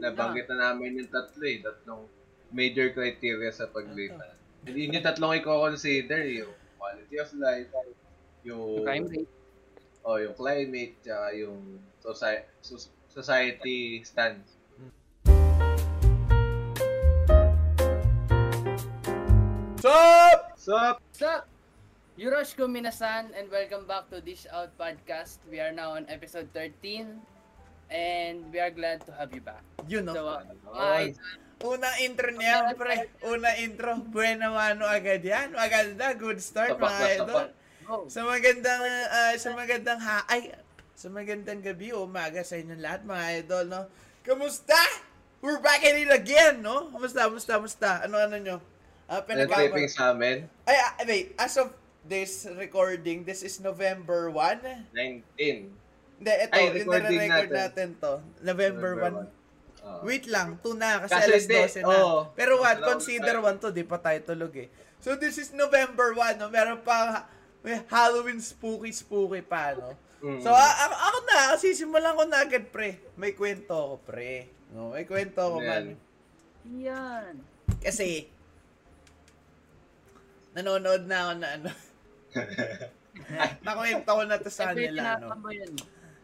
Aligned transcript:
nabanggit 0.00 0.48
na 0.48 0.72
namin 0.72 0.96
yung 1.04 1.10
tatlo 1.12 1.44
eh, 1.44 1.60
tatlong 1.60 2.02
major 2.50 2.90
criteria 2.96 3.52
sa 3.52 3.68
paglipat. 3.68 4.34
Hindi 4.64 4.88
yung 4.88 5.04
tatlong 5.04 5.36
i-consider, 5.38 6.24
yung 6.24 6.52
quality 6.80 7.16
of 7.20 7.30
life, 7.36 7.70
yung, 8.42 8.82
Crime 8.82 9.06
rate. 9.06 9.32
oh, 10.08 10.16
yung 10.16 10.34
climate, 10.34 10.96
tsaka 11.04 11.26
yung 11.36 11.60
society, 12.00 12.48
society 13.12 13.78
stance. 14.02 14.56
Sup? 19.80 20.40
So, 20.60 20.76
So, 21.16 21.44
Yuroshiko 22.20 22.68
Minasan 22.68 23.32
and 23.32 23.48
welcome 23.48 23.88
back 23.88 24.08
to 24.12 24.20
Dish 24.20 24.44
Out 24.52 24.72
Podcast. 24.76 25.40
We 25.48 25.60
are 25.60 25.72
now 25.72 25.96
on 25.96 26.04
episode 26.08 26.52
13 26.52 27.39
and 27.90 28.46
we 28.54 28.58
are 28.62 28.70
glad 28.70 29.02
to 29.04 29.12
have 29.12 29.34
you 29.34 29.42
back. 29.42 29.62
Yun, 29.90 30.06
no? 30.06 30.14
So, 30.14 30.22
uh, 30.70 31.04
Unang 31.60 31.96
intro 32.00 32.32
niya, 32.32 32.72
pre. 32.72 33.04
Unang 33.20 33.56
intro. 33.60 34.00
Buena 34.00 34.48
mano 34.48 34.88
agad 34.88 35.20
yan. 35.20 35.52
Maganda. 35.52 36.16
Good 36.16 36.40
start, 36.40 36.80
Tapak 36.80 36.88
mga 36.88 37.06
idol. 37.20 37.44
go. 37.84 38.08
Sa 38.08 38.24
magandang, 38.24 38.80
ah, 39.12 39.34
sa 39.36 39.52
magandang 39.52 40.00
ha... 40.00 40.24
Ay, 40.24 40.56
sa 40.96 41.12
magandang 41.12 41.60
gabi 41.60 41.92
o 41.92 42.08
umaga 42.08 42.40
sa 42.40 42.56
inyong 42.56 42.80
lahat, 42.80 43.00
mga 43.04 43.24
idol, 43.44 43.64
no? 43.68 43.82
Kamusta? 44.24 44.78
We're 45.44 45.60
back 45.60 45.84
at 45.84 45.96
it 46.00 46.08
again, 46.08 46.64
no? 46.64 46.88
Kamusta, 46.96 47.28
kamusta, 47.28 47.52
kamusta? 47.60 47.90
Ano, 48.08 48.16
ano 48.16 48.36
nyo? 48.40 48.56
Ah, 49.04 49.20
Ano 49.20 49.28
pinagkama- 49.28 49.68
taping 49.68 49.90
sa 49.92 50.16
amin? 50.16 50.48
Ay, 50.64 50.76
ah, 50.80 50.92
wait. 51.04 51.36
As 51.36 51.60
of 51.60 51.76
this 52.08 52.48
recording, 52.56 53.28
this 53.28 53.44
is 53.44 53.60
November 53.60 54.32
1. 54.32 54.64
19. 54.96 55.79
Hindi, 56.20 56.32
ito, 56.36 56.52
Ay, 56.52 56.60
yung 56.62 56.76
recording 56.76 57.16
nare-record 57.16 57.48
natin. 57.48 57.88
natin. 57.88 57.88
to. 57.96 58.12
November 58.44 58.90
1. 59.00 59.40
Oh. 59.80 60.04
Wait 60.04 60.28
lang, 60.28 60.60
2 60.60 60.76
na 60.76 61.00
kasi 61.00 61.16
Kasi 61.16 61.24
alas 61.24 61.44
hindi, 61.48 61.56
12 61.80 61.80
na. 61.80 61.88
oo. 61.88 62.16
Pero 62.36 62.52
what, 62.60 62.76
Wala 62.76 62.84
akong 62.84 62.92
consider 63.00 63.34
time. 63.40 63.56
1 63.56 63.62
to, 63.64 63.68
di 63.72 63.84
pa 63.88 63.96
tayo 63.96 64.18
tulog 64.22 64.52
eh. 64.54 64.68
So 65.00 65.16
this 65.16 65.40
is 65.40 65.56
November 65.56 66.12
1, 66.12 66.36
no? 66.36 66.52
Meron 66.52 66.84
pa 66.84 67.24
may 67.64 67.80
Halloween 67.88 68.44
spooky 68.44 68.92
spooky 68.92 69.40
pa, 69.40 69.72
no? 69.72 69.96
Mm. 70.20 70.44
So 70.44 70.52
a- 70.52 70.76
ako, 70.84 70.94
ako 71.00 71.18
na, 71.24 71.38
kasi 71.56 71.66
simulan 71.72 72.12
ko 72.12 72.24
na 72.28 72.44
agad, 72.44 72.68
pre. 72.68 73.00
May 73.16 73.32
kwento 73.32 73.72
ako, 73.72 73.94
pre. 74.04 74.52
No, 74.76 74.92
may 74.92 75.08
kwento 75.08 75.40
ako, 75.40 75.64
man. 75.64 75.96
Yan. 76.76 77.40
Kasi, 77.80 78.28
nanonood 80.52 81.08
na 81.08 81.16
ako 81.24 81.32
na 81.40 81.48
ano. 81.56 81.70
Nakwento 83.64 84.10
ko 84.12 84.22
na 84.28 84.36
to 84.36 84.52
sa 84.52 84.70
kanila, 84.70 85.16
no? 85.16 85.32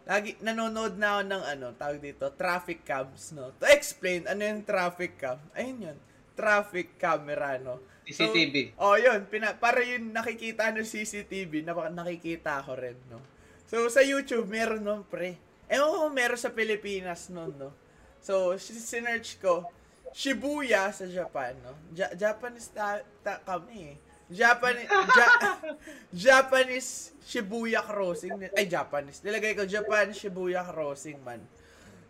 Lagi, 0.06 0.38
nanonood 0.38 0.94
na 0.96 1.18
ako 1.18 1.22
ng 1.26 1.44
ano, 1.44 1.66
tawag 1.74 1.98
dito, 1.98 2.30
traffic 2.30 2.86
cams, 2.86 3.34
no? 3.34 3.50
To 3.58 3.66
explain, 3.66 4.22
ano 4.30 4.38
yung 4.38 4.62
traffic 4.62 5.18
cam? 5.18 5.42
Ayun 5.50 5.90
yun, 5.90 5.98
traffic 6.38 6.94
camera, 6.94 7.58
no? 7.58 7.82
So, 8.06 8.22
CCTV. 8.30 8.78
oh, 8.78 8.94
yun, 8.94 9.26
pina, 9.26 9.50
para 9.58 9.82
yun 9.82 10.14
nakikita 10.14 10.70
ng 10.70 10.86
CCTV, 10.86 11.66
na 11.66 11.74
nakikita 11.90 12.62
ko 12.62 12.78
rin, 12.78 12.94
no? 13.10 13.18
So, 13.66 13.90
sa 13.90 13.98
YouTube, 13.98 14.46
meron 14.46 14.86
nun, 14.86 15.02
pre. 15.02 15.42
Ewan 15.66 15.90
ko 15.90 16.06
meron 16.14 16.38
sa 16.38 16.54
Pilipinas 16.54 17.26
nun, 17.26 17.50
no? 17.58 17.74
So, 18.22 18.54
si- 18.62 18.78
sinerch 18.78 19.42
ko, 19.42 19.66
Shibuya 20.14 20.94
sa 20.94 21.10
Japan, 21.10 21.58
no? 21.66 21.74
Ja- 21.90 22.14
Japanese 22.14 22.70
ta, 22.70 23.02
ta 23.26 23.42
kami, 23.42 23.90
eh. 23.90 23.96
Japanese, 24.26 24.88
ja- 24.88 25.38
Japanese 26.26 26.90
Shibuya 27.22 27.78
Crossing. 27.80 28.34
Ay, 28.52 28.66
Japanese. 28.66 29.20
Nilagay 29.20 29.54
ko, 29.54 29.62
Japan 29.64 30.10
Shibuya 30.10 30.62
Crossing, 30.62 31.18
man. 31.20 31.42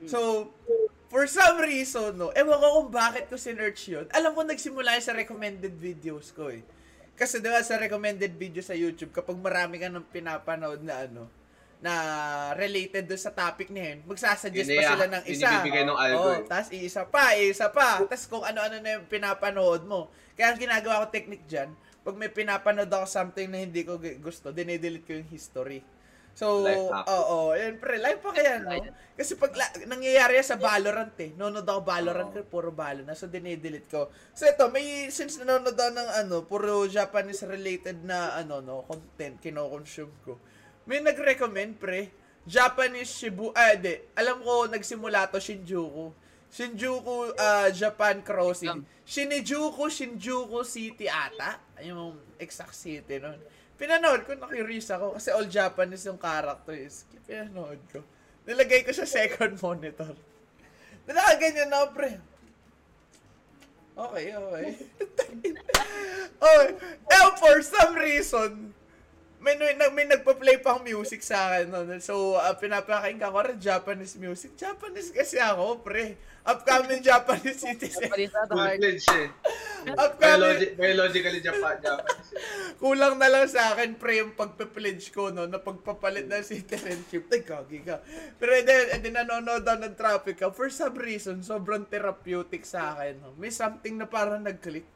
So, 0.04 0.52
for 1.06 1.24
some 1.24 1.56
reason, 1.58 2.14
no, 2.14 2.28
ewan 2.30 2.56
ko 2.56 2.68
kung 2.78 2.90
bakit 2.90 3.26
ko 3.26 3.36
sinerch 3.36 3.86
yun. 3.86 4.04
Alam 4.10 4.32
ko, 4.32 4.44
nagsimula 4.44 4.92
yun 4.92 5.02
sa 5.02 5.12
recommended 5.12 5.72
videos 5.72 6.30
ko, 6.30 6.48
eh. 6.48 6.60
Kasi 7.14 7.40
diba 7.40 7.56
sa 7.60 7.76
recommended 7.76 8.28
video 8.30 8.60
sa 8.60 8.72
YouTube, 8.72 9.08
kapag 9.10 9.36
marami 9.36 9.76
ka 9.76 9.88
ng 9.88 10.04
pinapanood 10.06 10.84
na 10.84 11.08
ano, 11.08 11.24
na 11.78 11.92
related 12.52 13.04
doon 13.04 13.16
sa 13.18 13.28
topic 13.30 13.68
na 13.68 13.92
yun, 13.92 14.04
magsasuggest 14.04 14.68
Yun 14.68 14.76
pa 14.78 14.84
sila 14.90 15.06
ng 15.10 15.24
isa. 15.26 15.48
ibibigay 15.50 15.84
ng 15.84 15.96
algo 15.96 16.20
Oh, 16.22 16.32
eh. 16.34 16.44
tapos 16.44 16.68
isa 16.72 17.02
pa, 17.04 17.32
isa 17.32 17.68
pa. 17.68 18.00
Tapos 18.02 18.24
kung 18.26 18.40
ano-ano 18.40 18.80
na 18.80 18.96
yung 18.96 19.04
pinapanood 19.06 19.84
mo. 19.84 20.08
Kaya 20.32 20.52
ang 20.52 20.58
ginagawa 20.58 21.04
ko 21.04 21.06
technique 21.08 21.44
dyan, 21.46 21.72
pag 22.06 22.14
may 22.14 22.30
pinapanood 22.30 22.86
ako 22.86 23.02
something 23.10 23.50
na 23.50 23.58
hindi 23.58 23.82
ko 23.82 23.98
gu- 23.98 24.22
gusto, 24.22 24.54
dinedelete 24.54 25.02
ko 25.02 25.12
yung 25.18 25.26
history. 25.26 25.82
So, 26.36 26.68
oo, 27.08 27.56
yun 27.56 27.80
pre, 27.80 27.96
life 27.96 28.20
pa 28.20 28.28
kaya, 28.30 28.60
no? 28.60 28.68
Kasi 29.16 29.40
pag 29.40 29.56
la- 29.56 29.88
nangyayari 29.88 30.36
sa 30.44 30.60
Valorant 30.60 31.16
eh. 31.16 31.32
Nanonood 31.32 31.64
ako 31.64 31.80
Valorant 31.80 32.28
ko, 32.30 32.38
puro 32.44 32.70
Valo 32.70 33.00
na. 33.02 33.16
So, 33.16 33.24
dinedelete 33.24 33.88
ko. 33.88 34.12
So, 34.36 34.44
ito, 34.44 34.68
may, 34.68 35.08
since 35.08 35.40
nanonood 35.40 35.72
ako 35.72 35.92
ng 35.96 36.10
ano, 36.12 36.36
puro 36.44 36.84
Japanese 36.86 37.40
related 37.48 38.04
na, 38.04 38.36
ano, 38.36 38.60
no, 38.60 38.84
content, 38.84 39.40
kino-consume 39.40 40.12
ko. 40.28 40.36
May 40.84 41.00
nag-recommend, 41.00 41.80
pre, 41.80 42.12
Japanese 42.44 43.16
Shibu, 43.16 43.50
ah, 43.56 43.72
di, 43.74 43.96
alam 44.12 44.44
ko, 44.44 44.68
nagsimula 44.68 45.32
to 45.32 45.40
Shinjuku. 45.40 46.12
Shinjuku, 46.56 47.36
ah, 47.36 47.68
Japan 47.68 48.24
Crossing. 48.24 48.80
Shinjuku, 49.04 49.92
Shinjuku 49.92 50.64
City 50.64 51.04
ata. 51.04 51.60
Yung 51.84 52.16
exact 52.40 52.72
city 52.72 53.20
nun. 53.20 53.36
Pinanood 53.76 54.24
ko, 54.24 54.32
na-curious 54.32 54.88
ako 54.88 55.20
kasi 55.20 55.28
all 55.36 55.44
Japanese 55.44 56.08
yung 56.08 56.16
characters. 56.16 57.04
Pinanood 57.28 57.76
ko. 57.92 58.00
Nilagay 58.48 58.88
ko 58.88 58.96
sa 58.96 59.04
second 59.04 59.60
monitor. 59.64 60.16
Nakaganyan 61.04 61.68
na, 61.68 61.84
pre. 61.92 62.16
Okay, 63.96 64.32
okay. 64.32 64.68
okay. 66.40 66.68
Eh, 67.12 67.30
for 67.36 67.60
some 67.60 67.92
reason, 68.00 68.72
may, 69.38 69.54
may, 69.54 69.72
may 69.92 70.06
nagpa-play 70.06 70.58
pang 70.58 70.80
music 70.80 71.20
sa 71.20 71.52
akin. 71.52 71.68
No? 71.68 71.80
So, 71.98 72.34
uh, 72.34 72.54
pinapakinggan 72.54 73.28
ko 73.28 73.40
rin 73.40 73.58
Japanese 73.58 74.16
music. 74.16 74.54
Japanese 74.54 75.10
kasi 75.10 75.36
ako, 75.36 75.80
pre. 75.80 76.16
Upcoming 76.46 77.02
Japanese 77.02 77.58
citizen. 77.58 78.06
To 78.06 78.14
Full 78.54 78.54
heart. 78.54 78.78
eh. 78.78 79.28
Upcoming, 79.98 80.46
Biologi- 80.46 80.72
biologically 80.74 81.40
Japan, 81.42 81.74
Japanese. 81.78 82.30
eh. 82.30 82.74
kulang 82.76 83.18
na 83.18 83.26
lang 83.26 83.46
sa 83.46 83.74
akin, 83.74 83.98
pre, 83.98 84.22
yung 84.22 84.30
pagpe-pledge 84.32 85.10
ko, 85.10 85.34
no, 85.34 85.44
na 85.44 85.58
pagpapalit 85.58 86.30
ng 86.30 86.46
citizenship. 86.46 87.26
Ay, 87.28 87.42
kagi 87.42 87.82
ka. 87.82 87.98
Pero 88.38 88.62
then, 88.62 88.94
and 88.94 89.02
then 89.02 89.14
nanonood 89.16 89.62
ako 89.62 89.78
ng 89.80 89.94
traffic 89.94 90.36
ka. 90.38 90.48
For 90.50 90.70
some 90.70 90.94
reason, 90.94 91.42
sobrang 91.42 91.82
therapeutic 91.84 92.62
sa 92.62 92.94
akin. 92.94 93.18
No? 93.20 93.34
May 93.34 93.50
something 93.50 93.98
na 93.98 94.06
parang 94.06 94.42
nag-click. 94.42 94.86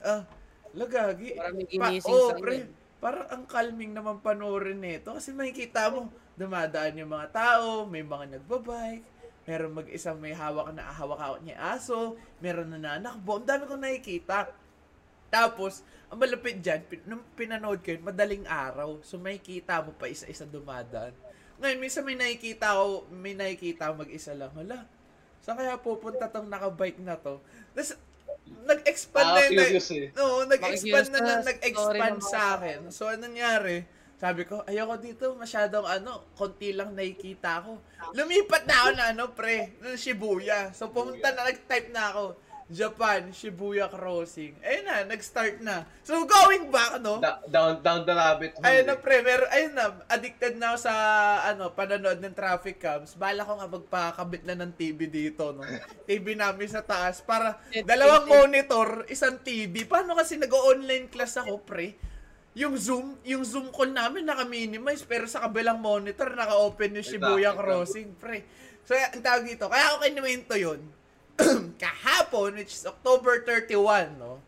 Ah, 0.00 0.28
lagagi. 0.72 1.32
Parang 1.32 1.56
may 1.56 1.64
Pa- 1.72 1.96
oh, 2.04 2.28
sa 2.28 2.36
kanya. 2.36 2.68
Parang 3.00 3.26
ang 3.32 3.44
calming 3.48 3.96
naman 3.96 4.20
panoorin 4.20 4.78
nito. 4.78 5.16
Kasi 5.16 5.32
makikita 5.32 5.88
mo, 5.88 6.12
dumadaan 6.36 7.00
yung 7.00 7.10
mga 7.10 7.28
tao, 7.32 7.88
may 7.88 8.04
mga 8.04 8.38
nagbabike, 8.38 9.04
meron 9.48 9.72
mag-isang 9.74 10.20
may 10.20 10.36
hawak 10.36 10.70
na 10.76 10.84
hawak-hawak 10.86 11.40
niya 11.42 11.58
aso, 11.74 12.14
meron 12.38 12.70
na 12.70 12.78
nanakbo. 12.78 13.40
Ang 13.40 13.48
dami 13.48 13.64
kong 13.64 13.82
nakikita. 13.82 14.52
Tapos, 15.32 15.80
ang 16.12 16.20
malapit 16.20 16.60
dyan, 16.60 16.84
pin- 16.84 17.06
nung 17.08 17.24
pinanood 17.34 17.80
ko 17.80 17.96
yun, 17.96 18.04
madaling 18.04 18.44
araw. 18.44 19.00
So, 19.00 19.16
makikita 19.16 19.80
mo 19.80 19.96
pa 19.96 20.10
isa-isa 20.10 20.44
dumadaan. 20.44 21.16
Ngayon, 21.60 21.78
minsan 21.80 22.04
may 22.04 22.16
nakikita 22.16 22.76
ko, 22.76 23.08
may 23.08 23.32
nakikita 23.36 23.90
ako 23.90 24.04
mag-isa 24.04 24.32
lang. 24.36 24.52
Hala, 24.52 24.84
saan 25.40 25.56
kaya 25.56 25.78
pupunta 25.80 26.28
tong 26.28 26.48
nakabike 26.50 27.00
na 27.00 27.16
to? 27.16 27.40
Tapos, 27.72 27.96
nag-expand 28.66 29.28
na 29.34 29.40
yun. 29.46 29.50
Nakaka-curious 29.50 29.88
eh. 29.90 30.06
Nag-expand 30.46 31.08
na, 31.10 31.20
na 31.20 31.34
nag-expand 31.42 32.18
sa 32.22 32.40
akin. 32.58 32.78
So, 32.94 33.10
anong 33.10 33.34
nangyari? 33.34 33.76
Sabi 34.20 34.44
ko, 34.44 34.60
ayoko 34.68 35.00
dito, 35.00 35.26
masyadong 35.32 35.88
ano, 35.88 36.28
konti 36.36 36.76
lang 36.76 36.92
nakikita 36.92 37.64
ko. 37.64 37.80
Lumipat 38.12 38.68
na 38.68 38.74
ako 38.84 38.90
na 38.92 39.04
ano, 39.16 39.24
pre, 39.32 39.80
ng 39.80 39.96
Shibuya. 39.96 40.76
So, 40.76 40.92
pumunta 40.92 41.32
na, 41.32 41.48
nag-type 41.48 41.88
na 41.88 42.12
ako, 42.12 42.36
Japan, 42.70 43.34
Shibuya 43.34 43.90
Crossing. 43.90 44.54
Ayun 44.62 44.86
na, 44.86 45.02
nag-start 45.02 45.58
na. 45.58 45.82
So, 46.06 46.22
going 46.22 46.70
back, 46.70 47.02
no? 47.02 47.18
Da- 47.18 47.42
down, 47.50 47.82
down 47.82 48.06
the 48.06 48.14
rabbit 48.14 48.54
hole. 48.54 48.62
Ayun 48.62 48.86
na, 48.86 48.94
eh. 48.94 49.02
pre, 49.02 49.26
meron, 49.26 49.50
ayun 49.50 49.72
na, 49.74 49.84
addicted 50.06 50.54
na 50.54 50.70
ako 50.70 50.78
sa, 50.86 50.94
ano, 51.50 51.74
panonood 51.74 52.22
ng 52.22 52.30
traffic 52.30 52.78
cams. 52.78 53.18
Bala 53.18 53.42
ko 53.42 53.58
nga 53.58 53.66
magpakabit 53.66 54.46
na 54.46 54.54
ng 54.54 54.70
TV 54.78 55.10
dito, 55.10 55.50
no? 55.50 55.66
TV 56.08 56.38
namin 56.38 56.70
sa 56.70 56.86
taas, 56.86 57.18
para 57.18 57.58
dalawang 57.82 58.30
monitor, 58.30 59.02
isang 59.10 59.42
TV. 59.42 59.82
Paano 59.90 60.14
kasi 60.14 60.38
nag-online 60.38 61.10
class 61.10 61.42
ako, 61.42 61.66
pre? 61.66 61.98
Yung 62.54 62.78
Zoom, 62.78 63.18
yung 63.26 63.42
Zoom 63.42 63.74
call 63.74 63.90
namin 63.90 64.22
naka-minimize, 64.22 65.02
pero 65.02 65.26
sa 65.26 65.42
kabilang 65.42 65.82
monitor, 65.82 66.38
naka-open 66.38 67.02
yung 67.02 67.06
Shibuya. 67.06 67.50
Crossing, 67.50 68.14
pre. 68.14 68.46
So, 68.86 68.94
ang 68.94 69.26
tawag 69.26 69.42
dito, 69.42 69.66
kaya 69.66 69.90
ako 69.90 70.06
kinuwento 70.06 70.54
yun, 70.54 70.99
kahapon, 71.82 72.56
which 72.56 72.74
is 72.74 72.84
October 72.86 73.42
31, 73.44 74.18
no? 74.18 74.42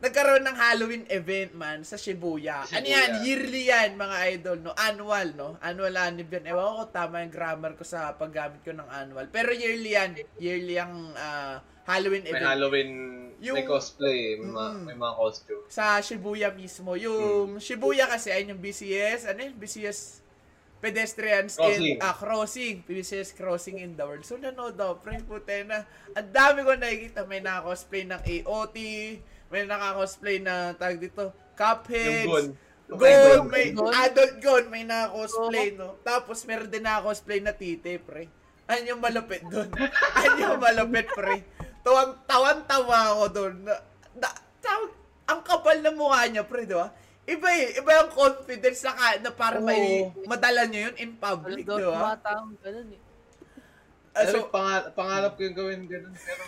nagkaroon 0.00 0.44
ng 0.48 0.56
Halloween 0.56 1.04
event 1.12 1.52
man 1.52 1.84
sa 1.84 2.00
Shibuya. 2.00 2.64
Shibuya. 2.64 2.76
Ano 2.80 2.86
yan? 2.88 3.10
Yearly 3.20 3.62
yan, 3.68 3.90
mga 4.00 4.16
idol, 4.32 4.58
no? 4.64 4.72
Annual, 4.72 5.28
no? 5.36 5.48
Annual 5.60 5.94
anib 6.00 6.32
yan. 6.32 6.48
Ewan 6.48 6.80
ko 6.80 6.82
tama 6.88 7.20
yung 7.20 7.32
grammar 7.32 7.76
ko 7.76 7.84
sa 7.84 8.16
paggamit 8.16 8.64
ko 8.64 8.72
ng 8.72 8.88
annual. 8.88 9.28
Pero 9.28 9.52
yearly 9.52 9.92
yan. 9.92 10.16
Yearly 10.40 10.80
ang 10.80 11.12
ah, 11.20 11.60
Halloween 11.84 12.24
May 12.24 12.32
event. 12.32 12.48
Halloween, 12.48 12.92
Yung- 13.40 13.56
may 13.60 13.68
cosplay, 13.68 14.40
may, 14.40 14.48
mga, 14.48 14.70
may 14.88 14.96
mga 14.96 15.14
costume. 15.20 15.64
sa 15.68 16.00
Shibuya 16.00 16.48
mismo. 16.52 16.96
Yung 16.96 17.60
Shibuya 17.60 18.08
kasi 18.08 18.32
ay 18.32 18.48
yung 18.48 18.60
BCS, 18.60 19.28
ano 19.28 19.40
yun? 19.44 19.54
BCS 19.60 20.24
pedestrians 20.80 21.60
Crossing. 21.60 22.00
in 22.00 22.02
ah 22.02 22.16
crossing 22.16 22.80
BCS 22.88 23.36
crossing 23.36 23.84
in 23.84 23.92
the 23.94 24.04
world 24.04 24.24
so 24.24 24.40
nanood 24.40 24.80
daw 24.80 24.96
pre 24.96 25.20
puta 25.20 25.60
na 25.68 25.84
ang 26.16 26.28
dami 26.32 26.64
ko 26.64 26.72
nakikita 26.74 27.28
may 27.28 27.44
naka-cosplay 27.44 28.08
ng 28.08 28.20
AOT 28.20 28.76
may 29.52 29.62
naka-cosplay 29.68 30.40
na 30.40 30.72
tag 30.74 30.96
dito 30.96 31.36
Cuphead 31.52 32.24
Yung 32.90 32.98
Gon. 32.98 33.46
May 33.46 33.70
Gon. 33.70 33.94
adult 33.94 34.34
Gon, 34.42 34.64
may 34.66 34.82
naka-cosplay, 34.82 35.78
no? 35.78 35.94
Tapos 36.02 36.42
meron 36.42 36.66
din 36.66 36.82
naka-cosplay 36.82 37.38
na 37.38 37.54
tite, 37.54 38.02
pre. 38.02 38.26
Ano 38.66 38.82
yung 38.86 39.02
malupit 39.02 39.46
doon? 39.46 39.70
ano 40.14 40.36
yung 40.42 40.58
malupit, 40.58 41.06
pre? 41.14 41.46
Tuwang, 41.86 42.18
tawan-tawa 42.26 43.14
ako 43.14 43.24
doon. 43.30 43.54
Na, 43.62 43.74
na, 44.18 44.28
tawag, 44.58 44.90
ang 45.30 45.40
kapal 45.46 45.78
na 45.78 45.94
mukha 45.94 46.26
niya, 46.26 46.42
pre, 46.42 46.66
di 46.66 46.74
ba? 46.74 46.90
Iba 47.24 47.48
eh, 47.52 47.78
iba 47.78 47.90
yung 47.96 48.10
confidence 48.10 48.80
na, 48.82 48.92
ka, 48.92 49.06
na 49.18 49.30
para 49.30 49.56
Oo. 49.56 49.64
may 49.64 50.08
madala 50.24 50.66
niyo 50.66 50.90
yun 50.90 50.96
in 50.98 51.12
public, 51.14 51.62
di 51.62 51.68
ba? 51.68 51.78
tumatang, 51.78 52.56
ganun 52.58 52.88
eh. 52.90 53.00
Ah, 54.10 54.26
So, 54.26 54.42
so, 54.42 54.50
pangal- 54.50 54.90
pangarap 54.92 55.32
ko 55.34 55.40
yung 55.42 55.54
gawin 55.54 55.80
ganun, 55.86 56.14
pero, 56.16 56.42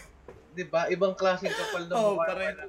di 0.53 0.65
ba, 0.65 0.89
ibang 0.89 1.15
klaseng 1.15 1.53
kapal 1.53 1.87
na 1.87 1.95
mukha. 1.95 2.27
pare. 2.27 2.67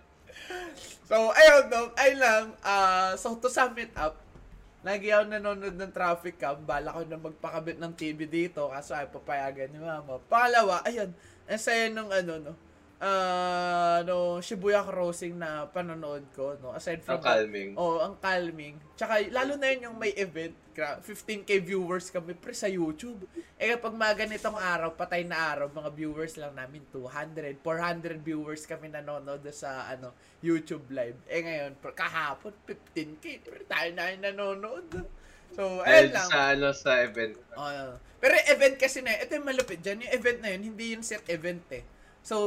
So, 1.03 1.31
ayun, 1.31 1.63
no, 1.67 1.79
ayun 1.95 2.19
lang. 2.19 2.45
ah 2.61 3.13
so, 3.15 3.33
to 3.35 3.47
sum 3.47 3.73
it 3.77 3.91
up, 3.95 4.19
lagi 4.81 5.09
ako 5.09 5.23
nanonood 5.29 5.73
ng 5.73 5.91
traffic 5.91 6.35
cam. 6.35 6.59
Bala 6.61 6.91
ko 6.91 7.01
na 7.03 7.17
magpakabit 7.17 7.79
ng 7.79 7.93
TV 7.93 8.19
dito 8.25 8.67
kaso 8.67 8.93
ay 8.93 9.07
papayagan 9.07 9.71
ni 9.71 9.79
mama. 9.79 10.19
Pangalawa, 10.27 10.83
ayun, 10.83 11.09
ang 11.43 11.57
saya 11.57 11.87
nung 11.87 12.11
ano, 12.11 12.37
no, 12.37 12.53
ah 13.01 14.01
no, 14.05 14.37
Shibuya 14.39 14.85
Crossing 14.85 15.37
na 15.37 15.65
panonood 15.71 16.23
ko, 16.35 16.57
no, 16.61 16.75
aside 16.75 17.01
from 17.01 17.19
Ang 17.19 17.25
calming. 17.25 17.69
Oh, 17.77 17.99
ang 18.03 18.15
calming. 18.19 18.77
Tsaka, 18.93 19.25
lalo 19.33 19.57
na 19.57 19.73
yun 19.73 19.91
yung 19.91 19.97
may 19.97 20.13
event. 20.13 20.53
gra- 20.73 20.97
15k 21.05 21.61
viewers 21.61 22.09
kami 22.09 22.33
pre 22.33 22.49
sa 22.49 22.65
YouTube. 22.65 23.21
Eh 23.61 23.69
kapag 23.77 23.93
mga 23.93 24.25
ganitong 24.25 24.57
araw, 24.57 24.89
patay 24.97 25.21
na 25.21 25.37
araw, 25.37 25.69
mga 25.69 25.93
viewers 25.93 26.33
lang 26.33 26.57
namin 26.57 26.81
200, 26.89 27.61
400 27.61 28.17
viewers 28.25 28.65
kami 28.65 28.89
nanonood 28.89 29.45
sa 29.53 29.85
ano 29.85 30.17
YouTube 30.41 30.89
live. 30.89 31.13
Eh 31.29 31.45
ngayon, 31.45 31.77
pre, 31.77 31.93
kahapon 31.93 32.57
15k, 32.65 33.45
pre 33.45 33.61
tayo 33.69 33.89
na 33.93 34.09
yung 34.17 34.23
nanonood. 34.33 34.89
So, 35.53 35.85
ayun 35.85 36.09
lang. 36.17 36.25
sa, 36.25 36.57
ano, 36.57 36.73
sa 36.73 37.05
event. 37.05 37.37
Oh, 37.53 37.93
pero 38.17 38.33
event 38.49 38.73
kasi 38.73 39.05
na, 39.05 39.13
ito 39.13 39.37
yung 39.37 39.45
malupit 39.45 39.77
dyan, 39.77 40.01
yung 40.01 40.13
event 40.17 40.39
na 40.41 40.49
yun, 40.57 40.73
hindi 40.73 40.97
yung 40.97 41.05
set 41.05 41.21
event 41.29 41.61
eh. 41.69 41.85
So, 42.23 42.37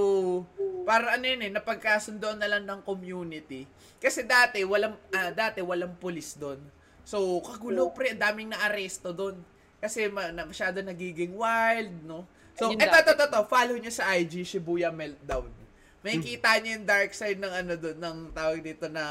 para 0.88 1.20
ano 1.20 1.25
yun 1.28 1.44
eh, 1.44 1.52
napagkasundoan 1.52 2.40
na 2.40 2.49
lang 2.49 2.64
ng 2.64 2.81
community. 2.81 3.69
Kasi 4.00 4.25
dati, 4.25 4.64
walang, 4.64 4.96
ah, 5.12 5.28
dati, 5.28 5.61
walang 5.61 5.93
pulis 6.00 6.32
doon. 6.34 6.56
So, 7.05 7.38
kagulo 7.44 7.93
pre, 7.93 8.17
daming 8.17 8.50
na-aresto 8.50 9.12
doon. 9.12 9.37
Kasi 9.76 10.08
ma- 10.08 10.32
na, 10.32 10.49
masyado 10.49 10.81
nagiging 10.81 11.37
wild, 11.37 11.93
no? 12.02 12.25
So, 12.56 12.73
eto, 12.73 12.96
eto, 12.96 13.12
eto, 13.14 13.40
follow 13.44 13.76
nyo 13.76 13.93
sa 13.93 14.17
IG, 14.17 14.43
Shibuya 14.43 14.88
Meltdown. 14.88 15.52
May 16.00 16.17
Hmm. 16.17 16.25
kita 16.25 16.56
nyo 16.56 16.70
yung 16.81 16.87
dark 16.88 17.12
side 17.12 17.37
ng 17.37 17.52
ano 17.52 17.73
doon, 17.76 17.96
ng 18.00 18.19
tawag 18.32 18.64
dito 18.64 18.88
na 18.88 19.05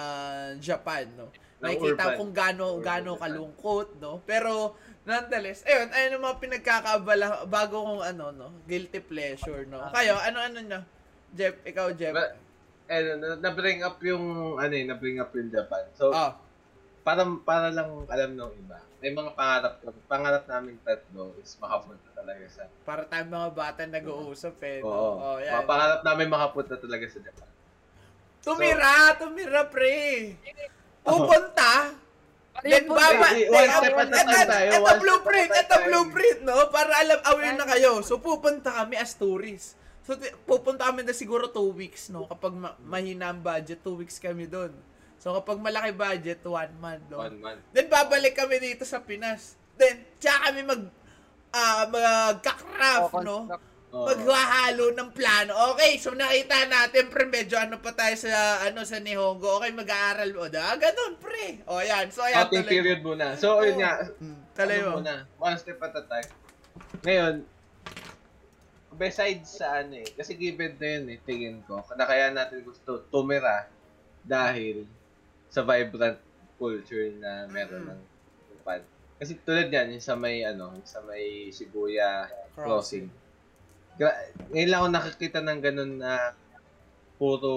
Japan, 0.57 1.05
no? 1.13 1.29
May 1.65 1.75
Ng 1.75 1.81
kita 1.83 2.03
urban. 2.05 2.15
kung 2.15 2.31
gaano, 2.31 2.65
gaano 2.79 3.11
kalungkot, 3.17 3.97
no? 3.97 4.21
Pero, 4.21 4.77
nonetheless, 5.01 5.65
ayun, 5.65 5.89
ayun 5.89 6.11
ang 6.13 6.23
mga 6.23 6.37
pinagkakaabala 6.39 7.25
bago 7.47 7.75
kong 7.81 8.03
ano, 8.05 8.25
no? 8.29 8.47
Guilty 8.63 9.01
pleasure, 9.01 9.65
no? 9.65 9.81
Kayo, 9.89 10.13
ano-ano 10.15 10.61
nyo? 10.61 10.81
Jeff, 11.31 11.57
ikaw, 11.63 11.89
Jeff. 11.91 12.13
But, 12.13 12.37
eh, 12.85 13.17
na- 13.17 13.41
na-bring 13.41 13.81
up 13.81 13.97
yung, 13.99 14.23
ano 14.55 14.69
eh, 14.71 14.85
na-bring 14.85 15.17
up 15.17 15.33
yung 15.33 15.49
Japan. 15.49 15.89
So, 15.91 16.13
Ah, 16.13 16.37
para, 17.01 17.25
para 17.41 17.69
lang 17.69 17.89
alam 18.05 18.31
ng 18.31 18.53
iba, 18.59 18.77
may 18.97 19.09
mga 19.11 19.31
pangarap, 19.33 19.73
pangarap 20.05 20.43
namin 20.45 20.77
tatlo 20.79 21.33
is 21.35 21.53
makapunta 21.55 22.09
talaga 22.11 22.45
sa, 22.47 22.65
para 22.81 23.05
tayong 23.05 23.29
mga 23.31 23.49
bata 23.51 23.81
nag-uusap, 23.83 24.57
eh, 24.63 24.79
no? 24.79 24.87
oo, 24.87 25.09
Oh, 25.15 25.35
mga 25.35 25.45
yan. 25.45 25.65
pangarap 25.65 26.01
namin 26.03 26.27
makapunta 26.27 26.73
talaga 26.75 27.05
sa 27.07 27.19
Japan. 27.19 27.49
Tumira, 28.39 28.93
tumira, 29.15 29.65
pre. 29.65 30.33
Pupunta. 31.05 31.71
Then, 32.57 32.87
baba, 32.87 33.27
one 33.51 33.69
step 33.69 33.93
at 33.93 34.07
a 34.07 34.15
ito- 34.15 34.25
time 34.25 34.47
tayo, 34.47 34.69
Ito 34.73 34.93
blueprint, 34.97 35.49
ito 35.53 35.75
blueprint, 35.83 36.39
no? 36.41 36.55
Para 36.71 36.93
alam, 36.97 37.19
aware 37.25 37.53
na 37.53 37.65
kayo. 37.67 37.99
So, 38.01 38.17
pupunta 38.17 38.71
kami 38.73 38.95
as 38.95 39.13
tourists. 39.13 39.75
So, 40.01 40.15
pupunta 40.45 40.87
kami 40.87 41.03
na 41.03 41.11
siguro 41.11 41.45
two 41.45 41.69
weeks, 41.69 42.07
no? 42.07 42.25
Kapag 42.25 42.53
ma- 42.53 42.79
mahina 42.79 43.29
ang 43.29 43.37
budget, 43.37 43.83
two 43.83 43.93
weeks 43.95 44.17
kami 44.17 44.47
doon. 44.47 44.71
So, 45.17 45.35
kapag 45.35 45.59
malaki 45.59 45.91
budget, 45.91 46.39
one 46.41 46.73
month, 46.79 47.05
no? 47.05 47.17
One 47.19 47.37
month. 47.37 47.61
Then, 47.69 47.85
babalik 47.85 48.33
kami 48.33 48.57
dito 48.57 48.81
sa 48.81 48.97
Pinas. 48.97 49.59
Then, 49.75 50.01
tsaka 50.15 50.49
kami 50.49 50.61
mag, 50.63 50.81
ah, 51.51 51.83
magka-craft, 51.85 53.13
no? 53.21 53.37
Oo. 53.95 54.03
Maghahalo 54.05 54.91
ng 54.91 55.09
plano. 55.09 55.55
Okay, 55.71 55.95
so 55.95 56.11
nakita 56.11 56.67
natin, 56.67 57.07
pre, 57.07 57.23
medyo 57.25 57.55
ano 57.55 57.79
pa 57.79 57.95
tayo 57.95 58.11
sa, 58.19 58.27
ano, 58.61 58.83
sa 58.83 58.99
Nihongo. 58.99 59.55
Okay, 59.57 59.71
mag-aaral. 59.71 60.35
O, 60.35 60.51
da, 60.51 60.75
ganun, 60.75 61.15
pre. 61.15 61.63
O, 61.63 61.79
yan. 61.79 62.11
So, 62.11 62.19
ayan. 62.19 62.43
Outing 62.43 62.59
mo. 62.61 62.69
period 62.69 62.99
muna. 63.01 63.25
So, 63.35 63.63
yun 63.63 63.79
nga, 63.79 64.03
Mm, 64.19 64.39
tuloy 64.51 64.75
ano 64.75 64.85
mo. 64.85 64.95
muna, 64.99 65.13
one 65.39 65.55
step 65.55 65.79
at 65.79 65.95
a 65.95 66.03
time. 66.03 66.29
Ngayon, 67.01 67.35
besides 68.91 69.47
sa 69.53 69.79
ano 69.79 69.95
eh, 69.95 70.07
kasi 70.09 70.35
given 70.35 70.75
na 70.75 70.87
yun 70.89 71.05
eh, 71.09 71.19
tingin 71.21 71.57
ko, 71.63 71.79
na 71.95 72.03
kaya 72.03 72.31
natin 72.31 72.63
gusto 72.63 72.99
tumira 73.07 73.67
dahil 74.21 74.83
sa 75.47 75.63
vibrant 75.63 76.19
culture 76.55 77.15
na 77.15 77.47
meron 77.47 77.83
Mm. 77.83 77.89
ng 77.91 78.01
Japan. 78.51 78.79
Kasi 79.15 79.39
tulad 79.39 79.71
yan, 79.71 79.87
yung 79.89 80.03
sa 80.03 80.15
may 80.15 80.43
ano, 80.43 80.75
sa 80.83 80.99
may 80.99 81.47
Shibuya 81.47 82.27
crossing. 82.53 83.07
Gra- 83.95 84.19
ngayon 84.49 84.69
lang 84.69 84.79
ako 84.81 84.89
nakakita 84.91 85.39
ng 85.39 85.59
ganun 85.59 85.93
na 85.97 86.35
puro 87.15 87.51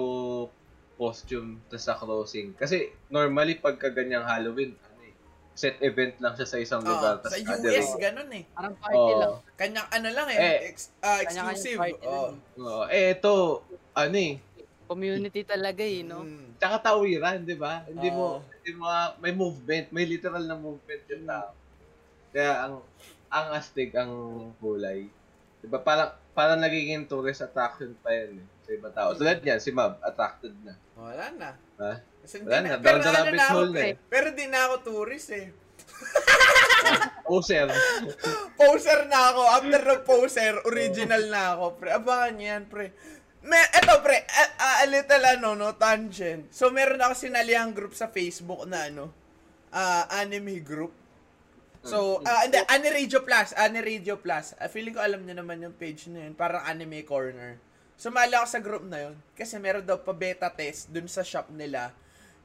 costume 0.95 1.59
tas 1.67 1.79
sa 1.81 1.95
crossing. 1.95 2.51
Kasi 2.53 2.91
normally 3.07 3.55
pagka 3.55 3.87
ganyang 3.89 4.23
Halloween, 4.23 4.75
ano 4.77 4.99
eh, 5.01 5.15
set 5.53 5.79
event 5.79 6.15
lang 6.19 6.35
siya 6.35 6.47
sa 6.47 6.57
isang 6.57 6.81
Oo, 6.81 6.89
lugar. 6.89 7.19
tas 7.19 7.31
sa 7.31 7.39
other 7.39 7.71
US, 7.71 7.89
way. 7.89 7.99
ganun 8.01 8.29
eh. 8.31 8.43
Parang 8.51 8.75
party 8.75 9.11
lang. 9.15 9.31
Oo. 9.33 9.55
Kanya, 9.55 9.81
ano 9.89 10.07
lang 10.09 10.27
eh, 10.29 10.37
Eh, 10.37 10.57
ex- 10.69 10.91
ah, 10.99 11.19
kanya-kanyang 11.21 11.49
exclusive. 11.49 11.79
Oh. 11.79 12.27
lang. 12.27 12.33
Oo. 12.57 12.83
eh, 12.89 13.07
ito, 13.13 13.33
ano 13.93 14.17
eh, 14.17 14.33
Community 14.89 15.45
talaga 15.45 15.85
eh, 15.85 16.01
no? 16.01 16.25
Mm. 16.25 16.57
tsaka 16.57 16.81
tawiran, 16.83 17.45
di 17.45 17.53
ba? 17.53 17.85
Hindi 17.85 18.09
Oo. 18.09 18.15
mo, 18.15 18.25
hindi 18.41 18.71
mo, 18.73 18.85
may 19.21 19.31
movement, 19.31 19.85
may 19.93 20.03
literal 20.03 20.41
na 20.41 20.57
movement 20.57 21.03
yung 21.07 21.23
tao. 21.23 21.53
Kaya 22.29 22.53
ang, 22.59 22.75
ang 23.29 23.47
astig 23.53 23.93
ang 23.93 24.11
kulay. 24.57 25.05
Di 25.61 25.67
ba? 25.69 25.77
Parang, 25.77 26.17
parang 26.31 26.59
nagiging 26.59 27.05
tourist 27.05 27.41
attraction 27.41 27.93
pa 27.99 28.09
yan 28.09 28.39
eh, 28.39 28.45
sa 28.61 28.69
ibang 28.71 28.93
tao. 28.93 29.09
Tulad 29.13 29.41
yan, 29.41 29.59
si 29.59 29.69
Mab, 29.69 29.99
attracted 29.99 30.53
na. 30.61 30.73
Wala 30.95 31.25
na. 31.35 31.49
Ha? 31.79 31.93
Kasi 32.21 32.43
Wala 32.43 32.57
na, 32.59 32.77
pero 32.77 32.97
down 32.97 33.03
the 33.03 33.09
ano 33.09 33.17
rabbit 33.19 33.39
na 33.39 33.47
hole 33.49 33.69
na 33.69 33.75
pre. 33.75 33.87
eh. 33.87 33.95
Pero 34.07 34.27
di 34.31 34.45
na 34.45 34.59
ako 34.65 34.75
tourist 34.83 35.29
eh. 35.31 35.47
Poser. 37.27 37.67
Poser 38.55 38.99
na 39.05 39.19
ako. 39.31 39.41
After 39.45 39.81
ng 39.83 40.03
poser, 40.03 40.53
original 40.65 41.23
na 41.29 41.43
ako, 41.55 41.65
pre. 41.77 41.89
Abangan 41.91 42.33
niyo 42.33 42.47
yan, 42.55 42.63
pre. 42.65 42.85
Me, 43.39 43.59
eto, 43.71 43.99
pre. 44.01 44.23
A, 44.25 44.43
a, 44.57 44.69
a 44.83 44.85
little, 44.87 45.25
ano, 45.27 45.49
no, 45.53 45.75
tangent. 45.75 46.49
So, 46.49 46.71
meron 46.71 46.99
ako 46.99 47.13
sinalihang 47.15 47.75
group 47.75 47.93
sa 47.93 48.09
Facebook 48.09 48.65
na, 48.65 48.89
ano, 48.89 49.11
ah, 49.69 50.07
anime 50.17 50.59
group. 50.63 50.91
So, 51.79 52.19
ah, 52.27 52.43
hindi, 52.43 52.59
Ani 52.67 52.91
Radio 52.91 53.23
Plus, 53.23 53.55
Ani 53.55 53.79
Radio 53.79 54.19
Plus. 54.19 54.51
Ah, 54.59 54.67
feeling 54.67 54.91
ko 54.91 54.99
alam 54.99 55.23
niyo 55.23 55.39
naman 55.39 55.63
yung 55.63 55.75
page 55.75 56.11
na 56.11 56.27
yun, 56.27 56.35
parang 56.35 56.59
Anime 56.67 57.07
Corner. 57.07 57.55
Sumali 57.99 58.35
ako 58.35 58.47
sa 58.47 58.63
group 58.63 58.83
na 58.87 59.11
yun 59.11 59.15
kasi 59.35 59.59
meron 59.59 59.83
daw 59.83 59.99
pa 59.99 60.15
beta 60.15 60.47
test 60.47 60.87
dun 60.87 61.07
sa 61.11 61.19
shop 61.19 61.51
nila 61.51 61.91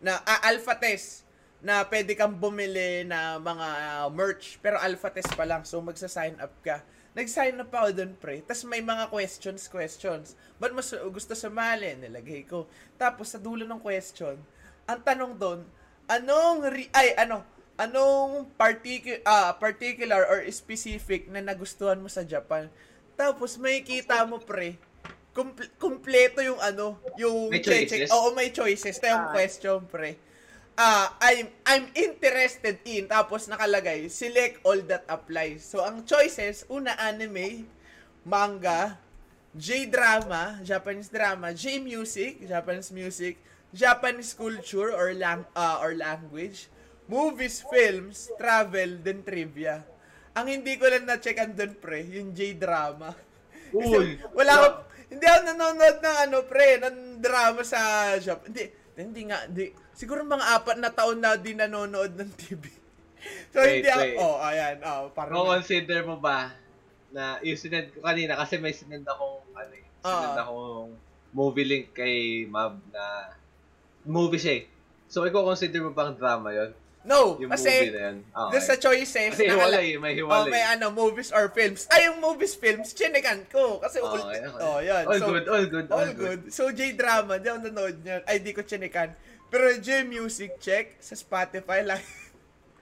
na 0.02 0.18
ah, 0.26 0.50
alpha 0.50 0.74
test 0.74 1.22
na 1.62 1.86
pwede 1.86 2.18
kang 2.18 2.34
bumili 2.34 3.06
na 3.06 3.38
mga 3.38 3.68
ah, 4.02 4.08
merch 4.10 4.58
pero 4.58 4.82
alpha 4.82 5.14
test 5.14 5.30
pa 5.38 5.46
lang 5.46 5.62
so 5.62 5.78
magsa-sign 5.78 6.34
up 6.42 6.54
ka. 6.62 6.82
Nag-sign 7.14 7.62
up 7.62 7.70
ako 7.70 7.94
dun, 7.94 8.12
pre. 8.18 8.42
Tapos 8.42 8.66
may 8.66 8.82
mga 8.82 9.06
questions, 9.06 9.70
questions. 9.70 10.34
Ba't 10.58 10.74
mas 10.74 10.90
gusto 10.90 11.38
sumali? 11.38 11.94
Nilagay 12.02 12.42
ko. 12.50 12.66
Tapos 12.98 13.30
sa 13.30 13.38
dulo 13.38 13.62
ng 13.62 13.78
question, 13.78 14.34
ang 14.90 15.00
tanong 15.06 15.38
doon, 15.38 15.62
anong, 16.10 16.66
re- 16.66 16.90
ay, 16.90 17.14
ano, 17.14 17.46
anong 17.76 18.46
particu- 18.54 19.22
ah, 19.24 19.52
particular 19.52 20.24
or 20.24 20.42
specific 20.48 21.26
na 21.26 21.40
nagustuhan 21.40 21.98
mo 21.98 22.06
sa 22.06 22.22
Japan? 22.22 22.70
Tapos 23.14 23.54
may 23.56 23.80
kita 23.80 24.22
mo, 24.24 24.38
pre, 24.38 24.78
kumple- 25.30 25.70
kumpleto 25.76 26.38
yung 26.40 26.58
ano, 26.58 26.98
yung 27.16 27.50
May 27.50 27.58
check. 27.58 27.86
choices? 27.86 28.10
Oo, 28.10 28.30
may 28.32 28.50
choices. 28.50 28.94
Ito 28.94 29.06
yung 29.08 29.26
Ah. 29.26 29.32
question, 29.32 29.78
pre. 29.84 30.18
Ah, 30.74 31.14
I'm 31.22 31.46
I'm 31.64 31.86
interested 31.94 32.82
in 32.84 33.06
tapos 33.06 33.46
nakalagay 33.46 34.10
select 34.10 34.58
all 34.62 34.82
that 34.84 35.06
applies. 35.06 35.62
So 35.62 35.80
ang 35.80 36.02
choices, 36.02 36.66
una 36.66 36.98
anime, 36.98 37.62
manga, 38.24 38.98
J-drama, 39.54 40.58
Japanese 40.60 41.06
drama, 41.08 41.54
J-music, 41.54 42.42
Japanese 42.42 42.90
music, 42.90 43.38
Japanese 43.70 44.34
culture 44.34 44.90
or 44.90 45.14
lang 45.14 45.46
ah, 45.54 45.78
or 45.78 45.94
language, 45.94 46.66
movies, 47.06 47.60
films, 47.66 48.32
travel, 48.36 49.00
then 49.00 49.20
trivia. 49.20 49.84
Ang 50.34 50.60
hindi 50.60 50.74
ko 50.74 50.88
lang 50.88 51.06
na-checkan 51.06 51.54
doon, 51.54 51.72
pre, 51.78 52.02
yung 52.02 52.34
J-drama. 52.34 53.14
Uy! 53.74 54.18
Wala 54.34 54.52
ko, 54.56 54.66
hindi 55.08 55.24
ako 55.24 55.40
nanonood 55.46 55.96
ng 56.00 56.16
ano, 56.26 56.36
pre, 56.44 56.68
ng 56.80 56.96
drama 57.20 57.60
sa 57.62 57.78
Japan. 58.18 58.50
Hindi, 58.50 58.64
hindi 58.96 59.22
nga, 59.30 59.38
hindi. 59.46 59.66
Siguro 59.94 60.26
mga 60.26 60.46
apat 60.58 60.76
na 60.78 60.90
taon 60.90 61.22
na 61.22 61.38
din 61.38 61.58
nanonood 61.58 62.14
ng 62.14 62.30
TV. 62.34 62.64
So, 63.54 63.64
Wait, 63.64 63.80
hindi 63.80 63.88
ako, 63.88 64.04
wait. 64.04 64.16
oh, 64.20 64.36
ayan, 64.36 64.76
oh, 64.84 65.08
parang, 65.16 65.32
Kung 65.32 65.48
consider 65.48 66.04
mo 66.04 66.20
ba 66.20 66.52
na 67.08 67.40
yung 67.40 67.56
sinend 67.56 67.88
ko 67.96 68.04
kanina 68.04 68.36
kasi 68.36 68.60
may 68.60 68.76
sinend 68.76 69.08
akong 69.08 69.40
ano 69.56 69.72
eh, 69.72 69.86
sinend 70.04 70.36
Ah. 70.36 70.44
akong 70.44 70.92
movie 71.32 71.64
link 71.64 71.96
kay 71.96 72.44
Mab 72.44 72.76
na 72.92 73.32
movie 74.04 74.36
siya 74.36 74.54
eh. 74.60 74.64
So, 75.08 75.24
i-consider 75.24 75.80
mo 75.80 75.96
bang 75.96 76.12
drama 76.12 76.52
yon 76.52 76.76
no, 77.04 77.36
Yung 77.36 77.52
movie 77.52 77.60
kasi, 77.60 77.72
na 77.92 78.00
yun? 78.10 78.16
Ah, 78.32 78.48
doon 78.48 78.64
sa 78.64 78.76
choices, 78.76 79.36
Kasi 79.36 79.44
hiwalay, 79.44 79.92
eh, 79.92 80.00
may 80.00 80.16
Oh, 80.16 80.24
hiwalay. 80.24 80.50
may 80.50 80.64
ano, 80.64 80.88
movies 80.88 81.28
or 81.30 81.52
films. 81.52 81.84
Ay, 81.88 82.08
yung 82.08 82.18
movies, 82.18 82.56
films, 82.56 82.92
chinekan 82.92 83.44
ko. 83.46 83.76
Kasi, 83.78 84.00
Oh, 84.00 84.16
ult- 84.16 84.24
okay, 84.24 84.40
okay. 84.40 84.60
oh, 84.64 84.78
yan. 84.80 85.04
All 85.04 85.20
so, 85.20 85.26
good, 85.28 85.46
all 85.46 85.66
good, 85.68 85.86
All 85.92 86.10
good. 86.12 86.40
So, 86.48 86.72
J-drama, 86.72 87.36
di 87.36 87.46
ako 87.46 87.60
nanood 87.68 87.96
niyan. 88.00 88.22
Ay, 88.24 88.40
di 88.40 88.50
ko 88.50 88.64
chinekan. 88.64 89.12
Pero 89.48 89.76
J-music, 89.76 90.56
check. 90.58 90.96
Sa 90.98 91.12
Spotify, 91.12 91.84
lagi. 91.84 92.08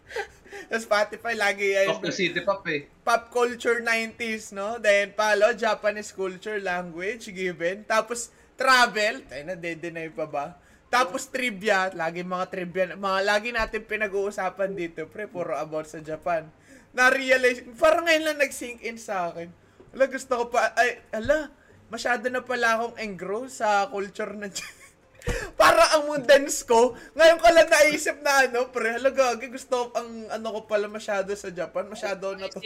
sa 0.70 0.78
Spotify, 0.78 1.34
lagi 1.34 1.68
Talk 1.88 2.00
to 2.00 2.12
City 2.12 2.40
Pop 2.40 2.62
eh. 2.68 2.86
pop 3.02 3.28
culture 3.28 3.82
90s, 3.82 4.52
no? 4.52 4.78
Then, 4.78 5.12
palo, 5.12 5.52
Japanese 5.52 6.12
culture, 6.12 6.62
language, 6.62 7.28
given. 7.28 7.82
Tapos, 7.84 8.30
travel. 8.54 9.24
Tayo 9.26 9.42
na, 9.44 9.56
de-deny 9.58 10.08
pa 10.14 10.24
ba? 10.24 10.46
Tapos, 10.92 11.24
trivia. 11.32 11.88
Lagi 11.96 12.20
mga 12.20 12.46
trivia. 12.52 12.92
Mga 12.92 13.20
lagi 13.24 13.48
natin 13.48 13.80
pinag-uusapan 13.88 14.76
dito, 14.76 15.08
pre. 15.08 15.24
Puro 15.24 15.56
about 15.56 15.88
sa 15.88 16.04
Japan. 16.04 16.52
Na-realize, 16.92 17.64
parang 17.80 18.04
ngayon 18.04 18.24
lang 18.28 18.38
nag-sink 18.44 18.84
in 18.84 19.00
sa 19.00 19.32
akin. 19.32 19.48
Ala, 19.96 20.04
gusto 20.12 20.32
ko 20.36 20.44
pa, 20.52 20.76
ay, 20.76 21.00
ala, 21.16 21.48
masyado 21.88 22.28
na 22.28 22.44
pala 22.44 22.76
akong 22.76 22.96
engross 23.00 23.64
sa 23.64 23.88
culture 23.88 24.36
ng 24.36 24.52
Para 25.60 25.94
ang 25.94 26.10
mundans 26.10 26.66
ko, 26.66 26.98
ngayon 27.14 27.38
ko 27.38 27.46
lang 27.54 27.70
naisip 27.70 28.18
na 28.20 28.44
ano, 28.44 28.68
pre, 28.74 28.98
halaga, 28.98 29.38
gusto 29.38 29.88
ko, 29.88 29.94
ang 29.94 30.08
ano 30.28 30.46
ko 30.58 30.60
pala 30.66 30.90
masyado 30.90 31.30
sa 31.38 31.48
Japan, 31.48 31.86
masyado 31.86 32.34
na 32.34 32.50
to. 32.50 32.58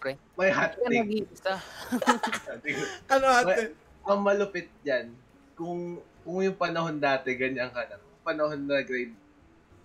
Pre. 0.00 0.18
May 0.34 0.50
hot 0.50 0.74
take. 0.74 1.28
Ano 3.14 3.26
ate? 3.30 3.78
Ang 4.04 4.20
malupit 4.26 4.68
dyan, 4.82 5.14
kung 5.54 6.02
kung 6.20 6.40
yung 6.40 6.54
panahon 6.54 6.96
dati, 6.96 7.34
ganyan 7.34 7.68
ka 7.68 7.84
na. 7.84 7.96
Panahon 8.20 8.60
na 8.60 8.80
grade, 8.80 9.14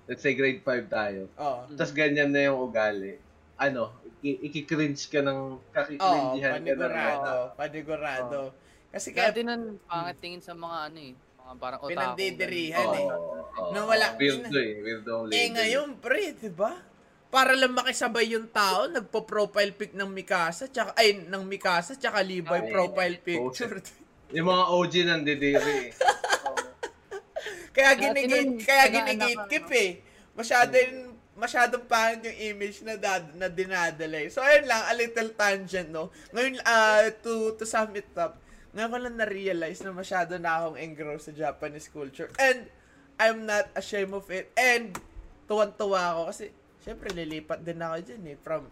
let's 0.06 0.20
say 0.20 0.34
grade 0.34 0.62
5 0.62 0.86
tayo. 0.88 1.28
Oo. 1.34 1.72
Tapos 1.72 1.92
ganyan 1.92 2.30
na 2.30 2.46
yung 2.46 2.60
ugali. 2.62 3.18
Ano, 3.56 3.96
i- 4.20 4.42
iki-cringe 4.44 5.08
ka 5.08 5.20
ng 5.20 5.40
Oo, 5.56 5.64
kakikringehan 5.72 6.42
ka 6.54 6.74
na. 6.74 6.76
panigurado. 6.76 7.32
Panigurado. 7.56 8.40
Kasi 8.90 9.12
Kaya 9.12 9.32
din 9.32 9.48
ang 9.48 9.76
pangit 9.84 10.18
tingin 10.20 10.40
sa 10.40 10.54
mga 10.54 10.78
ano 10.88 11.00
eh. 11.02 11.14
Mga 11.16 11.54
parang 11.56 11.80
otaku. 11.80 11.92
Pinandidirihan 11.92 12.86
Oo, 12.86 12.96
eh. 12.96 13.06
oo, 13.06 13.72
Nung 13.72 13.86
oo. 13.86 13.92
wala- 13.92 14.16
Weirdo 14.16 14.58
eh. 14.58 14.74
Weirdo 14.80 15.12
ang 15.18 15.30
eh 15.30 15.48
ngayon 15.52 15.88
pre, 16.00 16.32
'di 16.32 16.52
ba? 16.52 16.74
Para 17.28 17.52
lang 17.52 17.76
makisabay 17.76 18.32
yung 18.32 18.48
tao, 18.48 18.88
nagpo-profile 18.88 19.76
pic 19.76 19.92
ng 19.92 20.08
Mikasa, 20.08 20.72
tsaka, 20.72 20.96
ay, 20.96 21.20
ng 21.20 21.44
Mikasa, 21.44 22.00
tsaka 22.00 22.24
Levi 22.24 22.48
Ay, 22.48 22.72
profile 22.72 23.20
picture. 23.20 23.84
Yung 24.32 24.48
mga 24.48 24.64
OG 24.66 24.94
nandidiri 25.04 25.74
eh. 25.84 25.92
kaya 27.76 27.92
ginigate, 28.00 28.64
kaya 28.64 28.86
ginigate 28.88 29.70
eh. 29.76 29.92
Masyado 30.32 30.72
yung, 30.80 31.20
masyadong 31.36 31.84
pangit 31.84 32.32
yung 32.32 32.56
image 32.56 32.80
na, 32.88 32.96
dad, 32.96 33.36
na 33.36 33.52
dinadala 33.52 34.24
eh. 34.24 34.32
So, 34.32 34.40
ayun 34.40 34.72
lang, 34.72 34.84
a 34.88 34.94
little 34.96 35.32
tangent, 35.36 35.92
no? 35.92 36.08
Ngayon, 36.32 36.64
uh, 36.64 37.12
to, 37.20 37.60
to 37.60 37.68
sum 37.68 37.92
it 38.00 38.08
up, 38.16 38.40
ngayon 38.72 38.92
ko 38.92 38.98
lang 39.04 39.16
na-realize 39.20 39.84
na 39.84 39.92
masyado 39.92 40.40
na 40.40 40.64
akong 40.64 40.80
engrossed 40.80 41.28
sa 41.28 41.34
Japanese 41.36 41.92
culture. 41.92 42.32
And, 42.40 42.72
I'm 43.20 43.48
not 43.48 43.72
ashamed 43.76 44.16
of 44.16 44.28
it. 44.32 44.52
And, 44.56 44.96
tuwan-tuwa 45.48 46.16
ako 46.16 46.22
kasi, 46.32 46.52
syempre, 46.84 47.12
lilipat 47.12 47.64
din 47.64 47.80
ako 47.84 47.96
dyan 48.04 48.24
eh. 48.32 48.38
From, 48.40 48.64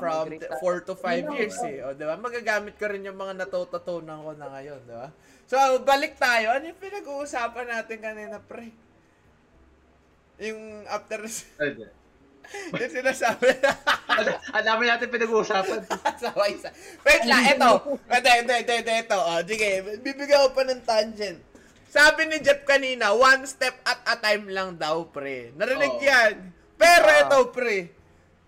from 0.00 0.28
mag-grade 0.28 0.48
tayo. 0.48 0.60
4 0.64 0.88
to 0.88 0.94
5 0.96 1.36
years 1.36 1.56
eh. 1.64 1.84
O, 1.84 1.92
di 1.96 2.04
ba? 2.04 2.16
Magagamit 2.16 2.76
ko 2.76 2.88
rin 2.88 3.04
yung 3.04 3.16
mga 3.16 3.44
natututunan 3.44 4.24
ko 4.24 4.32
na 4.36 4.48
ngayon, 4.52 4.80
di 4.84 4.96
ba? 4.96 5.08
So, 5.48 5.56
balik 5.80 6.20
tayo. 6.20 6.52
Ano 6.52 6.68
yung 6.68 6.76
pinag-uusapan 6.76 7.66
natin 7.66 7.98
kanina, 7.98 8.36
pre? 8.36 8.68
Yung 10.38 10.84
after, 10.84 11.24
yung 12.76 12.92
sinasabi 12.92 13.56
na, 13.64 13.72
Ang- 14.52 14.66
dami 14.68 14.84
natin 14.84 15.08
pinag-uusapan. 15.08 15.88
sabay 16.20 16.52
isa. 16.52 16.68
Wait 17.00 17.24
lang, 17.24 17.48
eto. 17.48 17.96
Ito, 17.96 18.28
ito, 18.28 18.52
ito, 18.54 18.72
ito, 18.76 18.92
ito. 18.92 19.16
O, 19.16 19.40
sige, 19.42 19.68
bibigyan 20.04 20.44
ko 20.44 20.50
pa 20.52 20.62
ng 20.68 20.84
tangent. 20.84 21.40
Sabi 21.88 22.28
ni 22.28 22.44
Jeff 22.44 22.68
kanina, 22.68 23.16
one 23.16 23.48
step 23.48 23.72
at 23.88 24.04
a 24.04 24.20
time 24.20 24.52
lang 24.52 24.76
daw, 24.76 25.08
pre. 25.08 25.56
Narinig 25.56 25.96
Oo. 25.96 26.04
yan. 26.04 26.34
Pero 26.76 27.08
Ah. 27.08 27.24
ito, 27.24 27.38
pre. 27.48 27.88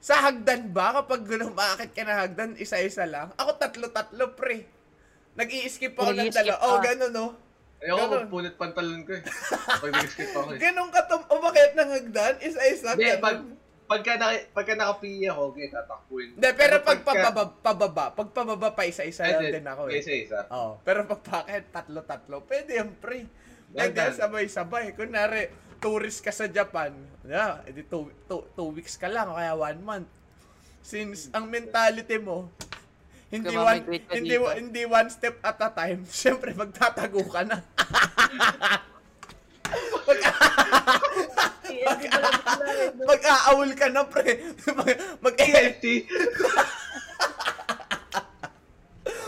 Sa 0.01 0.21
hagdan 0.21 0.69
ba, 0.69 1.01
kapag 1.01 1.25
umakit 1.25 1.97
ka 1.97 2.05
na 2.05 2.21
hagdan, 2.21 2.61
isa-isa 2.61 3.09
lang? 3.09 3.33
Ako 3.41 3.57
tatlo-tatlo, 3.57 4.37
pre. 4.37 4.69
Nag-i-skip 5.41 5.95
ako 5.97 6.11
ng 6.13 6.29
dalawa. 6.29 6.59
Oh, 6.69 6.79
ganun, 6.85 7.13
no? 7.13 7.27
Ayoko 7.81 8.05
magpunit 8.13 8.55
pantalon 8.61 9.01
ko 9.09 9.17
eh. 9.17 9.23
Pag 9.81 9.93
nag-skip 9.97 10.31
ako 10.37 10.49
eh. 10.53 10.59
Ganun 10.61 10.89
ka 10.93 11.01
tum- 11.09 11.29
umakit 11.33 11.73
ng 11.73 11.91
hagdan, 11.97 12.35
isa-isa. 12.45 12.93
Hindi, 12.93 13.17
pag, 13.17 13.41
pagka, 13.89 14.13
naka, 14.21 14.37
pagka 14.53 14.75
nakapiya 14.77 15.33
ako, 15.33 15.43
okay, 15.57 15.67
tatakbuhin. 15.73 16.29
Hindi, 16.37 16.51
pero 16.53 16.75
pag 16.85 17.01
pababa, 17.01 17.43
pababa, 17.57 18.05
pag 18.13 18.29
pababa 18.37 18.69
pa 18.77 18.85
isa-isa 18.85 19.25
Ay, 19.25 19.33
lang 19.33 19.43
di- 19.49 19.55
din 19.57 19.67
ako 19.67 19.83
eh. 19.89 19.97
Isa-isa. 19.97 20.45
Oo. 20.53 20.77
Pero 20.85 21.09
pag 21.09 21.21
pakit, 21.25 21.73
tatlo-tatlo, 21.73 22.45
pwede 22.45 22.71
yan, 22.77 22.93
pre. 23.01 23.25
Dagan. 23.73 24.13
sabay-sabay. 24.13 24.93
Kunwari, 24.93 25.49
tourist 25.81 26.21
ka 26.21 26.31
sa 26.31 26.45
Japan, 26.53 26.93
yeah, 27.25 27.65
edi 27.65 27.81
two, 27.89 28.13
two, 28.29 28.45
two 28.53 28.69
weeks 28.77 29.01
ka 29.01 29.09
lang, 29.09 29.33
o 29.33 29.41
kaya 29.41 29.57
one 29.57 29.81
month. 29.81 30.11
Since 30.85 31.33
ang 31.33 31.49
mentality 31.49 32.21
mo, 32.21 32.53
hindi 33.31 33.47
Kaya 33.49 33.63
one, 33.63 33.81
hindi, 34.11 34.35
dito. 34.35 34.51
hindi 34.51 34.83
one 34.85 35.09
step 35.09 35.39
at 35.41 35.57
a 35.57 35.71
time, 35.71 36.03
syempre 36.23 36.51
magtatago 36.53 37.23
ka 37.25 37.47
na. 37.47 37.57
Mag-aawol 43.01 43.71
ka 43.75 43.87
na, 43.89 44.05
pre. 44.05 44.55
Mag, 44.71 44.89
mag, 45.21 45.35
Guilty. 45.37 46.07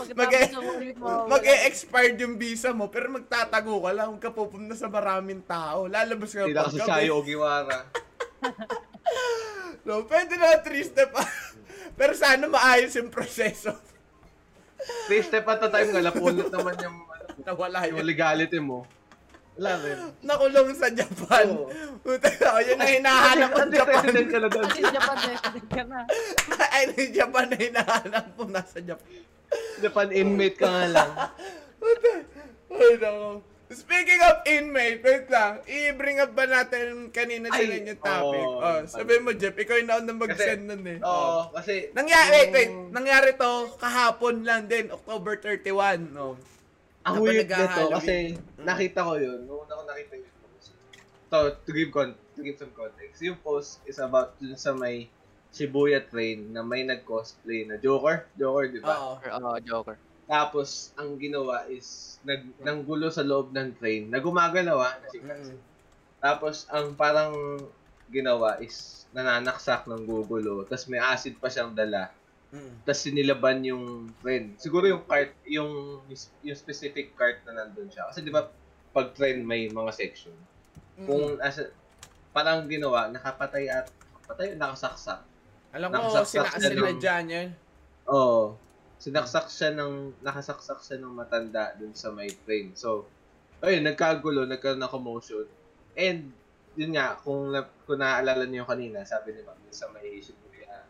Mag- 0.03 0.13
Pagkatapos 0.13 0.53
ng 0.53 0.61
one 0.61 0.79
week, 0.79 0.97
mawawala. 0.99 1.29
mag-e-expired 1.31 2.17
yung 2.21 2.35
visa 2.37 2.69
mo, 2.69 2.85
pero 2.87 3.09
magtatago 3.09 3.81
ka 3.81 3.91
lang, 3.91 4.07
huwag 4.13 4.21
ka 4.21 4.29
pupunta 4.29 4.77
sa 4.77 4.85
maraming 4.85 5.41
tao. 5.41 5.87
Lalabas 5.87 6.29
ka 6.29 6.45
Hindi 6.45 6.53
na 6.53 6.69
kasi 6.69 6.77
paggabi. 6.77 6.89
Shayo 7.01 7.13
Ogiwara. 7.19 7.77
No, 9.83 10.07
pwede 10.07 10.39
na 10.39 10.63
three 10.63 10.79
step. 10.79 11.11
pero 11.99 12.15
sana 12.15 12.47
maayos 12.47 12.95
yung 12.95 13.11
proseso. 13.11 13.75
Three 15.07 15.23
step 15.23 15.45
at 15.47 15.63
a 15.63 15.69
time 15.69 15.89
nga, 15.91 16.01
napulot 16.03 16.49
naman 16.51 16.75
yung, 16.79 16.97
ano, 17.07 17.23
Nawala 17.43 17.87
yung 17.87 18.03
yun. 18.03 18.07
legality 18.07 18.59
mo. 18.59 18.87
Wala 19.53 19.77
rin. 19.85 19.97
Nakulong 20.25 20.73
sa 20.73 20.89
Japan. 20.89 21.45
Oo. 21.53 21.69
Puta 22.01 22.25
na, 22.25 22.57
yun 22.65 22.77
ang 22.81 22.89
hinahanap 22.89 23.49
ko 23.53 23.57
sa 23.61 23.69
Japan. 23.69 24.01
President 24.01 24.27
ka 24.27 24.37
na 24.41 24.49
doon. 24.49 24.65
Kasi 24.65 24.81
Japan, 24.81 25.17
resident 25.29 25.67
ka 25.69 25.83
na. 25.85 25.97
Ay, 26.73 26.83
yung 26.89 27.13
Japan 27.13 27.45
na 27.45 27.57
hinahanap 27.61 28.25
mo 28.33 28.43
nasa 28.49 28.77
Japan. 28.81 29.07
Japan 29.77 30.07
inmate 30.09 30.57
ka 30.57 30.65
nga 30.65 30.85
lang. 30.89 31.11
Puta. 31.81 32.11
Ay, 32.73 32.93
nako. 32.97 33.29
Speaking 33.73 34.21
of 34.21 34.35
inmate, 34.45 35.01
wait 35.01 35.25
lang. 35.27 35.59
I-bring 35.65 36.21
up 36.21 36.31
ba 36.37 36.45
natin 36.45 37.09
kanina 37.09 37.49
Ay, 37.49 37.65
sila 37.65 37.73
yung 37.81 38.01
topic? 38.01 38.45
oo. 38.45 38.61
oh, 38.61 38.79
sabihin 38.85 39.21
mo, 39.25 39.31
Jeff, 39.33 39.57
ikaw 39.57 39.75
yung 39.81 39.89
nauna 39.89 40.13
mag-send 40.13 40.63
nun 40.69 40.83
eh. 40.85 40.99
Oo, 41.01 41.49
kasi... 41.51 41.89
Nangyari, 41.97 42.29
wait, 42.29 42.45
yung- 42.45 42.53
wait. 42.53 42.71
Nangyari 42.93 43.29
to 43.33 43.51
kahapon 43.81 44.45
lang 44.45 44.69
din, 44.69 44.93
October 44.93 45.41
31. 45.41 46.13
No? 46.13 46.37
Ang 47.03 47.19
Kapag 47.19 47.25
weird 47.27 47.49
nito 47.51 47.81
kasi 47.91 48.15
nakita 48.63 48.99
ko 49.03 49.19
yun. 49.19 49.43
Nung 49.43 49.67
una 49.67 49.73
ko 49.75 49.83
nakita 49.83 50.13
yung 50.23 50.35
post. 50.39 50.71
So, 51.27 51.37
to 51.51 51.69
give, 51.75 51.91
con 51.91 52.15
to 52.15 52.39
give 52.39 52.55
some 52.55 52.71
context. 52.71 53.19
Yung 53.19 53.35
post 53.43 53.83
is 53.83 53.99
about 53.99 54.39
dun 54.39 54.55
sa 54.55 54.71
may 54.71 55.11
Shibuya 55.53 56.01
train 56.01 56.49
na 56.49 56.65
may 56.65 56.81
nag-cosplay 56.81 57.69
na 57.69 57.77
Joker. 57.77 58.25
Joker, 58.39 58.65
di 58.73 58.81
ba? 58.81 58.97
Oo. 58.97 59.13
Oo, 59.21 59.57
Joker. 59.61 59.99
Tapos, 60.23 60.95
ang 60.95 61.19
ginawa 61.19 61.67
is, 61.67 62.17
nag, 62.23 62.47
nanggulo 62.63 63.11
sa 63.11 63.23
loob 63.27 63.51
ng 63.51 63.75
train, 63.75 64.07
na 64.07 64.23
gumagalaw 64.23 64.79
ah, 64.79 64.95
na 64.99 65.07
si 65.11 65.19
Mm. 65.19 65.59
Tapos, 66.23 66.63
ang 66.71 66.95
parang 66.95 67.59
ginawa 68.07 68.55
is, 68.63 69.03
nananaksak 69.11 69.85
ng 69.85 70.07
gugulo, 70.07 70.65
tapos 70.65 70.89
may 70.89 70.97
acid 70.97 71.37
pa 71.37 71.51
siyang 71.51 71.75
dala. 71.75 72.09
Mm. 72.55 72.73
Tapos 72.85 73.01
sinilaban 73.03 73.59
yung 73.67 74.09
train. 74.23 74.55
Siguro 74.55 74.87
yung 74.87 75.03
cart, 75.03 75.35
yung, 75.45 76.01
yung 76.41 76.57
specific 76.57 77.13
cart 77.19 77.43
na 77.45 77.61
nandun 77.61 77.91
siya. 77.91 78.09
Kasi 78.09 78.23
di 78.23 78.31
ba, 78.31 78.47
pag 78.93 79.11
train 79.17 79.41
may 79.43 79.67
mga 79.67 79.91
section. 79.91 80.33
Mm. 80.97 81.05
Kung 81.09 81.23
as, 81.43 81.67
parang 82.31 82.65
ginawa, 82.69 83.11
nakapatay 83.11 83.67
at, 83.69 83.91
patay, 84.23 84.55
nakasaksak. 84.55 85.21
Alam 85.73 85.89
ko, 85.89 85.93
nakasaksak 85.99 86.45
sina 86.57 86.69
siya 86.69 86.69
sinadya 86.71 87.15
niya. 87.25 87.41
Oo. 88.07 88.55
Sinaksak 89.03 89.51
siya 89.51 89.75
ng, 89.75 90.23
nakasaksak 90.23 90.79
siya 90.79 91.03
ng 91.03 91.11
matanda 91.11 91.75
dun 91.75 91.91
sa 91.91 92.07
may 92.15 92.31
train. 92.31 92.71
So, 92.71 93.03
ayun, 93.59 93.83
nagkagulo, 93.83 94.47
nagkaroon 94.47 94.79
ng 94.79 94.93
commotion. 94.95 95.43
And, 95.99 96.31
yun 96.79 96.95
nga, 96.95 97.19
kung, 97.19 97.51
na, 97.51 97.67
kung 97.83 97.99
naaalala 97.99 98.47
niyo 98.47 98.63
kanina, 98.63 99.03
sabi 99.03 99.35
ni 99.35 99.43
Ma'am, 99.43 99.59
sa 99.75 99.91
may 99.91 100.23
Shibuya 100.23 100.87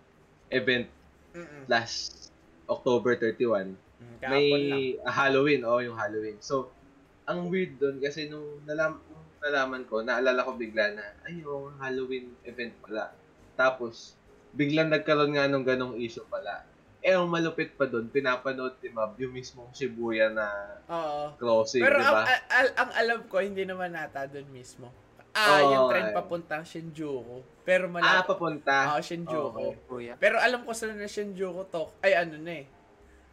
event 0.54 0.86
Mm-mm. 1.34 1.66
last 1.66 2.30
October 2.70 3.18
31, 3.18 3.74
Mm, 4.04 4.20
may 4.28 4.48
lang. 4.68 5.08
ah, 5.08 5.16
Halloween, 5.16 5.64
oh, 5.64 5.80
yung 5.80 5.96
Halloween. 5.96 6.36
So, 6.44 6.76
ang 7.24 7.48
weird 7.48 7.80
doon 7.80 8.04
kasi 8.04 8.28
nung 8.28 8.60
nalam, 8.68 9.00
nung 9.08 9.28
nalaman 9.40 9.88
ko, 9.88 10.04
naalala 10.04 10.44
ko 10.44 10.60
bigla 10.60 10.92
na, 10.92 11.06
ay, 11.24 11.40
yung 11.40 11.80
Halloween 11.80 12.36
event 12.44 12.76
pala. 12.84 13.16
Tapos, 13.56 14.14
biglang 14.52 14.92
nagkaroon 14.92 15.40
nga 15.40 15.48
nung 15.48 15.64
ganong 15.64 15.96
issue 15.96 16.26
pala. 16.28 16.68
Eh, 17.04 17.12
ang 17.12 17.28
malupit 17.28 17.76
pa 17.76 17.84
doon, 17.84 18.08
pinapanood 18.08 18.80
ni 18.80 18.88
Mab 18.88 19.12
yung 19.18 19.36
mismong 19.36 19.68
Shibuya 19.70 20.32
na 20.32 20.48
Oo. 20.88 21.36
crossing, 21.36 21.84
Pero 21.84 22.00
di 22.00 22.06
ang, 22.06 22.24
al- 22.50 22.76
ang 22.78 22.92
alam 22.96 23.20
ko, 23.28 23.38
hindi 23.38 23.68
naman 23.68 23.92
nata 23.92 24.24
doon 24.24 24.48
mismo. 24.48 24.88
Ah, 25.34 25.60
Oo, 25.60 25.68
yung 25.68 25.86
trend 25.90 26.10
eh. 26.10 26.16
papuntang 26.16 26.64
Shinjuku. 26.64 27.44
Pero 27.62 27.86
Ah, 27.86 27.92
malapit. 27.92 28.30
papunta. 28.30 28.76
Ah, 28.88 29.02
Shinjuku. 29.02 29.52
Okay. 29.52 29.84
Kuya. 29.84 30.14
Pero 30.16 30.38
alam 30.38 30.62
ko 30.62 30.72
sa 30.72 30.88
na 30.88 31.04
Shinjuku 31.04 31.68
to, 31.68 31.92
ay 32.00 32.16
ano 32.16 32.38
na 32.38 32.54
eh. 32.56 32.66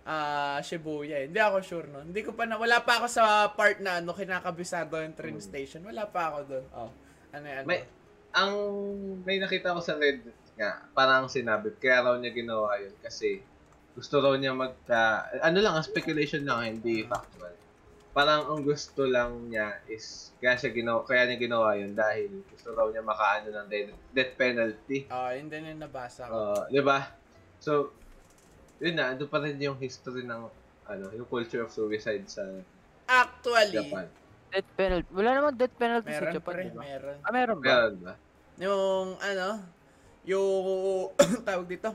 Ah, 0.03 0.59
Shibuya. 0.59 1.23
eh. 1.23 1.27
Hindi 1.29 1.39
ako 1.39 1.57
sure 1.61 1.87
no. 1.87 2.01
Hindi 2.01 2.25
ko 2.25 2.33
pa 2.33 2.43
na 2.45 2.57
wala 2.57 2.81
pa 2.81 2.99
ako 2.99 3.07
sa 3.07 3.23
part 3.49 3.79
na 3.79 4.01
ano 4.01 4.11
kinakabisado 4.11 4.97
yung 4.99 5.15
train 5.15 5.37
Hmm. 5.37 5.45
station. 5.45 5.85
Wala 5.85 6.09
pa 6.09 6.33
ako 6.33 6.39
doon. 6.49 6.67
Oh. 6.73 6.91
Ano 7.31 7.47
yan? 7.47 7.63
May, 7.69 7.85
ang 8.33 8.53
may 9.23 9.37
nakita 9.37 9.71
ko 9.71 9.79
sa 9.79 9.95
Reddit 9.95 10.35
nga, 10.57 10.83
parang 10.91 11.29
sinabi, 11.29 11.71
kaya 11.77 12.03
raw 12.03 12.17
niya 12.17 12.33
ginawa 12.33 12.75
yun 12.77 12.97
kasi 12.99 13.45
gusto 13.95 14.23
raw 14.23 14.35
niya 14.39 14.55
magka, 14.55 15.27
ano 15.43 15.59
lang, 15.59 15.75
ang 15.75 15.87
speculation 15.87 16.47
lang, 16.47 16.79
hindi 16.79 17.03
factual. 17.03 17.55
Parang 18.11 18.51
ang 18.51 18.63
gusto 18.67 19.07
lang 19.07 19.51
niya 19.51 19.83
is, 19.87 20.35
kaya 20.43 20.59
siya 20.59 20.71
ginawa, 20.75 21.07
kaya 21.07 21.31
niya 21.31 21.39
ginawa 21.39 21.79
yun 21.79 21.95
dahil 21.95 22.43
gusto 22.51 22.75
raw 22.75 22.87
niya 22.91 23.03
makaano 23.07 23.49
ng 23.55 23.67
death, 23.71 23.91
death 24.15 24.33
penalty. 24.35 25.07
Ah, 25.11 25.35
hindi 25.35 25.55
na 25.63 25.87
nabasa 25.87 26.27
ko. 26.27 26.35
Uh, 26.35 26.63
di 26.71 26.83
ba? 26.83 27.07
So, 27.63 27.95
yun 28.83 28.99
na, 28.99 29.15
ando 29.15 29.31
pa 29.31 29.43
rin 29.43 29.59
yung 29.63 29.79
history 29.79 30.27
ng, 30.27 30.43
ano, 30.91 31.07
yung 31.15 31.27
culture 31.27 31.63
of 31.63 31.71
suicide 31.71 32.27
sa 32.27 32.43
Actually, 33.11 33.75
Japan. 33.75 34.07
Death 34.51 34.71
penalty. 34.75 35.11
Wala 35.15 35.31
naman 35.35 35.53
death 35.59 35.77
penalty 35.79 36.11
sa 36.11 36.23
meron 36.23 36.35
Japan, 36.35 36.55
pre, 36.55 36.63
di 36.63 36.71
ba? 36.75 36.83
meron. 36.83 37.17
Ah, 37.23 37.33
meron 37.35 37.59
ba? 37.59 37.67
Meron 37.67 37.95
ba? 38.03 38.15
Yung 38.61 39.09
ano, 39.19 39.49
yung 40.27 40.51
tawag 41.47 41.67
dito, 41.67 41.91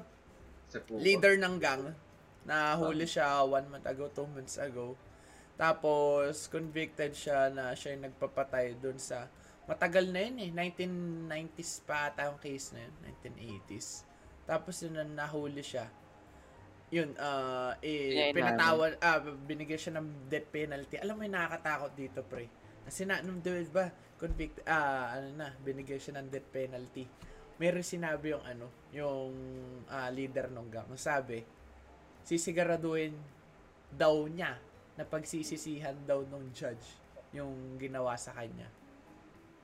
Sa 0.70 0.82
Puko. 0.82 1.00
leader 1.00 1.36
ng 1.38 1.56
gang 1.62 1.94
na 2.46 2.78
huli 2.78 3.10
siya 3.10 3.42
one 3.42 3.66
month 3.70 3.88
ago, 3.90 4.06
two 4.14 4.30
months 4.30 4.62
ago. 4.62 4.94
Tapos, 5.56 6.52
convicted 6.52 7.16
siya 7.16 7.50
na 7.50 7.74
siya 7.74 7.96
yung 7.96 8.12
nagpapatay 8.12 8.76
dun 8.78 9.00
sa 9.00 9.32
matagal 9.66 10.14
na 10.14 10.30
yun 10.30 10.38
eh. 10.46 10.50
1990s 10.54 11.82
pa 11.88 12.14
ata 12.14 12.30
yung 12.30 12.38
case 12.38 12.78
na 12.78 12.86
yun. 12.86 12.96
1980s. 13.26 14.06
Tapos 14.46 14.78
yun 14.86 14.94
na 14.94 15.04
nahuli 15.26 15.66
siya. 15.66 15.90
Yun, 16.94 17.18
ah, 17.18 17.74
eh, 17.82 18.30
pinatawan, 18.30 18.94
ah, 19.02 19.18
binigyan 19.20 19.82
siya 19.82 19.94
ng 19.98 20.30
death 20.30 20.54
penalty. 20.54 21.02
Alam 21.02 21.18
mo 21.18 21.22
yung 21.26 21.34
nakakatakot 21.34 21.92
dito, 21.98 22.22
pre. 22.22 22.46
Kasi 22.86 23.10
na, 23.10 23.26
nung 23.26 23.42
ba, 23.74 23.90
convict, 24.22 24.62
ah, 24.70 25.18
ano 25.18 25.34
na, 25.34 25.48
binigyan 25.66 25.98
siya 25.98 26.22
ng 26.22 26.30
death 26.30 26.50
penalty. 26.54 27.10
Meron 27.56 27.86
sinabi 27.86 28.36
yung 28.36 28.44
ano, 28.44 28.68
yung 28.92 29.32
ah, 29.88 30.12
leader 30.12 30.52
ng 30.52 30.68
gang. 30.68 30.92
Sabi, 31.00 31.44
sisiguraduhin 32.26 33.16
daw 33.96 34.28
niya 34.28 34.60
na 34.96 35.04
pagsisisihan 35.08 35.96
daw 36.04 36.24
nung 36.28 36.52
judge 36.52 36.84
yung 37.36 37.80
ginawa 37.80 38.16
sa 38.16 38.36
kanya. 38.36 38.68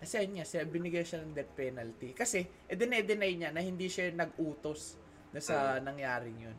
Kasi 0.02 0.26
yun 0.26 0.42
nga, 0.42 0.46
siya, 0.48 0.66
binigyan 0.66 1.06
siya 1.06 1.20
ng 1.22 1.34
death 1.38 1.54
penalty. 1.54 2.10
Kasi, 2.18 2.42
eh, 2.66 2.76
deny 2.76 3.32
niya 3.38 3.54
na 3.54 3.62
hindi 3.62 3.86
siya 3.86 4.10
nag-utos 4.10 4.98
na 5.30 5.40
sa 5.40 5.78
nangyaring 5.78 6.50
yun. 6.50 6.58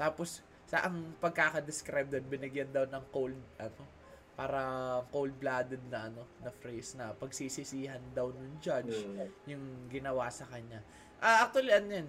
Tapos, 0.00 0.40
sa 0.64 0.88
ang 0.88 1.16
pagkaka-describe 1.20 2.08
doon, 2.08 2.26
binigyan 2.26 2.70
daw 2.72 2.88
ng 2.88 3.04
cold, 3.12 3.36
ano, 3.60 3.82
para 4.38 4.62
cold-blooded 5.10 5.82
na, 5.90 6.06
ano, 6.06 6.22
na 6.38 6.54
phrase 6.54 6.94
na 6.94 7.10
pagsisisihan 7.10 7.98
daw 8.14 8.30
ng 8.30 8.62
judge 8.62 8.94
Mm. 9.02 9.26
yung 9.50 9.64
ginawa 9.90 10.30
sa 10.30 10.46
kanya. 10.46 10.78
Ah, 11.18 11.42
actually, 11.42 11.74
ano 11.74 11.90
yun, 11.90 12.08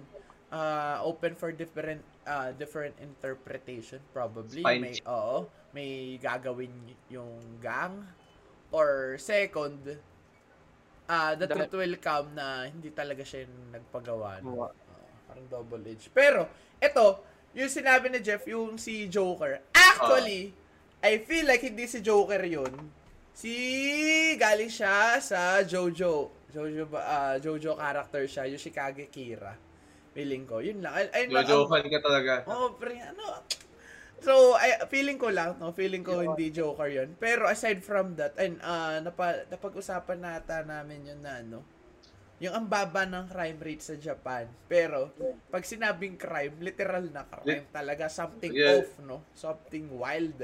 ah, 0.54 1.02
open 1.02 1.34
for 1.34 1.50
different 1.50 2.06
ah, 2.22 2.54
different 2.54 2.94
interpretation 3.02 3.98
probably 4.14 4.62
Fine. 4.62 4.82
may 4.82 4.94
oo 5.02 5.46
may 5.74 5.90
gagawin 6.18 6.70
yung 7.10 7.38
gang 7.58 8.06
or 8.70 9.18
second 9.18 9.98
ah 11.06 11.34
the 11.34 11.46
truth 11.46 11.74
will 11.74 11.98
come 11.98 12.30
na 12.34 12.70
hindi 12.70 12.94
talaga 12.94 13.26
siya 13.26 13.46
yung 13.46 13.74
nagpagawa 13.74 14.38
no? 14.42 14.70
Ah, 14.70 14.74
parang 15.26 15.46
double 15.50 15.82
edge 15.86 16.06
pero 16.10 16.46
eto 16.78 17.22
yung 17.50 17.70
sinabi 17.70 18.10
ni 18.10 18.22
Jeff 18.22 18.46
yung 18.46 18.78
si 18.78 19.10
Joker 19.10 19.58
actually 19.74 20.54
I 21.00 21.20
feel 21.24 21.48
like 21.48 21.64
hindi 21.64 21.88
si 21.88 22.04
Joker 22.04 22.42
yun 22.44 22.72
si 23.32 23.54
galing 24.36 24.68
siya 24.68 25.16
sa 25.22 25.64
Jojo 25.64 26.28
Jojo 26.52 26.84
ba 26.90 27.00
ah, 27.06 27.34
Jojo 27.40 27.78
character 27.78 28.26
siya 28.28 28.44
Yoshikage 28.50 29.08
Kira 29.08 29.56
feeling 30.12 30.44
ko 30.44 30.60
yun 30.60 30.82
lang 30.84 30.92
ay, 30.92 31.06
ayun 31.14 31.40
Jojo 31.40 31.70
fan 31.70 31.86
ka 31.86 32.00
talaga. 32.02 32.32
Oh, 32.50 32.74
pre, 32.74 32.98
ano? 32.98 33.46
So, 34.20 34.52
ay, 34.52 34.76
feeling 34.92 35.16
ko 35.16 35.32
lang, 35.32 35.56
no? 35.56 35.72
Feeling 35.72 36.04
ko 36.04 36.20
hindi 36.20 36.52
Joker 36.52 36.92
yun. 36.92 37.16
Pero 37.16 37.48
aside 37.48 37.80
from 37.80 38.20
that, 38.20 38.36
ayun, 38.36 38.60
ah, 38.60 39.00
napa, 39.00 39.48
napag-usapan 39.48 40.20
nata 40.20 40.60
namin 40.60 41.08
yun 41.08 41.20
na, 41.24 41.40
ano, 41.40 41.64
yung 42.36 42.52
ang 42.52 42.66
baba 42.68 43.08
ng 43.08 43.32
crime 43.32 43.56
rate 43.60 43.80
sa 43.80 43.96
Japan. 43.96 44.44
Pero, 44.68 45.12
pag 45.48 45.64
sinabing 45.64 46.20
crime, 46.20 46.56
literal 46.60 47.08
na 47.08 47.24
crime 47.24 47.64
talaga. 47.72 48.12
Something 48.12 48.52
Yeah. 48.52 48.80
off, 48.80 48.92
no? 49.00 49.24
Something 49.32 49.88
wild. 49.92 50.36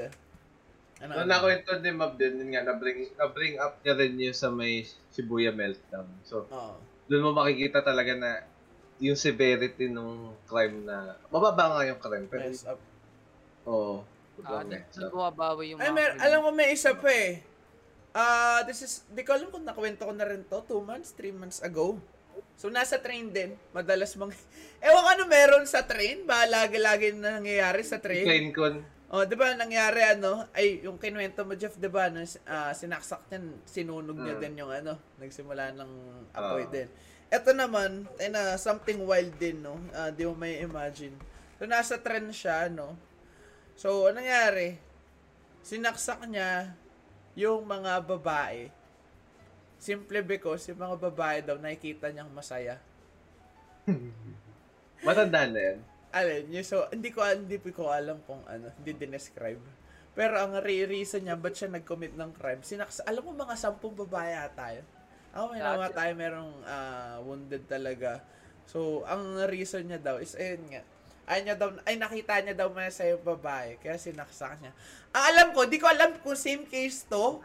Ano? 0.97 1.13
Nung 1.13 1.29
nakwento 1.29 1.77
ni 1.77 1.91
Mab 1.93 2.17
din, 2.17 2.41
yun 2.41 2.49
nga, 2.57 2.65
na-bring, 2.65 3.13
na-bring 3.13 3.55
up 3.61 3.77
niya 3.85 3.93
rin 3.93 4.17
yun 4.17 4.33
sa 4.33 4.49
may 4.49 4.81
Shibuya 5.13 5.53
meltdown. 5.53 6.09
So, 6.25 6.49
Oo. 6.49 6.73
doon 7.05 7.23
mo 7.23 7.31
makikita 7.37 7.85
talaga 7.85 8.17
na 8.17 8.41
yung 8.97 9.17
severity 9.17 9.85
ng 9.85 10.33
crime 10.49 10.81
na, 10.81 11.13
mababa 11.29 11.77
nga 11.77 11.85
yung 11.85 12.01
crime, 12.01 12.25
pero, 12.25 12.49
Mess 12.49 12.65
up. 12.65 12.81
oo. 13.69 14.01
Ah, 14.41 14.61
Oh, 14.61 15.09
bumabawi 15.09 15.73
yung 15.73 15.81
Ay, 15.81 15.89
mer- 15.89 16.17
alam 16.21 16.45
ko 16.45 16.49
may 16.53 16.69
isa 16.69 16.93
pa 16.93 17.09
eh. 17.09 17.41
Ah, 18.13 18.61
this 18.65 18.81
is, 18.81 19.05
di 19.09 19.21
ko 19.21 19.33
alam 19.33 19.49
kung 19.49 19.65
nakwento 19.65 20.05
ko 20.05 20.13
na 20.13 20.25
rin 20.25 20.45
to, 20.45 20.61
two 20.65 20.81
months, 20.81 21.13
three 21.13 21.33
months 21.33 21.61
ago. 21.61 21.97
So, 22.57 22.69
nasa 22.69 22.97
train 22.97 23.29
din, 23.29 23.53
madalas 23.69 24.17
mang, 24.17 24.33
ewan 24.85 25.05
ano 25.05 25.29
meron 25.29 25.65
sa 25.69 25.85
train, 25.85 26.25
ba 26.25 26.45
lagi-lagi 26.45 27.13
na 27.13 27.37
nangyayari 27.37 27.85
sa 27.85 28.01
train? 28.01 28.25
Train 28.25 28.49
con, 28.49 28.81
Oh, 29.07 29.23
'di 29.23 29.39
ba 29.39 29.55
nangyari 29.55 30.03
ano? 30.03 30.43
Ay, 30.51 30.83
yung 30.83 30.99
kinuwento 30.99 31.47
mo 31.47 31.55
Jeff, 31.55 31.79
'di 31.79 31.87
ba, 31.87 32.11
no, 32.11 32.19
ah, 32.43 32.75
sinaksak 32.75 33.23
niya, 33.31 33.39
sinunog 33.63 34.19
niya 34.19 34.35
Mm. 34.35 34.41
din 34.43 34.59
yung 34.59 34.71
ano, 34.71 34.99
nagsimula 35.15 35.71
ng 35.79 35.91
apoy 36.35 36.67
Oo. 36.67 36.71
din. 36.75 36.87
Ito 37.31 37.55
naman, 37.55 38.03
ay 38.19 38.27
na 38.31 38.59
something 38.59 38.99
wild 39.07 39.31
din, 39.39 39.63
no. 39.63 39.79
Ah, 39.95 40.11
di 40.11 40.27
mo 40.27 40.35
may 40.35 40.59
imagine. 40.59 41.15
So 41.55 41.63
nasa 41.63 41.95
trend 41.95 42.35
siya, 42.35 42.67
no. 42.67 42.99
So, 43.79 44.09
anong 44.09 44.25
nangyari? 44.25 44.75
Sinaksak 45.63 46.25
niya 46.27 46.73
yung 47.37 47.63
mga 47.63 48.01
babae. 48.03 48.73
Simple 49.77 50.19
because 50.25 50.65
yung 50.67 50.81
mga 50.81 50.97
babae 50.97 51.37
daw 51.45 51.55
nakikita 51.55 52.09
niyang 52.09 52.33
masaya. 52.33 52.81
matanda 55.05 55.45
na 55.47 55.59
yan. 55.61 55.79
Alin, 56.17 56.49
yun, 56.49 56.65
so, 56.65 56.89
hindi 56.89 57.13
ko, 57.13 57.21
hindi 57.21 57.57
ko 57.61 57.93
alam 57.93 58.17
kung 58.25 58.41
ano, 58.49 58.73
hindi 58.81 58.91
dinescribe. 58.97 59.61
Pero 60.17 60.33
ang 60.41 60.57
re- 60.65 60.89
reason 60.89 61.21
niya, 61.21 61.37
ba't 61.37 61.53
siya 61.53 61.69
nag-commit 61.69 62.17
ng 62.17 62.33
crime? 62.33 62.65
Sinaks, 62.65 63.05
alam 63.05 63.21
mo 63.21 63.37
mga 63.37 63.53
sampung 63.53 63.93
babae 63.93 64.33
ata 64.33 64.73
yun. 64.73 64.87
Ako 65.37 65.43
may 65.53 65.61
Gotcha. 65.61 65.77
namatay, 65.77 66.09
merong 66.17 66.53
ah, 66.65 67.21
wounded 67.21 67.69
talaga. 67.69 68.25
So, 68.65 69.05
ang 69.05 69.37
reason 69.45 69.85
niya 69.85 70.01
daw 70.01 70.17
is, 70.17 70.33
ayun 70.33 70.65
nga, 70.73 70.81
ay 71.27 71.43
niya 71.43 71.59
daw, 71.59 71.75
ay 71.83 71.99
nakita 71.99 72.39
niya 72.39 72.55
daw 72.55 72.71
may 72.71 72.87
sa 72.87 73.03
yung 73.03 73.19
babae, 73.19 73.75
kaya 73.83 73.99
sinaksak 73.99 74.63
niya. 74.63 74.71
Ang 75.11 75.23
alam 75.35 75.47
ko, 75.51 75.67
di 75.67 75.75
ko 75.75 75.91
alam 75.91 76.15
kung 76.23 76.39
same 76.39 76.63
case 76.63 77.03
to, 77.03 77.43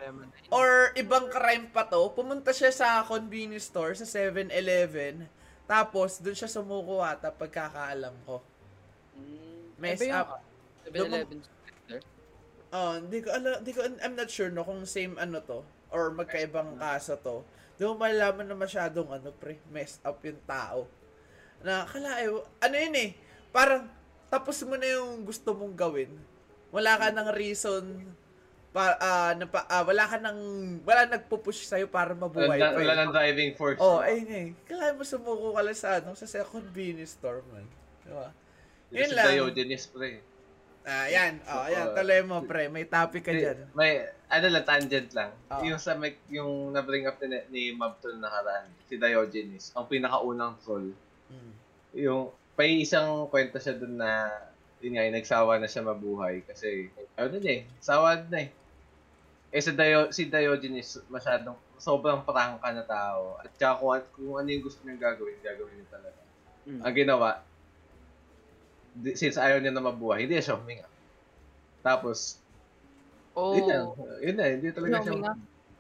or 0.55 0.95
ibang 0.95 1.27
crime 1.29 1.67
pa 1.69 1.85
to. 1.91 2.15
Pumunta 2.15 2.55
siya 2.55 2.71
sa 2.71 3.03
convenience 3.03 3.69
store, 3.69 3.99
sa 3.99 4.07
7-Eleven, 4.07 5.27
tapos 5.67 6.23
doon 6.23 6.39
siya 6.39 6.47
sumuko 6.47 7.03
ata 7.03 7.35
pagkakaalam 7.35 8.15
ko. 8.23 8.39
Mm, 9.17 9.63
Mess 9.79 10.01
yung 10.01 10.15
up. 10.15 10.29
7-Eleven 10.89 11.39
sector. 11.43 12.01
Oh, 12.73 12.97
hindi 12.97 13.19
ko 13.21 13.29
alam, 13.31 13.61
hindi 13.61 13.73
ko 13.77 13.81
I'm 13.85 14.17
not 14.17 14.33
sure 14.33 14.49
no 14.49 14.65
kung 14.65 14.83
same 14.89 15.21
ano 15.21 15.45
to 15.45 15.61
or 15.93 16.09
magkaibang 16.17 16.81
kaso 16.81 17.21
to. 17.21 17.45
Di 17.77 17.85
mo 17.85 17.97
malalaman 17.97 18.49
na 18.49 18.57
masyadong 18.57 19.13
ano 19.13 19.29
pre, 19.37 19.61
messed 19.69 20.01
up 20.03 20.19
yung 20.25 20.41
tao. 20.49 20.89
Na 21.61 21.85
kala 21.85 22.25
ano 22.65 22.75
yun 22.75 22.97
eh, 22.97 23.11
parang 23.53 23.87
tapos 24.33 24.65
mo 24.65 24.81
na 24.81 24.89
yung 24.89 25.29
gusto 25.29 25.53
mong 25.53 25.77
gawin. 25.77 26.09
Wala 26.73 26.97
ka 26.97 27.13
ng 27.13 27.29
reason 27.37 27.85
pa 28.73 28.97
ah, 28.97 29.33
na 29.37 29.45
pa, 29.45 29.69
ah, 29.69 29.85
wala 29.85 30.09
ka 30.09 30.17
nang 30.17 30.41
wala 30.81 31.05
nagpo-push 31.05 31.69
sa 31.69 31.77
para 31.85 32.17
mabuhay 32.17 32.57
Wala, 32.57 32.73
pa. 32.73 32.81
eh. 32.81 32.81
wala 32.81 32.93
nang 32.97 33.13
driving 33.13 33.53
force. 33.53 33.77
Oh, 33.77 34.01
ayun 34.01 34.33
eh. 34.33 34.47
Kailangan 34.65 34.97
mo 34.97 35.05
sumuko 35.05 35.53
ka 35.53 35.61
lang 35.61 35.77
sa 35.77 36.01
ano, 36.01 36.17
sa 36.17 36.25
sa 36.25 36.41
convenience 36.49 37.21
store 37.21 37.45
man. 37.53 37.69
Di 38.01 38.17
ba? 38.17 38.33
Yun 38.93 39.11
lang. 39.17 39.27
Diogenes, 39.33 39.85
pre. 39.89 40.21
Ah, 40.83 41.07
yan. 41.07 41.39
Oh, 41.47 41.63
ayan. 41.65 41.87
Uh, 41.91 41.95
Tuloy 41.95 42.21
mo, 42.27 42.37
pre. 42.45 42.67
May 42.67 42.85
topic 42.85 43.23
ka 43.25 43.33
dyan. 43.33 43.71
May, 43.73 44.03
ano 44.29 44.47
lang, 44.51 44.65
tangent 44.67 45.11
lang. 45.15 45.31
Oo. 45.55 45.63
Yung 45.63 45.79
sa, 45.79 45.95
may, 45.95 46.19
yung 46.29 46.75
na-bring 46.75 47.07
up 47.07 47.17
ni, 47.23 47.39
ni 47.55 47.63
Mabton 47.73 48.19
nakaraan, 48.19 48.67
si 48.91 48.99
Diogenes, 48.99 49.71
ang 49.79 49.87
pinakaunang 49.87 50.59
troll. 50.61 50.91
Mm. 51.31 51.53
Yung, 52.03 52.35
may 52.59 52.83
isang 52.83 53.31
kwento 53.31 53.63
siya 53.63 53.79
dun 53.79 53.97
na, 53.97 54.29
yun 54.83 54.99
nga, 54.99 55.07
yung 55.07 55.17
nagsawa 55.17 55.57
na 55.57 55.71
siya 55.71 55.87
mabuhay 55.87 56.43
kasi, 56.45 56.91
ano 57.17 57.27
din 57.33 57.47
eh, 57.47 57.61
sawa 57.79 58.19
na 58.29 58.45
eh. 58.45 58.51
Eh 59.53 59.61
si, 59.63 59.73
Dio, 59.77 60.11
si 60.11 60.27
Diogenes, 60.27 60.99
masyadong, 61.07 61.55
sobrang 61.79 62.27
prangka 62.27 62.73
na 62.75 62.83
tao. 62.83 63.39
At 63.39 63.55
saka 63.55 63.79
kung, 63.79 64.03
kung 64.19 64.35
ano 64.41 64.49
yung 64.51 64.65
gusto 64.65 64.83
niyang 64.83 64.99
gagawin, 64.99 65.39
gagawin 65.45 65.77
niya 65.79 65.89
talaga. 65.95 66.21
Mm. 66.67 66.81
Ang 66.83 66.95
ginawa, 66.95 67.29
since 69.17 69.41
ayaw 69.41 69.59
niya 69.59 69.73
na 69.73 69.85
mabuhay, 69.85 70.25
hindi 70.29 70.37
siya 70.39 70.59
huminga. 70.59 70.89
Tapos, 71.81 72.39
Oh, 73.33 73.57
yun 73.57 73.65
na, 73.65 73.77
yun 74.21 74.37
na, 74.37 74.45
hindi 74.53 74.69
talaga 74.77 75.01
siya 75.01 75.13
huminga? 75.17 75.35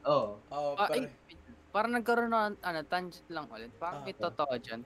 Oo. 0.08 0.40
Oh, 0.48 0.72
ah, 0.80 0.88
pare. 0.88 1.04
ay, 1.04 1.36
parang 1.68 1.92
nagkaroon 1.92 2.32
ng 2.32 2.56
ano, 2.64 2.80
tangent 2.88 3.28
lang 3.28 3.46
ulit. 3.52 3.68
Parang 3.76 4.02
Ah, 4.02 4.06
may 4.08 4.16
okay. 4.16 4.24
totoo 4.24 4.54
dyan. 4.56 4.80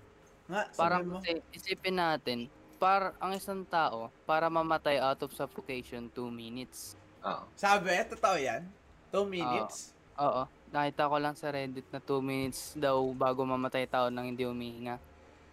Nga, 0.47 0.63
Parang 0.75 1.03
mo. 1.07 1.19
kasi 1.23 1.43
isipin 1.55 1.99
natin, 1.99 2.39
par 2.77 3.15
ang 3.19 3.33
isang 3.35 3.63
tao, 3.67 4.11
para 4.29 4.51
mamatay 4.51 4.99
out 4.99 5.23
of 5.23 5.33
suffocation, 5.33 6.11
2 6.11 6.29
minutes. 6.29 6.99
Oo. 7.23 7.47
Sabi, 7.55 7.91
totoo 8.07 8.37
yan? 8.39 8.63
Two 9.11 9.27
minutes? 9.27 9.95
Oo. 10.19 10.45
Nakita 10.71 11.09
ko 11.09 11.17
lang 11.23 11.35
sa 11.39 11.55
Reddit 11.55 11.87
na 11.95 12.03
2 12.03 12.21
minutes 12.21 12.75
daw 12.77 12.99
bago 13.15 13.47
mamatay 13.47 13.87
tao 13.87 14.11
nang 14.11 14.27
hindi 14.29 14.43
humihinga. 14.43 14.99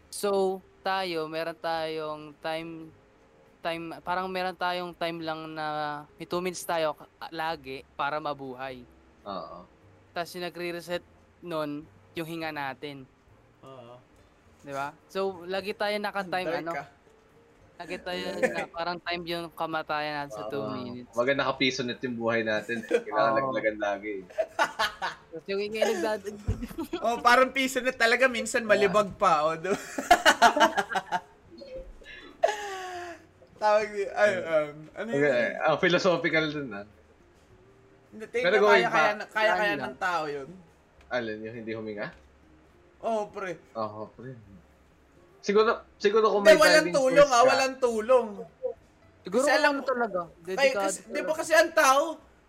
So, 0.09 0.62
tayo, 0.84 1.32
meron 1.32 1.56
tayong 1.56 2.36
time 2.43 2.91
time 3.63 3.96
parang 4.04 4.28
meron 4.28 4.54
tayong 4.60 4.91
time 4.91 5.24
lang 5.24 5.56
na 5.56 6.04
may 6.19 6.28
2 6.28 6.43
minutes 6.43 6.67
tayo 6.67 7.00
lagi 7.32 7.88
para 7.96 8.19
mabuhay. 8.19 8.84
Oo. 9.24 9.63
Tapos 10.12 10.30
yung 10.36 10.46
nagre-reset 10.46 11.04
nun 11.39 11.88
yung 12.13 12.28
hinga 12.28 12.52
natin, 12.52 13.08
Oo. 13.63 13.98
'di 14.67 14.74
ba? 14.76 14.91
So, 15.08 15.48
lagi 15.48 15.72
tayo 15.72 15.96
naka-time 15.98 16.62
ano, 16.62 16.72
ka. 16.76 16.86
lagi 17.74 17.98
tayo 18.04 18.26
na 18.38 18.69
parang 18.69 19.00
time 19.02 19.24
yung 19.26 19.46
kamatayan 19.56 20.28
natin 20.28 20.36
sa 20.36 20.46
2 20.52 20.60
Oo. 20.60 20.69
minutes. 20.76 21.15
Wag 21.15 21.34
nakapiso 21.34 21.82
net 21.82 22.04
yung 22.04 22.19
buhay 22.19 22.43
natin. 22.43 22.84
Kailangan 22.84 23.34
naglagan 23.39 23.78
lagi. 23.80 24.15
Tapos 25.34 25.50
yung 25.50 25.62
hinga 25.65 25.82
nagdad 25.82 26.22
Oh, 27.06 27.17
parang 27.17 27.50
piso 27.50 27.82
na 27.82 27.89
talaga 27.89 28.30
minsan 28.30 28.62
malibag 28.62 29.10
pa, 29.17 29.50
oh. 29.50 29.58
do- 29.58 29.74
Tawag, 33.58 33.88
ay, 33.89 34.32
um, 34.43 34.76
ano 34.91 35.10
yun? 35.10 35.24
Okay. 35.24 35.50
Ang 35.58 35.78
philosophical 35.80 36.46
dun 36.52 36.69
ah. 36.76 36.86
Hindi, 38.13 38.26
tingin 38.30 38.46
Pero 38.46 38.56
ko 38.60 38.63
going 38.67 38.76
kaya, 38.76 38.89
kaya, 38.91 39.12
back, 39.15 39.30
kaya, 39.32 39.52
kaya 39.56 39.74
ng 39.80 39.98
tao 39.98 40.24
yun. 40.30 40.50
Alin 41.10 41.39
yung 41.41 41.56
hindi 41.56 41.72
huminga? 41.74 42.08
Oh, 43.02 43.26
pre. 43.26 43.56
Oo, 43.74 44.12
pre. 44.13 44.36
Siguro, 45.41 45.82
siguro 45.98 46.30
kung 46.30 46.43
Hindi, 46.43 46.54
may 46.54 46.60
walang 46.60 46.88
driving 46.88 47.00
tulong, 47.00 47.26
force 47.26 47.34
ah, 47.34 47.41
ka, 47.41 47.50
walang 47.50 47.76
tulong. 47.80 48.28
Siguro 49.24 49.43
Kasi 49.43 49.52
alam 49.56 49.74
mo- 49.74 49.88
talaga. 49.88 50.22
Kaya, 50.43 50.74
kasi, 50.78 51.00
di 51.08 51.22
ba 51.24 51.34
kasi 51.34 51.52
ang 51.56 51.72
tao, 51.74 52.04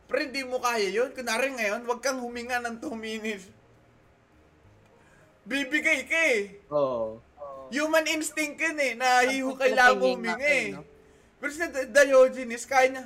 pre, 0.07 0.29
hindi 0.29 0.43
mo 0.45 0.61
kaya 0.61 0.89
yun. 0.89 1.11
Kunwari 1.13 1.53
ngayon, 1.53 1.83
wag 1.89 2.01
kang 2.05 2.21
huminga 2.21 2.61
ng 2.61 2.77
2 2.81 2.93
minutes. 2.97 3.49
Bibigay 5.45 6.09
ka 6.09 6.21
eh. 6.33 6.41
Oo. 6.73 7.21
Human 7.69 8.07
instinct 8.09 8.61
yun 8.61 8.79
eh, 8.81 8.93
na 8.97 9.25
hihu 9.29 9.57
kailangan 9.57 10.01
mo 10.01 10.17
huminga 10.17 10.49
eh. 10.49 10.77
no? 10.77 10.85
Pero 11.41 11.53
Di- 11.53 11.91
Diogenes, 11.93 12.65
kaya 12.65 12.87
niya. 12.89 13.05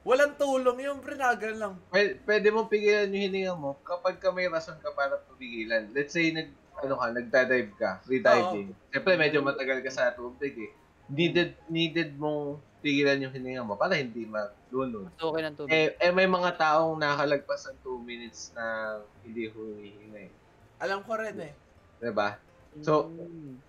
Walang 0.00 0.36
tulong 0.36 0.80
yung 0.80 1.00
prenagan 1.04 1.56
lang. 1.60 1.74
Pwede, 1.92 2.16
pwede 2.24 2.48
mo 2.48 2.64
pigilan 2.68 3.08
yung 3.12 3.24
hininga 3.28 3.54
mo 3.56 3.76
kapag 3.84 4.16
ka 4.16 4.32
may 4.32 4.48
rason 4.48 4.76
ka 4.80 4.92
para 4.96 5.20
papigilan. 5.20 5.92
Let's 5.92 6.16
say, 6.16 6.32
nag, 6.32 6.48
ano 6.80 6.96
ka, 6.96 7.06
nagda-dive 7.12 7.72
ka, 7.76 8.00
free 8.04 8.24
diving. 8.24 8.72
Siyempre, 8.88 9.20
medyo 9.20 9.44
matagal 9.44 9.84
ka 9.84 9.92
sa 9.92 10.12
tubig 10.16 10.56
eh. 10.56 10.72
Needed, 11.12 11.52
needed 11.68 12.16
mong 12.16 12.60
pigilan 12.80 13.20
yung 13.20 13.32
hininga 13.32 13.62
mo 13.62 13.76
para 13.76 13.96
hindi 13.96 14.24
malunod. 14.24 15.12
Gusto 15.14 15.32
ko 15.32 15.38
ng 15.38 15.54
tubig. 15.56 15.70
Eh, 15.70 15.88
eh, 16.00 16.12
may 16.12 16.24
mga 16.24 16.56
taong 16.56 16.96
nakalagpas 16.96 17.68
ng 17.68 17.78
2 17.84 18.00
minutes 18.00 18.56
na 18.56 18.96
hindi 19.20 19.52
humihinga 19.52 20.20
eh. 20.26 20.32
Alam 20.80 21.04
ko 21.04 21.12
rin 21.20 21.36
eh. 21.40 21.52
Diba? 22.00 22.40
So, 22.80 23.12
Mm. 23.12 23.60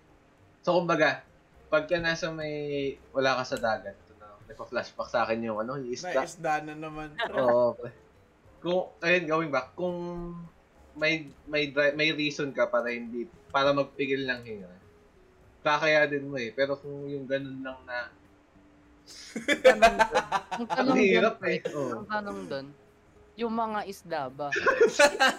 So, 0.62 0.78
kumbaga, 0.78 1.26
pagka 1.66 1.98
nasa 1.98 2.30
may, 2.30 2.54
wala 3.10 3.34
ka 3.42 3.42
sa 3.42 3.58
dagat, 3.58 3.98
ito 3.98 4.14
na, 4.14 4.30
nagpa-flashback 4.46 5.10
sa 5.10 5.26
akin 5.26 5.42
yung 5.42 5.58
ano, 5.58 5.74
yung 5.74 5.90
May 5.90 5.98
isda. 5.98 6.22
isda 6.22 6.54
na 6.62 6.78
naman. 6.78 7.10
Oo. 7.34 7.74
Kung, 8.62 8.94
ayun, 9.02 9.24
going 9.26 9.50
back, 9.50 9.74
kung 9.74 9.98
may, 10.94 11.26
may, 11.50 11.74
dri- 11.74 11.98
may 11.98 12.14
reason 12.14 12.54
ka 12.54 12.70
para 12.70 12.94
hindi, 12.94 13.26
para 13.50 13.74
magpigil 13.74 14.22
ng 14.22 14.40
hinga, 14.46 14.70
kakayanin 15.66 16.30
mo 16.30 16.38
eh. 16.38 16.54
Pero 16.54 16.78
kung 16.78 17.10
yung 17.10 17.26
ganun 17.26 17.58
lang 17.58 17.82
na. 17.82 18.06
Ang 19.64 19.80
ang 20.52 20.66
tanong 20.68 20.96
hirap 21.00 21.40
doon, 21.40 21.50
eh. 21.50 21.60
Ang 21.72 22.06
tanong 22.08 22.40
doon, 22.48 22.66
yung 23.32 23.54
mga 23.56 23.80
isda 23.88 24.22
ba? 24.28 24.52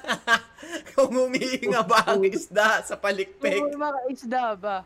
Kung 0.94 1.14
humihinga 1.14 1.86
ba 1.86 2.02
ang 2.10 2.26
isda 2.26 2.82
sa 2.82 2.98
palikpik? 2.98 3.62
Yung 3.62 3.78
mga 3.78 4.00
isda 4.10 4.44
ba? 4.58 4.82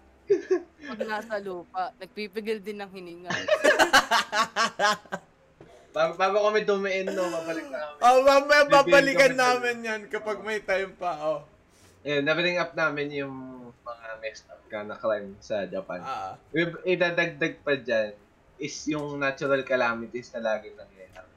Pag 0.84 1.00
nasa 1.08 1.40
lupa, 1.40 1.96
nagpipigil 1.96 2.60
din 2.60 2.84
ng 2.84 2.92
hininga. 2.92 3.32
Bago, 5.98 6.14
bago 6.14 6.38
kami 6.46 6.62
dumiin, 6.62 7.10
no, 7.10 7.26
mabalik 7.26 7.74
na 7.74 7.82
kami. 7.82 7.98
Oh, 8.06 8.22
mamaya 8.22 8.70
babalikan 8.70 9.34
namin 9.34 9.82
yan 9.82 10.02
kapag 10.06 10.46
may 10.46 10.62
time 10.62 10.94
pa. 10.94 11.18
Oh. 11.26 11.42
Ayun, 12.06 12.22
na-bring 12.22 12.62
up 12.62 12.78
namin 12.78 13.10
yung 13.18 13.34
mga 13.82 14.08
messed 14.22 14.46
up 14.46 14.62
ka 14.70 14.86
na 14.86 14.94
crime 14.94 15.34
sa 15.42 15.66
Japan. 15.66 16.06
Ah. 16.06 16.38
Idadagdag 16.86 17.66
pa 17.66 17.74
dyan 17.82 18.14
is 18.58 18.74
yung 18.88 19.16
natural 19.16 19.62
calamities 19.62 20.30
na 20.32 20.42
laging 20.44 20.74
nangyayari. 20.74 21.32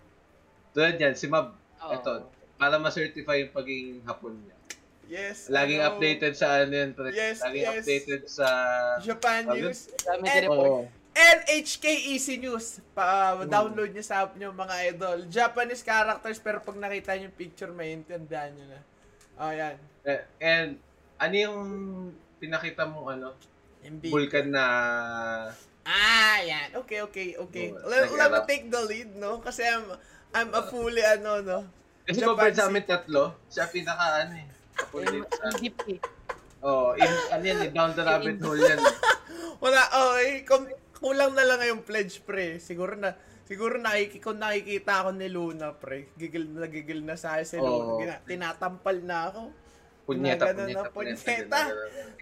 Tulad 0.70 0.96
yan, 0.96 1.14
si 1.14 1.26
Mab, 1.26 1.52
Oo. 1.80 1.92
Eto. 1.92 2.12
para 2.54 2.76
ma-certify 2.76 3.40
yung 3.40 3.52
pagiging 3.52 4.00
hapon 4.04 4.36
niya. 4.36 4.56
Yes. 5.10 5.48
Laging 5.48 5.80
ano, 5.80 5.88
updated 5.90 6.32
sa 6.34 6.62
ano 6.62 6.70
yun, 6.70 6.90
pre. 6.92 7.10
Yes, 7.10 7.42
Laging 7.42 7.64
yes. 7.64 7.74
updated 7.74 8.22
sa... 8.26 8.46
Japan 9.00 9.42
Sabi- 9.42 9.58
News. 9.60 9.80
Dami 9.98 10.24
And- 10.24 10.44
report. 10.46 10.60
Oo. 10.62 10.80
NHK 11.10 11.84
Easy 12.06 12.38
News. 12.38 12.78
Pa, 12.94 13.34
Hmm. 13.34 13.50
download 13.50 13.90
niyo 13.90 14.00
sa 14.00 14.22
app 14.22 14.38
niyo 14.38 14.54
mga 14.54 14.76
idol. 14.88 15.18
Japanese 15.26 15.82
characters 15.82 16.38
pero 16.38 16.62
pag 16.62 16.78
nakita 16.78 17.18
niyo 17.18 17.26
yung 17.26 17.36
picture 17.36 17.74
maintindihan 17.74 18.54
niyo 18.54 18.70
na. 18.70 18.80
Oh, 19.34 19.50
yan. 19.50 19.74
Eh, 20.06 20.22
And, 20.38 20.78
ano 21.18 21.34
yung 21.34 21.60
pinakita 22.38 22.86
mong 22.86 23.08
ano, 23.10 23.34
MB. 23.82 24.02
vulkan 24.06 24.46
na... 24.48 24.64
Ah, 25.84 26.38
yan. 26.44 26.76
Okay, 26.84 27.00
okay, 27.04 27.28
okay. 27.40 27.66
Let, 27.72 28.10
let 28.10 28.12
me 28.12 28.16
nag-alap. 28.18 28.44
take 28.46 28.66
the 28.68 28.80
lead, 28.84 29.10
no? 29.16 29.40
Kasi 29.40 29.64
I'm, 29.64 29.84
I'm 30.36 30.50
a 30.52 30.62
fully, 30.68 31.00
ano, 31.00 31.40
no? 31.40 31.58
Kasi 32.04 32.20
compared 32.20 32.56
sa 32.56 32.68
amin 32.68 32.84
tatlo, 32.84 33.38
siya 33.48 33.70
pinaka 33.70 34.26
ano 34.26 34.34
eh. 34.34 34.48
Eh, 34.80 35.72
eh. 35.96 35.98
Oh, 36.60 36.92
in, 36.96 37.08
ano 37.32 37.44
yan 37.44 37.58
eh, 37.64 37.70
down 37.72 37.92
the 37.96 38.04
rabbit 38.04 38.40
hole 38.40 38.60
yan. 38.60 38.80
eh. 38.84 38.96
Wala, 39.60 39.80
okay. 39.88 40.44
Kung, 40.44 40.64
kulang 41.00 41.32
na 41.32 41.44
lang 41.44 41.60
yung 41.64 41.82
pledge, 41.84 42.20
pre. 42.24 42.60
Siguro 42.60 42.96
na, 42.96 43.16
siguro 43.48 43.80
nakiki, 43.80 44.20
kung 44.20 44.40
nakikita 44.40 45.04
ako 45.04 45.16
ni 45.16 45.28
Luna, 45.32 45.72
pre, 45.76 46.12
gigil 46.16 46.48
na 46.52 46.68
gigil 46.68 47.00
na 47.04 47.16
sa 47.16 47.40
akin 47.40 47.46
si 47.48 47.56
Luna. 47.56 47.96
Gina- 48.00 48.22
tinatampal 48.28 48.96
na 49.00 49.32
ako. 49.32 49.40
Punyeta, 50.10 50.50
Ginaganon 50.50 50.66
punyeta, 50.66 50.82
na 50.82 50.90
punyeta. 50.90 51.62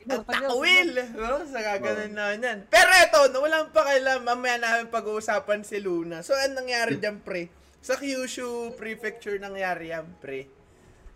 At 0.09 0.25
takwil! 0.29 0.93
No? 1.17 1.41
Sa 1.49 1.61
gaganon 1.61 2.13
na 2.13 2.25
yan. 2.37 2.59
Pero 2.69 2.91
eto, 2.93 3.21
no, 3.33 3.41
walang 3.45 3.73
pakialam. 3.73 4.21
Mamaya 4.25 4.57
namin 4.61 4.93
pag-uusapan 4.93 5.65
si 5.65 5.81
Luna. 5.81 6.21
So, 6.21 6.37
anong 6.37 6.69
nangyari 6.69 7.01
dyan, 7.01 7.25
pre? 7.25 7.49
Sa 7.81 7.97
Kyushu 7.97 8.77
Prefecture 8.77 9.41
nangyari 9.41 9.93
yan, 9.93 10.05
pre. 10.21 10.49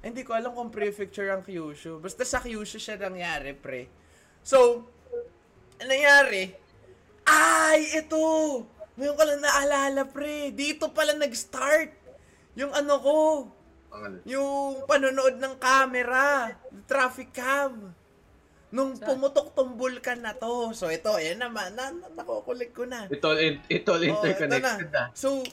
Hindi 0.03 0.27
ko 0.27 0.35
alam 0.35 0.57
kung 0.57 0.73
prefecture 0.73 1.31
ang 1.31 1.45
Kyushu. 1.47 2.01
Basta 2.01 2.25
sa 2.25 2.41
Kyushu 2.41 2.81
siya 2.81 2.97
nangyari, 2.97 3.53
pre. 3.53 3.87
So, 4.43 4.89
ang 5.79 5.89
nangyari, 5.93 6.51
ay, 7.29 8.03
ito! 8.03 8.19
Ngayon 8.99 9.15
ko 9.15 9.23
lang 9.25 9.41
naalala, 9.41 10.03
pre. 10.09 10.51
Dito 10.53 10.91
pala 10.91 11.15
nag-start. 11.15 11.95
Yung 12.59 12.75
ano 12.75 12.95
ko, 12.99 13.15
Ang 13.93 14.03
ano. 14.03 14.17
yung 14.25 14.83
panonood 14.89 15.37
ng 15.37 15.55
camera, 15.57 16.49
traffic 16.89 17.31
cam. 17.31 17.93
Nung 18.73 18.97
pumutok 18.97 19.53
tong 19.53 19.77
vulkan 19.77 20.17
na 20.17 20.33
to. 20.33 20.73
So 20.73 20.89
ito, 20.89 21.13
ayan 21.13 21.45
naman, 21.45 21.77
na, 21.77 21.93
na, 21.93 22.09
nakukulik 22.17 22.73
ko 22.73 22.89
na. 22.89 23.05
Ito, 23.05 23.37
in- 23.37 23.61
ito 23.69 23.93
all 23.93 24.01
Oh, 24.01 24.11
interconnected 24.17 24.89
ito 24.89 24.97
na. 24.97 25.13
So, 25.13 25.45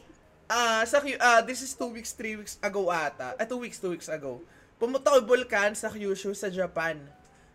ah 0.48 0.82
sa 0.88 1.04
ah 1.20 1.44
this 1.44 1.60
is 1.60 1.76
two 1.76 1.92
weeks, 1.92 2.16
three 2.16 2.40
weeks 2.40 2.56
ago 2.64 2.88
ata. 2.88 3.36
Ah, 3.36 3.44
two 3.44 3.60
weeks, 3.60 3.76
two 3.78 3.92
weeks 3.92 4.08
ago. 4.08 4.40
Pumutok 4.80 5.20
yung 5.20 5.28
vulkan 5.28 5.76
sa 5.76 5.92
Kyushu 5.92 6.32
sa 6.32 6.48
Japan. 6.48 6.96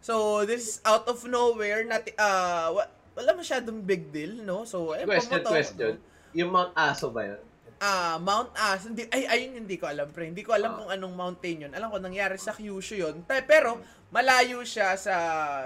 So, 0.04 0.44
this 0.44 0.60
is 0.68 0.76
out 0.84 1.08
of 1.08 1.24
nowhere, 1.24 1.80
nati, 1.88 2.12
ah 2.20 2.68
wa- 2.68 2.92
wala 3.16 3.32
masyadong 3.32 3.80
big 3.80 4.12
deal, 4.12 4.44
no? 4.44 4.68
So, 4.68 4.92
eh, 4.92 5.08
Question, 5.08 5.40
pumutok, 5.40 5.52
question. 5.56 5.96
no? 5.96 6.12
Yung 6.36 6.50
Mount 6.52 6.76
Aso 6.76 7.08
ba 7.08 7.24
yun? 7.24 7.40
Ah, 7.78 8.16
Mount 8.16 8.54
As. 8.54 8.86
Hindi, 8.86 9.04
ay, 9.10 9.26
ayun 9.26 9.62
hindi 9.62 9.76
ko 9.76 9.86
alam, 9.86 10.08
pre. 10.08 10.30
Hindi 10.30 10.42
ko 10.42 10.54
alam 10.54 10.72
Ah. 10.72 10.76
kung 10.78 10.90
anong 10.90 11.14
mountain 11.14 11.56
yun. 11.68 11.72
Alam 11.74 11.90
ko, 11.90 11.98
nangyari 11.98 12.36
sa 12.36 12.52
Kyushu 12.52 12.96
yun. 12.96 13.22
Pero, 13.26 13.78
malayo 14.08 14.62
siya 14.62 14.94
sa, 14.94 15.16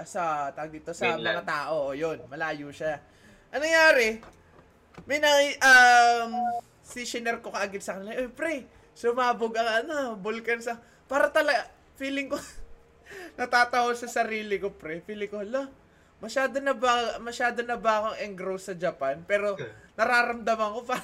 sa, 0.03 0.49
tag 0.51 0.69
dito, 0.69 0.91
sa 0.91 1.15
Mainland. 1.15 1.41
mga 1.41 1.45
tao. 1.45 1.75
O, 1.89 1.93
yun, 1.93 2.17
malayo 2.27 2.69
siya. 2.69 2.97
Ano 3.49 3.61
nangyari? 3.61 4.19
May 5.05 5.17
na, 5.17 5.29
um, 5.61 6.31
si 6.81 7.05
Shiner 7.05 7.39
ko 7.39 7.53
kaagad 7.53 7.79
sa 7.79 7.95
kanila, 7.95 8.11
eh, 8.11 8.27
pre, 8.27 8.65
sumabog 8.91 9.53
ang, 9.55 9.85
ano, 9.85 9.95
vulkan 10.17 10.59
sa, 10.59 10.75
para 11.07 11.29
talaga, 11.29 11.69
feeling 11.95 12.27
ko, 12.27 12.35
natatawa 13.39 13.93
sa 13.93 14.09
sarili 14.09 14.57
ko, 14.57 14.73
pre. 14.73 14.99
Feeling 15.01 15.29
ko, 15.29 15.39
hala, 15.39 15.69
masyado 16.19 16.59
na 16.59 16.75
ba, 16.75 17.15
masyado 17.17 17.63
na 17.63 17.79
ba 17.79 18.03
akong 18.11 18.17
engrossed 18.25 18.67
sa 18.67 18.75
Japan? 18.75 19.23
Pero, 19.23 19.55
nararamdaman 19.95 20.73
ko 20.75 20.81
pa, 20.89 20.99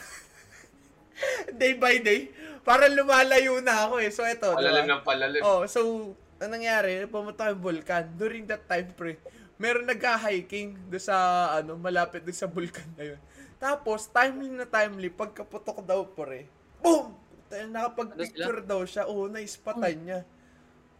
day 1.61 1.73
by 1.75 1.99
day, 1.99 2.29
parang 2.61 2.91
lumalayo 2.91 3.59
na 3.63 3.87
ako 3.87 4.03
eh. 4.03 4.11
So, 4.11 4.27
ito. 4.27 4.51
Palalim 4.51 4.85
diba? 4.85 4.93
ng 4.99 5.03
palalim. 5.03 5.41
Oh, 5.41 5.63
so, 5.67 6.11
ang 6.37 6.51
nangyari, 6.51 7.07
pumunta 7.07 7.47
yung 7.49 7.61
vulkan. 7.63 8.03
During 8.15 8.43
that 8.51 8.67
time, 8.67 8.91
pre, 8.91 9.17
meron 9.55 9.87
nagka-hiking 9.87 10.75
do 10.91 10.99
sa, 10.99 11.49
ano, 11.55 11.79
malapit 11.79 12.23
do 12.23 12.31
sa 12.35 12.47
vulkan 12.47 12.85
na 12.99 13.15
yun. 13.15 13.19
Tapos, 13.55 14.11
timely 14.11 14.51
na 14.51 14.67
timely, 14.67 15.07
pagkaputok 15.07 15.81
daw, 15.87 16.03
pre, 16.03 16.47
boom! 16.83 17.15
Tayo, 17.45 17.69
Nakapag-picture 17.71 18.59
daw 18.65 18.81
siya. 18.83 19.07
Oo, 19.07 19.29
naispatan 19.31 19.95
niya. 20.01 20.19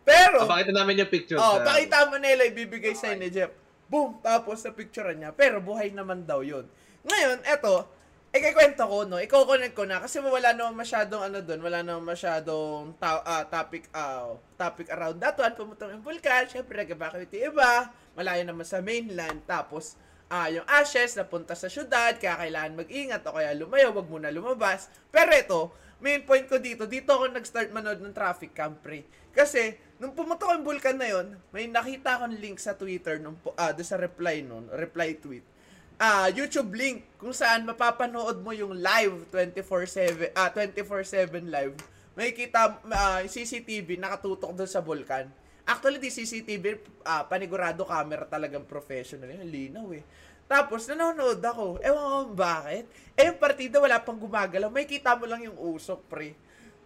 Pero, 0.06 0.45
Ah, 0.45 0.49
pakita 0.62 0.71
namin 0.71 1.01
yung 1.01 1.12
picture. 1.12 1.38
Oh, 1.41 1.58
sa- 1.60 1.65
pakita 1.65 2.06
mo 2.08 2.15
nila 2.21 2.45
ibibigay 2.45 2.93
sa 2.93 3.12
ni 3.17 3.34
Jeff. 3.34 3.49
Boom! 3.89 4.21
Tapos 4.21 4.62
sa 4.62 4.69
picture 4.69 5.10
niya. 5.17 5.34
Pero 5.34 5.58
buhay 5.62 5.89
naman 5.89 6.21
daw 6.23 6.45
yun. 6.45 6.69
Ngayon, 7.06 7.41
eto, 7.45 7.89
ikikwento 8.36 8.84
ko, 8.84 9.08
no? 9.08 9.17
Iko-connect 9.17 9.76
ko 9.76 9.88
na 9.88 10.04
kasi 10.04 10.19
wala 10.19 10.52
naman 10.52 10.76
masyadong 10.76 11.24
ano 11.24 11.39
doon, 11.39 11.60
wala 11.63 11.80
naman 11.80 12.04
masyadong 12.04 12.91
ta- 13.00 13.24
ah, 13.24 13.48
topic 13.48 13.88
ah, 13.95 14.36
topic 14.60 14.91
around 14.91 15.17
that 15.24 15.39
one. 15.39 15.56
Pumunta 15.56 15.88
yung 15.88 16.04
vulkan, 16.04 16.43
syempre 16.52 16.84
nag-evacuate 16.84 17.32
yung 17.32 17.56
iba, 17.56 17.95
malayo 18.13 18.43
naman 18.43 18.67
sa 18.67 18.84
mainland. 18.84 19.39
Tapos, 19.48 19.95
ah, 20.28 20.52
yung 20.52 20.67
ashes 20.67 21.15
napunta 21.15 21.56
sa 21.56 21.71
syudad, 21.71 22.19
kaya 22.19 22.36
kailangan 22.36 22.84
mag-ingat 22.84 23.24
o 23.24 23.39
kaya 23.39 23.56
lumayo, 23.56 23.95
wag 23.95 24.12
muna 24.12 24.28
lumabas. 24.28 24.91
Pero 25.08 25.32
ito, 25.32 25.62
main 26.04 26.28
point 26.28 26.43
ko 26.43 26.60
dito, 26.60 26.84
dito 26.86 27.15
ako 27.15 27.32
nag-start 27.32 27.71
manood 27.71 28.04
ng 28.04 28.12
traffic 28.12 28.52
cam, 28.52 28.76
pre. 28.76 29.08
Kasi, 29.32 29.80
nung 29.95 30.12
pumutok 30.12 30.60
yung 30.60 30.67
vulkan 30.67 31.00
na 31.00 31.08
yon, 31.08 31.39
may 31.56 31.71
nakita 31.71 32.19
akong 32.19 32.36
link 32.36 32.60
sa 32.60 32.76
Twitter 32.76 33.15
nung 33.19 33.39
doon 33.39 33.88
sa 33.88 33.95
reply 33.95 34.43
nun, 34.43 34.67
reply 34.76 35.15
tweet. 35.19 35.55
Ah, 35.95 36.27
YouTube 36.27 36.75
link 36.75 37.08
kung 37.15 37.31
saan 37.31 37.63
mapapanood 37.63 38.43
mo 38.43 38.51
yung 38.51 38.75
live 38.75 39.31
24/7 39.31 40.27
ah 40.36 40.51
24/7 40.51 41.47
live. 41.47 41.75
May 42.19 42.36
kita 42.36 42.84
ah, 42.91 43.23
CCTV 43.23 43.95
nakatutok 43.95 44.51
doon 44.51 44.67
sa 44.67 44.84
vulkan. 44.84 45.31
Actually, 45.63 46.03
di 46.03 46.12
CCTV, 46.12 46.84
ah, 47.08 47.23
panigurado 47.23 47.88
camera 47.88 48.27
talagang 48.27 48.67
professional. 48.67 49.31
Yung 49.31 49.47
linaw 49.47 49.88
eh. 49.95 50.03
Tapos, 50.45 50.86
nanonood 50.86 51.41
ako. 51.41 51.81
Ewan 51.81 52.05
ko 52.05 52.19
bakit. 52.38 52.86
Eh, 53.17 53.25
yung 53.25 53.41
partida, 53.41 53.81
wala 53.81 53.97
pang 53.97 54.19
gumagalaw. 54.19 54.69
May 54.69 54.86
kita 54.86 55.17
mo 55.17 55.25
lang 55.25 55.41
yung 55.41 55.58
usok, 55.58 56.05
pre. 56.05 56.38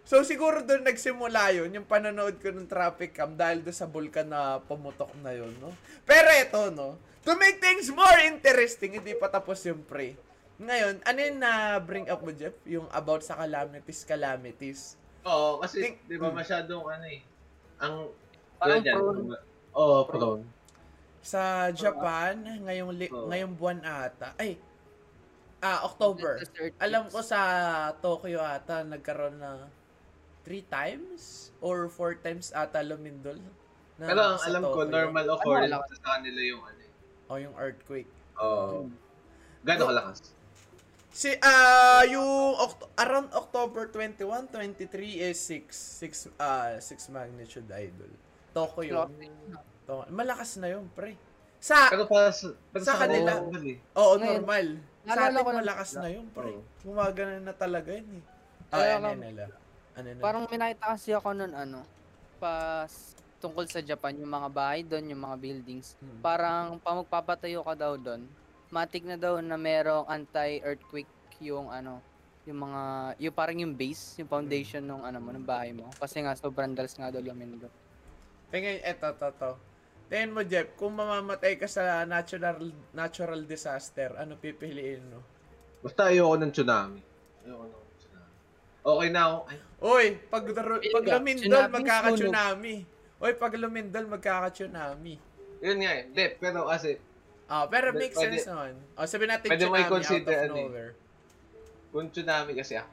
So, 0.09 0.25
siguro 0.25 0.65
doon 0.65 0.81
nagsimula 0.81 1.53
yun, 1.53 1.69
yung 1.69 1.85
panonood 1.85 2.41
ko 2.41 2.49
ng 2.49 2.65
traffic 2.65 3.13
cam 3.13 3.37
dahil 3.37 3.61
doon 3.61 3.77
sa 3.77 3.85
vulkan 3.85 4.25
na 4.25 4.57
pumutok 4.57 5.13
na 5.21 5.37
yun, 5.37 5.53
no? 5.61 5.69
Pero 6.01 6.25
eto, 6.33 6.73
no? 6.73 6.97
To 7.21 7.37
make 7.37 7.61
things 7.61 7.93
more 7.93 8.17
interesting, 8.25 8.97
hindi 8.97 9.13
pa 9.13 9.29
tapos 9.29 9.61
yung 9.69 9.85
pre. 9.85 10.17
Ngayon, 10.57 11.05
ano 11.05 11.19
yung 11.21 11.37
na-bring 11.37 12.09
up 12.09 12.25
mo, 12.25 12.33
Jeff? 12.33 12.57
Yung 12.65 12.89
about 12.89 13.21
sa 13.21 13.37
calamities, 13.37 14.01
calamities. 14.01 14.97
Oo, 15.29 15.61
kasi 15.61 15.77
Think- 15.77 16.01
di 16.09 16.17
ba 16.17 16.33
Mm. 16.33 16.41
masyadong 16.41 16.85
ano 16.89 17.05
eh. 17.05 17.21
Ang 17.77 17.95
Parang 18.57 18.81
prone. 18.81 19.37
Oo, 19.77 19.97
prone. 20.09 20.43
Sa 21.21 21.69
Japan, 21.69 22.33
ngayong, 22.65 22.91
li- 22.97 23.13
Oo. 23.13 23.29
ngayong 23.29 23.53
buwan 23.53 23.85
ata, 23.85 24.33
ay, 24.41 24.57
ah, 25.61 25.85
October. 25.85 26.41
Alam 26.81 27.13
ko 27.13 27.21
sa 27.21 27.39
Tokyo 28.01 28.41
ata, 28.41 28.81
nagkaroon 28.81 29.37
na 29.37 29.69
three 30.49 30.65
times 30.65 31.53
or 31.61 31.85
four 31.85 32.17
times 32.17 32.49
ata 32.51 32.81
lumindol. 32.81 33.37
na 34.01 34.09
Pero 34.09 34.21
ang 34.25 34.41
alam 34.41 34.61
ko, 34.65 34.81
normal 34.81 35.25
occurrence 35.29 35.69
Ano, 35.69 35.85
sa 35.93 36.17
kanila 36.17 36.41
yung 36.41 36.63
ano 36.65 36.81
eh. 36.81 37.29
O 37.29 37.37
yung 37.37 37.53
earthquake. 37.53 38.09
Oo. 38.41 38.89
Gano'ng 39.61 39.89
kalakas? 39.93 40.33
Si 41.11 41.29
ah 41.37 42.01
yung 42.05 42.57
Oct- 42.57 42.89
around 42.97 43.29
October 43.29 43.85
21, 43.85 44.49
23 44.49 45.21
is 45.21 45.37
6 45.37 45.69
6 46.33 46.41
ah 46.41 46.81
6 46.81 47.13
magnitude 47.13 47.69
idol. 47.69 48.09
Tokyo. 48.49 49.05
To- 49.85 50.09
malakas 50.09 50.57
na 50.57 50.73
yun, 50.73 50.89
pre. 50.89 51.13
Sa 51.59 51.93
Pero 51.93 52.09
para 52.09 52.33
sa, 52.33 52.55
pero 52.71 52.81
Sa 52.81 52.95
sa 52.95 53.05
kanila, 53.05 53.37
normal 53.37 53.63
eh. 53.67 53.77
Oo, 53.93 54.13
normal. 54.17 54.67
Sa 55.03 55.21
atin 55.27 55.43
malakas 55.45 55.89
na 55.93 56.09
yun, 56.09 56.25
pre. 56.33 56.49
Oo. 56.49 56.65
Gumagana 56.81 57.37
na 57.37 57.53
talaga 57.53 57.93
yun 57.93 58.09
eh. 58.17 58.23
Ah, 58.71 58.97
ano 58.97 58.97
nga- 58.97 59.13
yun 59.13 59.21
nila? 59.27 59.45
Ano 59.99 60.07
yun? 60.15 60.23
Parang 60.23 60.43
may 60.47 60.59
nakita 60.59 60.85
kasi 60.95 61.11
ako 61.11 61.35
nun 61.35 61.51
ano, 61.51 61.83
pas 62.39 62.87
tungkol 63.39 63.65
sa 63.67 63.79
Japan, 63.79 64.15
yung 64.19 64.31
mga 64.31 64.49
bahay 64.51 64.81
doon, 64.83 65.11
yung 65.11 65.21
mga 65.23 65.37
buildings. 65.39 65.95
Hmm. 65.99 66.19
Parang 66.19 66.65
pag 66.79 66.99
magpapatayo 67.03 67.63
ka 67.63 67.75
daw 67.75 67.95
doon, 67.95 68.27
matik 68.71 69.07
na 69.07 69.15
daw 69.15 69.39
na 69.39 69.55
merong 69.55 70.05
anti-earthquake 70.07 71.09
yung 71.39 71.71
ano, 71.71 72.03
yung 72.43 72.59
mga, 72.67 72.81
yung 73.19 73.35
parang 73.35 73.57
yung 73.63 73.73
base, 73.75 74.19
yung 74.19 74.29
foundation 74.29 74.83
ng 74.83 75.01
ano 75.07 75.17
mo, 75.23 75.31
ng 75.31 75.47
bahay 75.47 75.71
mo. 75.71 75.87
Kasi 75.95 76.19
nga, 76.19 76.35
sobrang 76.35 76.75
dalas 76.75 76.95
nga 76.95 77.11
daw 77.11 77.23
lamin 77.23 77.59
doon. 77.59 77.73
Tingnan, 78.51 78.83
eto, 78.83 79.15
to, 79.15 79.29
to. 79.39 79.51
Tingnan 80.11 80.35
mo, 80.35 80.41
Jeff, 80.43 80.73
kung 80.75 80.97
mamamatay 80.99 81.55
ka 81.55 81.69
sa 81.69 82.03
natural 82.03 82.73
natural 82.91 83.45
disaster, 83.45 84.17
ano 84.19 84.35
pipiliin 84.35 85.05
mo? 85.05 85.19
Basta 85.79 86.11
ayoko 86.11 86.35
ng 86.35 86.51
tsunami. 86.51 86.99
Okay 88.97 89.09
na 89.13 89.21
ako. 89.27 89.37
Ay, 89.45 89.57
Oy, 89.79 90.05
pag, 90.27 90.43
pag 90.43 91.05
lumindol, 91.07 91.47
tsunami, 91.47 91.73
magkaka-tsunami. 91.79 92.75
Oy, 93.19 93.31
pag 93.39 93.53
lumindol, 93.55 94.05
magkaka-tsunami. 94.11 95.13
yun 95.59 95.77
nga 95.83 95.91
eh. 95.91 96.03
Hindi, 96.07 96.25
pero 96.39 96.67
kasi, 96.67 96.99
Ah, 97.49 97.65
pero 97.65 97.89
Pwede- 97.89 98.13
makes 98.13 98.17
sense 98.21 98.45
naman. 98.45 98.77
O, 98.93 99.09
sabi 99.09 99.25
natin 99.25 99.49
pwede 99.49 99.65
tsunami 99.65 99.81
out 99.81 100.05
of 100.05 100.37
ano 100.37 100.53
eh. 100.53 100.67
nowhere. 100.69 100.93
kung 101.89 102.07
tsunami 102.13 102.51
kasi 102.53 102.77
ako, 102.77 102.91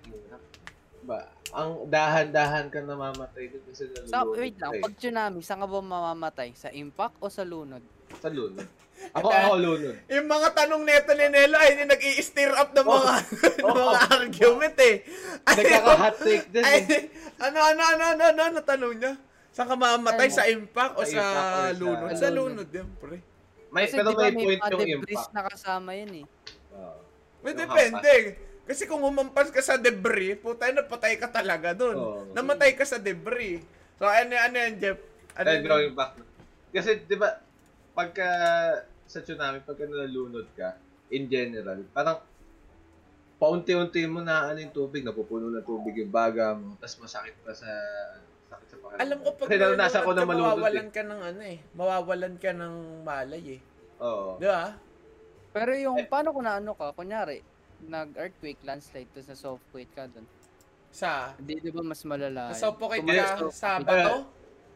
ba, 1.04 1.28
ang 1.52 1.84
dahan-dahan 1.86 2.72
ka 2.72 2.80
namamatay 2.80 3.52
doon 3.52 3.62
kasi 3.68 3.84
nalulunod 3.92 4.10
Sa, 4.10 4.24
wait 4.24 4.56
lang, 4.56 4.72
pag 4.80 4.94
tsunami, 4.96 5.38
saan 5.44 5.60
ka 5.60 5.68
ba 5.68 5.78
mamamatay? 5.84 6.56
Sa 6.56 6.72
impact 6.72 7.20
o 7.20 7.28
sa 7.28 7.44
lunod? 7.44 7.84
Sa 8.16 8.32
lunod. 8.32 8.64
Ako, 9.12 9.28
ako 9.28 9.54
lunod. 9.56 9.96
Yung 10.08 10.26
mga 10.26 10.48
tanong 10.52 10.82
neto 10.82 11.12
ni 11.12 11.26
Nelo 11.28 11.56
ay 11.56 11.70
yung 11.76 11.88
nag-i-stir 11.88 12.52
up 12.52 12.70
ng 12.72 12.84
mga, 12.84 13.12
ng 13.60 13.64
Oh. 13.64 13.76
mga 13.86 14.00
argument 14.10 14.76
eh. 14.76 14.96
Ay, 15.44 15.54
Nagkaka-hot 15.56 16.16
take 16.20 16.46
din 16.50 16.64
ay, 16.64 16.78
eh. 16.84 17.02
ano, 17.38 17.58
ano, 17.58 17.82
ano, 17.86 18.02
ano, 18.06 18.22
ano, 18.26 18.40
ano, 18.42 18.58
tanong 18.60 18.94
niya? 18.96 19.12
Saan 19.52 19.68
ka 19.68 19.76
mamamatay? 19.76 20.28
Ano? 20.28 20.36
Sa 20.36 20.44
impact 20.44 20.94
o 20.96 21.02
Sa 21.02 21.16
sa, 21.16 21.22
lunod? 21.72 22.08
Sa 22.12 22.28
lunod. 22.28 22.68
yan, 22.68 22.88
pre. 23.00 23.20
May, 23.72 23.88
Kasi 23.88 23.96
pero 23.96 24.10
may 24.12 24.32
point 24.32 24.60
yung 24.72 25.00
impact. 25.00 25.32
na 25.32 25.42
kasama 25.44 25.90
yun 25.92 26.12
eh. 26.20 26.26
Oo. 26.72 26.98
May 27.40 27.52
depende. 27.52 28.12
Kasi 28.66 28.82
kung 28.84 29.00
humampas 29.00 29.48
ka 29.48 29.62
sa 29.62 29.78
debris, 29.78 30.34
putay, 30.36 30.74
napatay 30.74 31.14
ka 31.16 31.30
talaga 31.30 31.70
dun. 31.72 31.96
Oo. 31.96 32.20
Namatay 32.34 32.74
ka 32.74 32.82
sa 32.82 32.98
debris. 32.98 33.62
So, 33.96 34.04
ano, 34.04 34.34
ano 34.34 34.56
yan, 34.58 34.74
Jeff? 34.76 34.98
Ano 35.38 35.48
back. 35.94 36.20
Kasi, 36.74 37.00
di 37.06 37.16
ba, 37.16 37.38
pagka 37.96 38.28
sa 39.08 39.24
tsunami, 39.24 39.64
pagka 39.64 39.88
nalulunod 39.88 40.44
ka, 40.52 40.76
in 41.08 41.24
general, 41.32 41.80
parang 41.96 42.20
paunti-unti 43.40 44.04
mo 44.04 44.20
na 44.20 44.52
ano 44.52 44.60
yung 44.60 44.74
tubig, 44.76 45.00
napupuno 45.00 45.48
na 45.48 45.64
tubig 45.64 45.96
yung 45.96 46.12
baga 46.12 46.52
mo, 46.52 46.76
tapos 46.76 47.08
masakit 47.08 47.32
pa 47.40 47.56
sa 47.56 47.68
sakit 48.52 48.66
sa 48.68 48.76
pakiramdam. 48.76 49.00
Alam 49.00 49.18
ko 49.24 49.28
pag 49.32 49.48
Kasi 49.48 49.56
naranasan 49.56 50.00
ko 50.04 50.10
nalulunod 50.12 50.12
na 50.12 50.20
ka, 50.20 50.28
malunod 50.28 50.44
mawawalan 50.44 50.88
eh. 50.88 50.92
ka 50.92 51.02
ng 51.02 51.20
ano 51.24 51.42
eh. 51.42 51.58
Mawawalan 51.72 52.34
ka 52.36 52.50
ng 52.52 52.74
malay 53.00 53.44
eh. 53.56 53.60
Oo. 54.04 54.30
Di 54.36 54.46
ba? 54.46 54.64
Pero 55.56 55.72
yung, 55.72 55.96
paano 56.12 56.28
kung 56.36 56.44
na 56.44 56.60
ano 56.60 56.76
ka, 56.76 56.92
kunyari, 56.92 57.40
nag-earthquake, 57.80 58.60
landslide, 58.60 59.08
tapos 59.08 59.28
na 59.32 59.36
softquake 59.40 59.92
ka 59.96 60.04
dun. 60.04 60.28
Sa, 60.92 61.32
Hindi, 61.40 61.60
di 61.60 61.72
ba 61.72 61.80
mas 61.80 62.04
malala? 62.04 62.52
Yes. 62.52 62.60
ka 62.60 63.48
sa 63.52 63.80
bato? 63.80 64.28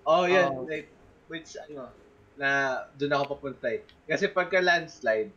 Oh, 0.08 0.24
yan. 0.24 0.52
Oo. 0.56 0.64
Like, 0.64 0.88
which, 1.28 1.56
ano, 1.60 1.92
na 2.40 2.50
doon 2.96 3.12
ako 3.12 3.24
papunta 3.36 3.68
eh. 3.68 3.84
Kasi 4.08 4.32
pagka 4.32 4.64
landslide, 4.64 5.28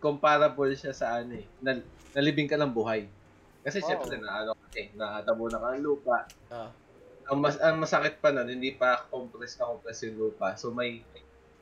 comparable 0.00 0.72
siya 0.72 0.96
sa 0.96 1.20
ano 1.20 1.36
eh, 1.36 1.44
na, 1.60 1.84
nalibing 2.16 2.48
ka 2.48 2.56
ng 2.56 2.72
buhay. 2.72 3.04
Kasi 3.60 3.84
Wow. 3.84 3.88
syempre 3.92 4.16
na 4.16 4.44
ano 4.44 4.52
eh, 4.72 4.88
nakatabo 4.96 5.52
na 5.52 5.60
ka 5.60 5.68
ng 5.76 5.84
lupa. 5.84 6.18
Ah. 6.48 6.72
Ang, 7.28 7.38
mas, 7.40 7.56
ang 7.60 7.76
masakit 7.80 8.20
pa 8.20 8.32
nun, 8.32 8.48
hindi 8.48 8.72
pa 8.76 9.04
compress 9.08 9.56
na 9.60 9.68
compress 9.68 10.04
yung 10.08 10.16
lupa. 10.16 10.56
So 10.56 10.72
may 10.72 11.04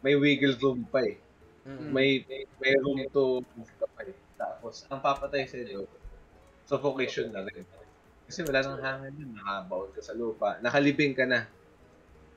may 0.03 0.14
wiggle 0.18 0.59
room 0.59 0.87
pa 0.90 1.03
eh. 1.07 1.18
Mm. 1.62 1.94
May 1.94 2.27
may 2.59 2.75
room 2.83 3.07
to 3.14 3.42
move 3.55 3.72
ka 3.79 3.87
pa 3.94 4.03
eh. 4.07 4.18
Tapos, 4.35 4.83
ang 4.90 4.98
papatay 4.98 5.46
sa 5.46 5.62
iyo, 5.62 5.87
suffocation 6.66 7.31
na 7.31 7.46
rin. 7.46 7.62
Kasi 8.27 8.42
wala 8.42 8.66
nang 8.66 8.83
hangin 8.83 9.14
yun. 9.22 9.31
Nakabaon 9.38 9.94
ka 9.94 10.03
sa 10.03 10.18
lupa. 10.18 10.59
Nakalibing 10.59 11.14
ka 11.14 11.27
na. 11.31 11.46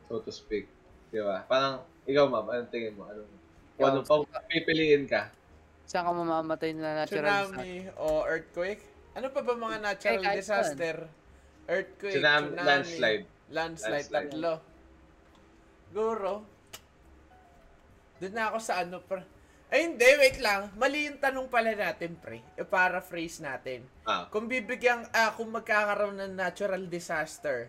So 0.05 0.21
to 0.21 0.29
speak. 0.29 0.69
Di 1.09 1.17
ba? 1.25 1.41
Parang, 1.49 1.81
ikaw 2.05 2.25
ma'am, 2.25 2.45
anong 2.47 2.69
tingin 2.69 2.93
mo? 2.93 3.05
Anong, 3.05 3.29
kung 3.75 3.85
ano 3.85 3.99
pa, 4.01 4.15
pipiliin 4.47 5.05
ka? 5.05 5.29
Saan 5.85 6.05
ka 6.05 6.11
mamamatay 6.11 6.71
na 6.73 7.03
natural 7.03 7.25
disaster? 7.25 7.53
Tsunami 7.53 7.73
o 7.95 8.07
earthquake? 8.25 8.83
Ano 9.13 9.27
pa 9.29 9.39
ba 9.41 9.53
mga 9.53 9.77
natural 9.79 10.21
kahit 10.21 10.37
disaster? 10.41 10.95
Earthquake, 11.65 12.13
Tsunami, 12.13 12.45
tsunami, 12.51 12.65
landslide. 12.65 13.23
landslide, 13.49 13.93
Landslide. 14.09 14.29
tatlo. 14.31 14.53
Guro. 15.91 16.33
Doon 18.17 18.33
na 18.33 18.43
ako 18.49 18.57
sa 18.59 18.81
ano, 18.81 18.97
pre. 19.01 19.21
Ay, 19.65 19.91
hindi, 19.91 20.05
wait 20.21 20.37
lang. 20.39 20.69
Mali 20.77 21.09
yung 21.09 21.17
tanong 21.17 21.49
pala 21.49 21.73
natin, 21.73 22.15
pre. 22.15 22.39
I-paraphrase 22.55 23.41
natin. 23.41 23.83
Ah, 24.05 24.29
Kung 24.29 24.45
bibigyan, 24.45 25.03
ah, 25.11 25.33
kung 25.33 25.51
magkakaroon 25.51 26.15
ng 26.15 26.33
natural 26.33 26.85
disaster, 26.85 27.67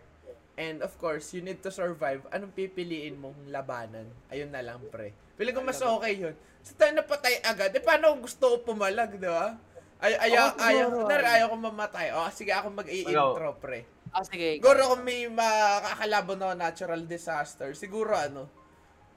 and 0.56 0.80
of 0.80 0.92
course, 0.96 1.32
you 1.36 1.44
need 1.44 1.60
to 1.60 1.70
survive, 1.70 2.24
anong 2.32 2.52
pipiliin 2.52 3.16
mong 3.16 3.36
labanan? 3.48 4.08
Ayun 4.32 4.50
na 4.50 4.64
lang, 4.64 4.80
pre. 4.88 5.12
Pili 5.36 5.52
ko 5.52 5.60
mas 5.60 5.78
okay 5.78 6.16
yun. 6.16 6.34
Sa 6.64 6.72
tayo 6.74 6.96
napatay 6.96 7.44
agad, 7.44 7.70
eh 7.70 7.84
paano 7.84 8.16
kung 8.16 8.24
gusto 8.24 8.56
ko 8.56 8.72
pumalag, 8.72 9.20
di 9.20 9.28
ba? 9.28 9.54
Ay, 9.96 10.12
ayaw, 10.28 10.52
Ako 10.52 10.58
ayaw, 10.60 10.88
siguro, 10.92 11.08
nar, 11.08 11.22
ano. 11.24 11.32
ayaw 11.32 11.46
ko 11.48 11.56
mamatay. 11.56 12.06
O, 12.12 12.28
sige, 12.28 12.52
ako 12.52 12.68
mag-i-intro, 12.72 13.48
pre. 13.56 13.80
Ah, 14.12 14.24
sige. 14.24 14.60
Siguro 14.60 14.92
kung 14.92 15.04
may 15.04 15.24
makakalaban 15.28 16.40
ako 16.40 16.52
natural 16.56 17.02
disaster, 17.04 17.72
siguro 17.72 18.12
ano, 18.12 18.48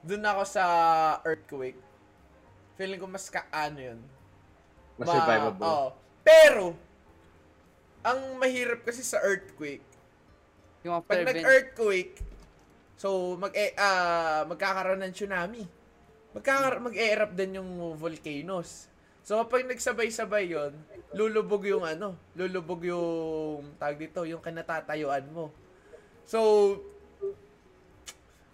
dun 0.00 0.24
ako 0.24 0.42
sa 0.44 0.64
earthquake. 1.24 1.76
Feeling 2.80 3.00
ko 3.00 3.08
mas 3.08 3.28
ka, 3.28 3.44
ano 3.52 3.76
yun, 3.80 4.00
mas 4.96 5.08
Ma- 5.08 5.14
survivable. 5.20 5.64
oo. 5.68 5.88
Pero, 6.24 6.66
ang 8.00 8.40
mahirap 8.40 8.80
kasi 8.80 9.04
sa 9.04 9.20
earthquake, 9.20 9.84
Yung 10.84 10.94
after 10.96 11.12
pag 11.12 11.22
event. 11.22 11.36
nag-earthquake, 11.36 12.14
so 12.96 13.36
mag 13.36 13.52
e 13.52 13.76
ah, 13.76 14.48
magkakaroon 14.48 15.00
ng 15.04 15.12
tsunami. 15.12 15.64
Magkakar 16.32 16.78
mag-erupt 16.80 17.34
din 17.36 17.58
yung 17.60 17.98
volcanoes. 17.98 18.88
So 19.20 19.36
kapag 19.44 19.68
nagsabay-sabay 19.68 20.48
yon, 20.48 20.72
lulubog 21.12 21.66
yung 21.68 21.84
ano, 21.84 22.16
lulubog 22.32 22.80
yung 22.86 23.76
tag 23.76 24.00
dito, 24.00 24.24
yung 24.24 24.40
kinatatayuan 24.40 25.28
mo. 25.28 25.52
So 26.24 26.40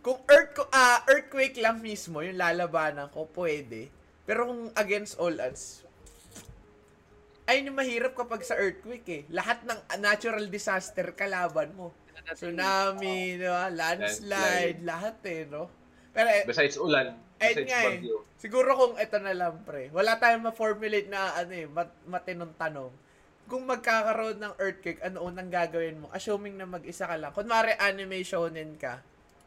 kung 0.03 0.23
earth 0.31 0.62
ah 0.71 1.03
earthquake 1.11 1.59
lang 1.59 1.83
mismo 1.83 2.23
yung 2.23 2.39
lalabanan 2.39 3.11
ko, 3.15 3.31
pwede. 3.35 3.91
Pero 4.27 4.51
kung 4.51 4.62
against 4.75 5.15
all 5.23 5.39
odds, 5.39 5.87
ayun 7.47 7.71
yung 7.71 7.79
mahirap 7.79 8.19
kapag 8.19 8.43
sa 8.43 8.59
earthquake 8.59 9.07
eh. 9.07 9.23
Lahat 9.31 9.62
ng 9.62 9.79
natural 10.03 10.51
disaster 10.51 11.15
kalaban 11.15 11.71
mo. 11.79 11.95
Tsunami, 12.35 13.37
di 13.37 13.46
ba? 13.46 13.68
Landslide, 13.68 14.81
lahat 14.83 15.16
eh, 15.26 15.44
no? 15.46 15.68
Pero 16.11 16.29
eh, 16.33 16.44
Besides 16.48 16.81
ulan, 16.81 17.12
ayun 17.37 17.57
besides 17.61 17.68
nga 17.68 17.81
eh. 17.81 17.88
bagyo. 18.00 18.16
Siguro 18.37 18.70
kung 18.72 18.94
ito 18.96 19.16
na 19.20 19.35
lang, 19.37 19.61
pre. 19.64 19.92
Wala 19.92 20.16
tayong 20.16 20.44
ma-formulate 20.48 21.09
na 21.09 21.37
ano 21.37 21.52
eh, 21.52 21.68
mat- 21.68 22.05
matinong 22.09 22.57
tanong. 22.57 22.92
Kung 23.46 23.62
magkakaroon 23.62 24.42
ng 24.42 24.55
earthquake, 24.59 25.00
ano 25.05 25.22
unang 25.22 25.52
gagawin 25.52 26.02
mo? 26.02 26.11
Assuming 26.11 26.59
na 26.59 26.66
mag-isa 26.66 27.07
ka 27.07 27.14
lang. 27.14 27.31
Kunwari 27.31 27.76
anime 27.79 28.24
shonen 28.24 28.74
ka. 28.74 28.98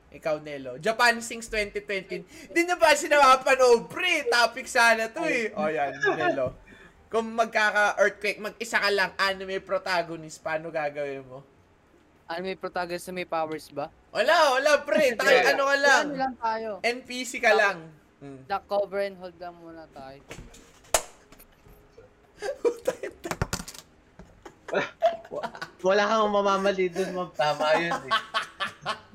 Ikaw, 0.09 0.41
Nelo. 0.41 0.81
Japan 0.81 1.21
Sings 1.21 1.51
2020. 1.53 2.49
Hindi 2.49 2.61
na 2.65 2.79
ba 2.79 2.97
sinapapanood, 2.97 3.85
pre? 3.91 4.25
Topic 4.25 4.65
sana 4.65 5.11
to 5.11 5.21
eh. 5.21 5.53
O 5.53 5.69
yan, 5.69 5.93
Nelo. 6.17 6.57
Kung 7.09 7.33
magkaka-earthquake, 7.33 8.39
mag-isa 8.39 8.77
ka 8.77 8.89
lang, 8.89 9.11
anime 9.17 9.61
protagonist, 9.61 10.41
paano 10.41 10.69
gagawin 10.69 11.25
mo? 11.25 11.41
Ano 12.29 12.45
may 12.45 12.53
protagonist 12.53 13.09
na 13.09 13.17
may 13.17 13.25
powers 13.25 13.73
ba? 13.73 13.89
Wala, 14.13 14.53
wala, 14.53 14.85
pre. 14.85 15.13
Tayo, 15.17 15.49
ano 15.49 15.65
ka 15.65 15.77
lang. 15.81 16.05
Ano 16.05 16.13
lang 16.13 16.37
tayo. 16.37 16.77
NPC 16.85 17.41
ka 17.41 17.57
lang. 17.57 17.89
Hmm. 18.21 18.45
Duck 18.45 18.69
cover 18.69 19.01
and 19.01 19.17
hold 19.17 19.33
lang 19.41 19.57
muna 19.57 19.89
tayo. 19.89 20.21
Wala 25.81 26.05
kang 26.05 26.29
mamamali 26.29 26.93
dun, 26.93 27.17
ma'am. 27.17 27.33
Tama 27.33 27.65
yun 27.81 27.97
eh. 27.97 28.13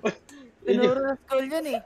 Tinuro 0.66 0.98
na 1.04 1.12
school 1.14 1.46
yun 1.46 1.66
eh. 1.70 1.78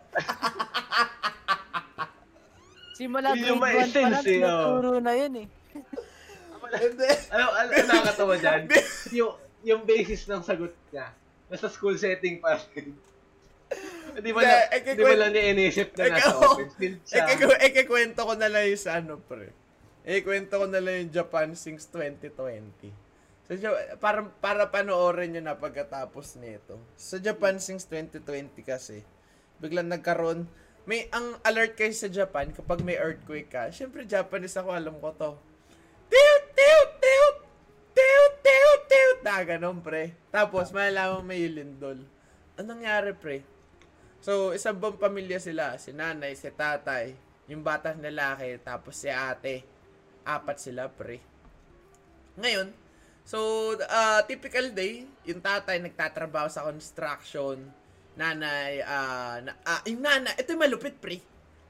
Simula 2.97 3.37
grade 3.37 3.53
1 3.53 3.61
pa 3.61 3.69
lang, 4.09 4.25
tinuturo 4.25 4.97
na 5.03 5.13
yun 5.13 5.45
eh. 5.45 5.49
Ano, 7.35 7.35
ano, 7.35 7.51
ano 7.59 7.75
nakakatawa 7.75 8.39
dyan? 8.39 8.71
yung, 9.13 9.35
yung 9.67 9.83
basis 9.83 10.27
ng 10.29 10.43
sagot 10.45 10.75
niya. 10.91 11.11
Nasa 11.49 11.67
school 11.73 11.97
setting 11.97 12.39
pa 12.39 12.61
rin. 12.75 12.95
Hindi 14.17 14.31
ba 14.33 14.41
Hindi, 14.43 14.55
na, 14.55 14.65
eh, 14.73 14.81
hindi 14.81 15.03
ba 15.05 15.17
lang 15.17 15.31
niya 15.31 15.45
inisip 15.53 15.89
na 15.95 16.05
nasa 16.09 16.35
open 16.35 16.71
field 16.75 16.99
eh, 16.99 17.07
siya? 17.07 17.25
kik- 17.37 17.61
eh, 17.63 18.15
ko 18.17 18.33
na 18.35 18.49
lang 18.49 18.65
yung 18.67 18.81
sa 18.81 18.99
ano, 18.99 19.21
pre. 19.21 19.53
Eh, 20.09 20.25
kwento 20.25 20.57
ko 20.57 20.67
na 20.67 20.81
lang 20.81 21.05
yung 21.05 21.13
Japan 21.13 21.53
Sings 21.53 21.85
2020. 21.93 22.91
So, 23.49 23.57
para, 24.01 24.25
para 24.41 24.69
panoorin 24.73 25.37
nyo 25.37 25.43
na 25.45 25.57
pagkatapos 25.57 26.41
nito. 26.41 26.81
Sa 26.97 27.21
Japan 27.21 27.61
Sings 27.61 27.85
2020 27.87 28.57
kasi, 28.65 29.05
biglang 29.61 29.89
nagkaroon, 29.93 30.49
may 30.89 31.05
ang 31.13 31.37
alert 31.45 31.77
kayo 31.77 31.93
sa 31.93 32.09
Japan 32.09 32.49
kapag 32.53 32.81
may 32.81 32.97
earthquake 32.97 33.53
ka. 33.53 33.69
Siyempre, 33.69 34.09
Japanese 34.09 34.57
ako, 34.57 34.73
alam 34.73 34.97
ko 34.97 35.13
to. 35.13 35.31
Tiut, 36.09 36.45
tiut, 36.57 36.88
Na, 39.29 39.45
ganun, 39.45 39.85
pre. 39.85 40.17
Tapos, 40.33 40.73
malalaman 40.73 41.21
may 41.21 41.45
lindol. 41.53 42.01
Anong 42.57 42.81
nangyari, 42.81 43.13
pre? 43.13 43.45
So, 44.25 44.57
isang 44.57 44.81
buong 44.81 44.97
pamilya 44.97 45.37
sila. 45.37 45.77
Si 45.77 45.93
nanay, 45.93 46.33
si 46.33 46.49
tatay, 46.49 47.13
yung 47.45 47.61
batang 47.61 48.01
lalaki, 48.01 48.57
tapos 48.65 48.97
si 48.97 49.13
ate. 49.13 49.69
Apat 50.25 50.65
sila, 50.65 50.89
pre. 50.89 51.21
Ngayon, 52.41 52.73
so, 53.21 53.77
uh, 53.77 54.25
typical 54.25 54.73
day, 54.73 55.05
yung 55.29 55.45
tatay 55.45 55.77
nagtatrabaho 55.77 56.49
sa 56.49 56.65
construction. 56.65 57.61
Nanay, 58.17 58.81
ah, 58.81 59.45
na, 59.45 59.53
ah, 59.69 59.85
yung 59.85 60.09
nanay, 60.09 60.41
ito 60.41 60.57
yung 60.57 60.65
malupit, 60.65 60.97
pre. 60.97 61.21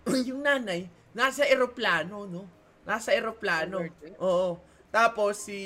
yung 0.30 0.46
nanay, 0.46 0.86
nasa 1.10 1.42
eroplano, 1.42 2.22
no? 2.22 2.46
Nasa 2.86 3.10
eroplano. 3.10 3.82
Oo. 4.22 4.62
Tapos, 4.94 5.42
si 5.42 5.58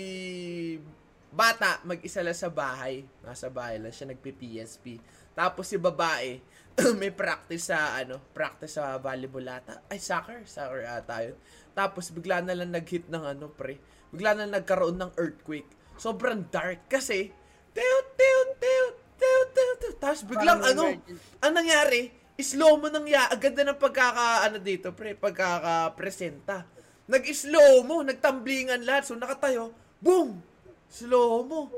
bata, 1.33 1.81
mag-isa 1.89 2.21
lang 2.21 2.37
sa 2.37 2.53
bahay. 2.53 3.09
Nasa 3.25 3.49
bahay 3.49 3.81
lang 3.81 3.91
siya, 3.91 4.13
nagpi-PSP. 4.13 5.01
Tapos 5.33 5.65
si 5.65 5.81
babae, 5.81 6.39
may 7.01 7.13
practice 7.13 7.73
sa 7.73 7.97
ano, 7.97 8.21
practice 8.37 8.77
sa 8.77 9.01
volleyball 9.01 9.49
ata. 9.49 9.81
Ay, 9.89 9.97
soccer, 9.97 10.45
soccer 10.45 10.85
ata 10.85 11.25
yun. 11.25 11.37
Tapos 11.73 12.13
bigla 12.13 12.45
na 12.45 12.53
lang 12.53 12.73
nag-hit 12.73 13.09
ng 13.09 13.25
ano, 13.25 13.49
pre. 13.49 13.81
Bigla 14.13 14.37
na 14.37 14.45
lang 14.45 14.61
nagkaroon 14.61 15.01
ng 15.01 15.13
earthquake. 15.17 15.69
Sobrang 15.97 16.45
dark 16.53 16.85
kasi 16.89 17.33
teot 17.73 18.07
teot 18.17 18.51
teot 18.61 18.95
teot 19.17 19.49
teot. 19.57 19.77
teot. 19.81 19.97
Tapos 19.97 20.21
biglang 20.29 20.61
Parang 20.61 20.77
ano, 20.77 20.85
emergency. 20.93 21.41
ang 21.41 21.53
nangyari, 21.57 22.01
slow 22.43 22.77
mo 22.77 22.93
nang 22.93 23.07
ya, 23.09 23.31
agad 23.33 23.57
na 23.57 23.73
ng 23.73 23.81
pagkaka 23.81 24.51
ano 24.51 24.59
dito, 24.61 24.93
pre, 24.93 25.17
pagkaka-presenta. 25.17 26.69
Nag-slow 27.09 27.87
mo, 27.89 28.05
nagtamblingan 28.05 28.85
lahat. 28.85 29.09
So 29.09 29.17
nakatayo, 29.17 29.73
boom! 30.03 30.52
Slow 30.93 31.49
mo. 31.49 31.73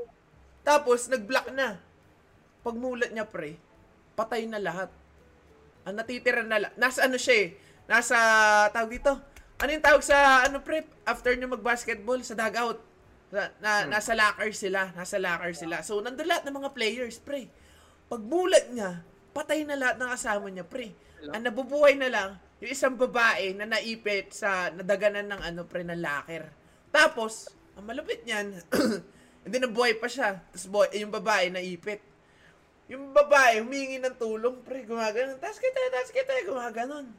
Tapos 0.67 1.07
nag-block 1.07 1.55
na. 1.55 1.79
Pagmulat 2.67 3.15
niya, 3.15 3.23
pre, 3.23 3.55
patay 4.19 4.43
na 4.43 4.59
lahat. 4.59 4.91
Ang 5.87 5.95
natitira 6.01 6.43
na 6.43 6.67
lang, 6.67 6.73
nasa 6.75 7.05
ano 7.05 7.15
siya 7.15 7.35
eh, 7.45 7.47
nasa, 7.85 8.17
tawag 8.73 8.91
dito, 8.91 9.13
ano 9.61 9.69
yung 9.69 9.85
tawag 9.85 10.03
sa, 10.03 10.43
ano 10.43 10.59
pre, 10.59 10.83
after 11.07 11.31
nyo 11.37 11.55
mag-basketball, 11.55 12.19
sa 12.25 12.35
dugout. 12.35 12.81
Na, 13.29 13.53
na, 13.61 13.71
Hmm. 13.85 13.91
Nasa 13.93 14.17
locker 14.17 14.51
sila, 14.51 14.91
nasa 14.97 15.15
locker 15.21 15.53
sila. 15.53 15.85
So, 15.85 16.01
nandun 16.01 16.27
lahat 16.27 16.43
ng 16.49 16.57
mga 16.57 16.73
players, 16.73 17.21
pre. 17.21 17.47
Pagbulat 18.09 18.73
niya, 18.73 19.05
patay 19.31 19.63
na 19.63 19.77
lahat 19.79 19.95
ng 20.01 20.09
kasama 20.11 20.49
niya, 20.49 20.65
pre. 20.65 20.91
Ang 21.29 21.45
nabubuhay 21.45 21.95
na 21.95 22.09
lang, 22.09 22.29
yung 22.59 22.71
isang 22.73 22.97
babae 22.97 23.53
na 23.53 23.69
naipit 23.69 24.33
sa 24.33 24.73
nadaganan 24.73 25.29
ng 25.29 25.41
ano, 25.53 25.61
pre, 25.69 25.85
ng 25.85 26.01
locker. 26.01 26.49
Tapos, 26.89 27.53
ang 27.75 27.85
malupit 27.85 28.23
niyan, 28.23 28.55
hindi 29.45 29.57
na 29.59 29.69
buhay 29.69 29.99
pa 29.99 30.07
siya. 30.07 30.39
Tapos 30.39 30.67
boy, 30.71 30.87
yung 30.95 31.11
babae 31.11 31.51
naipit. 31.51 32.01
Yung 32.85 33.11
babae, 33.11 33.65
humingi 33.65 33.97
ng 33.97 34.15
tulong, 34.15 34.61
pre, 34.61 34.85
gumaganon. 34.85 35.41
Tas 35.41 35.57
kita, 35.57 35.79
tas 35.89 36.13
kita, 36.13 36.31
gumaganon. 36.45 37.09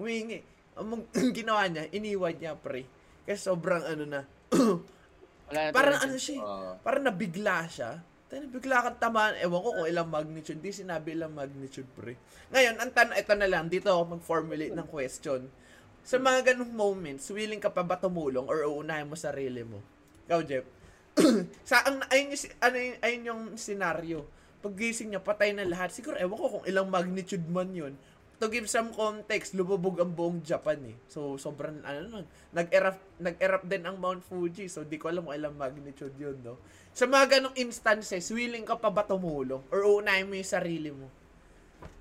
Humingi. 0.00 0.40
Ang 0.74 1.04
ginawa 1.36 1.68
niya, 1.68 1.88
iniwan 1.92 2.34
niya, 2.36 2.56
pre. 2.56 2.88
Kasi 3.28 3.40
sobrang 3.40 3.84
ano 3.84 4.04
na. 4.08 4.20
Wala 5.52 5.68
parang 5.68 6.00
ano 6.00 6.16
siya, 6.16 6.40
eh, 6.40 6.42
Oo. 6.42 6.70
parang 6.80 7.04
nabigla 7.04 7.68
siya. 7.68 8.00
Tayo 8.32 8.48
bigla 8.48 8.80
kang 8.80 8.96
tamaan. 8.96 9.36
Ewan 9.36 9.60
ko 9.60 9.68
kung 9.76 9.88
ilang 9.92 10.08
magnitude. 10.08 10.64
Di 10.64 10.72
sinabi 10.72 11.12
ilang 11.12 11.36
magnitude, 11.36 11.84
pre. 11.92 12.16
Ngayon, 12.48 12.80
ang 12.80 12.88
tan 12.96 13.12
ito 13.12 13.36
na 13.36 13.44
lang. 13.44 13.68
Dito 13.68 13.92
ako 13.92 14.16
mag-formulate 14.16 14.72
ng 14.72 14.88
question. 14.88 15.52
Sa 16.00 16.16
mga 16.16 16.56
ganung 16.56 16.72
moments, 16.72 17.28
willing 17.28 17.60
ka 17.60 17.68
pa 17.68 17.84
ba 17.84 18.00
tumulong 18.00 18.48
or 18.48 18.64
uunahin 18.64 19.04
mo 19.04 19.20
sarili 19.20 19.60
mo? 19.60 19.84
Ikaw, 20.28 20.40
Jeff. 20.46 20.66
sa 21.68 21.84
ang 21.84 22.00
ayun 22.08 22.32
yung, 22.32 22.42
ano 22.62 22.76
yung, 22.76 22.98
ayun 23.04 23.22
yung 23.28 23.42
scenario. 23.60 24.24
Paggising 24.62 25.12
niya, 25.12 25.20
patay 25.20 25.52
na 25.52 25.66
lahat. 25.66 25.92
Siguro, 25.92 26.16
ewan 26.16 26.38
ko 26.38 26.46
kung 26.58 26.66
ilang 26.70 26.88
magnitude 26.88 27.44
man 27.50 27.70
yun. 27.74 27.94
To 28.42 28.50
give 28.50 28.66
some 28.66 28.90
context, 28.90 29.54
lumubog 29.54 30.02
ang 30.02 30.14
buong 30.18 30.42
Japan 30.42 30.78
eh. 30.82 30.96
So, 31.06 31.38
sobrang, 31.38 31.78
ano 31.86 32.00
nun, 32.10 32.26
nag-erupt, 32.50 33.22
nag-erupt 33.22 33.66
din 33.70 33.86
ang 33.86 33.98
Mount 34.02 34.22
Fuji. 34.26 34.66
So, 34.66 34.82
di 34.82 34.98
ko 34.98 35.10
alam 35.10 35.26
kung 35.26 35.36
ilang 35.36 35.54
magnitude 35.54 36.14
yun, 36.18 36.42
no? 36.42 36.58
Sa 36.90 37.06
mga 37.06 37.38
ganong 37.38 37.54
instances, 37.54 38.26
willing 38.34 38.66
ka 38.66 38.74
pa 38.78 38.90
ba 38.90 39.06
tumulong? 39.06 39.62
Or 39.70 39.86
uunahin 39.86 40.26
mo 40.26 40.34
yung 40.34 40.48
sarili 40.48 40.90
mo? 40.90 41.06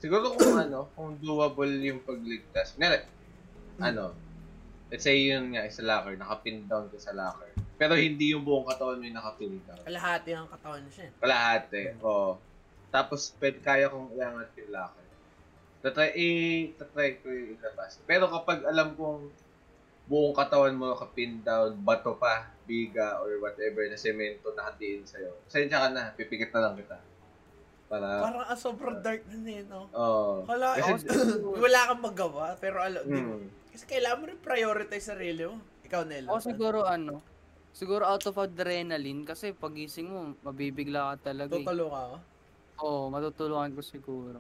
Siguro 0.01 0.33
kung 0.33 0.57
ano, 0.57 0.89
kung 0.97 1.13
doable 1.21 1.77
yung 1.81 2.01
pagligtas. 2.01 2.73
Nga, 2.77 3.05
ano, 3.81 4.13
let's 4.89 5.05
say 5.05 5.17
yun 5.29 5.53
nga, 5.53 5.69
sa 5.69 5.85
locker, 5.85 6.17
nakapin 6.17 6.65
down 6.65 6.89
ka 6.89 6.97
sa 6.97 7.13
locker. 7.13 7.53
Pero 7.81 7.97
hindi 7.97 8.29
yung 8.29 8.45
buong 8.45 8.69
katawan 8.69 9.01
mo 9.01 9.09
yung 9.09 9.17
nakapin 9.17 9.57
down. 9.65 9.81
Kalahati 9.81 10.29
ang 10.37 10.45
katawan 10.45 10.85
siya. 10.85 11.09
eh. 11.09 11.11
Kalahati, 11.17 11.81
oo. 11.97 12.37
Tapos, 12.93 13.33
pwede 13.41 13.57
kaya 13.57 13.89
kong 13.89 14.13
iangat 14.13 14.53
yung 14.53 14.69
locker. 14.69 15.07
Tatry, 15.81 16.07
eh, 16.13 16.77
tatry 16.77 17.17
ko 17.17 17.33
yung 17.33 17.57
ilabas. 17.57 17.97
Pero 18.05 18.29
kapag 18.29 18.61
alam 18.69 18.93
kong 18.93 19.33
buong 20.05 20.35
katawan 20.37 20.77
mo 20.77 20.93
nakapin 20.93 21.41
down, 21.41 21.73
bato 21.81 22.13
pa, 22.21 22.53
biga, 22.69 23.17
or 23.17 23.41
whatever 23.41 23.81
na 23.89 23.97
semento 23.97 24.53
na 24.53 24.69
hatiin 24.69 25.01
sa'yo, 25.01 25.33
sensya 25.49 25.81
ka 25.81 25.89
na, 25.89 26.13
pipikit 26.13 26.53
na 26.53 26.69
lang 26.69 26.77
kita. 26.77 27.01
Para, 27.89 28.07
Parang 28.21 28.45
ah, 28.45 28.53
sobrang 28.53 29.01
dark 29.01 29.25
na 29.25 29.41
eh, 29.41 29.65
no? 29.65 29.89
oo. 29.89 30.45
Wala, 30.45 30.77
Kasi, 30.77 31.09
wala 31.65 31.89
kang 31.89 32.03
magawa, 32.05 32.53
pero 32.61 32.77
alam, 32.77 33.01
di 33.01 33.17
mo. 33.17 33.41
mm, 33.41 33.73
Kasi 33.73 33.83
kailangan 33.89 34.19
mo 34.21 34.25
rin 34.29 34.37
prioritize 34.37 35.09
sarili 35.09 35.49
mo. 35.49 35.57
Ikaw, 35.81 36.01
Nelo. 36.05 36.29
Ako 36.29 36.39
siguro 36.45 36.85
ano, 36.85 37.25
siguro 37.71 38.03
out 38.05 38.23
of 38.27 38.37
adrenaline 38.37 39.23
kasi 39.23 39.55
pagising 39.55 40.07
mo, 40.11 40.35
mabibigla 40.43 41.15
ka 41.15 41.31
talaga 41.31 41.55
eh. 41.57 41.65
Tutulong 41.65 41.91
ka. 41.91 42.03
Oo, 42.81 43.07
matutulungan 43.13 43.71
ko 43.75 43.81
siguro. 43.81 44.39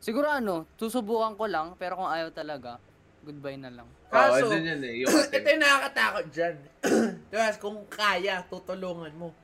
Siguro 0.00 0.28
ano, 0.28 0.68
susubukan 0.76 1.34
ko 1.34 1.44
lang, 1.48 1.74
pero 1.80 1.96
kung 1.98 2.10
ayaw 2.10 2.30
talaga, 2.30 2.78
goodbye 3.24 3.58
na 3.58 3.72
lang. 3.72 3.88
Kaso, 4.06 4.46
andun 4.46 4.64
yun 4.64 4.82
eh. 4.86 4.94
Yung 5.02 5.10
Ito 5.34 5.46
yung 5.50 5.62
nakakatakot 5.62 6.26
dyan. 6.30 6.56
diba, 7.30 7.48
kung 7.58 7.78
kaya, 7.90 8.44
tutulungan 8.46 9.12
mo. 9.18 9.34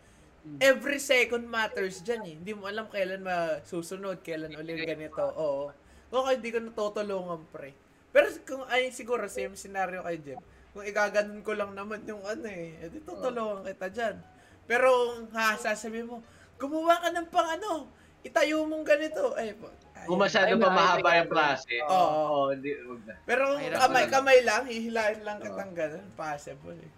Hmm. 0.43 0.59
Every 0.59 0.99
second 0.99 1.47
matters 1.47 2.03
dyan 2.03 2.23
eh. 2.27 2.35
Hindi 2.39 2.53
mo 2.55 2.66
alam 2.70 2.87
kailan 2.91 3.23
masusunod, 3.23 4.23
kailan 4.23 4.55
ulit 4.55 4.87
ganito. 4.87 5.23
Oo. 5.35 5.75
Kung 6.12 6.29
hindi 6.31 6.51
ko 6.55 6.59
natutulungan, 6.62 7.43
pre. 7.51 7.75
Pero 8.12 8.29
kung 8.45 8.62
ay 8.68 8.93
siguro, 8.93 9.25
same 9.27 9.57
scenario 9.57 10.05
kay 10.05 10.20
Jim. 10.20 10.39
Kung 10.73 10.85
igaganon 10.89 11.45
ko 11.45 11.53
lang 11.53 11.77
naman 11.77 12.01
yung 12.09 12.25
ano 12.25 12.49
eh, 12.49 12.81
edi 12.81 13.05
tutulungan 13.05 13.61
kita 13.68 13.89
dyan. 13.93 14.16
Pero 14.64 14.89
kung 14.89 15.29
ha, 15.37 15.53
sasabihin 15.61 16.09
mo, 16.09 16.25
gumawa 16.57 16.97
ka 17.05 17.09
ng 17.12 17.29
pang 17.29 17.45
ano, 17.45 17.93
itayo 18.25 18.64
mong 18.64 18.87
ganito. 18.87 19.37
Ay, 19.37 19.53
po. 19.53 19.68
ay, 19.93 20.09
Kung 20.09 20.16
masyado 20.16 20.57
pa 20.57 20.73
mahaba 20.73 21.20
yung 21.20 21.29
klase, 21.29 21.77
Oo. 21.85 21.93
oo, 21.93 22.20
oo, 22.25 22.43
hindi, 22.57 22.73
wag 22.89 23.03
na. 23.05 23.14
Pero 23.29 23.43
kung 23.53 23.61
kamay, 23.68 24.05
lang. 24.09 24.12
kamay 24.16 24.39
lang, 24.41 24.62
hihilain 24.64 25.20
lang 25.20 25.39
kitang 25.45 25.73
ganun, 25.77 26.07
possible 26.16 26.79
eh. 26.81 26.93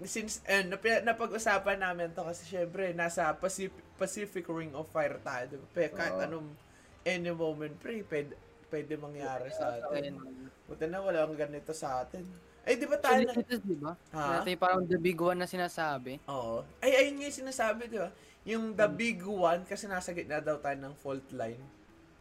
Since, 0.00 0.40
eh, 0.48 0.64
nap- 0.64 1.04
napag-usapan 1.04 1.76
namin 1.76 2.16
to 2.16 2.24
kasi 2.24 2.48
syempre, 2.48 2.96
nasa 2.96 3.36
Pacific, 3.36 3.84
Pacific 4.00 4.48
Ring 4.48 4.72
of 4.72 4.88
Fire 4.88 5.20
tayo. 5.20 5.44
Diba? 5.44 5.66
Pe, 5.76 5.92
kahit 5.92 6.16
Oo. 6.16 6.24
anong, 6.24 6.48
any 7.04 7.32
moment, 7.32 7.76
pre, 7.76 8.00
pwede, 8.08 8.32
pwede 8.72 8.96
mangyari 8.96 9.52
sa 9.52 9.76
atin. 9.76 10.16
Buti 10.64 10.84
na 10.88 11.04
walang 11.04 11.36
ganito 11.36 11.72
sa 11.76 12.04
atin. 12.04 12.24
Ay, 12.70 12.78
di 12.78 12.86
ba 12.86 12.98
tayo 13.02 13.18
na? 13.26 13.34
Actually, 13.34 13.58
ito, 13.58 13.66
di 13.66 13.78
ba? 13.82 13.92
Ha? 14.14 14.46
Ito 14.46 14.48
yung 14.54 14.62
parang 14.62 14.82
the 14.86 14.94
big 14.94 15.18
one 15.18 15.42
na 15.42 15.50
sinasabi. 15.50 16.22
Oo. 16.30 16.62
Ay, 16.78 16.94
ayun 17.02 17.18
nga 17.18 17.26
yung 17.26 17.38
sinasabi, 17.42 17.90
di 17.90 17.98
ba? 17.98 18.14
Yung 18.46 18.64
the 18.78 18.86
big 18.86 19.26
one, 19.26 19.66
kasi 19.66 19.90
nasa 19.90 20.14
gitna 20.14 20.38
daw 20.38 20.54
tayo 20.62 20.78
ng 20.78 20.94
fault 21.02 21.26
line. 21.34 21.58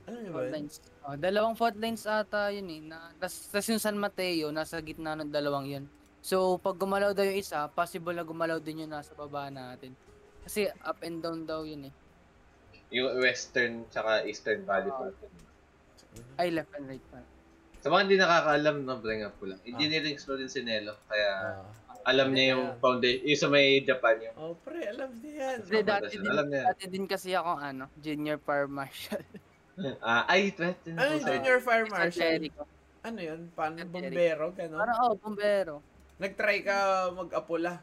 Alam 0.10 0.20
niyo 0.26 0.32
ba 0.34 0.42
Fault 0.42 0.56
lines. 0.58 0.76
Oh, 1.06 1.14
dalawang 1.14 1.54
fault 1.54 1.78
lines 1.78 2.02
ata 2.10 2.50
yun 2.50 2.66
eh. 2.66 2.82
Na, 2.82 3.14
tas, 3.22 3.46
tas 3.54 3.70
yung 3.70 3.78
San 3.78 3.94
Mateo, 3.94 4.50
nasa 4.50 4.82
gitna 4.82 5.14
ng 5.14 5.30
dalawang 5.30 5.70
yun. 5.70 5.86
So, 6.26 6.58
pag 6.58 6.82
gumalaw 6.82 7.14
daw 7.14 7.30
yung 7.30 7.38
isa, 7.38 7.70
possible 7.70 8.18
na 8.18 8.26
gumalaw 8.26 8.58
din 8.58 8.90
yung 8.90 8.92
nasa 8.92 9.14
baba 9.14 9.54
natin. 9.54 9.94
Kasi 10.42 10.66
up 10.82 10.98
and 11.06 11.22
down 11.22 11.46
daw 11.46 11.62
yun 11.62 11.94
eh. 11.94 11.94
Yung 12.90 13.22
western 13.22 13.86
tsaka 13.94 14.26
eastern 14.26 14.66
valley 14.66 14.90
Oo. 14.90 15.14
fault. 15.14 15.18
Ay, 16.42 16.50
left 16.50 16.74
and 16.74 16.90
right 16.90 17.06
pa. 17.14 17.22
Sa 17.80 17.88
mga 17.88 18.02
hindi 18.06 18.18
nakakaalam, 18.20 18.76
no, 18.84 19.00
bring 19.00 19.24
up 19.24 19.36
ko 19.40 19.48
lang. 19.48 19.60
Engineering 19.64 20.20
student 20.20 20.52
si 20.52 20.60
Nelo, 20.60 21.00
kaya 21.08 21.32
Ah. 21.64 22.12
alam 22.12 22.36
niya 22.36 22.56
yung 22.56 22.66
foundation, 22.84 23.24
yung 23.24 23.40
sa 23.40 23.48
may 23.48 23.80
Japan, 23.80 24.16
yung 24.20 24.36
Oh, 24.36 24.54
pre, 24.60 24.84
alam 24.84 25.10
niya 25.20 25.32
yan. 25.32 25.58
Kasi 25.64 25.80
dati 25.84 26.14
din, 26.20 26.28
Alam 26.28 26.46
niya. 26.52 26.64
dati 26.76 26.84
din 26.92 27.06
kasi 27.08 27.30
ako 27.32 27.52
ano, 27.56 27.86
junior 28.00 28.38
fire 28.40 28.68
marshal. 28.68 29.24
Ah, 30.04 30.28
ay, 30.28 30.52
yun 30.52 30.76
Ano 30.92 31.08
yung 31.16 31.24
junior 31.24 31.60
fire 31.64 31.88
marshal? 31.88 32.36
Ano 33.00 33.20
yun? 33.24 33.48
Paano 33.56 33.80
bombero? 33.88 34.52
Gano'n? 34.52 34.76
Parang 34.76 34.98
oh, 35.08 35.16
bombero. 35.16 35.80
Nag-try 36.20 36.60
ka 36.68 36.76
mag-apula. 37.16 37.80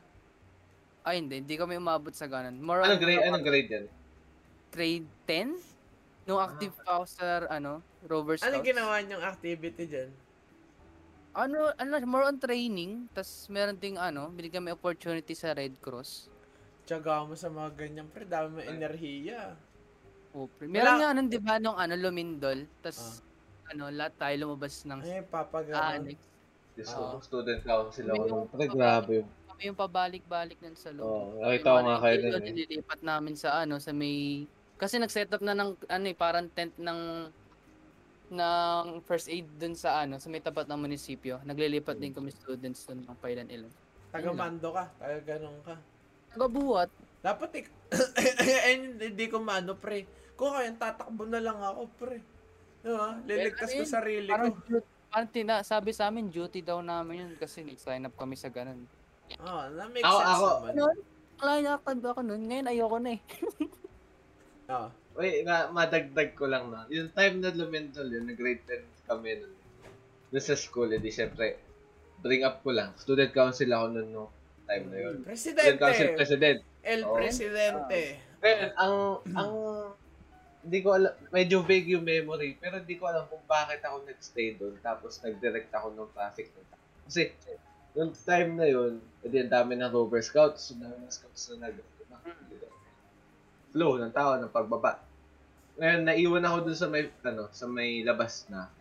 Ay, 1.09 1.25
hindi. 1.25 1.41
Hindi 1.41 1.57
kami 1.57 1.81
umabot 1.81 2.13
sa 2.13 2.29
ganun. 2.29 2.61
More 2.61 2.85
Anong 2.85 3.01
on 3.01 3.01
grade, 3.01 3.25
anong 3.25 3.45
grade 3.49 3.71
yan? 3.73 3.87
grade 4.69 5.09
10? 5.25 5.57
Nung 6.27 6.43
active 6.43 6.75
pa 6.83 6.99
ako 6.99 7.05
sa, 7.07 7.25
ano, 7.47 7.79
Rover 8.03 8.35
Scouts. 8.35 8.51
Ano 8.51 8.59
ginawa 8.61 8.99
niyong 8.99 9.23
activity 9.23 9.87
dyan? 9.87 10.11
Ano, 11.33 11.71
ano, 11.71 11.93
more 12.03 12.27
on 12.27 12.37
training. 12.37 13.07
Tapos 13.15 13.47
meron 13.47 13.79
ding, 13.79 13.95
ano, 13.95 14.27
binigyan 14.29 14.61
kami 14.61 14.75
opportunity 14.75 15.33
sa 15.33 15.55
Red 15.55 15.79
Cross. 15.79 16.27
Tiyaga 16.83 17.23
mo 17.23 17.39
sa 17.39 17.47
mga 17.47 17.71
ganyan, 17.79 18.07
pre. 18.09 18.27
Dami 18.27 18.47
mo 18.51 18.61
enerhiya. 18.61 19.55
Oh, 20.35 20.51
pre. 20.51 20.67
Meron 20.67 20.99
Wala- 20.99 21.01
nga 21.01 21.15
nun, 21.15 21.29
di 21.31 21.39
ba, 21.39 21.63
nung 21.63 21.79
ano, 21.79 21.95
lumindol. 21.95 22.67
Tapos, 22.83 23.23
ano, 23.67 23.87
lahat 23.89 24.19
tayo 24.19 24.35
lumabas 24.43 24.83
ng 24.83 25.01
Ay, 25.01 25.23
papagano. 25.23 25.79
annex. 25.79 26.19
Diyos 26.75 26.91
Oo. 26.93 27.17
ko, 27.17 27.23
student 27.23 27.63
council 27.63 28.05
ako. 28.05 28.11
May 28.11 28.19
nun. 28.19 28.29
yung- 28.29 28.49
Pre, 28.51 28.67
grabe 28.67 29.13
yun. 29.15 29.27
Kami 29.47 29.63
yung 29.65 29.79
pabalik-balik 29.79 30.59
nun 30.59 30.75
sa 30.75 30.91
loob. 30.91 31.07
Oo, 31.07 31.41
nakita 31.41 31.65
ko 31.65 31.71
Yung 31.73 31.87
nga 31.87 31.95
ano, 31.95 32.03
kayo 32.03 32.17
yung 32.17 32.25
nun 32.27 32.43
eh. 32.43 32.51
Nililipat 32.51 33.01
namin 33.01 33.35
sa, 33.35 33.49
ano, 33.57 33.75
sa 33.79 33.93
may... 33.95 34.45
Kasi 34.77 35.01
nag-set 35.01 35.33
up 35.33 35.41
na 35.41 35.57
ng, 35.57 35.73
ano 35.89 36.05
eh, 36.05 36.17
parang 36.17 36.47
tent 36.53 36.77
ng 36.77 37.33
ng 38.27 39.07
first 39.07 39.31
aid 39.31 39.47
dun 39.55 39.79
sa 39.79 40.03
ano 40.03 40.19
sa 40.19 40.27
may 40.27 40.43
tapat 40.43 40.67
ng 40.67 40.81
munisipyo. 40.83 41.39
Naglilipat 41.47 41.95
din 41.95 42.11
kami 42.11 42.35
students 42.35 42.83
dun 42.83 43.07
ng 43.07 43.19
Pailan 43.23 43.47
Ilan. 43.47 43.71
Taga-mando 44.11 44.75
ka. 44.75 44.85
Taga-ganon 44.99 45.57
ka. 45.63 45.75
Tagabuhat. 46.35 46.91
Dapat 47.23 47.51
ik... 47.63 47.67
Ayun, 48.67 48.99
hindi 48.99 49.27
ko 49.31 49.39
mano, 49.39 49.79
pre. 49.79 50.05
Kung 50.35 50.53
kaya, 50.53 50.75
tatakbo 50.75 51.23
na 51.25 51.39
lang 51.39 51.59
ako, 51.59 51.87
pre. 51.97 52.19
Diba? 52.83 53.19
Liligtas 53.27 53.71
ko 53.73 53.83
sarili 53.83 54.31
Parang, 54.31 54.55
ko. 54.55 54.63
duty, 54.63 54.87
parang 55.11 55.29
tina, 55.31 55.55
sabi 55.63 55.91
sa 55.91 56.11
amin, 56.11 56.31
duty 56.31 56.63
daw 56.63 56.79
namin 56.83 57.27
yun 57.27 57.33
kasi 57.35 57.63
nag-sign 57.63 58.07
up 58.07 58.15
kami 58.15 58.39
sa 58.39 58.51
ganun. 58.51 58.87
Ah, 59.43 59.67
na 59.71 59.91
make 59.91 60.07
Ako- 60.07 60.19
sense 60.23 60.31
ako- 60.31 60.51
naman. 60.51 60.71
Ano? 60.71 60.85
Wala 61.37 61.53
active 61.77 62.05
ako 62.07 62.21
nun. 62.25 62.43
Ngayon 62.49 62.67
ayoko 62.73 62.99
na 63.03 63.11
eh. 63.15 63.21
Ah. 64.67 64.91
Wait, 65.17 65.49
nga, 65.49 65.73
madagdag 65.73 66.37
ko 66.37 66.45
lang 66.45 66.69
na. 66.69 66.85
Yung 66.93 67.09
time 67.15 67.41
na 67.41 67.55
lumindol 67.55 68.05
yun, 68.11 68.29
nag-grade 68.29 68.67
10 68.69 69.09
kami 69.09 69.41
nun. 69.41 69.55
Doon 70.29 70.45
sa 70.45 70.59
school, 70.59 70.93
edi 70.93 71.09
syempre, 71.09 71.57
bring 72.21 72.45
up 72.45 72.61
ko 72.61 72.75
lang. 72.75 72.93
Student 73.01 73.33
council 73.33 73.71
ako 73.73 73.87
nun 73.97 74.09
no 74.13 74.25
time 74.67 74.85
na 74.91 74.99
yun. 74.99 75.17
Student 75.33 75.79
council 75.79 76.09
Presidente. 76.13 76.19
president. 76.19 76.59
El 76.83 77.01
Oo. 77.07 77.17
Presidente. 77.17 78.01
Pero 78.43 78.63
ang, 78.77 78.95
ang 79.33 79.53
hindi 80.67 80.79
ko 80.83 80.99
alam, 80.99 81.15
medyo 81.31 81.63
vague 81.63 81.95
yung 81.95 82.03
memory, 82.03 82.59
pero 82.59 82.83
hindi 82.83 82.99
ko 82.99 83.07
alam 83.07 83.25
kung 83.31 83.43
bakit 83.47 83.81
ako 83.87 84.03
nag-stay 84.03 84.59
doon, 84.59 84.75
tapos 84.83 85.23
nag-direct 85.23 85.71
ako 85.71 85.95
ng 85.95 86.11
traffic. 86.11 86.51
Kasi, 87.07 87.31
yung 87.95 88.11
time 88.13 88.59
na 88.59 88.67
yun, 88.67 88.99
edi 89.23 89.47
ang 89.47 89.53
dami 89.55 89.79
ng 89.79 89.95
rover 89.95 90.19
scouts, 90.21 90.75
ang 90.75 90.83
dami 90.83 91.07
ng 91.07 91.15
scouts 91.15 91.55
na 91.55 91.71
nag 91.71 91.79
flow 93.77 94.01
ng 94.01 94.09
tao 94.09 94.41
ng 94.41 94.49
pagbaba. 94.49 95.05
Ngayon, 95.77 96.09
naiwan 96.09 96.49
ako 96.49 96.57
dun 96.65 96.79
sa 96.81 96.89
may, 96.89 97.13
ano, 97.21 97.53
sa 97.53 97.69
may 97.69 98.01
labas 98.01 98.49
na. 98.49 98.73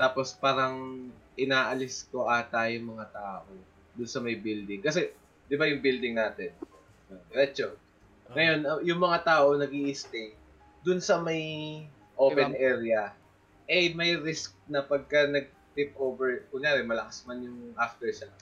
Tapos 0.00 0.32
parang 0.32 1.04
inaalis 1.36 2.08
ko 2.08 2.24
ata 2.24 2.64
yung 2.72 2.96
mga 2.96 3.12
tao 3.12 3.44
dun 3.92 4.08
sa 4.08 4.24
may 4.24 4.40
building. 4.40 4.80
Kasi, 4.80 5.12
di 5.44 5.60
ba 5.60 5.68
yung 5.68 5.84
building 5.84 6.16
natin? 6.16 6.56
Diretso. 7.28 7.76
Ngayon, 8.32 8.58
uh, 8.64 8.80
yung 8.80 8.96
mga 8.96 9.28
tao 9.28 9.52
nag 9.60 9.68
stay 9.92 10.32
dun 10.80 11.04
sa 11.04 11.20
may 11.20 11.84
open 12.16 12.56
Diba? 12.56 12.64
area, 12.64 13.02
eh, 13.68 13.92
may 13.92 14.16
risk 14.16 14.56
na 14.72 14.80
pagka 14.80 15.28
nag-tip 15.28 15.92
over, 16.00 16.48
kunyari, 16.48 16.80
malakas 16.80 17.28
man 17.28 17.44
yung 17.44 17.76
aftershock, 17.76 18.32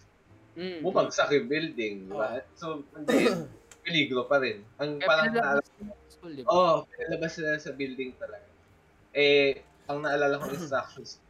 Mm. 0.56 0.80
bumagsak 0.80 1.28
yung 1.36 1.50
building, 1.52 2.08
di 2.08 2.14
ba? 2.16 2.40
So, 2.56 2.80
hindi, 2.96 3.28
peligro 3.86 4.26
pa 4.26 4.42
rin. 4.42 4.66
Ang 4.76 4.98
Kaya 4.98 5.06
parang 5.06 5.26
naalala, 5.30 5.62
school, 6.10 6.32
di 6.34 6.42
ba? 6.42 6.50
oh, 6.50 6.76
pinalabas 6.90 7.30
sila 7.32 7.54
sa 7.56 7.70
building 7.70 8.10
talaga. 8.18 8.50
Eh, 9.14 9.62
ang 9.86 10.02
naalala 10.02 10.42
ko 10.42 10.50
instructions, 10.58 11.22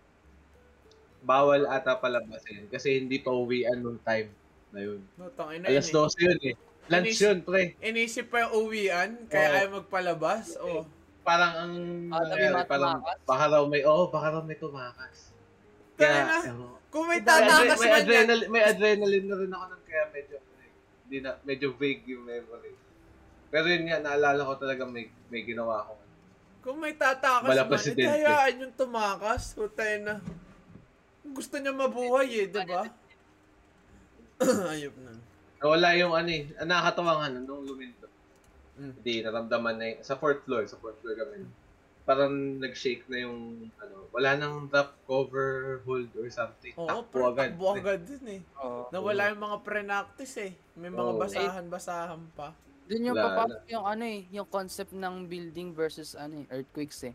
bawal 1.20 1.68
ata 1.68 1.98
palabasin 1.98 2.70
kasi 2.70 2.96
hindi 2.96 3.18
pa 3.18 3.28
uwian 3.28 3.76
nung 3.76 4.00
time 4.00 4.32
na 4.72 4.80
yun. 4.80 5.00
No, 5.18 5.28
tangin 5.34 5.60
na 5.60 5.68
Alas 5.68 5.90
yun 5.90 6.08
12 6.08 6.24
yun 6.24 6.38
eh. 6.48 6.54
Lunch 6.86 7.18
yun, 7.18 7.38
pre. 7.42 7.74
Inisip 7.82 8.30
pa 8.30 8.46
yung 8.46 8.52
uwian, 8.62 9.10
kaya 9.26 9.46
Oo. 9.50 9.56
ayaw 9.58 9.70
magpalabas. 9.82 10.54
Oh. 10.62 10.86
Parang 11.26 11.52
ang 11.58 11.74
Ah, 12.14 12.22
nangyari, 12.22 12.62
parang 12.62 13.02
baka 13.26 13.44
raw 13.50 13.62
may, 13.66 13.82
oh, 13.82 14.06
baka 14.06 14.38
raw 14.38 14.42
may 14.46 14.54
tumakas. 14.54 15.34
Kaya 15.98 16.46
kung 16.86 17.10
may 17.10 17.18
may, 17.18 17.26
tatakas 17.26 17.78
may, 17.82 17.90
man 17.90 17.90
yan, 17.90 18.00
adrenaline, 18.06 18.48
may 18.48 18.62
adrenaline 18.62 19.26
na 19.26 19.34
rin 19.34 19.50
ako 19.50 19.64
nun 19.66 19.82
kaya 19.82 20.04
medyo, 20.14 20.36
hindi 21.06 21.22
na, 21.22 21.38
medyo 21.46 21.70
vague 21.78 22.02
yung 22.10 22.26
memory. 22.26 22.74
Pero 23.46 23.70
yun 23.70 23.86
nga, 23.86 24.02
naalala 24.02 24.42
ko 24.42 24.58
talaga 24.58 24.82
may, 24.82 25.06
may 25.30 25.46
ginawa 25.46 25.86
ako. 25.86 25.94
kung 26.66 26.82
may 26.82 26.98
tatakas 26.98 27.46
Bala 27.46 27.62
man, 27.62 27.78
edi 27.78 28.02
hayaan 28.02 28.54
yung 28.66 28.74
tumakas. 28.74 29.54
Putay 29.54 30.02
na. 30.02 30.18
Gusto 31.22 31.62
niya 31.62 31.70
mabuhay 31.70 32.26
eh, 32.42 32.50
di 32.50 32.62
ba? 32.66 32.82
Ayop 34.74 34.98
na. 34.98 35.14
Nawala 35.62 35.94
yung 35.94 36.10
ano 36.10 36.26
eh, 36.26 36.50
nakakatawa 36.66 37.22
nga 37.22 37.28
nun, 37.30 37.46
nung 37.46 37.62
luminto. 37.62 38.10
Mm. 38.82 38.92
Hindi, 38.98 39.14
naramdaman 39.22 39.74
na 39.78 39.84
yung, 39.94 40.02
sa 40.02 40.18
fourth 40.18 40.42
floor, 40.42 40.66
sa 40.66 40.74
fourth 40.82 40.98
floor 41.00 41.14
kami. 41.14 41.46
Parang 42.06 42.30
nag-shake 42.62 43.02
na 43.10 43.26
yung, 43.26 43.66
ano, 43.82 44.06
wala 44.14 44.38
nang 44.38 44.70
drop 44.70 44.94
cover 45.10 45.82
hold 45.82 46.06
or 46.14 46.30
something. 46.30 46.70
Oo, 46.78 46.86
Takbo 46.86 47.34
agad. 47.34 47.50
takbo 47.58 47.74
agad 47.74 48.00
din 48.06 48.24
eh. 48.30 48.40
Oo. 48.62 48.86
Nawala 48.94 49.34
yung 49.34 49.42
mga 49.42 49.58
pre-nactis 49.66 50.38
eh. 50.38 50.54
May 50.78 50.94
mga 50.94 51.02
Oo. 51.02 51.18
basahan-basahan 51.18 52.22
pa. 52.38 52.54
Doon 52.86 53.10
yung 53.10 53.18
Wala 53.18 53.26
papasok 53.26 53.62
yung 53.66 53.82
ano 53.82 54.04
eh, 54.06 54.20
yung 54.30 54.46
concept 54.46 54.94
ng 54.94 55.26
building 55.26 55.74
versus 55.74 56.14
ano 56.14 56.46
eh, 56.46 56.54
earthquakes 56.54 57.10
eh. 57.10 57.14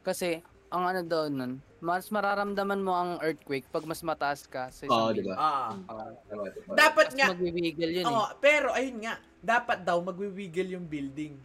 Kasi, 0.00 0.40
ang 0.72 0.88
ano 0.88 1.04
daw 1.04 1.28
nun, 1.28 1.60
mas 1.84 2.08
mararamdaman 2.08 2.80
mo 2.80 2.96
ang 2.96 3.20
earthquake 3.20 3.68
pag 3.68 3.84
mas 3.84 4.00
mataas 4.00 4.48
ka 4.48 4.72
sa 4.72 4.88
isang 4.88 4.96
Oo, 4.96 5.12
building. 5.12 5.28
di 5.28 5.36
ba? 5.36 5.36
Ah. 5.36 6.16
Diba? 6.24 6.48
Dapat 6.72 7.06
Mas 7.12 7.16
nga, 7.20 7.26
magwiwiggle 7.36 7.90
yun 7.92 8.04
Oo, 8.08 8.24
eh. 8.24 8.28
pero 8.40 8.72
ayun 8.72 9.04
nga, 9.04 9.20
dapat 9.44 9.84
daw 9.84 10.00
magwi-wiggle 10.00 10.80
yung 10.80 10.88
building. 10.88 11.36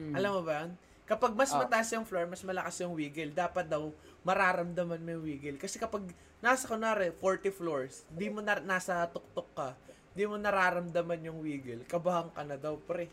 Mm. 0.00 0.14
Alam 0.16 0.30
mo 0.32 0.42
ba 0.48 0.52
yan? 0.64 0.70
Kapag 1.10 1.34
mas 1.34 1.50
Ah. 1.50 1.66
mataas 1.66 1.90
yung 1.90 2.06
floor, 2.06 2.30
mas 2.30 2.38
malakas 2.46 2.78
yung 2.86 2.94
wiggle, 2.94 3.34
dapat 3.34 3.66
daw 3.66 3.90
mararamdaman 4.22 5.02
mo 5.02 5.10
yung 5.18 5.24
wiggle. 5.26 5.58
Kasi 5.58 5.74
kapag 5.74 6.06
nasa, 6.38 6.70
kunwari, 6.70 7.10
40 7.10 7.50
floors, 7.50 8.06
di 8.06 8.30
mo 8.30 8.38
na, 8.38 8.62
nasa 8.62 9.10
tuktok 9.10 9.50
ka, 9.50 9.68
di 10.14 10.22
mo 10.22 10.38
nararamdaman 10.38 11.18
yung 11.26 11.42
wiggle, 11.42 11.82
kabahan 11.82 12.30
ka 12.30 12.46
na 12.46 12.54
daw, 12.54 12.78
pre. 12.78 13.10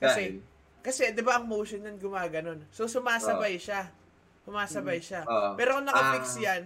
Kasi, 0.00 0.40
Dahil, 0.40 0.40
kasi 0.80 1.12
di 1.12 1.20
ba 1.20 1.36
ang 1.36 1.44
motion 1.44 1.84
yan 1.84 2.00
gumaganon? 2.00 2.64
So, 2.72 2.88
sumasabay 2.88 3.60
siya. 3.60 3.92
Sumasabay 4.48 5.04
siya. 5.04 5.28
oo. 5.28 5.52
Pero 5.60 5.76
kung 5.76 5.84
nakafix 5.84 6.40
Ah. 6.40 6.56
yan, 6.56 6.62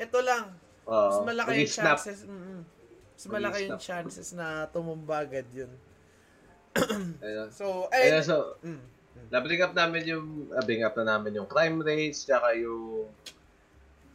ito 0.00 0.18
lang, 0.24 0.48
Oo. 0.88 1.08
mas 1.12 1.20
malaki 1.28 1.60
yung 1.60 1.76
chances. 1.76 2.24
Mm, 2.24 2.64
mas 3.12 3.26
malaki 3.28 3.60
yung 3.68 3.80
chances 3.80 4.32
na 4.32 4.64
tumumba 4.72 5.20
agad 5.20 5.44
yun. 5.52 5.68
So, 7.52 7.88
Ayun, 7.92 8.20
eh, 8.20 8.24
so, 8.24 8.56
mm, 8.64 8.95
na-bring 9.28 9.60
up 9.60 9.72
namin 9.72 10.02
yung, 10.04 10.26
na-bring 10.48 10.82
up 10.82 10.94
na 10.96 11.16
namin 11.16 11.36
yung 11.36 11.48
crime 11.48 11.78
rates, 11.78 12.24
tsaka 12.24 12.54
yung, 12.54 13.08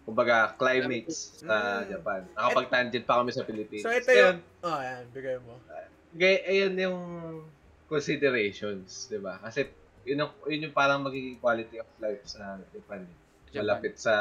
kumbaga, 0.01 0.55
climates 0.55 1.39
sa 1.39 1.81
Mm. 1.81 1.89
Japan. 1.89 2.21
Nakapag-tangent 2.33 3.05
pa 3.05 3.21
kami 3.21 3.31
sa 3.31 3.43
Philippines. 3.43 3.83
so 3.83 3.91
ito 3.91 4.09
yung, 4.09 4.39
oh, 4.61 4.75
ayan, 4.75 5.03
bigay 5.11 5.37
mo. 5.41 5.55
Gaya, 6.11 6.37
ayun 6.43 6.73
yung 6.75 6.99
considerations, 7.87 9.07
di 9.07 9.19
ba? 9.19 9.37
Kasi 9.37 9.67
yun, 10.03 10.25
yung, 10.25 10.31
yun 10.47 10.65
yung 10.65 10.75
parang 10.75 11.03
magiging 11.03 11.37
quality 11.37 11.77
of 11.77 11.87
life 11.99 12.23
sa 12.25 12.57
Japan. 12.71 13.05
Japan. 13.51 13.61
Malapit 13.61 13.93
sa 13.95 14.15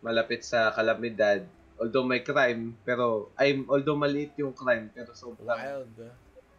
malapit 0.00 0.40
sa 0.40 0.70
kalamidad. 0.70 1.44
Although 1.76 2.04
may 2.04 2.20
crime, 2.20 2.76
pero 2.84 3.32
ay 3.34 3.64
although 3.64 3.96
maliit 3.96 4.36
yung 4.36 4.52
crime, 4.52 4.92
pero 4.92 5.12
sobrang 5.12 5.48
Wild. 5.48 5.96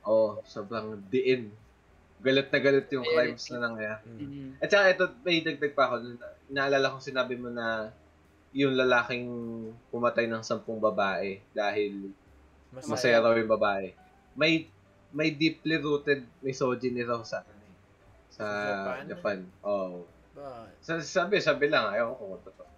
oh, 0.04 0.42
sobrang 0.44 0.98
diin. 1.08 1.54
Galit 2.22 2.48
na 2.48 2.60
galit 2.60 2.88
yung 2.88 3.02
crimes 3.04 3.50
na 3.50 3.58
nangyayari. 3.60 4.06
Mm. 4.08 4.22
Mm. 4.22 4.50
At 4.58 4.70
saka 4.70 4.86
ito, 4.88 5.06
may 5.22 5.42
dagdag 5.42 5.74
pa 5.74 5.84
ako. 5.88 5.96
Na- 6.06 6.30
Naalala 6.52 6.94
ko 6.94 6.98
sinabi 7.00 7.34
mo 7.34 7.50
na 7.50 7.90
yung 8.52 8.76
lalaking 8.76 9.26
pumatay 9.88 10.28
ng 10.28 10.42
sampung 10.42 10.78
babae 10.78 11.40
dahil 11.52 12.12
masaya 12.84 13.18
raw 13.18 13.34
yung 13.34 13.50
babae. 13.50 13.96
May 14.34 14.68
may 15.10 15.30
deeply 15.30 15.76
rooted 15.76 16.24
misogyny 16.40 17.02
raw 17.02 17.20
sa 17.22 17.42
ano 17.42 17.58
eh, 17.58 17.76
sa 18.30 18.38
Sa 18.38 18.46
Japan? 18.62 19.04
Japan. 19.08 19.38
Oh. 19.62 20.04
Ba- 20.32 20.68
Sa, 20.80 21.00
sabi, 21.00 21.40
sabi 21.40 21.68
lang, 21.68 21.90
ayaw 21.90 22.14
ko 22.14 22.24
kung 22.30 22.44
totoo. 22.46 22.70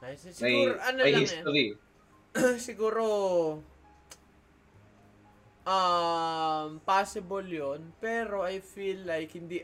Nice. 0.00 0.34
May, 0.38 0.54
Siguro, 0.66 0.78
ano 0.78 0.98
may 1.00 1.12
lang 1.12 1.22
history. 1.22 1.66
eh. 2.34 2.54
Siguro, 2.68 3.02
um, 5.66 6.78
possible 6.82 7.46
yon 7.46 7.94
pero 8.02 8.42
I 8.42 8.58
feel 8.62 9.02
like 9.06 9.34
hindi, 9.34 9.62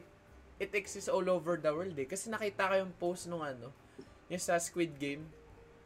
it 0.58 0.72
exists 0.74 1.10
all 1.10 1.26
over 1.30 1.58
the 1.58 1.70
world 1.70 1.94
eh. 1.94 2.06
Kasi 2.06 2.30
nakita 2.30 2.70
ko 2.70 2.74
yung 2.78 2.92
post 2.98 3.30
nung 3.30 3.42
ano, 3.42 3.70
yung 4.26 4.42
sa 4.42 4.58
Squid 4.58 4.98
Game, 4.98 5.24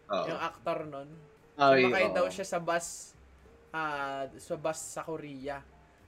Oo. 0.09 0.27
yung 0.29 0.41
actor 0.41 0.85
nun. 0.89 1.09
Ay, 1.57 1.85
Sumakay 1.85 2.07
daw 2.17 2.27
siya 2.33 2.47
sa 2.49 2.59
bus, 2.59 3.13
ah, 3.73 4.25
sa 4.41 4.55
bus 4.57 4.79
sa 4.81 5.05
Korea. 5.05 5.61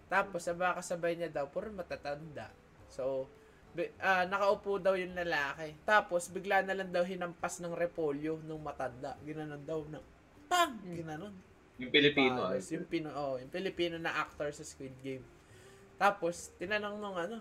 Tapos, 0.09 0.45
sa 0.45 0.53
mga 0.57 0.81
kasabay 0.81 1.17
niya 1.17 1.31
daw, 1.33 1.49
puro 1.49 1.69
matatanda. 1.73 2.49
So, 2.89 3.29
bi- 3.77 3.93
ah, 4.01 4.25
nakaupo 4.25 4.81
daw 4.81 4.97
yung 4.97 5.13
lalaki. 5.17 5.77
Tapos, 5.85 6.33
bigla 6.33 6.65
na 6.65 6.77
lang 6.77 6.93
daw 6.93 7.05
hinampas 7.05 7.61
ng 7.61 7.77
repolyo 7.77 8.41
nung 8.45 8.65
matanda. 8.65 9.17
Ginanon 9.25 9.65
daw 9.65 9.85
na, 9.89 10.01
pang! 10.49 10.81
Ginanon. 10.85 11.54
Yung 11.79 11.91
Pilipino. 11.91 12.55
Ay. 12.55 12.63
yung, 12.71 12.87
Pino, 12.87 13.11
oh, 13.11 13.35
yung 13.39 13.51
Pilipino 13.51 13.99
na 13.99 14.15
actor 14.15 14.51
sa 14.55 14.63
Squid 14.63 14.95
Game. 15.03 15.25
Tapos, 15.99 16.55
tinanong 16.59 16.97
nung 17.03 17.19
ano, 17.19 17.39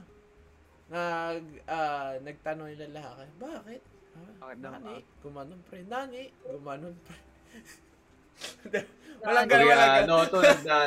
nag, 0.90 1.46
ah, 1.70 2.18
nagtanong 2.22 2.74
yung 2.74 2.84
lalaki, 2.90 3.24
bakit? 3.38 3.82
Bakit 4.42 4.58
daw, 4.62 4.72
nani, 4.78 4.96
gumanon 5.22 5.62
pre. 5.66 5.82
Nani, 5.86 6.24
gumanon 6.46 6.96
pre. 7.06 7.18
walang 9.26 9.48
ganun, 9.48 9.68
walang 9.70 9.96
ganun. 10.04 10.26
tulad 10.30 10.60
na. 10.66 10.78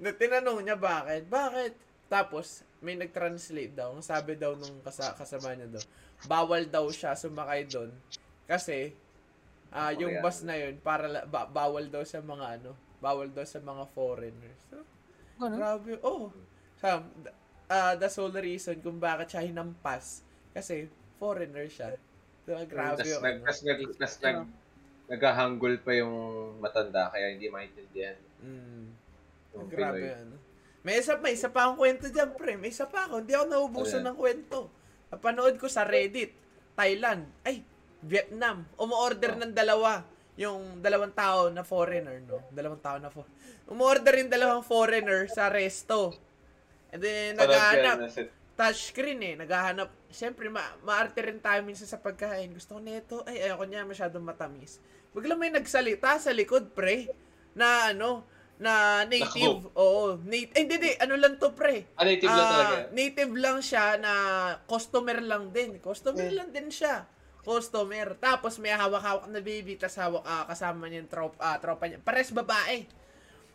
Na 0.00 0.10
tinanong 0.12 0.60
niya 0.64 0.76
bakit? 0.76 1.22
Bakit? 1.28 1.72
Tapos, 2.08 2.64
may 2.80 2.96
nag-translate 2.96 3.76
daw. 3.76 3.92
Ang 3.92 4.04
sabi 4.04 4.36
daw 4.36 4.56
nung 4.56 4.80
kasa- 4.80 5.12
kasama 5.16 5.52
niya 5.52 5.68
daw, 5.68 5.84
bawal 6.26 6.64
daw 6.66 6.88
siya 6.90 7.14
sumakay 7.14 7.68
doon 7.68 7.92
kasi 8.48 8.96
ah 9.68 9.92
yung 9.92 10.16
Koreano. 10.16 10.24
bus 10.24 10.38
na 10.42 10.54
yun 10.56 10.74
para 10.80 11.04
la- 11.06 11.26
ba- 11.28 11.48
bawal 11.48 11.86
daw 11.86 12.00
sa 12.02 12.18
mga 12.18 12.46
ano, 12.60 12.72
bawal 12.98 13.28
daw 13.28 13.44
sa 13.44 13.60
mga 13.60 13.84
foreigners. 13.92 14.60
So, 14.68 14.80
Ganun? 15.38 15.58
grabe. 15.60 15.90
Oh. 16.02 16.32
Sam, 16.78 17.04
th- 17.20 17.36
ah 17.68 17.92
that's 17.94 18.16
all 18.16 18.32
the 18.32 18.40
reason 18.40 18.80
kung 18.80 18.96
bakit 18.96 19.36
siya 19.36 19.44
hinampas 19.44 20.24
kasi 20.50 20.88
foreigner 21.20 21.68
siya. 21.68 21.94
So, 22.48 22.56
grabe. 22.64 23.04
Tapos 23.04 23.12
yung 23.12 23.24
nag, 23.24 23.36
ano. 23.38 23.46
tas 23.46 23.60
nag, 23.60 23.78
tas 24.00 24.14
nag, 24.24 24.38
naghahanggol 25.08 25.74
pa 25.80 25.92
yung 25.96 26.14
matanda 26.60 27.12
kaya 27.12 27.32
hindi 27.32 27.48
maintindihan. 27.48 28.16
Mm. 28.40 28.84
yung 29.52 29.68
Grabe 29.68 30.00
Pinoy. 30.00 30.12
ano. 30.14 30.34
May 30.86 31.02
isa, 31.02 31.18
may 31.18 31.34
isa 31.34 31.50
pa 31.50 31.68
akong 31.68 31.76
kwento 31.76 32.06
dyan, 32.08 32.32
pre. 32.32 32.54
May 32.56 32.70
isa 32.70 32.86
pa 32.88 33.04
ako. 33.04 33.20
Hindi 33.20 33.34
ako 33.34 33.44
naubusan 33.50 34.00
ng 34.06 34.16
kwento. 34.16 34.70
Napanood 35.10 35.58
ko 35.58 35.66
sa 35.66 35.84
Reddit. 35.84 36.32
Thailand. 36.72 37.26
Ay, 37.42 37.60
Vietnam. 38.00 38.66
Umu-order 38.76 39.34
Oh. 39.34 39.40
ng 39.40 39.52
dalawa. 39.52 40.04
Yung 40.38 40.78
dalawang 40.78 41.10
tao 41.12 41.50
na 41.50 41.62
foreigner, 41.62 42.22
no? 42.22 42.46
Dalawang 42.48 42.78
tao 42.78 42.96
na 42.96 43.10
foreigner. 43.10 43.34
Umu-order 43.66 44.14
yung 44.16 44.30
dalawang 44.30 44.62
foreigner 44.62 45.26
sa 45.26 45.50
resto. 45.50 46.14
And 46.88 47.02
then, 47.02 47.34
Parang 47.34 47.50
naghahanap. 47.50 47.96
touchscreen 48.54 49.20
eh. 49.20 49.34
Naghahanap. 49.34 49.90
Siyempre, 50.08 50.46
ma 50.46 50.62
maarte 50.80 51.18
rin 51.20 51.38
tayo 51.38 51.60
minsan 51.62 51.84
sa 51.84 51.98
pagkain. 51.98 52.48
Gusto 52.50 52.74
ko 52.74 52.80
nito. 52.80 53.26
Ay, 53.26 53.44
ayoko 53.44 53.66
niya 53.66 53.82
masyadong 53.82 54.22
matamis. 54.22 54.78
Bigla 55.10 55.34
may 55.34 55.50
nagsalita 55.50 56.16
sa 56.16 56.30
likod, 56.30 56.70
pre. 56.70 57.10
Na 57.52 57.90
ano, 57.90 58.22
na 58.56 59.02
native. 59.04 59.74
Oo, 59.74 60.22
native. 60.22 60.54
Eh, 60.54 60.60
hindi, 60.62 60.74
hindi. 60.76 60.92
Ano 60.96 61.14
lang 61.14 61.34
to, 61.36 61.50
pre? 61.50 61.86
Ah, 61.94 62.02
native 62.02 62.26
lang 62.26 62.38
Ah, 62.40 62.52
talaga. 62.52 62.76
Native 62.90 63.32
lang 63.34 63.58
siya 63.58 63.84
na 63.96 64.12
customer 64.64 65.18
lang 65.18 65.50
din. 65.50 65.78
Customer 65.78 66.26
lang 66.28 66.50
din 66.50 66.70
siya. 66.70 67.06
Customer. 67.48 68.12
Tapos 68.20 68.60
may 68.60 68.76
hawak-hawak 68.76 69.24
na 69.32 69.40
baby, 69.40 69.80
tapos 69.80 69.96
hawak 69.96 70.24
ah, 70.28 70.44
kasama 70.44 70.84
niya 70.92 71.00
yung 71.00 71.10
tropa, 71.10 71.40
ah, 71.40 71.56
tropa 71.56 71.88
niya. 71.88 71.98
Pares 72.04 72.28
babae. 72.28 72.84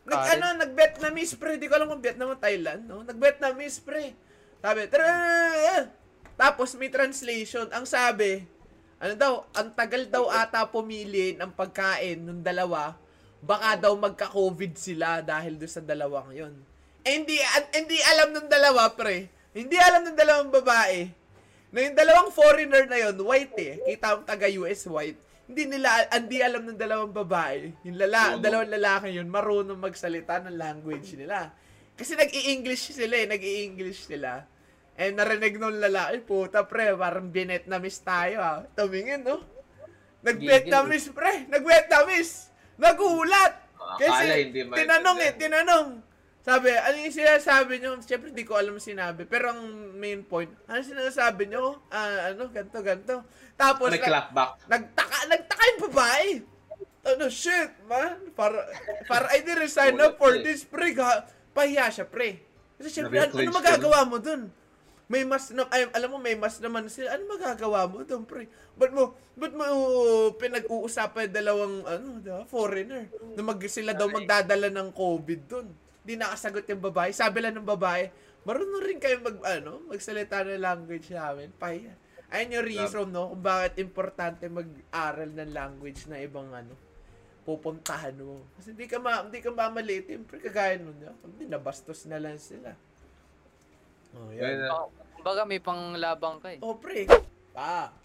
Nag, 0.04 0.18
Karen. 0.18 0.42
ano, 0.42 0.46
nag-Vietnamese 0.66 1.38
pre. 1.38 1.62
Di 1.62 1.70
ko 1.70 1.78
alam 1.78 1.88
kung 1.88 2.02
Vietnam 2.02 2.34
o 2.34 2.36
Thailand, 2.36 2.82
no? 2.90 3.06
Nag-Vietnamese 3.06 3.80
pre. 3.86 4.18
Sabi, 4.60 4.90
"Tara!" 4.90 5.88
Tapos 6.34 6.74
may 6.76 6.90
translation. 6.90 7.70
Ang 7.70 7.86
sabi, 7.86 8.44
ano 9.04 9.14
daw, 9.20 9.34
ang 9.54 9.70
tagal 9.76 10.08
daw 10.08 10.32
ata 10.32 10.66
pumili 10.68 11.36
ng 11.36 11.52
pagkain 11.54 12.24
ng 12.24 12.42
dalawa. 12.42 12.96
Baka 13.44 13.76
daw 13.76 13.94
magka-COVID 14.00 14.80
sila 14.80 15.20
dahil 15.20 15.60
doon 15.60 15.72
sa 15.72 15.84
dalawang 15.84 16.32
yon. 16.32 16.56
Eh, 17.04 17.20
hindi, 17.20 17.36
an- 17.36 17.72
hindi 17.76 18.00
alam 18.00 18.32
ng 18.32 18.48
dalawa, 18.48 18.88
pre. 18.96 19.28
Hindi 19.52 19.76
alam 19.76 20.08
ng 20.08 20.16
dalawang 20.16 20.52
babae. 20.56 21.12
Na 21.74 21.80
yung 21.82 21.98
dalawang 21.98 22.30
foreigner 22.30 22.86
na 22.86 23.02
yon 23.02 23.18
white 23.26 23.58
eh. 23.58 23.82
Kita 23.82 24.22
mo 24.22 24.22
taga-US 24.22 24.86
white. 24.86 25.18
Hindi 25.50 25.64
nila, 25.74 26.06
hindi 26.14 26.38
alam 26.40 26.70
ng 26.70 26.78
dalawang 26.78 27.10
babae. 27.10 27.74
Yung 27.90 27.98
lala, 27.98 28.38
Oo. 28.38 28.40
dalawang 28.40 28.70
lalaki 28.70 29.18
yun, 29.18 29.28
marunong 29.28 29.82
magsalita 29.82 30.46
ng 30.46 30.54
language 30.54 31.18
nila. 31.18 31.50
Kasi 31.98 32.14
nag-i-English 32.14 32.94
sila 32.94 33.16
eh, 33.18 33.26
nag-i-English 33.26 34.06
sila. 34.06 34.46
Eh, 34.94 35.10
narinig 35.10 35.58
nung 35.58 35.82
lalaki, 35.82 36.22
puta 36.22 36.62
pre, 36.70 36.94
parang 36.94 37.34
Vietnamese 37.34 38.06
tayo 38.06 38.38
ah. 38.38 38.62
Tumingin, 38.78 39.26
no? 39.26 39.42
Nag-Vietnamese, 40.22 41.10
pre. 41.10 41.50
Nag-Vietnamese. 41.50 42.54
Nagulat. 42.78 43.54
Kasi, 43.98 44.30
akala 44.30 44.78
tinanong 44.78 45.20
eh, 45.26 45.32
tinanong. 45.36 45.88
Sabi, 46.44 46.76
ano 46.76 47.00
yung 47.00 47.16
sinasabi 47.16 47.80
nyo? 47.80 47.96
Siyempre, 48.04 48.36
di 48.36 48.44
ko 48.44 48.60
alam 48.60 48.76
sinabi. 48.76 49.24
Pero 49.24 49.56
ang 49.56 49.64
main 49.96 50.28
point, 50.28 50.52
ano 50.68 50.84
sinasabi 50.84 51.48
nyo? 51.48 51.80
Ah, 51.88 52.36
ano, 52.36 52.52
ganto, 52.52 52.84
ganto. 52.84 53.24
Tapos, 53.56 53.88
May 53.88 54.04
na- 54.04 54.10
clap 54.12 54.28
back. 54.36 54.52
nagtaka, 54.68 55.18
nagtaka 55.32 55.64
yung 55.72 55.82
babae. 55.88 56.30
Ano, 57.04 57.32
shit, 57.32 57.72
man. 57.88 58.28
Para, 58.36 58.60
para 59.08 59.32
I 59.32 59.40
didn't 59.40 59.72
sign 59.72 59.96
up 60.04 60.20
for 60.20 60.36
this, 60.44 60.68
pre. 60.68 60.92
Ha, 61.00 61.24
pahiya 61.56 61.88
siya, 61.88 62.04
pre. 62.12 62.44
Kasi 62.76 62.92
syempre, 62.92 63.24
ano, 63.24 63.32
ano 63.32 63.52
magagawa 63.56 64.04
mo 64.04 64.20
dun? 64.20 64.52
May 65.08 65.24
mas 65.24 65.48
na, 65.56 65.64
ay, 65.72 65.88
alam 65.96 66.12
mo, 66.12 66.20
may 66.20 66.36
mas 66.36 66.60
naman 66.60 66.92
sila. 66.92 67.16
Ano 67.16 67.40
magagawa 67.40 67.88
mo 67.88 68.04
dun, 68.04 68.28
pre? 68.28 68.52
Ba't 68.76 68.92
mo, 68.92 69.16
ba't 69.40 69.56
mo 69.56 69.64
pinag-uusapan 70.36 71.32
yung 71.32 71.36
dalawang, 71.40 71.76
ano, 71.88 72.08
diba, 72.20 72.44
foreigner? 72.52 73.08
Na 73.40 73.48
mag, 73.48 73.64
sila 73.72 73.96
daw 73.96 74.12
magdadala 74.12 74.68
ng 74.68 74.92
COVID 74.92 75.42
dun. 75.48 75.72
Di 76.04 76.20
nakasagot 76.20 76.68
yung 76.68 76.84
babae. 76.84 77.16
Sabi 77.16 77.40
lang 77.40 77.56
ng 77.56 77.66
babae, 77.68 78.12
marunong 78.44 78.84
rin 78.84 79.00
kayo 79.00 79.24
mag, 79.24 79.40
ano, 79.48 79.80
magsalita 79.88 80.44
ng 80.44 80.60
language 80.60 81.10
namin. 81.16 81.50
Pahiya. 81.56 81.96
Ayun 82.34 82.56
yung 82.60 82.68
reason, 82.68 83.08
no, 83.08 83.32
kung 83.32 83.44
bakit 83.46 83.80
importante 83.80 84.50
mag-aral 84.50 85.30
ng 85.32 85.52
language 85.54 86.10
na 86.12 86.20
ibang, 86.20 86.50
ano, 86.52 86.74
pupuntahan 87.48 88.16
mo. 88.20 88.44
Kasi 88.58 88.76
hindi 88.76 88.88
ka 88.90 88.98
ma, 88.98 89.24
hindi 89.24 89.40
ka 89.40 89.52
mamalitin, 89.54 90.26
pre, 90.28 90.42
kagaya 90.42 90.80
nun, 90.80 90.98
no? 90.98 91.14
Hindi, 91.24 91.46
nabastos 91.48 92.08
na 92.10 92.18
lang 92.18 92.40
sila. 92.40 92.74
Oh, 94.18 94.32
Yan. 94.34 94.66
Oh, 94.72 94.90
Kumbaga 95.24 95.48
may 95.48 95.64
panglabang 95.64 96.44
ka 96.44 96.52
eh. 96.52 96.60
Oh, 96.60 96.76
pre. 96.76 97.08
Pa. 97.56 97.96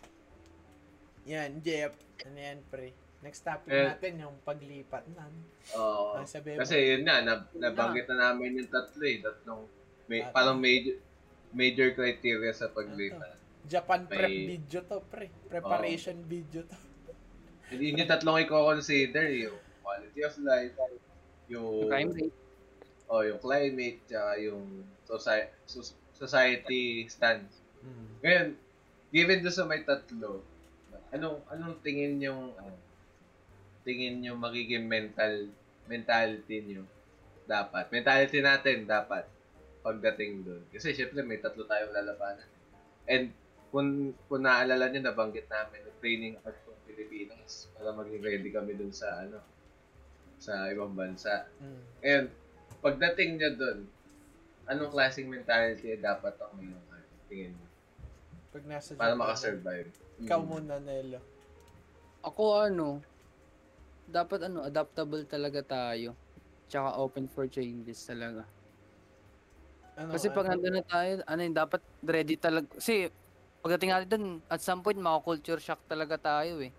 Yan, 1.26 1.58
Jeff. 1.64 1.96
Ano 2.22 2.38
yan, 2.38 2.62
pre? 2.70 2.94
Next 3.18 3.42
topic 3.42 3.66
Eh. 3.68 3.82
natin, 3.90 4.22
yung 4.22 4.36
paglipat 4.46 5.02
na. 5.10 5.26
Oo. 5.74 6.14
Ah, 6.14 6.22
mo. 6.22 6.58
Kasi 6.62 6.76
yun 6.78 7.02
nga, 7.02 7.18
nab- 7.18 7.50
nabanggit 7.50 8.06
na 8.06 8.30
namin 8.30 8.62
yung 8.62 8.70
tatlo 8.70 9.02
eh. 9.02 9.18
Tatlong, 9.18 9.62
may, 10.06 10.22
Ah. 10.22 10.30
parang 10.30 10.54
major, 10.56 11.02
major 11.50 11.90
criteria 11.92 12.54
sa 12.54 12.70
paglipat. 12.70 13.34
Japan 13.66 14.06
prep 14.06 14.30
May- 14.30 14.46
video 14.54 14.80
to, 14.86 15.02
pre. 15.02 15.26
Preparation 15.50 16.22
video 16.24 16.62
to. 16.62 16.78
Hindi 17.74 17.92
yung 17.92 18.06
tatlong 18.06 18.38
i-consider 18.40 19.28
yung 19.28 19.58
quality 19.82 20.20
of 20.22 20.34
life, 20.40 20.72
yung, 21.50 21.90
Crime 21.90 22.12
rate. 22.14 22.36
oh, 23.10 23.20
yung 23.20 23.40
climate, 23.42 23.98
tsaka 24.06 24.30
yung 24.38 24.62
society, 25.04 25.52
society 26.14 26.82
stance. 27.10 27.60
Hmm. 27.82 28.06
Ngayon, 28.22 28.46
given 29.10 29.42
doon 29.42 29.52
sa 29.52 29.66
may 29.66 29.82
tatlo, 29.82 30.40
anong 31.10 31.40
anong 31.48 31.76
tingin 31.80 32.20
yung 32.20 32.52
ano, 32.54 32.72
tingin 33.88 34.20
nyo 34.20 34.36
magiging 34.36 34.84
mental 34.84 35.48
mentality 35.88 36.60
nyo 36.60 36.84
dapat? 37.48 37.88
Mentality 37.88 38.44
natin 38.44 38.84
dapat 38.84 39.24
pagdating 39.80 40.44
doon. 40.44 40.62
Kasi 40.68 40.92
syempre 40.92 41.24
may 41.24 41.40
tatlo 41.40 41.64
tayong 41.64 41.96
lalabanan. 41.96 42.44
And 43.08 43.32
kung, 43.72 44.12
kung 44.28 44.44
naalala 44.44 44.92
nyo, 44.92 45.00
nabanggit 45.00 45.48
namin 45.48 45.88
yung 45.88 45.98
training 46.04 46.34
at 46.44 46.52
ng 46.52 46.80
Pilipinas 46.84 47.72
para 47.72 47.96
maging 47.96 48.20
ready 48.20 48.52
kami 48.52 48.76
doon 48.76 48.92
sa 48.92 49.24
ano 49.24 49.40
sa 50.36 50.68
ibang 50.68 50.92
bansa. 50.92 51.48
Hmm. 51.56 51.80
Ngayon, 52.04 52.24
pagdating 52.84 53.30
nyo 53.40 53.50
doon, 53.56 53.78
anong 54.68 54.92
klaseng 54.92 55.32
mentality 55.32 55.96
dapat 55.96 56.36
ang 56.36 56.52
mayroon 56.60 56.84
kayo? 56.92 57.08
Tingin 57.32 57.50
nyo? 57.56 57.66
Pag 58.52 58.64
nasa 58.68 58.92
Para 58.92 59.16
Japan, 59.16 59.20
makasurvive. 59.24 59.90
Ikaw 60.20 60.40
Mm. 60.40 60.48
muna, 60.48 60.76
Nelo. 60.78 61.20
Ako 62.22 62.42
ano, 62.60 63.00
dapat 64.08 64.48
ano, 64.48 64.64
adaptable 64.64 65.22
talaga 65.28 65.60
tayo. 65.60 66.16
Tsaka 66.68 66.96
open 66.96 67.28
for 67.28 67.44
changes 67.48 68.00
talaga. 68.08 68.44
Ano, 70.00 70.16
Kasi 70.16 70.32
pag 70.32 70.48
ano? 70.48 70.62
na 70.64 70.84
tayo, 70.84 71.20
ano 71.26 71.40
yun, 71.44 71.54
dapat 71.54 71.80
ready 72.00 72.40
talaga. 72.40 72.66
Kasi 72.80 73.12
pagdating 73.60 73.90
natin 73.92 74.08
dun, 74.08 74.26
at 74.48 74.60
some 74.64 74.80
point, 74.80 74.96
maka-culture 74.96 75.60
shock 75.60 75.80
talaga 75.90 76.16
tayo 76.16 76.64
eh. 76.64 76.72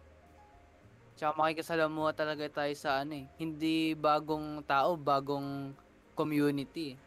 Tsaka 1.20 1.36
makikisalamuha 1.36 2.16
talaga 2.16 2.48
tayo 2.48 2.74
sa 2.80 3.04
ano 3.04 3.20
eh. 3.20 3.26
Hindi 3.36 3.92
bagong 3.92 4.64
tao, 4.64 4.96
bagong 4.96 5.76
community 6.16 6.96
eh. 6.96 6.98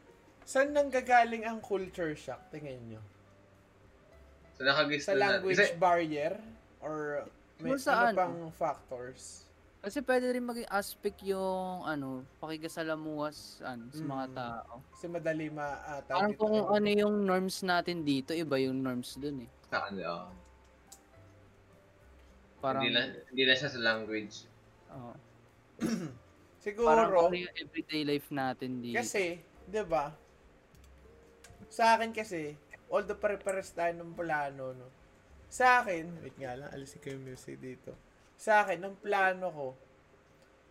Saan 0.44 0.74
nanggagaling 0.76 1.48
ang 1.48 1.64
culture 1.64 2.12
shock, 2.12 2.42
tingin 2.52 2.76
nyo? 2.92 3.02
So, 4.58 4.68
Sa 4.68 5.16
na 5.16 5.40
language 5.40 5.58
Kasi, 5.58 5.80
barrier? 5.80 6.36
Or 6.84 7.24
may 7.62 7.72
ano 7.72 7.88
ano? 7.88 8.18
pang 8.18 8.36
factors? 8.52 9.48
Kasi 9.82 9.98
pwede 9.98 10.30
rin 10.30 10.46
maging 10.46 10.70
aspect 10.70 11.26
yung 11.26 11.82
ano, 11.82 12.22
pakikisalamuha 12.38 13.34
sa, 13.34 13.74
ano, 13.74 13.90
sa 13.90 14.02
mga 14.06 14.26
Mm. 14.30 14.34
tao. 14.38 14.72
Kasi 14.94 15.06
madali 15.10 15.50
ma... 15.50 15.74
Uh, 15.82 16.00
Parang 16.06 16.34
kung 16.38 16.54
ano 16.54 16.86
yung 16.86 17.26
norms 17.26 17.66
natin 17.66 18.06
dito, 18.06 18.30
iba 18.30 18.62
yung 18.62 18.78
norms 18.78 19.18
dun 19.18 19.42
eh. 19.42 19.50
sa 19.66 19.90
kanila, 19.90 20.30
oh. 20.30 20.32
Parang, 22.62 22.86
hindi, 22.86 22.94
na, 22.94 23.02
hindi 23.26 23.42
na 23.42 23.54
siya 23.58 23.68
sa 23.68 23.80
language. 23.82 24.46
oh, 24.94 25.18
Siguro, 26.62 26.86
parang 26.86 27.26
ano 27.26 27.34
yung 27.34 27.50
everyday 27.58 28.06
life 28.06 28.30
natin 28.30 28.78
dito. 28.78 28.94
kasi, 28.94 29.42
di 29.66 29.82
ba? 29.82 30.14
Sa 31.66 31.98
akin 31.98 32.14
kasi, 32.14 32.54
although 32.86 33.18
pare-pares 33.18 33.74
tayo 33.74 33.90
ng 33.98 34.14
plano, 34.14 34.78
no? 34.78 34.86
Sa 35.50 35.82
akin, 35.82 36.06
wait 36.22 36.38
nga 36.38 36.54
lang, 36.54 36.70
alisin 36.70 37.02
ko 37.02 37.10
yung 37.10 37.26
music 37.26 37.58
dito. 37.58 37.98
Sa 38.42 38.66
akin, 38.66 38.82
ang 38.82 38.98
plano 38.98 39.46
ko, 39.54 39.68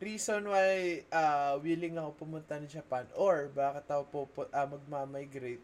reason 0.04 0.44
why 0.52 1.00
uh, 1.08 1.56
willing 1.64 1.96
ako 1.96 2.28
pumunta 2.28 2.60
ng 2.60 2.68
Japan 2.68 3.08
or 3.16 3.48
bakit 3.48 3.88
ako 3.88 4.04
po, 4.28 4.44
uh, 4.52 4.68
magmamigrate, 4.68 5.64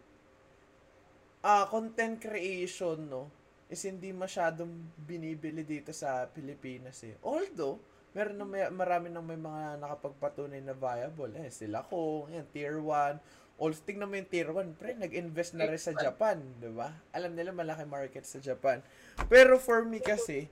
ah 1.43 1.67
content 1.67 2.15
creation, 2.23 3.11
no? 3.11 3.27
is 3.67 3.83
hindi 3.83 4.15
masyadong 4.15 4.71
binibili 4.95 5.67
dito 5.67 5.91
sa 5.91 6.23
Pilipinas 6.31 7.03
eh. 7.03 7.19
Although, 7.19 7.75
meron 8.15 8.39
na 8.39 8.47
may, 8.47 8.63
marami 8.71 9.11
nang 9.11 9.27
may 9.27 9.35
mga 9.35 9.75
nakapagpatunay 9.83 10.63
na 10.63 10.71
viable. 10.71 11.35
Eh, 11.43 11.51
sila 11.51 11.83
ko, 11.83 12.31
yan, 12.31 12.47
tier 12.55 12.79
1. 12.79 13.59
Also, 13.59 13.83
tingnan 13.83 14.07
mo 14.07 14.15
yung 14.15 14.31
tier 14.31 14.47
1, 14.47 14.79
pre, 14.79 14.95
nag-invest 14.95 15.59
na 15.59 15.67
rin 15.67 15.81
sa 15.81 15.91
Japan, 15.91 16.39
di 16.63 16.71
ba? 16.71 16.95
Alam 17.11 17.35
nila 17.35 17.51
malaki 17.51 17.83
market 17.83 18.23
sa 18.23 18.39
Japan. 18.39 18.79
Pero 19.27 19.59
for 19.59 19.83
me 19.83 19.99
kasi, 19.99 20.47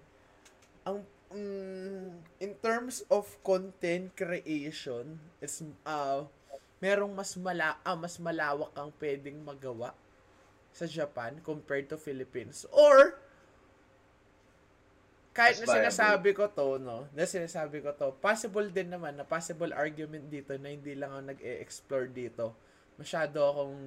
ang 0.84 1.00
mm, 1.36 2.10
in 2.40 2.52
terms 2.64 3.04
of 3.12 3.28
content 3.44 4.16
creation, 4.16 5.20
it's 5.44 5.60
uh, 5.84 6.24
merong 6.80 7.12
mas 7.12 7.36
mala 7.36 7.76
ah, 7.84 7.98
mas 8.00 8.16
malawak 8.16 8.72
kang 8.72 8.92
pwedeng 9.04 9.44
magawa 9.44 9.92
sa 10.72 10.88
Japan 10.88 11.40
compared 11.44 11.92
to 11.92 12.00
Philippines. 12.00 12.68
Or, 12.72 13.20
kahit 15.36 15.60
na 15.64 15.68
sinasabi 15.68 16.32
ko 16.32 16.48
to, 16.48 16.80
no, 16.80 17.12
na 17.12 17.28
sinasabi 17.28 17.84
ko 17.84 17.92
to, 17.96 18.16
possible 18.24 18.68
din 18.72 18.92
naman 18.92 19.20
na 19.20 19.28
possible 19.28 19.72
argument 19.76 20.32
dito 20.32 20.56
na 20.56 20.72
hindi 20.72 20.96
lang 20.96 21.12
ako 21.12 21.22
nag-e-explore 21.36 22.08
dito. 22.12 22.56
Masyado 22.96 23.44
akong 23.44 23.80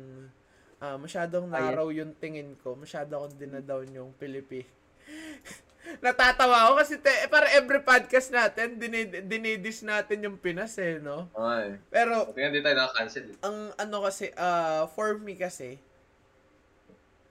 ah, 0.81 0.97
masyadong 1.01 1.49
narrow 1.49 1.89
yung 1.93 2.13
tingin 2.17 2.57
ko. 2.61 2.77
Masyado 2.77 3.17
akong 3.21 3.37
dinadown 3.37 3.89
yung 3.93 4.11
Pilipinas. 4.17 4.69
Natatawa 5.99 6.69
ako 6.69 6.73
kasi 6.79 6.95
te, 7.01 7.11
para 7.27 7.49
every 7.51 7.81
podcast 7.81 8.29
natin, 8.29 8.77
dinid, 8.77 9.25
dinidis 9.25 9.81
natin 9.81 10.21
yung 10.21 10.37
Pinas 10.37 10.77
eh, 10.77 11.01
no? 11.01 11.33
Okay. 11.33 11.81
Pero, 11.89 12.29
Tingnan 12.31 12.53
din 12.53 12.63
tayo 12.63 12.77
nakaka-cancel. 12.77 13.25
eh. 13.25 13.35
ang 13.41 13.59
ano 13.75 13.97
kasi, 14.05 14.31
ah 14.37 14.85
for 14.93 15.17
me 15.17 15.35
kasi, 15.35 15.81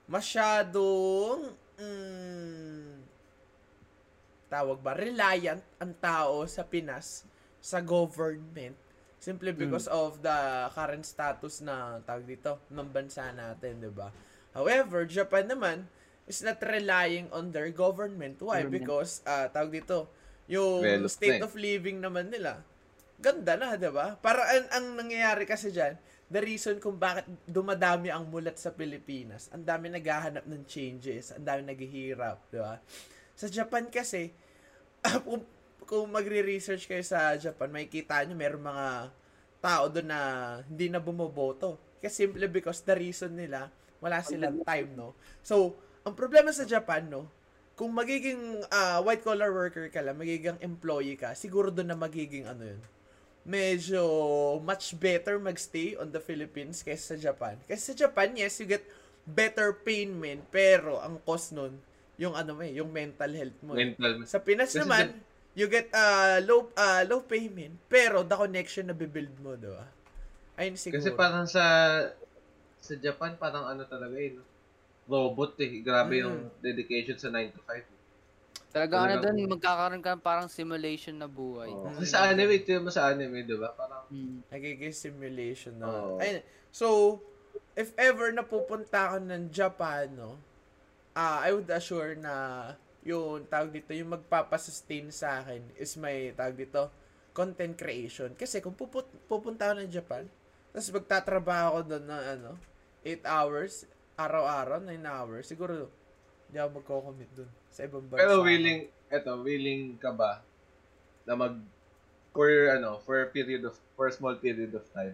masyadong, 0.07 1.53
mm, 1.77 2.97
tawag 4.47 4.79
ba, 4.79 4.95
reliant 4.95 5.61
ang 5.77 5.93
tao 5.99 6.47
sa 6.47 6.63
Pinas 6.63 7.27
sa 7.59 7.83
government 7.83 8.75
simply 9.17 9.51
because 9.51 9.89
of 9.89 10.21
the 10.23 10.37
current 10.71 11.03
status 11.03 11.59
na 11.59 11.99
tawag 12.05 12.23
dito 12.23 12.61
ng 12.69 12.87
bansa 12.87 13.27
natin, 13.33 13.81
'di 13.81 13.91
ba? 13.91 14.07
However, 14.55 15.03
Japan 15.03 15.51
naman 15.51 15.83
is 16.27 16.43
not 16.43 16.59
relying 16.59 17.31
on 17.31 17.55
their 17.55 17.71
government. 17.71 18.37
Why? 18.43 18.67
Government. 18.67 18.83
Because 18.83 19.23
ah 19.23 19.47
tawag 19.47 19.81
dito, 19.81 20.11
yung 20.51 20.83
Developed 20.83 21.15
state 21.15 21.41
of 21.43 21.55
living 21.55 22.03
naman 22.03 22.29
nila. 22.29 22.61
Ganda 23.17 23.55
na, 23.57 23.79
'di 23.79 23.89
ba? 23.89 24.19
Para 24.19 24.45
ang, 24.45 24.67
ang 24.69 24.85
nangyayari 24.99 25.47
kasi 25.47 25.71
diyan, 25.73 25.97
the 26.27 26.41
reason 26.43 26.77
kung 26.77 26.99
bakit 26.99 27.25
dumadami 27.47 28.11
ang 28.11 28.27
mulat 28.27 28.59
sa 28.59 28.75
Pilipinas, 28.75 29.47
ang 29.49 29.63
dami 29.63 29.87
naghahanap 29.89 30.43
ng 30.43 30.63
changes, 30.67 31.31
ang 31.33 31.47
dami 31.47 31.65
naghihirap, 31.65 32.51
'di 32.51 32.59
ba? 32.59 32.77
Sa 33.37 33.47
Japan 33.47 33.87
kasi, 33.87 34.33
kung, 35.25 35.45
kung 35.87 36.09
magre-research 36.09 36.89
kayo 36.89 37.05
sa 37.05 37.37
Japan, 37.39 37.71
makikita 37.71 38.25
nyo 38.25 38.35
meron 38.35 38.65
mga 38.65 39.13
tao 39.61 39.83
doon 39.89 40.09
na 40.09 40.19
hindi 40.65 40.89
na 40.89 40.97
bumoboto. 40.97 41.77
Kasi 42.01 42.25
simply 42.25 42.45
because 42.49 42.81
the 42.85 42.93
reason 42.93 43.33
nila, 43.33 43.69
wala 44.01 44.21
silang 44.21 44.61
time, 44.61 44.89
no? 44.93 45.17
So, 45.41 45.77
ang 46.07 46.15
problema 46.15 46.55
sa 46.55 46.63
Japan, 46.63 47.03
no? 47.11 47.27
Kung 47.75 47.91
magiging 47.91 48.63
ah, 48.71 49.03
white-collar 49.03 49.51
worker 49.51 49.91
ka 49.91 49.99
lang, 49.99 50.15
magiging 50.15 50.57
employee 50.63 51.19
ka, 51.19 51.35
siguro 51.35 51.67
doon 51.69 51.93
na 51.93 51.99
magiging 51.99 52.47
ano 52.47 52.63
yun, 52.63 52.81
medyo 53.43 54.01
much 54.63 54.95
better 54.97 55.37
magstay 55.37 55.99
on 55.99 56.09
the 56.09 56.19
Philippines 56.23 56.81
kaysa 56.81 57.15
sa 57.15 57.17
Japan. 57.31 57.59
Kasi 57.67 57.93
sa 57.93 58.07
Japan, 58.07 58.33
yes, 58.33 58.57
you 58.63 58.65
get 58.65 58.81
better 59.27 59.75
payment, 59.75 60.47
pero 60.49 61.03
ang 61.03 61.19
cost 61.21 61.51
nun, 61.51 61.75
yung 62.17 62.33
ano 62.33 62.57
eh, 62.63 62.73
yung 62.79 62.89
mental 62.89 63.29
health 63.29 63.59
mo. 63.61 63.75
Mental. 63.77 64.25
Sa 64.25 64.41
Pinas 64.41 64.73
Kasi 64.73 64.81
naman, 64.81 65.13
you 65.53 65.69
get 65.69 65.91
uh, 65.93 66.41
low 66.41 66.73
uh, 66.73 67.05
low 67.05 67.21
payment, 67.21 67.77
pero 67.91 68.25
the 68.25 68.33
connection 68.33 68.89
na 68.89 68.95
bibuild 68.97 69.37
mo, 69.43 69.53
di 69.53 69.69
ba? 69.69 69.85
Ayun 70.57 70.73
siguro. 70.79 70.97
Kasi 70.97 71.13
parang 71.13 71.45
sa 71.45 71.63
sa 72.81 72.93
Japan, 72.97 73.37
parang 73.37 73.69
ano 73.69 73.85
talaga 73.85 74.17
eh. 74.17 74.33
no? 74.33 74.56
Robot 75.07 75.55
eh. 75.59 75.79
Grabe 75.81 76.19
Mm. 76.19 76.23
yung 76.23 76.37
dedication 76.59 77.15
sa 77.15 77.31
9 77.31 77.49
to 77.51 77.63
5. 77.63 77.83
Talaga 78.67 78.93
ano 78.99 79.15
doon, 79.23 79.37
magkakaroon 79.47 80.03
ka 80.03 80.11
ng 80.13 80.21
parang 80.21 80.49
simulation 80.51 81.15
na 81.15 81.25
buhay. 81.25 81.71
Oh. 81.71 81.87
Kasi 81.95 82.11
sa 82.11 82.27
anime, 82.27 82.61
ito 82.61 82.75
mo 82.77 82.91
sa 82.91 83.09
anime, 83.09 83.41
di 83.41 83.55
ba? 83.55 83.71
Parang, 83.73 84.05
Mm. 84.11 84.43
nagiging 84.51 84.93
simulation 84.93 85.73
na. 85.79 85.87
Oo. 85.87 86.19
Ayun. 86.19 86.43
So, 86.69 86.87
if 87.73 87.95
ever 87.95 88.29
napupunta 88.29 89.15
ka 89.15 89.17
ng 89.17 89.49
Japan, 89.49 90.11
no, 90.13 90.37
ah 91.15 91.41
I 91.41 91.55
would 91.55 91.71
assure 91.71 92.13
na 92.13 92.75
yung 93.01 93.47
tawag 93.47 93.71
dito, 93.71 93.95
yung 93.95 94.11
magpapasustain 94.13 95.09
sa 95.09 95.41
akin 95.41 95.63
is 95.79 95.95
may 95.95 96.35
tawag 96.35 96.59
dito, 96.59 96.91
content 97.31 97.73
creation. 97.73 98.35
Kasi 98.35 98.59
kung 98.59 98.75
puput, 98.75 99.07
pupunta 99.25 99.71
ako 99.71 99.73
ng 99.79 99.89
Japan, 99.89 100.23
tapos 100.69 100.91
magtatrabaho 100.91 101.65
ako 101.71 101.79
doon 101.87 102.05
na 102.05 102.17
ano, 102.35 102.51
8 103.01 103.23
hours, 103.23 103.87
araw-araw, 104.17 104.81
9 104.81 104.97
hours, 105.05 105.45
siguro, 105.45 105.87
hindi 106.49 106.57
ako 106.57 106.69
magko-commit 106.81 107.29
doon 107.37 107.51
sa 107.69 107.85
ibang 107.85 108.03
bansa. 108.09 108.25
pero 108.25 108.41
willing, 108.41 108.89
eto, 109.13 109.31
willing 109.45 109.93
ka 110.01 110.09
ba 110.09 110.41
na 111.23 111.37
mag, 111.37 111.53
for 112.33 112.49
ano, 112.49 112.97
for 113.05 113.21
a 113.21 113.29
period 113.29 113.61
of, 113.69 113.77
for 113.93 114.09
a 114.09 114.13
small 114.13 114.33
period 114.41 114.73
of 114.73 114.81
time, 114.89 115.13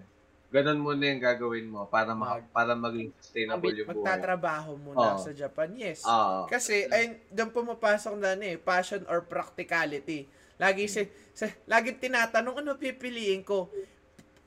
ganun 0.54 0.80
muna 0.80 1.04
yung 1.12 1.20
gagawin 1.20 1.68
mo 1.68 1.84
para 1.90 2.16
ma, 2.16 2.40
Mag- 2.40 2.52
para 2.56 2.74
maging 2.80 3.12
sustainable 3.20 3.74
yung 3.76 3.90
buhay. 3.92 4.06
Magtatrabaho 4.08 4.72
muna 4.80 5.20
Oo. 5.20 5.20
sa 5.20 5.32
Japan, 5.36 5.76
yes. 5.76 6.08
Ah, 6.08 6.48
Kasi, 6.48 6.88
ay, 6.88 7.20
doon 7.28 7.52
pumapasok 7.52 8.16
na 8.16 8.40
ano 8.40 8.48
eh, 8.48 8.56
passion 8.56 9.04
or 9.12 9.26
practicality. 9.28 10.30
Lagi 10.62 10.88
si, 10.88 11.04
sa, 11.36 11.50
lagi 11.68 11.98
tinatanong, 11.98 12.62
ano 12.64 12.80
pipiliin 12.80 13.44
ko? 13.44 13.68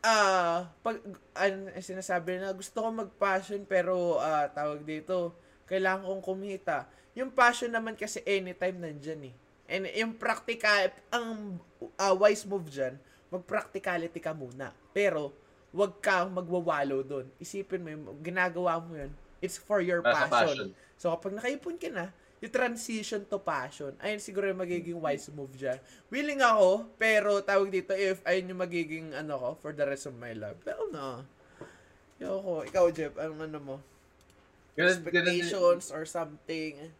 Ah, 0.06 0.70
pag, 0.86 1.02
ano, 1.34 1.74
sinasabi 1.82 2.38
na, 2.38 2.54
gusto 2.54 2.78
ko 2.78 2.94
mag-passion, 2.94 3.66
pero, 3.66 4.22
ah, 4.22 4.46
tawag 4.46 4.86
dito, 4.86 5.34
kailangan 5.66 6.06
kong 6.06 6.22
kumita. 6.22 6.86
Yung 7.18 7.34
passion 7.34 7.74
naman 7.74 7.98
kasi 7.98 8.22
anytime 8.22 8.78
nandyan 8.78 9.34
eh. 9.34 9.34
And 9.66 9.90
yung 9.98 10.14
practical, 10.14 10.94
ang 11.10 11.58
ah, 11.98 12.14
wise 12.14 12.46
move 12.46 12.70
dyan, 12.70 12.94
mag-practicality 13.34 14.22
ka 14.22 14.30
muna. 14.30 14.70
Pero, 14.94 15.34
wag 15.74 15.98
kang 15.98 16.30
magwawalo 16.30 17.02
doon. 17.02 17.26
Isipin 17.42 17.82
mo, 17.82 17.90
yung 17.90 18.06
ginagawa 18.22 18.78
mo 18.78 18.94
yun, 18.94 19.10
it's 19.42 19.58
for 19.58 19.82
your 19.82 20.06
passion. 20.06 20.30
passion. 20.30 20.68
So, 20.94 21.10
kapag 21.18 21.34
nakaipon 21.34 21.82
ka 21.82 21.90
na, 21.90 22.14
yung 22.44 22.52
transition 22.52 23.24
to 23.24 23.40
passion, 23.40 23.96
ayun 24.00 24.20
siguro 24.20 24.48
yung 24.48 24.60
magiging 24.60 25.00
wise 25.00 25.32
move 25.32 25.52
dyan. 25.56 25.80
Willing 26.12 26.44
ako, 26.44 26.92
pero 27.00 27.40
tawag 27.40 27.72
dito, 27.72 27.96
if 27.96 28.20
ayun 28.28 28.52
yung 28.52 28.60
magiging, 28.60 29.06
ano 29.16 29.34
ko, 29.40 29.48
for 29.60 29.72
the 29.72 29.84
rest 29.84 30.04
of 30.04 30.14
my 30.16 30.36
life. 30.36 30.60
Pero 30.60 30.88
no. 30.92 31.24
Yoko. 32.20 32.64
Ikaw, 32.64 32.84
Jeff, 32.92 33.16
anong 33.16 33.42
ano 33.48 33.58
mo? 33.60 33.76
Expectations 34.76 35.88
or 35.88 36.04
something 36.04 36.92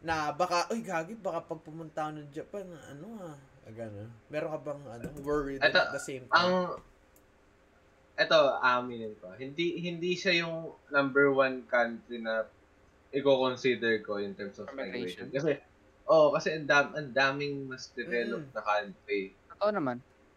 na 0.00 0.32
baka, 0.32 0.68
uy, 0.72 0.80
gagi, 0.80 1.16
baka 1.16 1.44
pag 1.44 1.60
pumunta 1.60 2.08
ako 2.08 2.12
ng 2.20 2.28
Japan, 2.32 2.64
ano 2.88 3.04
ah, 3.20 3.36
gano'n. 3.68 4.08
Meron 4.32 4.50
ka 4.56 4.60
bang, 4.60 4.82
ano, 4.88 5.06
worried 5.20 5.60
Ito, 5.60 5.76
at 5.76 5.92
the 5.92 6.00
same 6.00 6.24
time? 6.28 6.36
ang 6.36 6.52
eto 8.20 8.60
aminin 8.60 9.16
ko 9.16 9.32
hindi 9.32 9.80
hindi 9.80 10.12
siya 10.12 10.44
yung 10.44 10.76
number 10.92 11.32
one 11.32 11.64
country 11.64 12.20
na 12.20 12.44
i-consider 13.10 14.00
ko 14.00 14.18
in 14.18 14.34
terms 14.34 14.58
of 14.58 14.70
migration 14.70 15.26
migration. 15.26 15.34
kasi 15.34 15.50
oh 16.06 16.30
kasi 16.30 16.54
ang, 16.54 16.66
dam, 16.66 16.94
ang 16.94 17.10
daming 17.10 17.66
mas 17.66 17.90
developed 17.90 18.50
Mm. 18.50 18.54
na 18.54 18.62
country. 18.62 19.22
Totoo 19.50 19.70
naman. 19.70 19.96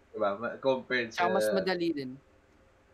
diba? 0.09 0.29
Compared 0.57 1.09
sa 1.09 1.25
mas 1.25 1.49
madali 1.49 1.89
din. 1.89 2.11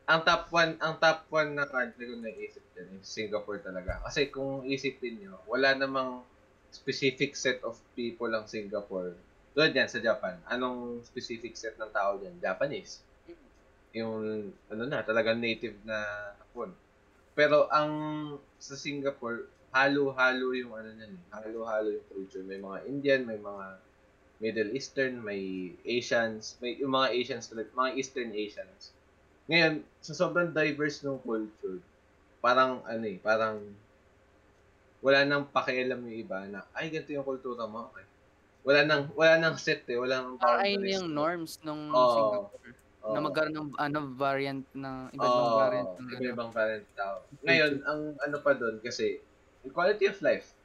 ang 0.09 0.25
top 0.25 0.49
one 0.49 0.73
ang 0.79 0.97
top 0.97 1.27
one 1.29 1.53
na 1.53 1.63
country 1.63 2.07
ko 2.07 2.17
naisip 2.17 2.65
din 2.73 2.89
is 2.97 3.05
Singapore 3.05 3.61
talaga. 3.61 4.01
Kasi 4.03 4.27
kung 4.27 4.65
isipin 4.65 5.21
nyo 5.21 5.37
wala 5.45 5.75
namang 5.75 6.23
specific 6.69 7.33
set 7.33 7.59
of 7.61 7.77
people 7.93 8.29
ang 8.29 8.45
Singapore. 8.45 9.13
Tulad 9.51 9.73
yan 9.73 9.89
sa 9.89 9.97
Japan. 9.97 10.37
Anong 10.45 11.01
specific 11.03 11.53
set 11.53 11.75
ng 11.75 11.89
tao 11.89 12.17
dyan? 12.17 12.37
Japanese. 12.37 13.01
Yung 13.91 14.13
ano 14.69 14.83
na 14.85 15.01
talagang 15.01 15.37
native 15.37 15.77
na 15.81 15.97
Hapon 16.39 16.73
pero 17.31 17.71
ang 17.71 17.91
sa 18.57 18.75
Singapore 18.75 19.47
halo-halo 19.73 20.47
yung 20.57 20.73
ano 20.73 20.89
niyan 20.97 21.13
eh. 21.21 21.25
halo-halo 21.29 21.89
yung 21.93 22.07
culture 22.09 22.41
may 22.45 22.57
mga 22.57 22.79
Indian 22.89 23.21
may 23.29 23.37
mga 23.37 23.65
Middle 24.41 24.71
Eastern 24.77 25.21
may 25.23 25.75
Asians 25.85 26.57
may 26.61 26.77
yung 26.81 26.93
mga 26.95 27.09
Asians 27.13 27.45
talaga 27.51 27.69
mga 27.75 27.93
Eastern 27.99 28.31
Asians 28.33 28.93
ngayon, 29.49 29.83
sa 29.99 30.13
sobrang 30.15 30.53
diverse 30.55 31.01
ng 31.03 31.19
culture, 31.25 31.81
parang 32.41 32.81
ano 32.87 33.05
eh, 33.07 33.19
parang 33.21 33.77
wala 35.03 35.23
nang 35.23 35.47
pakialam 35.47 36.03
yung 36.03 36.17
iba 36.27 36.43
na, 36.51 36.67
ay, 36.75 36.91
ganito 36.91 37.15
yung 37.15 37.23
kultura 37.23 37.63
mo, 37.71 37.87
okay. 37.91 38.03
Wala 38.67 38.81
nang, 38.87 39.03
wala 39.15 39.35
nang 39.39 39.55
set 39.59 39.87
eh, 39.87 39.95
wala 39.99 40.23
nang 40.23 40.37
Parang 40.39 40.61
ayun 40.63 40.83
yung 40.87 41.07
norms 41.15 41.59
nung 41.63 41.83
Oo. 41.95 42.11
Singapore. 42.11 42.75
Oo. 43.03 43.15
Na 43.15 43.19
magkaroon 43.23 43.55
ng 43.55 43.69
ano, 43.79 43.99
variant 44.15 44.67
na 44.75 45.07
iba't 45.15 45.31
ibang 45.35 45.51
Oo, 45.51 45.55
variant. 45.55 45.89
ng 45.99 46.07
ano. 46.07 46.13
iba-ibang 46.15 46.51
parent 46.55 46.85
tao. 46.95 47.17
Ngayon, 47.43 47.73
ang 47.83 48.01
ano 48.21 48.37
pa 48.45 48.51
doon, 48.55 48.79
kasi, 48.79 49.19
yung 49.63 49.73
quality 49.75 50.07
of 50.07 50.19
life, 50.23 50.55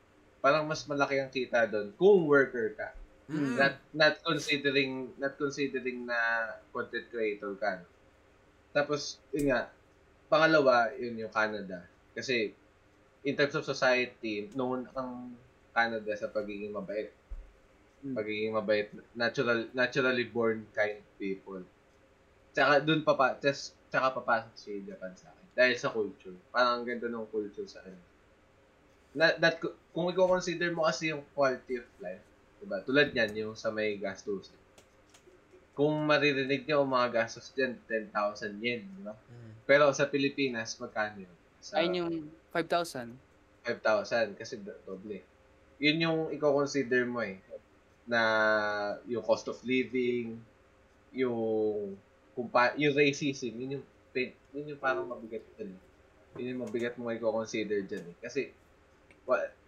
parang 0.45 0.69
mas 0.69 0.85
malaki 0.85 1.17
ang 1.19 1.33
kita 1.33 1.67
doon 1.67 1.91
kung 1.97 2.29
worker 2.29 2.77
ka. 2.77 2.93
Mm. 3.25 3.57
Not, 3.57 3.75
not 3.97 4.15
considering, 4.21 5.09
not 5.17 5.41
considering 5.41 6.05
na 6.05 6.53
content 6.69 7.09
creator 7.09 7.57
ka. 7.57 7.81
no? 7.81 7.89
Tapos, 8.77 9.17
yun 9.33 9.49
nga, 9.49 9.73
pangalawa, 10.29 10.93
yun 11.01 11.17
yung 11.17 11.33
Canada. 11.33 11.89
Kasi, 12.13 12.53
in 13.25 13.33
terms 13.33 13.57
of 13.57 13.65
society, 13.65 14.53
known 14.53 14.85
ang 14.93 15.33
Canada 15.73 16.13
sa 16.13 16.29
pagiging 16.29 16.77
mabait. 16.77 17.09
Mm. 18.05 18.13
Pagiging 18.13 18.53
mabait, 18.53 18.93
natural, 19.17 19.73
naturally 19.73 20.29
born 20.29 20.69
kind 20.77 21.01
people. 21.17 21.65
Tsaka, 22.53 22.85
dun 22.85 23.01
pa 23.01 23.17
pa, 23.17 23.41
tsaka 23.41 24.13
papasok 24.13 24.55
si 24.55 24.85
Japan 24.85 25.17
sa 25.17 25.33
akin. 25.33 25.47
Dahil 25.57 25.75
sa 25.81 25.89
culture. 25.89 26.37
Parang 26.53 26.83
ang 26.83 26.85
ganda 26.85 27.09
ng 27.09 27.31
culture 27.33 27.65
sa 27.65 27.81
akin. 27.81 28.14
Na, 29.15 29.31
that, 29.39 29.63
kung 29.95 30.11
i-consider 30.11 30.75
mo 30.75 30.85
kasi 30.85 31.15
yung 31.15 31.23
quality 31.33 31.79
of 31.79 31.89
life, 32.03 32.23
diba? 32.59 32.83
Tulad 32.83 33.15
yan, 33.15 33.31
yung 33.39 33.55
sa 33.55 33.71
may 33.71 33.95
gastos. 33.95 34.51
Kung 35.75 36.07
maririnig 36.07 36.67
niyo 36.67 36.83
ang 36.83 36.91
mga 36.91 37.23
gastos 37.23 37.51
dyan, 37.55 37.79
10,000 37.87 38.59
yen, 38.59 38.83
di 38.83 39.03
ba? 39.03 39.15
Mm. 39.15 39.53
Pero 39.67 39.91
sa 39.95 40.11
Pilipinas, 40.11 40.75
magkano 40.79 41.23
yun? 41.23 41.35
Sa 41.63 41.79
Ayun 41.79 41.99
yung 41.99 42.13
5,000. 42.51 43.15
5,000 43.65 44.37
kasi 44.39 44.61
do- 44.61 44.83
doble. 44.85 45.23
Yun 45.79 45.99
yung 46.05 46.19
i-consider 46.31 47.07
mo 47.09 47.23
eh 47.25 47.41
na 48.05 48.21
yung 49.09 49.25
cost 49.25 49.49
of 49.49 49.59
living, 49.65 50.37
yung 51.15 51.97
kung 52.37 52.51
pa, 52.51 52.75
yung 52.77 52.93
racism, 52.93 53.55
yun 53.57 53.81
yung 53.81 53.85
pain- 54.13 54.37
yun 54.53 54.75
yung 54.75 54.81
parang 54.83 55.07
mabigat 55.09 55.43
dyan. 55.57 55.73
eh. 55.73 55.83
Yun 56.39 56.51
yung 56.55 56.63
mabigat 56.67 56.95
mo 56.99 57.09
i-consider 57.11 57.83
dyan 57.87 58.05
eh. 58.11 58.17
Kasi 58.21 58.53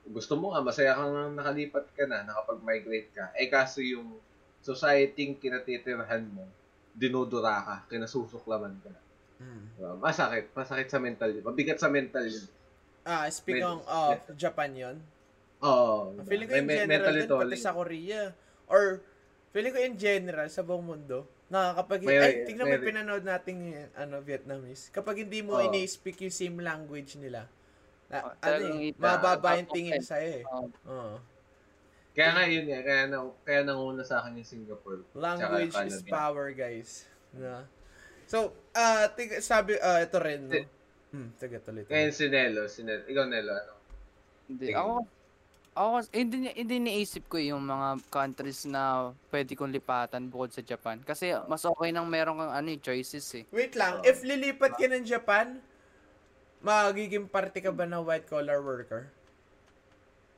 gusto 0.06 0.38
mo 0.38 0.54
nga, 0.54 0.62
masaya 0.62 0.94
kang 0.94 1.34
nakalipat 1.34 1.86
ka 1.96 2.04
na, 2.06 2.22
nakapag-migrate 2.22 3.10
ka. 3.10 3.24
Eh 3.34 3.50
kaso 3.50 3.82
yung 3.82 4.14
society 4.62 5.26
yung 5.26 5.38
kinatitirhan 5.38 6.24
mo, 6.30 6.46
dinudura 6.94 7.62
ka, 7.62 7.76
kinasusuklaman 7.90 8.74
ka. 8.80 8.92
Mm. 9.36 9.64
Diba? 9.76 9.92
Masakit. 10.00 10.48
Masakit 10.56 10.88
sa 10.88 10.96
mental 10.96 11.28
yun. 11.28 11.44
Mabigat 11.44 11.76
sa 11.76 11.92
mental 11.92 12.24
yun. 12.24 12.46
Ah, 13.06 13.28
speaking 13.28 13.62
Med- 13.62 13.86
of 13.86 14.18
Japan 14.34 14.70
yon 14.72 14.96
Oo. 15.62 16.16
diba? 16.16 16.24
Feeling 16.26 16.48
ko 16.48 16.54
May 16.56 16.62
in 16.62 16.66
me- 16.66 16.78
general 16.80 17.14
din, 17.14 17.28
pati 17.28 17.56
sa 17.60 17.76
Korea. 17.76 18.20
Or, 18.66 19.04
feeling 19.52 19.72
ko 19.74 19.80
in 19.82 19.94
general, 19.94 20.48
sa 20.48 20.64
buong 20.64 20.82
mundo, 20.82 21.28
na 21.46 21.70
kapag, 21.76 22.02
May- 22.02 22.18
ay, 22.18 22.32
tingnan 22.48 22.66
mo 22.66 22.74
may- 22.74 22.78
yung 22.80 22.88
pinanood 22.90 23.22
nating 23.22 23.60
ano, 23.94 24.18
Vietnamese. 24.24 24.90
Kapag 24.90 25.22
hindi 25.22 25.44
mo 25.44 25.60
Oo. 25.60 25.66
ini-speak 25.70 26.26
yung 26.26 26.34
same 26.34 26.58
language 26.64 27.14
nila, 27.20 27.46
na, 28.06 28.16
Oh, 28.22 28.32
ano 28.38 28.64
eh, 28.78 28.94
mababa 28.94 29.58
yung 29.58 29.70
ah, 29.70 29.74
tingin 29.74 29.98
okay. 29.98 30.06
sa'yo 30.06 30.30
eh. 30.40 30.44
Oh, 30.46 30.68
Oo. 30.90 31.16
Kaya 32.16 32.30
nga 32.32 32.44
yun 32.48 32.64
nga, 32.64 32.80
kaya, 32.80 33.02
na, 33.12 33.16
kaya 33.44 33.60
nanguna 33.60 34.00
sa 34.00 34.24
akin 34.24 34.40
yung 34.40 34.48
Singapore. 34.48 35.04
Language 35.12 35.74
is 35.84 36.00
power, 36.08 36.48
guys. 36.56 37.04
Na. 37.36 37.68
So, 38.24 38.56
ah, 38.72 39.10
tig- 39.12 39.44
sabi, 39.44 39.76
ah, 39.78 40.00
ito 40.00 40.16
rin, 40.16 40.48
no? 40.48 40.56
Hmm, 41.14 41.30
tiga 41.38 41.62
tuloy. 41.62 41.86
Ngayon 41.86 42.12
si 42.12 42.24
Nelo, 42.26 42.62
si 42.66 42.80
Nelo. 42.82 43.04
Ikaw 43.06 43.24
Nelo, 43.30 43.52
ano? 43.54 43.72
Hindi. 44.50 44.74
Ako, 44.74 44.92
ako, 45.76 45.88
eh, 46.08 46.18
hindi, 46.24 46.36
hindi 46.56 46.76
niisip 46.82 47.28
ko 47.28 47.36
yung 47.36 47.62
mga 47.62 48.00
countries 48.08 48.64
na 48.64 49.12
pwede 49.28 49.52
kong 49.52 49.76
lipatan 49.76 50.32
bukod 50.32 50.50
sa 50.50 50.64
Japan. 50.64 50.98
Kasi 51.04 51.36
mas 51.46 51.62
okay 51.68 51.92
nang 51.92 52.08
meron 52.08 52.40
kang 52.40 52.52
ano, 52.52 52.68
eh, 52.72 52.80
choices 52.80 53.28
eh. 53.36 53.44
Wait 53.52 53.76
lang, 53.76 54.00
Oo. 54.00 54.08
if 54.08 54.24
lilipat 54.24 54.74
ka 54.74 54.88
ng 54.88 55.04
Japan, 55.04 55.60
magiging 56.66 57.30
parte 57.30 57.62
ka 57.62 57.70
ba 57.70 57.86
ng 57.86 58.02
white 58.02 58.26
collar 58.26 58.58
worker? 58.58 59.06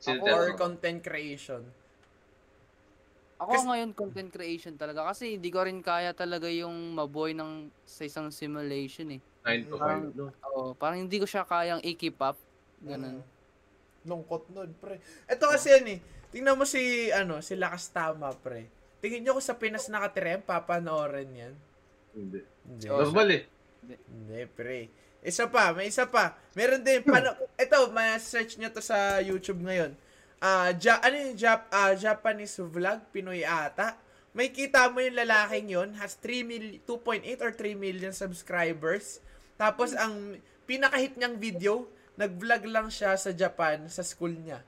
Ako? 0.05 0.23
Or 0.29 0.53
content 0.53 1.01
creation? 1.01 1.65
Ako 3.39 3.55
Kas- 3.55 3.67
ngayon 3.67 3.91
content 3.95 4.29
creation 4.29 4.75
talaga 4.75 5.09
kasi 5.09 5.39
hindi 5.39 5.49
ko 5.49 5.63
rin 5.63 5.79
kaya 5.79 6.11
talaga 6.11 6.45
yung 6.51 6.93
maboy 6.93 7.31
ng 7.33 7.71
sa 7.87 8.05
isang 8.05 8.29
simulation 8.29 9.15
eh. 9.15 9.21
9 9.47 9.71
to 9.71 9.75
5. 9.75 9.81
Parang- 9.81 10.11
No? 10.13 10.25
Oo, 10.53 10.71
parang 10.75 10.99
hindi 11.01 11.17
ko 11.17 11.25
siya 11.25 11.47
kayang 11.47 11.81
i-keep 11.81 12.19
up. 12.19 12.35
Ganun. 12.83 13.23
Mm. 13.23 13.25
Lungkot 14.07 14.43
nun, 14.51 14.71
pre. 14.79 14.99
Ito 15.27 15.45
kasi 15.51 15.71
yan 15.75 15.87
eh. 15.87 15.99
Tingnan 16.29 16.55
mo 16.55 16.63
si, 16.63 17.09
ano, 17.11 17.39
si 17.39 17.55
Lakas 17.55 17.91
Tama, 17.91 18.31
pre. 18.37 18.67
Tingin 18.99 19.23
nyo 19.23 19.39
kung 19.39 19.43
sa 19.47 19.55
Pinas 19.55 19.87
nakatira 19.87 20.35
yan, 20.35 20.43
papanoorin 20.43 21.31
yan. 21.31 21.53
Hindi. 22.11 22.39
Hindi. 22.67 22.85
Normal 22.87 23.27
eh. 23.31 23.43
Hindi, 23.87 24.39
pre. 24.51 24.79
Isa 25.19 25.51
pa, 25.51 25.75
may 25.75 25.91
isa 25.91 26.07
pa. 26.07 26.39
Meron 26.55 26.79
din, 26.79 27.03
pano, 27.03 27.35
ito, 27.59 27.77
ma-search 27.91 28.55
nyo 28.55 28.71
to 28.71 28.79
sa 28.79 29.19
YouTube 29.19 29.59
ngayon. 29.63 29.91
Ah, 30.39 30.71
ja, 30.79 31.03
ano 31.03 31.19
yung 31.19 31.35
Jap, 31.35 31.67
ah, 31.67 31.91
Japanese 31.91 32.55
vlog, 32.63 33.03
Pinoy 33.11 33.43
ata. 33.43 33.99
May 34.31 34.55
kita 34.55 34.87
mo 34.87 35.03
yung 35.03 35.19
lalaking 35.19 35.67
yon 35.67 35.89
has 35.99 36.15
3 36.21 36.47
mil, 36.47 36.79
2.8 36.87 37.27
or 37.43 37.51
3 37.51 37.75
million 37.75 38.15
subscribers. 38.15 39.19
Tapos 39.59 39.91
ang 39.91 40.39
pinakahit 40.63 41.19
niyang 41.19 41.35
video, 41.35 41.89
nag-vlog 42.15 42.63
lang 42.71 42.87
siya 42.87 43.19
sa 43.19 43.35
Japan, 43.35 43.91
sa 43.91 43.99
school 44.05 44.31
niya. 44.31 44.63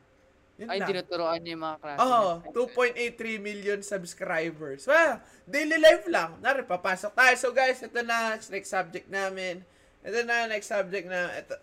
Yun 0.60 0.68
Ay, 0.68 0.78
lang. 0.84 0.88
tinuturoan 0.92 1.40
niya 1.40 1.56
yung 1.56 1.64
mga 1.64 1.78
klase. 1.80 2.00
Oo, 2.04 2.32
2.83 2.54 3.40
million 3.40 3.80
subscribers. 3.80 4.84
Well, 4.86 5.24
daily 5.48 5.80
life 5.80 6.06
lang. 6.12 6.38
Nari, 6.44 6.68
papasok 6.68 7.16
tayo. 7.16 7.34
So 7.40 7.50
guys, 7.56 7.80
ito 7.80 8.02
na, 8.04 8.36
next 8.36 8.70
subject 8.70 9.08
namin. 9.08 9.64
Ito 10.02 10.26
na, 10.26 10.50
next 10.50 10.70
subject 10.70 11.06
na, 11.06 11.30
ito. 11.38 11.56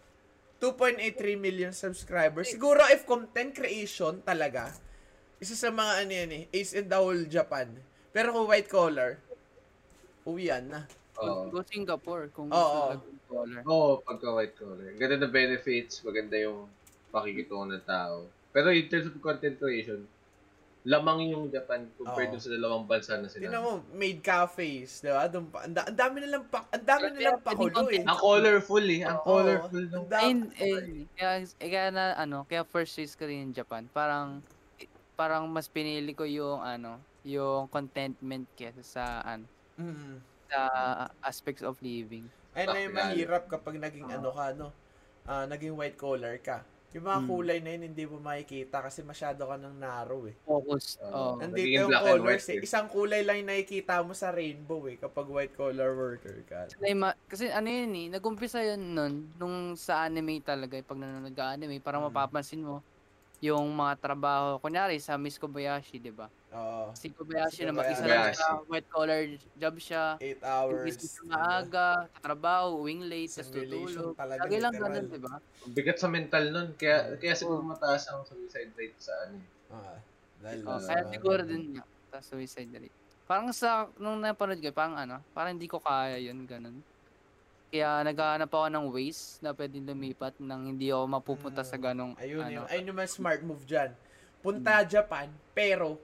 2.83 0.58 1.38
million 1.38 1.70
subscribers. 1.70 2.50
Siguro 2.50 2.82
if 2.90 3.06
content 3.06 3.54
creation 3.54 4.18
talaga, 4.26 4.74
isa 5.38 5.54
sa 5.54 5.70
mga 5.70 5.92
ano 6.02 6.12
yan 6.12 6.30
eh, 6.34 6.44
ace 6.50 6.74
in 6.74 6.90
the 6.90 6.98
whole 6.98 7.22
Japan. 7.30 7.70
Pero 8.10 8.34
kung 8.34 8.50
white 8.50 8.66
collar, 8.66 9.22
uwian 10.26 10.66
na. 10.66 10.82
Oo. 11.22 11.46
Go 11.50 11.62
Singapore 11.62 12.30
kung 12.34 12.50
gusto 12.50 12.74
lang 12.90 13.06
ng 13.06 13.26
collar. 13.30 13.62
Oo, 13.66 14.02
pagka 14.02 14.28
white 14.34 14.56
collar. 14.58 14.90
Ganda 14.98 15.16
na 15.22 15.30
benefits, 15.30 16.02
maganda 16.02 16.34
yung 16.34 16.66
pakikitungan 17.14 17.78
ng 17.78 17.86
tao. 17.86 18.26
Pero 18.50 18.74
in 18.74 18.90
terms 18.90 19.06
of 19.06 19.14
content 19.22 19.62
creation, 19.62 20.02
lamang 20.88 21.28
yung 21.28 21.44
Japan 21.46 21.84
compared 21.92 22.32
dun 22.32 22.40
sa 22.40 22.48
dalawang 22.48 22.82
bansa 22.82 23.14
na 23.14 23.28
Tingnan 23.28 23.52
sila. 23.52 23.60
mo, 23.60 23.70
made 23.92 24.20
cafes, 24.20 24.98
di 24.98 25.10
ba? 25.10 25.28
Doon 25.28 25.46
pa, 25.46 25.58
ang 25.62 25.74
da- 25.74 25.92
dami 25.92 26.24
nilang 26.24 26.44
pa, 26.44 26.64
ang 26.66 26.80
dami 26.82 27.12
nilang 27.12 27.38
pakulo 27.38 27.86
eh. 27.86 28.00
Ang 28.00 28.16
colorful 28.18 28.80
eh. 28.82 29.02
Ang 29.02 29.18
colorful 29.20 29.82
dami- 30.02 30.16
Ayun, 30.16 30.40
eh, 30.56 31.04
kaya, 31.12 31.30
eh, 31.38 31.68
kaya 31.68 31.88
na, 31.90 32.16
ano, 32.16 32.42
kaya 32.42 32.64
first 32.64 32.96
choice 32.96 33.12
ko 33.12 33.22
rin 33.22 33.44
yung 33.44 33.54
Japan. 33.54 33.84
Parang, 33.86 34.40
parang 35.14 35.44
mas 35.46 35.68
pinili 35.68 36.10
ko 36.10 36.24
yung, 36.24 36.58
ano, 36.58 36.96
yung 37.22 37.68
contentment 37.68 38.48
kesa 38.54 38.80
sa, 38.80 39.04
ano, 39.22 39.44
Mm. 39.76 40.16
sa 40.48 40.60
aspects 41.20 41.60
of 41.60 41.76
living. 41.78 42.24
Ayun 42.52 42.66
na 42.66 42.78
yung 42.80 42.90
Practical. 42.90 43.12
mahirap 43.12 43.42
kapag 43.46 43.74
naging 43.76 44.08
ano 44.08 44.32
ka, 44.32 44.44
no? 44.52 44.72
Ah, 45.22 45.44
naging 45.44 45.76
white 45.76 45.94
collar 45.94 46.34
ka. 46.38 46.64
Yung 46.96 47.04
mga 47.04 47.20
Mm. 47.20 47.28
kulay 47.28 47.58
na 47.60 47.70
yun, 47.76 47.82
hindi 47.92 48.04
mo 48.08 48.16
makikita 48.16 48.80
kasi 48.80 49.04
masyado 49.04 49.44
ka 49.44 49.60
ng 49.60 49.76
narrow 49.76 50.24
eh. 50.24 50.32
Focus. 50.40 50.96
Oh. 51.04 51.36
Nandito 51.36 51.68
yung 51.84 51.92
colors 51.92 52.48
eh. 52.48 52.56
Isang 52.64 52.88
kulay 52.88 53.20
lang 53.28 53.44
yung 53.44 53.50
nakikita 53.52 54.00
mo 54.00 54.16
sa 54.16 54.32
rainbow 54.32 54.88
eh 54.88 54.96
kapag 54.96 55.28
white 55.28 55.52
collar 55.52 55.92
worker 55.92 56.40
ka. 56.48 56.64
kasi 57.28 57.52
ano 57.52 57.68
yun 57.68 57.92
eh, 57.92 58.06
nag-umpisa 58.08 58.64
yun 58.64 58.96
nun, 58.96 59.14
nung 59.36 59.76
sa 59.76 60.08
anime 60.08 60.40
talaga, 60.40 60.80
eh, 60.80 60.84
pag 60.84 60.96
nanonood 60.96 61.36
ka 61.36 61.52
anime, 61.52 61.76
parang 61.84 62.00
Mm. 62.02 62.08
mapapansin 62.08 62.64
mo, 62.64 62.80
yung 63.42 63.70
mga 63.74 63.94
trabaho, 64.02 64.58
kunyari 64.58 64.98
sa 64.98 65.14
Miss 65.20 65.38
Kobayashi, 65.38 66.02
di 66.02 66.10
ba? 66.10 66.26
Oo. 66.50 66.90
Si 66.96 67.12
Kobayashi 67.14 67.62
na 67.62 67.74
mag-isa 67.76 68.06
lang 68.10 68.34
siya, 68.34 68.48
white 68.66 68.88
collar 68.90 69.22
job 69.54 69.76
siya, 69.78 70.18
8 70.18 70.42
hours. 70.42 70.82
Gising 70.90 71.10
sa 71.14 71.22
maaga, 71.30 71.88
sa 72.10 72.18
trabaho, 72.18 72.82
uwing 72.82 73.06
late, 73.06 73.30
tapos 73.30 73.50
tutulog. 73.54 74.14
talaga, 74.18 74.42
Lagi 74.44 74.56
lang 74.58 74.74
ganun, 74.74 75.06
di 75.06 75.20
ba? 75.22 75.34
Ang 75.62 75.72
bigat 75.74 75.98
sa 76.02 76.08
mental 76.10 76.44
nun. 76.50 76.68
Kaya, 76.74 77.14
kaya 77.20 77.34
siguro 77.38 77.62
Oo. 77.62 77.70
mataas 77.70 78.02
ang 78.10 78.26
suicide 78.26 78.74
rate 78.74 78.98
sa 78.98 79.14
ano 79.28 79.38
eh. 79.38 79.46
Ah, 79.70 79.98
dahil 80.42 80.58
Oh, 80.66 80.78
sa- 80.82 80.94
kaya 80.98 81.04
siguro 81.12 81.40
din 81.46 81.62
nga, 81.76 81.84
sa 82.10 82.18
suicide 82.24 82.72
rate. 82.74 82.96
Parang 83.28 83.52
sa, 83.52 83.92
nung 84.00 84.18
napanood 84.18 84.58
ko, 84.58 84.72
parang 84.74 84.96
ano, 84.98 85.16
parang 85.36 85.54
hindi 85.54 85.68
ko 85.70 85.78
kaya 85.78 86.18
yun, 86.18 86.42
ganun. 86.48 86.82
Kaya 87.68 88.00
naghahanap 88.00 88.48
ako 88.48 88.66
ng 88.72 88.86
ways 88.88 89.36
na 89.44 89.52
pwedeng 89.52 89.84
lumipat 89.84 90.40
nang 90.40 90.64
hindi 90.64 90.88
ako 90.88 91.04
mapupunta 91.04 91.60
sa 91.60 91.76
ganong, 91.76 92.16
Ayun, 92.16 92.48
ano. 92.48 92.64
yun. 92.64 92.66
ayun 92.72 92.88
yung 92.88 93.00
smart 93.04 93.44
move 93.44 93.64
dyan. 93.68 93.92
Punta 94.40 94.80
Japan, 94.88 95.28
pero 95.52 96.00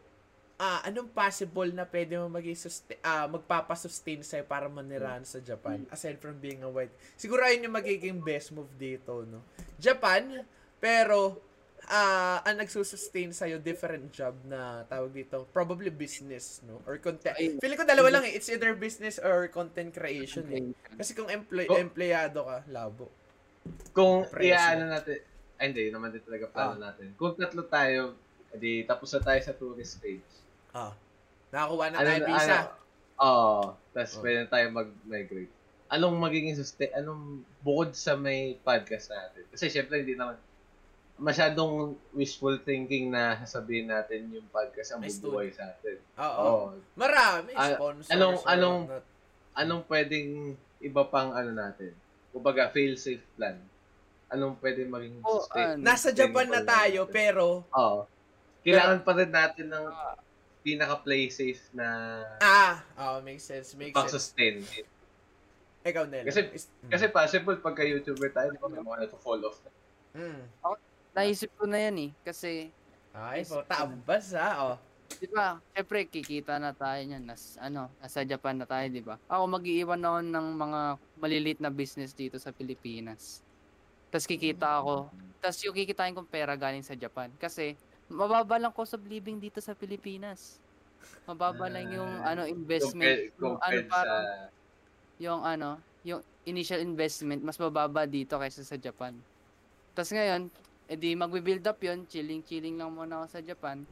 ah 0.55 0.87
anong 0.87 1.11
possible 1.11 1.67
na 1.75 1.83
pwede 1.83 2.15
mo 2.15 2.31
maging 2.31 2.55
suste- 2.55 3.01
ah, 3.03 3.27
magpapasustain 3.27 4.23
sa'yo 4.23 4.47
para 4.47 4.71
manirahan 4.71 5.27
sa 5.27 5.43
Japan 5.43 5.83
aside 5.91 6.21
from 6.23 6.39
being 6.39 6.62
a 6.62 6.71
white. 6.71 6.93
Siguro 7.19 7.43
ayun 7.43 7.67
yung 7.67 7.75
magiging 7.75 8.23
best 8.23 8.55
move 8.55 8.71
dito, 8.79 9.27
no? 9.27 9.43
Japan, 9.83 10.47
pero 10.79 11.41
ah 11.87 12.41
ang 12.43 12.57
nagsusustain 12.57 13.30
sa'yo 13.30 13.59
different 13.59 14.09
job 14.11 14.35
na 14.45 14.85
tawag 14.85 15.11
dito, 15.11 15.45
probably 15.51 15.89
business, 15.89 16.61
no? 16.62 16.80
Or 16.85 16.97
content. 16.99 17.35
Ay, 17.35 17.57
Feeling 17.57 17.76
ko 17.76 17.85
dalawa 17.85 18.09
lang 18.11 18.24
eh. 18.24 18.32
It's 18.32 18.49
either 18.49 18.72
business 18.72 19.16
or 19.16 19.49
content 19.49 19.91
creation 19.91 20.45
eh. 20.49 20.72
Kasi 20.95 21.12
kung 21.12 21.28
employ 21.28 21.66
Oh. 21.66 21.76
empleyado 21.76 22.45
ka, 22.45 22.64
labo. 22.68 23.09
Kung 23.91 24.28
iaano 24.35 24.89
natin, 24.89 25.20
ay 25.57 25.64
hindi, 25.70 25.89
naman 25.89 26.11
din 26.11 26.20
talaga 26.20 26.47
plano 26.49 26.76
Ah. 26.76 26.91
natin. 26.91 27.14
Kung 27.14 27.32
tatlo 27.35 27.64
tayo, 27.64 28.18
edi 28.51 28.85
tapos 28.85 29.11
na 29.11 29.22
tayo 29.22 29.41
sa 29.41 29.53
tourist 29.53 29.99
stage. 29.99 30.30
Ah. 30.70 30.93
Nakakuha 31.51 31.85
na 31.89 31.97
Ano, 31.99 32.09
tayo 32.09 32.22
visa. 32.26 32.57
ano, 32.61 32.82
Oo. 33.14 33.62
Tapos 33.95 34.12
Oh. 34.14 34.20
pwede 34.20 34.43
na 34.43 34.49
tayo 34.49 34.66
mag-migrate. 34.68 35.53
Anong 35.87 36.18
magiging 36.18 36.59
sustain, 36.59 36.91
anong 36.93 37.47
bukod 37.62 37.95
sa 37.95 38.18
may 38.18 38.59
podcast 38.59 39.07
natin? 39.09 39.47
Kasi 39.49 39.70
syempre 39.70 40.03
hindi 40.03 40.18
naman 40.18 40.35
masyadong 41.17 41.95
wishful 42.11 42.59
thinking 42.59 43.09
na 43.09 43.39
sasabihin 43.39 43.87
natin 43.87 44.27
yung 44.29 44.47
podcast 44.49 44.93
ang 44.93 45.03
bubuhay 45.03 45.49
sa 45.49 45.71
atin. 45.71 45.99
Oo. 46.17 46.43
Oo. 46.43 46.67
Marami 46.95 47.55
Ah, 47.55 47.73
sponsors. 47.73 48.11
anong- 48.11 48.39
or 48.39 48.49
anong- 48.49 48.85
whatnot. 48.89 49.05
Anong 49.55 49.83
pwedeng 49.87 50.29
iba 50.81 51.03
pang 51.05 51.31
ano 51.31 51.51
natin? 51.51 51.95
Kumbaga, 52.29 52.67
fail-safe 52.69 53.23
plan. 53.39 53.55
Anong 54.27 54.59
pwedeng 54.59 54.91
maging 54.91 55.23
Oh, 55.23 55.39
sustain? 55.41 55.79
ano, 55.79 55.87
Nasa 55.87 56.11
Japan 56.11 56.51
na 56.51 56.61
tayo, 56.61 57.07
natin? 57.07 57.15
pero 57.15 57.62
Oo. 57.65 58.01
Kailangan 58.61 59.07
pa 59.07 59.12
rin 59.15 59.31
natin 59.31 59.67
ng 59.69 59.87
pinaka-play 60.61 61.29
safe 61.29 61.61
na 61.71 61.87
ah, 62.41 62.83
oh, 62.99 63.21
makes 63.21 63.45
sense, 63.45 63.77
makes 63.77 63.93
sense. 63.93 63.95
pang-sustain. 63.95 64.65
Ikaw, 65.85 66.09
Nel. 66.09 66.25
Kasi- 66.25 66.51
Is- 66.51 66.73
Kasi 66.83 67.07
possible 67.09 67.55
pagka 67.57 67.85
YouTuber 67.85 68.33
tayo, 68.33 68.51
di 68.51 68.59
ba, 68.59 68.67
may 68.67 68.81
mga 68.81 69.07
nag-fall 69.07 69.45
off. 69.45 69.61
Mm. 70.11 70.43
Naisip 71.15 71.51
ko 71.55 71.65
na 71.65 71.79
yan 71.79 71.97
eh. 71.97 72.11
Kasi, 72.27 72.75
Ay, 73.15 73.47
po, 73.47 73.62
tambas 73.62 74.35
ha, 74.35 74.75
oh. 74.75 74.77
di 75.15 75.31
ba, 75.31 75.62
syempre 75.71 76.11
kikita 76.11 76.59
na 76.59 76.75
tayo 76.75 76.99
niyan. 77.07 77.23
Nas, 77.23 77.55
ano, 77.62 77.87
nasa 78.03 78.27
Japan 78.27 78.59
na 78.59 78.67
tayo, 78.67 78.87
di 78.91 78.99
ba? 78.99 79.15
Ako 79.31 79.47
mag-iiwan 79.47 80.01
na 80.01 80.19
ng 80.19 80.49
mga 80.59 80.81
malilit 81.23 81.59
na 81.62 81.71
business 81.71 82.11
dito 82.11 82.35
sa 82.43 82.51
Pilipinas. 82.51 83.47
Tapos 84.11 84.27
kikita 84.27 84.83
ako. 84.83 85.11
Tapos 85.39 85.59
yung 85.62 85.77
kikitain 85.79 86.15
kong 86.15 86.27
pera 86.27 86.59
galing 86.59 86.83
sa 86.83 86.99
Japan. 86.99 87.31
Kasi, 87.39 87.79
mababa 88.11 88.59
lang 88.59 88.75
cost 88.75 88.99
of 88.99 89.07
living 89.07 89.39
dito 89.39 89.62
sa 89.62 89.73
Pilipinas. 89.79 90.59
Mababa 91.31 91.71
lang 91.71 91.95
yung 91.95 92.11
Ah, 92.23 92.35
ano 92.35 92.43
investment. 92.51 93.31
Compared, 93.39 93.39
yung 93.39 93.57
ano 93.62 93.79
sa... 93.87 93.91
parang 93.93 94.25
yung 95.21 95.41
ano, 95.47 95.71
yung 96.03 96.21
initial 96.45 96.83
investment 96.83 97.41
mas 97.41 97.57
mababa 97.57 98.05
dito 98.05 98.35
kaysa 98.37 98.67
sa 98.67 98.75
Japan. 98.77 99.15
Tapos 99.95 100.11
ngayon, 100.11 100.51
edi 100.95 101.18
magbe-build 101.18 101.66
up 101.66 101.78
'yon, 101.82 102.07
chilling-chilling 102.07 102.78
lang 102.78 102.95
muna 102.95 103.22
ako 103.22 103.26
sa 103.34 103.40
Japan. 103.42 103.82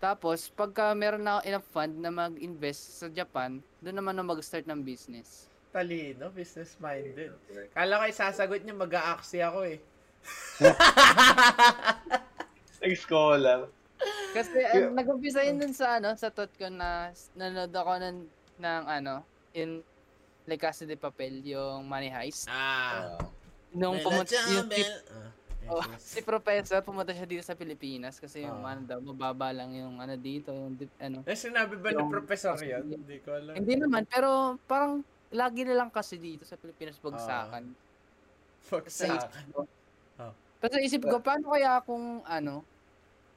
Tapos, 0.00 0.48
pagka 0.48 0.96
meron 0.96 1.20
na 1.20 1.36
ako 1.36 1.40
enough 1.44 1.68
fund 1.68 1.94
na 2.00 2.08
mag-invest 2.08 3.04
sa 3.04 3.06
Japan, 3.12 3.60
doon 3.84 4.00
naman 4.00 4.16
ako 4.16 4.32
mag-start 4.32 4.64
ng 4.64 4.80
business. 4.80 5.44
Talino, 5.70 6.32
business-minded. 6.32 7.36
Kala 7.76 8.00
ko 8.00 8.04
isasagot 8.08 8.64
niya, 8.64 8.74
mag-a-axi 8.80 9.44
ako 9.44 9.60
eh. 9.68 9.78
Nag-scholar. 12.80 13.68
Kasi 14.32 14.56
uh, 14.56 14.88
nag-umpisa 14.88 15.44
yun 15.44 15.60
dun 15.60 15.76
sa 15.76 16.00
ano, 16.00 16.16
sa 16.16 16.32
thought 16.32 16.50
ko 16.56 16.72
na 16.72 17.12
nanood 17.36 17.74
ako 17.76 17.92
ng, 18.00 18.18
ng 18.56 18.82
ano, 18.88 19.20
in 19.52 19.84
like 20.48 20.64
Casa 20.64 20.88
de 20.88 20.96
Papel, 20.96 21.44
yung 21.44 21.84
Money 21.84 22.08
Heist. 22.08 22.48
Ah. 22.48 23.20
Nung 23.76 24.00
pumunta, 24.00 24.32
yung, 24.48 24.66
Ah, 25.12 25.30
oh, 25.66 25.82
si 26.00 26.20
Professor, 26.20 26.80
pumunta 26.80 27.10
siya 27.10 27.24
dito 27.24 27.42
sa 27.42 27.52
Pilipinas 27.52 28.16
kasi 28.16 28.40
yung 28.40 28.62
Ah. 28.62 28.72
ano 28.72 28.82
daw, 28.82 28.98
mababa 29.02 29.50
lang 29.50 29.72
yung 29.72 29.98
ano 29.98 30.14
dito, 30.14 30.50
yung 30.50 30.78
ano. 30.96 31.20
Eh, 31.22 31.34
sinabi 31.34 31.76
ba 31.76 31.90
ng 31.90 32.00
Yung- 32.00 32.10
professor 32.10 32.56
yan? 32.56 32.86
Hindi 32.86 33.18
ko 33.20 33.34
alam. 33.34 33.52
Hindi 33.52 33.74
naman, 33.76 34.06
pero 34.06 34.56
parang 34.64 35.02
lagi 35.28 35.62
na 35.62 35.76
lang 35.76 35.90
kasi 35.90 36.16
dito 36.16 36.42
sa 36.42 36.54
Pilipinas 36.54 36.96
bagsakan. 36.96 37.64
Akin. 38.62 39.18
ko. 39.50 39.66
Oh. 40.18 40.32
Kasi 40.60 40.76
isip 40.80 41.02
ko, 41.02 41.18
paano 41.18 41.50
kaya 41.50 41.80
kung 41.80 42.20
ano, 42.22 42.62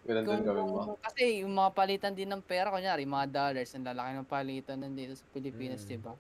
Ganun 0.04 0.20
din 0.22 0.28
kung, 0.28 0.44
gawin 0.44 0.68
mo. 0.68 1.00
kasi 1.00 1.42
yung 1.42 1.56
mga 1.56 1.72
palitan 1.72 2.12
din 2.12 2.28
ng 2.28 2.44
pera, 2.44 2.68
kunyari, 2.68 3.08
mga 3.08 3.28
dollars, 3.30 3.72
ang 3.72 3.88
lalaki 3.88 4.10
ng 4.14 4.28
palitan 4.28 4.78
nandito 4.78 5.16
sa 5.16 5.24
Pilipinas, 5.32 5.82
Mm. 5.82 5.88
di 5.88 5.98
ba? 5.98 6.14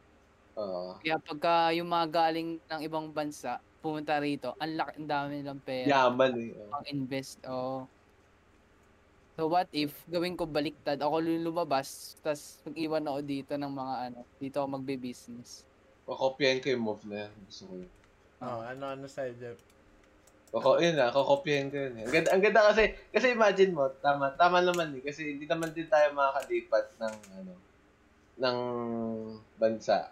Oo. 0.55 0.95
Kaya 0.97 1.19
pagka 1.19 1.75
yung 1.75 1.89
mga 1.89 2.07
galing 2.07 2.49
ng 2.61 2.81
ibang 2.81 3.11
bansa, 3.11 3.59
pumunta 3.83 4.15
rito, 4.15 4.55
ang 4.55 4.79
laki, 4.79 4.91
ang 4.95 5.09
dami 5.11 5.29
nilang 5.43 5.59
pera. 5.59 5.87
Yaman 5.91 6.31
eh. 6.39 6.55
Oo. 6.55 6.71
pang 6.71 6.87
invest. 6.87 7.37
Oh. 7.43 7.83
So 9.35 9.51
what 9.51 9.67
if 9.75 9.91
gawin 10.07 10.39
ko 10.39 10.47
baliktad, 10.47 11.03
ako 11.03 11.19
lumabas, 11.19 12.15
tas 12.23 12.63
mag-iwan 12.63 13.03
ako 13.03 13.19
dito 13.19 13.53
ng 13.59 13.73
mga 13.75 13.95
ano, 14.07 14.19
dito 14.39 14.55
ako 14.63 14.79
magbe-business. 14.79 15.67
Kokopyahin 16.07 16.63
ko 16.63 16.67
yung 16.71 16.85
move 16.87 17.03
na 17.11 17.27
yan. 17.27 17.33
Gusto 17.49 17.63
ko 17.67 17.73
yun. 17.83 17.91
Oh, 18.43 18.59
ano-ano 18.59 19.07
sa'yo, 19.07 19.33
Jeff? 19.39 19.59
Koko, 20.51 20.77
yun 20.77 20.99
na, 20.99 21.09
kokopyahin 21.09 21.71
ko 21.71 21.77
yun. 21.79 21.93
eh. 21.97 22.03
Ang 22.05 22.13
ganda, 22.13 22.29
ang 22.35 22.43
ganda 22.43 22.61
kasi, 22.69 22.83
kasi 23.09 23.25
imagine 23.31 23.71
mo, 23.73 23.87
tama, 24.03 24.35
tama 24.35 24.59
naman 24.61 24.93
eh, 24.99 25.01
kasi 25.01 25.33
hindi 25.33 25.47
naman 25.47 25.71
din 25.71 25.87
tayo 25.89 26.11
makakalipat 26.13 26.85
ng, 26.99 27.15
ano, 27.41 27.53
ng 28.37 28.57
bansa 29.57 30.11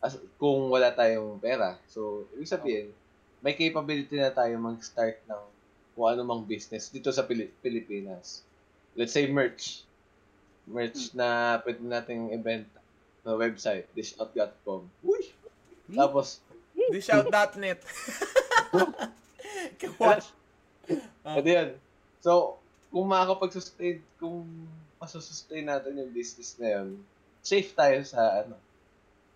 as, 0.00 0.16
kung 0.36 0.68
wala 0.68 0.92
tayong 0.92 1.40
pera. 1.40 1.76
So, 1.88 2.28
ibig 2.36 2.48
sabihin, 2.48 2.92
may 3.40 3.52
capability 3.52 4.16
na 4.16 4.30
tayo 4.30 4.56
mag-start 4.56 5.20
ng 5.24 5.42
kung 5.92 6.06
ano 6.06 6.22
mang 6.22 6.44
business 6.44 6.88
dito 6.88 7.08
sa 7.10 7.24
Pili- 7.24 7.52
Pilipinas. 7.60 8.44
Let's 8.94 9.12
say 9.12 9.26
merch. 9.26 9.82
Merch 10.64 11.12
na 11.12 11.58
pwede 11.60 11.80
nating 11.80 12.30
ibenta 12.30 12.78
na 13.20 13.36
website, 13.36 13.84
dishout.com. 13.92 14.88
Uy! 15.02 15.28
Tapos, 15.90 16.40
Dishout.net. 16.88 17.80
Kawas. 19.78 20.26
Ah. 21.22 21.38
Pwede 21.38 21.50
yun. 21.52 21.70
So, 22.18 22.58
kung 22.90 23.06
makakapag-sustain, 23.06 24.02
kung 24.18 24.42
masusustain 24.98 25.62
natin 25.62 25.94
yung 25.94 26.10
business 26.10 26.58
na 26.58 26.80
yun, 26.80 26.98
safe 27.38 27.70
tayo 27.76 28.02
sa, 28.02 28.42
ano, 28.42 28.58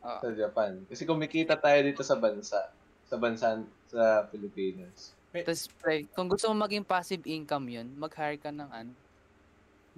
Ah. 0.02 0.18
sa 0.18 0.34
Japan. 0.34 0.82
Kasi 0.90 1.07
kumikita 1.07 1.55
tayo 1.55 1.78
dito 1.84 2.02
sa 2.02 2.18
bansa, 2.18 2.72
sa 3.07 3.16
bansa, 3.20 3.62
sa 3.95 4.26
Pilipinas. 4.30 5.14
Tapos 5.45 5.68
pre, 5.80 6.09
kung 6.14 6.28
gusto 6.32 6.49
mo 6.51 6.64
maging 6.64 6.88
passive 6.88 7.24
income 7.28 7.66
'yun, 7.68 7.88
mag-hire 8.03 8.40
ka 8.40 8.49
ng 8.55 8.70
ano 8.80 8.92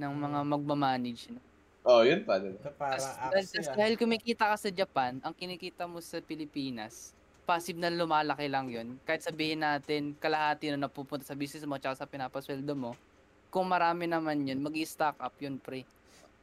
ng 0.00 0.12
mga 0.24 0.40
magma-manage. 0.52 1.22
No? 1.34 1.42
Oh, 1.84 2.02
yun 2.04 2.24
pa, 2.24 2.38
diba? 2.40 2.56
Ito 2.60 2.72
para 2.76 3.04
Tas, 3.30 3.50
tas 3.50 3.66
ah. 3.68 3.78
dahil 3.78 3.98
kumikita 3.98 4.46
ka 4.46 4.56
sa 4.56 4.70
Japan, 4.70 5.18
ang 5.26 5.34
kinikita 5.34 5.90
mo 5.90 5.98
sa 5.98 6.22
Pilipinas, 6.22 7.18
passive 7.42 7.78
na 7.82 7.90
lumalaki 7.90 8.46
lang 8.46 8.70
'yun. 8.70 9.02
Kahit 9.02 9.26
sabihin 9.26 9.62
natin 9.66 10.14
kalahati 10.14 10.70
na 10.70 10.86
napupunta 10.86 11.26
sa 11.26 11.34
business 11.38 11.66
mo 11.66 11.74
tsaka 11.82 12.06
sa 12.06 12.10
pinapasweldo 12.10 12.74
mo, 12.78 13.02
kung 13.50 13.66
marami 13.70 14.06
naman 14.06 14.46
'yun, 14.46 14.62
mag-stock 14.62 15.18
up 15.18 15.34
'yun, 15.42 15.58
pre. 15.62 15.86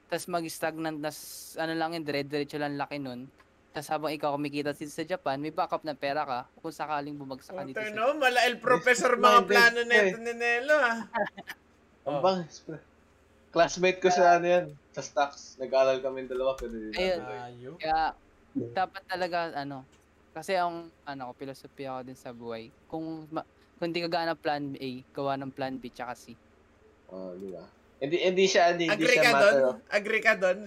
Tapos 0.09 0.27
mag-stagnant 0.31 0.99
na 1.01 1.11
ano 1.63 1.73
lang 1.77 1.91
yun, 1.97 2.05
dire-diretso 2.07 2.57
lang 2.61 2.77
laki 2.79 2.97
nun. 3.01 3.31
Tapos 3.73 3.89
habang 3.89 4.13
ikaw 4.13 4.37
kumikita 4.37 4.77
dito 4.77 4.93
sa 4.93 5.01
Japan, 5.01 5.41
may 5.41 5.49
backup 5.49 5.81
na 5.81 5.97
pera 5.97 6.21
ka 6.21 6.39
kung 6.61 6.69
sakaling 6.69 7.17
bumagsak 7.17 7.57
ka 7.57 7.65
dito 7.65 7.81
sa 7.81 7.89
no, 7.89 8.13
mala 8.21 8.45
el 8.45 8.61
professor 8.61 9.17
mga 9.17 9.49
plano 9.49 9.81
neto 9.81 10.21
ni 10.21 10.33
Nelo 10.37 10.77
ah. 10.77 11.01
Ang 12.05 12.19
Oh. 12.19 12.35
pre. 12.67 12.77
Classmate 13.53 14.01
ko 14.01 14.09
sa 14.09 14.37
ano 14.37 14.45
yan, 14.49 14.65
sa 14.91 15.01
stocks. 15.05 15.55
Nag-aaral 15.61 16.01
kami 16.01 16.25
dalawa, 16.25 16.57
pero 16.57 16.73
hindi 16.73 16.93
Ayun. 16.97 17.77
Kaya 17.77 18.11
dapat 18.53 19.01
talaga 19.05 19.53
ano, 19.53 19.85
kasi 20.33 20.57
ang 20.57 20.89
ano 21.05 21.21
ko 21.29 21.31
philosophy 21.37 21.85
ako 21.85 22.01
din 22.01 22.17
sa 22.17 22.33
buhay. 22.33 22.73
Kung 22.89 23.29
ma- 23.29 23.45
kung 23.77 23.93
hindi 23.93 24.01
ka 24.05 24.09
gana 24.09 24.33
plan 24.33 24.73
A, 24.73 24.89
gawa 25.13 25.37
ng 25.37 25.53
plan 25.53 25.77
B 25.77 25.93
tsaka 25.93 26.17
C. 26.17 26.33
Oh, 27.13 27.37
di 27.37 27.53
ba? 27.53 27.61
Hindi, 28.01 28.17
hindi 28.19 28.45
siya, 28.49 28.73
hindi, 28.73 28.89
hindi 28.89 29.05
Agree 29.05 29.15
siya 29.15 29.23
ka 29.23 29.31
matter 29.31 29.61
Agree 29.93 30.23
ka 30.23 30.33
doon, 30.35 30.57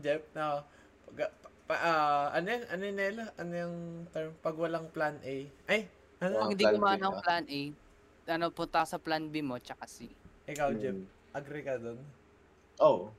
Jeff? 0.00 0.24
No. 0.32 0.64
Pag, 1.12 1.30
pa, 1.70 1.76
ah, 1.78 2.24
ano 2.34 2.50
yun? 2.50 2.62
Ano 2.66 2.82
yun, 2.82 2.96
Nelo? 2.98 3.24
Ano 3.38 3.52
yung 3.54 3.76
term? 4.10 4.34
Pag 4.42 4.58
walang 4.58 4.90
plan 4.90 5.14
A? 5.22 5.36
Ay, 5.70 5.86
ano? 6.18 6.34
Oh, 6.34 6.40
Kung 6.42 6.58
hindi 6.58 6.66
gumana 6.66 6.98
B, 6.98 7.04
ng 7.06 7.14
ah. 7.14 7.22
plan 7.22 7.44
A, 7.46 7.60
ano 8.26 8.44
punta 8.50 8.82
sa 8.82 8.98
plan 8.98 9.22
B 9.22 9.38
mo 9.38 9.54
tsaka 9.62 9.86
C. 9.86 10.10
Ikaw, 10.50 10.74
Jeff. 10.74 10.98
Mm. 10.98 11.06
Agree 11.30 11.62
ka 11.62 11.78
doon? 11.78 12.02
Oh. 12.82 13.14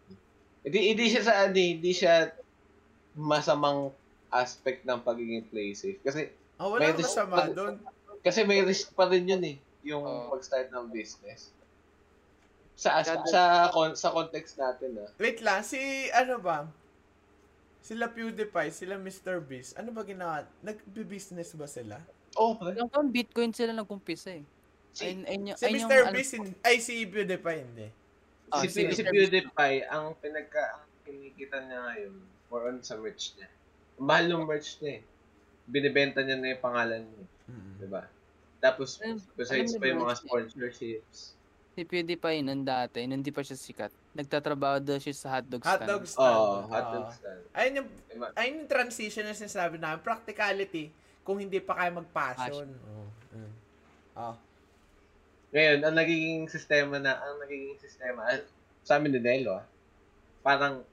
Hindi, 0.68 0.92
hindi 0.92 1.08
siya 1.08 1.24
sa 1.24 1.34
ano, 1.48 1.56
eh, 1.56 1.70
hindi 1.80 1.96
siya 1.96 2.36
masamang 3.16 3.96
aspect 4.28 4.84
ng 4.84 5.00
pagiging 5.00 5.48
play 5.48 5.72
safe. 5.72 6.04
Kasi 6.04 6.36
Oh, 6.62 6.76
wala 6.78 6.86
May 6.86 6.94
dis- 6.94 7.10
masama 7.10 7.50
doon. 7.50 7.82
kasi 8.22 8.46
may 8.46 8.62
risk 8.62 8.94
pa 8.94 9.10
rin 9.10 9.26
yun 9.26 9.42
eh, 9.42 9.58
yung 9.82 10.06
Oo. 10.06 10.30
mag-start 10.30 10.70
ng 10.70 10.94
business. 10.94 11.50
Sa 12.78 13.02
as- 13.02 13.26
sa 13.26 13.42
con- 13.74 13.98
sa 13.98 14.14
context 14.14 14.62
natin 14.62 14.94
ah. 15.02 15.10
Wait 15.18 15.42
lang, 15.42 15.66
si 15.66 15.80
ano 16.14 16.38
ba? 16.38 16.70
Sila 17.82 18.06
PewDiePie, 18.08 18.70
sila 18.72 18.96
Mr. 18.96 19.42
Beast. 19.42 19.74
Ano 19.74 19.90
ba 19.90 20.06
ginawa? 20.06 20.46
Nagbi-business 20.62 21.58
ba 21.58 21.66
sila? 21.66 21.98
Oh, 22.38 22.54
pre. 22.54 22.78
Yung 22.78 22.88
kung 22.88 23.10
Bitcoin 23.10 23.52
sila 23.52 23.74
nagkumpisa 23.74 24.32
eh. 24.32 24.46
Si, 24.94 25.04
Ayun, 25.04 25.26
ayun, 25.26 25.44
yung- 25.50 25.58
Si 25.58 25.66
ayun 25.66 25.74
yung 25.76 25.90
Mr. 25.90 26.00
ano- 26.00 26.14
Beast, 26.14 26.34
hin- 26.38 26.62
ay 26.62 26.76
si 26.78 26.94
PewDiePie 27.04 27.60
hindi. 27.60 27.88
Ah, 28.48 28.62
si, 28.62 28.70
si 28.70 28.94
si. 28.94 29.02
PewDiePie, 29.02 29.82
ang 29.88 30.14
pinagka 30.16 30.62
ang 30.78 30.86
kinikita 31.02 31.58
niya 31.60 31.80
ngayon, 31.82 32.14
more 32.48 32.70
on 32.70 32.78
sa 32.80 32.96
merch 32.96 33.34
niya. 33.34 33.50
Mahal 33.98 34.30
yung 34.30 34.46
merch 34.46 34.78
niya 34.78 35.00
eh. 35.00 35.04
Binibenta 35.66 36.22
niya 36.22 36.38
na 36.38 36.54
yung 36.54 36.62
pangalan 36.62 37.02
niya, 37.02 37.26
di 37.80 37.88
ba? 37.88 38.06
Tapos, 38.60 39.02
besides 39.34 39.74
pa 39.74 39.90
yung 39.90 40.06
mga 40.06 40.22
sponsorships. 40.22 41.34
Si 41.72 41.82
PewDiePie 41.82 42.46
nun 42.46 42.62
dati, 42.62 43.02
nun 43.04 43.26
di 43.26 43.34
pa 43.34 43.42
siya 43.42 43.58
sikat. 43.58 43.90
Nagtatrabaho 44.12 44.84
daw 44.84 45.00
siya 45.00 45.16
sa 45.16 45.28
hotdog 45.40 45.64
stand. 45.64 45.88
Hotdog 45.88 46.04
stand. 46.04 46.36
Oh, 46.36 46.68
hotdog 46.68 47.06
Oo. 47.08 47.16
stand. 47.16 47.42
Ayun 47.56 47.74
yung, 47.80 47.90
ayun 48.36 48.54
yung 48.64 48.72
transition 48.72 49.24
na 49.24 49.32
sinasabi 49.32 49.80
namin. 49.80 50.04
Practicality. 50.04 50.92
Kung 51.24 51.40
hindi 51.40 51.64
pa 51.64 51.80
kayo 51.80 52.04
mag-passion. 52.04 52.68
Oh. 52.92 53.08
Mm. 53.32 53.52
Oh. 54.20 54.36
Ngayon, 55.52 55.80
ang 55.84 55.96
nagiging 55.96 56.44
sistema 56.52 56.96
na, 57.00 57.20
ang 57.24 57.40
nagiging 57.40 57.80
sistema, 57.80 58.28
ah, 58.28 58.44
sa 58.84 59.00
amin 59.00 59.16
ni 59.16 59.22
Nelo 59.24 59.60
ah, 59.60 59.66
parang 60.42 60.84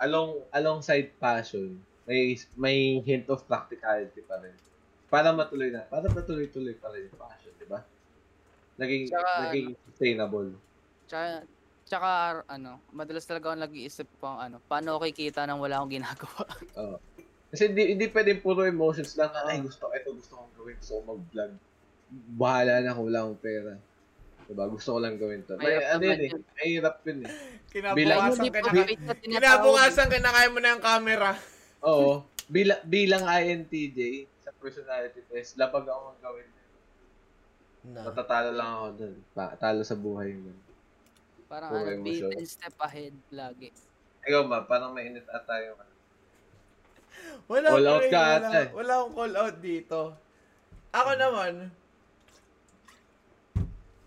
along 0.00 0.40
alongside 0.52 1.12
passion, 1.16 1.76
may 2.08 2.34
may 2.58 3.00
hint 3.04 3.28
of 3.28 3.44
practicality 3.44 4.20
pa 4.24 4.40
rin. 4.40 4.54
Para 5.12 5.28
matuloy 5.32 5.68
na, 5.68 5.84
para 5.88 6.08
matuloy-tuloy 6.08 6.76
pa 6.80 6.88
rin 6.92 7.08
yung 7.08 7.20
passion, 7.20 7.52
di 7.60 7.68
ba? 7.68 7.84
Naging, 8.80 9.12
Tsaka, 9.12 9.32
naging 9.48 9.68
sustainable. 9.88 10.50
Tsaka, 11.04 11.44
tsaka, 11.92 12.40
ano, 12.48 12.80
madalas 12.88 13.28
talaga 13.28 13.52
ako 13.52 13.56
nag-iisip 13.68 14.08
ko 14.16 14.40
ano, 14.40 14.64
paano 14.64 14.96
ako 14.96 15.12
kikita 15.12 15.44
nang 15.44 15.60
wala 15.60 15.76
akong 15.76 16.00
ginagawa. 16.00 16.44
Oh. 16.80 16.96
Kasi 17.52 17.68
hindi, 17.68 17.92
hindi 17.92 18.08
pwedeng 18.08 18.40
puro 18.40 18.64
emotions 18.64 19.12
lang. 19.12 19.28
Ay, 19.44 19.60
gusto 19.60 19.84
ko, 19.84 19.92
ito 19.92 20.08
gusto 20.16 20.40
kong 20.40 20.52
gawin. 20.56 20.76
Gusto 20.80 20.92
ko 20.96 21.00
mag-vlog. 21.12 21.52
Bahala 22.40 22.80
na 22.80 22.96
kung 22.96 23.12
wala 23.12 23.28
akong 23.28 23.42
pera. 23.44 23.72
Diba? 24.48 24.64
Gusto 24.72 24.96
ko 24.96 24.98
lang 25.04 25.20
gawin 25.20 25.44
to. 25.44 25.60
May, 25.60 25.76
Mahirap 25.76 25.92
ano 25.92 26.02
yun 26.08 26.16
eh. 26.16 26.30
yun. 26.32 26.42
Ay, 26.56 26.68
hirap 26.72 26.96
yun 27.04 27.18
eh. 27.28 27.32
Kinabukasan 27.68 28.48
ka 28.48 28.60
na. 28.64 28.72
na. 28.72 29.12
Kinabukasan 29.20 30.08
ka 30.08 30.16
na 30.24 30.30
kaya 30.32 30.48
mo 30.48 30.58
na 30.64 30.72
yung 30.72 30.84
camera. 30.84 31.30
Oo. 31.84 32.24
Bila, 32.48 32.80
bilang 32.88 33.28
INTJ, 33.28 34.00
sa 34.40 34.50
personality 34.56 35.20
test, 35.28 35.60
lapag 35.60 35.84
ako 35.84 36.16
ang 36.16 36.20
gawin. 36.24 36.48
Na. 37.92 38.00
Matatalo 38.08 38.50
lang 38.56 38.70
ako 38.80 38.86
dun. 38.96 39.14
Pa, 39.36 39.52
talo 39.60 39.84
sa 39.84 39.92
buhay 39.92 40.32
mo. 40.40 40.56
Parang 41.52 41.68
ano, 41.68 42.00
be 42.00 42.16
emosyon. 42.16 42.32
10 42.40 42.48
step 42.48 42.76
ahead 42.80 43.12
lagi. 43.28 43.68
Ikaw 44.24 44.42
ba, 44.48 44.64
parang 44.64 44.96
may 44.96 45.12
init 45.12 45.28
at 45.28 45.44
tayo. 45.44 45.76
Wala 47.44 47.68
Call 47.76 47.88
out 47.92 48.04
ka 48.08 48.20
wala, 48.24 48.36
ata 48.40 48.60
eh. 48.64 48.68
wala 48.72 48.92
akong 49.04 49.14
call 49.20 49.34
out 49.36 49.56
dito. 49.60 50.00
Ako 50.96 51.10
naman, 51.20 51.52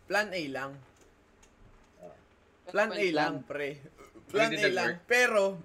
plan 0.09 0.29
A 0.33 0.41
lang. 0.49 0.71
Plan 2.65 2.89
A 2.89 3.05
lang, 3.13 3.33
pre. 3.45 3.77
Plan 4.33 4.49
A 4.49 4.65
lang. 4.73 4.91
Pero, 5.05 5.61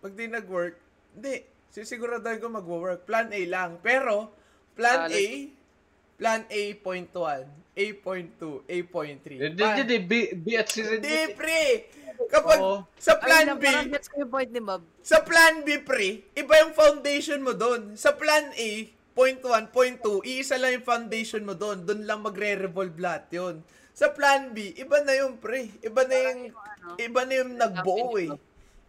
pag 0.00 0.16
di 0.16 0.24
nag-work, 0.24 0.76
hindi. 1.12 1.44
Sisiguraduhin 1.68 2.40
ko 2.40 2.48
mag-work. 2.48 3.04
Plan 3.04 3.28
A 3.28 3.40
lang. 3.44 3.76
Pero, 3.84 4.32
plan 4.72 5.04
Ah, 5.04 5.12
A, 5.12 5.24
plan 6.20 6.44
A 6.52 6.62
point 6.84 7.08
1, 7.08 7.80
A 7.80 7.86
point 8.04 8.28
2, 8.36 8.68
A 8.68 8.76
point 8.92 9.18
3. 9.24 9.40
Hindi, 9.40 9.64
hindi, 9.64 9.96
B, 10.04 10.12
B 10.36 10.46
at 10.60 10.68
C. 10.68 10.84
Hindi, 10.84 11.32
pre. 11.32 11.88
Kapag 12.28 12.60
Oo. 12.60 12.84
sa 13.00 13.16
Ay, 13.16 13.24
plan 13.24 13.44
na, 13.48 13.56
B, 13.56 13.64
parang 13.64 13.88
gets 13.88 14.08
ko 14.12 14.20
yung 14.20 14.28
point 14.28 14.50
ni 14.52 14.60
Bob. 14.60 14.84
sa 15.00 15.24
plan 15.24 15.64
B, 15.64 15.80
pre, 15.80 16.28
iba 16.36 16.54
yung 16.60 16.76
foundation 16.76 17.40
mo 17.40 17.56
doon. 17.56 17.96
Sa 17.96 18.12
plan 18.12 18.52
A, 18.52 18.70
point 19.16 19.40
1, 19.40 19.72
point 19.72 19.96
2, 19.96 20.20
iisa 20.28 20.60
lang 20.60 20.76
yung 20.76 20.84
foundation 20.84 21.40
mo 21.40 21.56
doon. 21.56 21.88
Doon 21.88 22.04
lang 22.04 22.20
magre-revolve 22.20 23.00
lahat 23.00 23.24
yun. 23.32 23.64
Sa 23.96 24.12
plan 24.12 24.52
B, 24.52 24.76
iba 24.76 25.00
na 25.00 25.16
yung 25.16 25.40
pre. 25.40 25.72
Iba 25.80 26.04
na 26.04 26.16
yung, 26.20 26.40
Ano, 26.52 27.00
iba 27.00 27.20
na 27.24 27.34
yung 27.40 27.52
nagbuo 27.56 28.20
eh. 28.20 28.32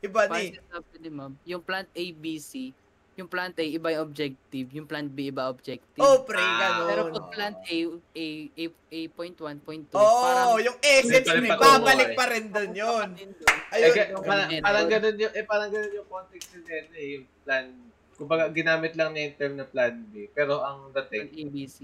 Iba 0.03 0.27
na 0.27 0.39
eh. 0.43 0.51
parang 0.59 0.83
ni 0.99 1.09
yung 1.47 1.63
plant 1.63 1.87
A, 1.95 2.03
B, 2.11 2.35
C, 2.43 2.75
yung 3.21 3.29
plant 3.29 3.53
A, 3.53 3.63
iba 3.63 3.87
yung 3.91 4.03
objective. 4.03 4.67
Yung 4.73 4.83
plant 4.83 5.07
B, 5.07 5.29
iba 5.29 5.45
objective. 5.45 6.01
Oh, 6.01 6.25
pre, 6.25 6.41
Ah, 6.41 6.83
Pero 6.83 7.01
ganun. 7.05 7.15
pag 7.15 7.27
plant 7.29 7.57
A, 7.61 7.77
A, 8.11 8.27
A, 8.51 8.63
A 8.67 8.99
point 9.07 9.37
1, 9.37 9.61
point 9.61 9.85
2, 9.85 9.93
Oo, 9.93 10.21
parang 10.21 10.47
yung 10.59 10.77
essence, 10.81 11.21
patungo 11.23 11.55
babalik 11.55 12.09
eh. 12.09 12.17
pa 12.17 12.25
rin 12.27 12.45
doon 12.49 12.71
yun. 12.73 13.07
Eh, 13.13 13.75
Ayun. 13.77 13.93
ka- 13.93 14.09
parang, 14.19 14.49
ganun. 14.49 14.63
parang 14.63 14.85
ganun 14.87 15.15
yung, 15.15 15.33
eh, 15.33 15.45
parang 15.45 15.69
ganun 15.69 15.91
yung 15.93 16.07
context 16.07 16.47
ni 16.51 16.59
Nene, 16.61 16.89
eh, 16.91 17.07
yung 17.13 17.25
plan, 17.41 17.65
kumbaga, 18.13 18.43
ginamit 18.49 18.93
lang 18.93 19.09
niya 19.11 19.23
yung 19.23 19.37
term 19.37 19.53
na 19.55 19.65
plan 19.65 19.93
B. 20.07 20.25
Pero 20.27 20.59
ang 20.59 20.89
dating, 20.91 21.29
A, 21.29 21.41
B, 21.47 21.55
C. 21.65 21.77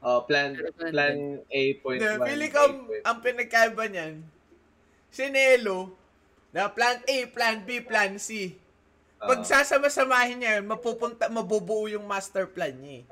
oh, 0.00 0.20
plan, 0.22 0.52
Pero 0.52 0.72
plan 0.72 0.90
plan 0.90 1.16
A 1.44 1.60
point 1.78 2.00
Hindi, 2.00 2.16
1. 2.16 2.28
Pili 2.28 2.46
ko, 2.48 2.60
ang, 2.62 2.76
ang 3.04 3.18
pinagkaiba 3.20 3.84
niyan, 3.86 4.14
si 5.08 5.24
Nelo, 5.28 5.92
na 6.48 6.66
plan 6.66 6.98
A, 7.02 7.16
plan 7.28 7.60
B, 7.60 7.80
plan 7.80 8.16
C. 8.16 8.56
Pag 9.18 9.42
sasama-samahin 9.42 10.38
niya 10.38 10.62
yun, 10.62 10.66
mapupunta, 10.70 11.26
mabubuo 11.26 11.90
yung 11.90 12.06
master 12.06 12.46
plan 12.46 12.74
niya. 12.74 13.02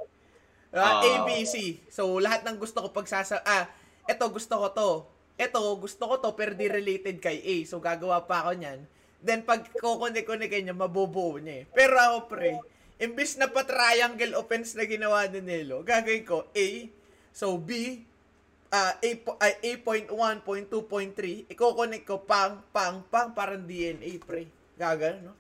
Ah, 0.70 1.00
Ah. 1.00 1.02
A, 1.02 1.10
B, 1.24 1.42
C. 1.42 1.82
So, 1.88 2.18
lahat 2.18 2.46
ng 2.46 2.56
gusto 2.56 2.78
ko 2.80 2.88
pag 2.90 3.06
sasa... 3.06 3.42
Ah, 3.42 3.66
eto 4.06 4.28
gusto 4.28 4.54
ko 4.54 4.68
to. 4.70 4.90
Eto, 5.34 5.58
gusto 5.76 6.06
ko 6.06 6.14
to, 6.16 6.30
pero 6.32 6.54
di 6.54 6.68
related 6.68 7.18
kay 7.18 7.42
A. 7.42 7.56
So, 7.66 7.82
gagawa 7.82 8.22
pa 8.22 8.46
ako 8.46 8.54
niyan. 8.54 8.80
Then, 9.18 9.42
pag 9.42 9.66
kukunik-kunik 9.72 10.52
niya, 10.52 10.76
mabubuo 10.76 11.42
niya 11.42 11.62
eh. 11.62 11.68
Pero 11.72 11.96
ako, 11.96 12.18
pre, 12.28 12.54
imbis 12.96 13.34
na 13.34 13.50
pa 13.50 13.66
triangle 13.66 14.36
offense 14.36 14.78
na 14.78 14.86
ginawa 14.86 15.26
ni 15.26 15.42
Nelo, 15.42 15.82
gagawin 15.82 16.22
ko 16.22 16.46
A, 16.54 16.68
so 17.28 17.58
B, 17.58 18.00
ah 18.68 18.96
A, 18.96 19.08
po- 19.16 19.36
ay, 19.36 19.52
A 19.60 19.70
point 19.80 20.08
1, 20.08 20.40
point 20.40 20.64
2, 20.64 20.80
point 20.84 21.12
3, 21.12 21.50
iko-connect 21.50 22.04
ko 22.04 22.22
pang, 22.22 22.62
pang, 22.70 23.02
pang, 23.04 23.32
parang 23.32 23.60
DNA, 23.60 24.16
pre. 24.20 24.46
Gagano, 24.76 25.32
no? 25.32 25.34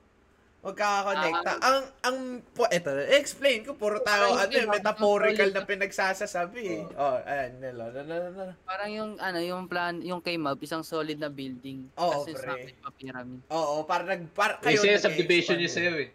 Magkakakonekta. 0.66 1.62
ang, 1.62 1.78
ang, 2.02 2.16
po, 2.50 2.66
eto, 2.66 2.90
explain 3.14 3.62
ko, 3.62 3.78
puro 3.78 4.02
tao, 4.02 4.34
ano, 4.34 4.50
hindi, 4.50 4.58
eh, 4.58 4.66
metaphorical 4.66 5.54
na 5.54 5.62
pinagsasasabi, 5.62 6.62
eh. 6.66 6.82
Oh, 6.98 7.22
ayan, 7.22 7.62
no, 7.62 7.86
no, 7.86 8.02
no. 8.34 8.44
Parang 8.66 8.90
yung 8.90 9.10
ano, 9.22 9.38
yung 9.38 9.70
plan, 9.70 10.02
yung 10.02 10.18
kay 10.18 10.34
Mob, 10.34 10.58
isang 10.58 10.82
solid 10.82 11.22
na 11.22 11.30
building. 11.30 11.86
Oo, 11.94 12.26
Kasi 12.26 12.34
pre. 12.34 12.42
sa 12.42 12.50
akin, 12.58 12.74
pa 12.82 12.90
pyramid. 12.90 13.40
Oo, 13.54 13.86
para 13.86 14.02
nag, 14.10 14.26
para, 14.34 14.58
Kayo, 14.58 14.82
Kasi 14.82 14.98
subdivision 14.98 15.54
niya 15.54 15.70
eh. 15.70 15.74
sa'yo 15.78 15.92
eh. 16.02 16.08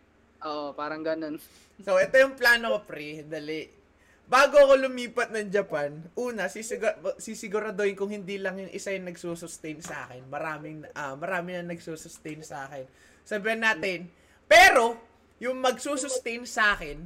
Oo, 0.44 0.76
parang 0.76 1.00
ganun. 1.00 1.40
So, 1.80 1.96
ito 1.96 2.20
yung 2.20 2.36
plano 2.36 2.76
ko, 2.76 2.80
pre. 2.84 3.24
Dali. 3.24 3.72
Bago 4.32 4.64
ako 4.64 4.88
lumipat 4.88 5.32
ng 5.32 5.52
Japan, 5.52 5.92
una, 6.16 6.48
sisigur- 6.48 7.20
sisiguraduhin 7.20 8.00
kung 8.00 8.12
hindi 8.12 8.40
lang 8.40 8.60
yung 8.64 8.72
isa 8.72 8.96
yung 8.96 9.08
nagsusustain 9.08 9.80
sa 9.84 10.08
akin. 10.08 10.24
Maraming, 10.32 10.88
ah 10.96 11.20
marami 11.20 11.56
na 11.56 11.76
nagsusustain 11.76 12.40
sa 12.40 12.68
akin. 12.68 12.88
Sabihin 13.28 13.60
natin, 13.60 14.08
pero, 14.52 15.00
yung 15.40 15.56
magsusustain 15.64 16.44
sa 16.44 16.76
akin, 16.76 17.00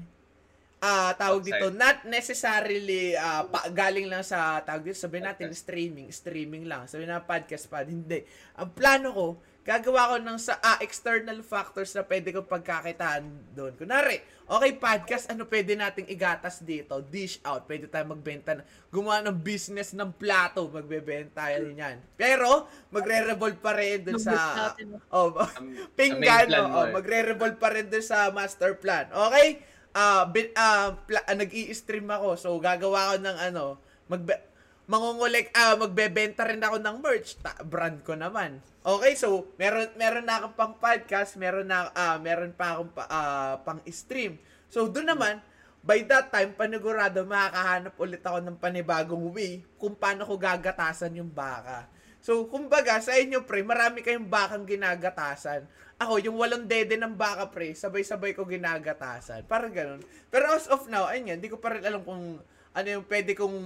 ah 0.81 1.13
tawag 1.13 1.45
Outside. 1.45 1.61
dito, 1.61 1.67
not 1.77 1.97
necessarily 2.09 3.13
ah, 3.15 3.45
pa, 3.45 3.69
galing 3.69 4.09
lang 4.09 4.25
sa, 4.25 4.59
tawag 4.65 4.89
dito, 4.89 4.97
sabihin 4.97 5.29
natin, 5.29 5.53
streaming, 5.53 6.09
streaming 6.09 6.65
lang. 6.65 6.89
Sabihin 6.89 7.13
na 7.13 7.21
podcast 7.21 7.69
pa, 7.69 7.85
hindi. 7.85 8.25
Ang 8.57 8.69
plano 8.73 9.09
ko, 9.13 9.27
gagawa 9.65 10.13
ko 10.13 10.15
ng 10.21 10.37
sa 10.37 10.61
ah, 10.61 10.77
external 10.77 11.41
factors 11.41 11.89
na 11.97 12.05
pwede 12.05 12.29
ko 12.29 12.45
pagkakitaan 12.45 13.25
doon. 13.57 13.73
Kunwari, 13.73 14.21
okay, 14.45 14.77
podcast, 14.77 15.25
ano 15.33 15.49
pwede 15.49 15.73
nating 15.73 16.05
igatas 16.05 16.61
dito? 16.61 17.01
Dish 17.01 17.41
out. 17.41 17.65
Pwede 17.65 17.89
tayo 17.89 18.13
magbenta 18.13 18.53
na, 18.53 18.63
gumawa 18.93 19.25
ng 19.25 19.41
business 19.41 19.97
ng 19.97 20.13
plato, 20.13 20.69
magbebenta 20.69 21.49
tayo 21.49 21.65
niyan. 21.73 21.97
Pero, 22.13 22.69
magre-revolve 22.93 23.57
pa 23.57 23.73
rin 23.73 24.05
dun 24.05 24.21
sa, 24.21 24.69
natin. 24.69 25.01
oh, 25.09 25.33
pinggan, 25.97 26.45
oh, 26.61 26.85
eh. 26.85 26.93
magre-revolve 26.93 27.57
pa 27.57 27.73
rin 27.73 27.89
dun 27.89 28.05
sa 28.05 28.29
master 28.29 28.77
plan. 28.77 29.09
Okay? 29.09 29.65
Ah, 29.97 30.29
bin, 30.29 30.53
ah, 30.53 30.93
pla- 30.93 31.25
ah, 31.25 31.33
nag-i-stream 31.33 32.05
ako. 32.13 32.37
So, 32.37 32.53
gagawa 32.61 33.17
ko 33.17 33.25
ng 33.25 33.37
ano, 33.49 33.81
magbe 34.05 34.54
mangungulek, 34.85 35.49
ah, 35.57 35.73
magbebenta 35.77 36.45
rin 36.45 36.61
ako 36.61 36.77
ng 36.77 36.97
merch. 37.01 37.41
Ta- 37.41 37.61
brand 37.65 38.01
ko 38.05 38.13
naman. 38.13 38.61
Okay, 38.85 39.17
so, 39.17 39.49
meron, 39.57 39.89
meron 39.97 40.25
na 40.25 40.41
akong 40.41 40.55
pang 40.55 40.75
podcast, 40.77 41.37
meron 41.41 41.65
na, 41.65 41.89
ah, 41.97 42.21
meron 42.21 42.53
pa 42.53 42.77
akong 42.77 42.93
pa, 42.93 43.03
ah, 43.09 43.53
pang 43.65 43.81
stream. 43.89 44.37
So, 44.69 44.85
doon 44.85 45.09
naman, 45.09 45.41
by 45.81 46.05
that 46.05 46.29
time, 46.29 46.53
panigurado, 46.53 47.25
makakahanap 47.25 47.93
ulit 47.97 48.21
ako 48.21 48.37
ng 48.45 48.57
panibagong 48.61 49.25
way 49.33 49.65
kung 49.81 49.97
paano 49.97 50.25
ko 50.25 50.37
gagatasan 50.37 51.17
yung 51.17 51.33
baka. 51.33 51.89
So, 52.25 52.45
kumbaga, 52.49 52.97
sa 53.01 53.17
inyo, 53.17 53.45
pre, 53.45 53.61
marami 53.61 54.01
kayong 54.01 54.25
bakang 54.25 54.65
ginagatasan. 54.65 55.69
Ako, 56.01 56.17
yung 56.25 56.37
walong 56.41 56.65
dede 56.65 56.97
ng 56.97 57.13
baka, 57.13 57.53
pre, 57.53 57.77
sabay-sabay 57.77 58.33
ko 58.33 58.49
ginagatasan. 58.49 59.45
Parang 59.45 59.69
ganun. 59.69 60.01
Pero 60.33 60.49
as 60.49 60.65
of 60.69 60.89
now, 60.89 61.05
ayun 61.05 61.29
nga, 61.29 61.35
hindi 61.37 61.49
ko 61.53 61.61
pa 61.61 61.77
rin 61.77 61.85
alam 61.85 62.01
kung 62.01 62.41
ano 62.75 62.87
yung 62.99 63.05
pwede 63.07 63.31
kong 63.31 63.57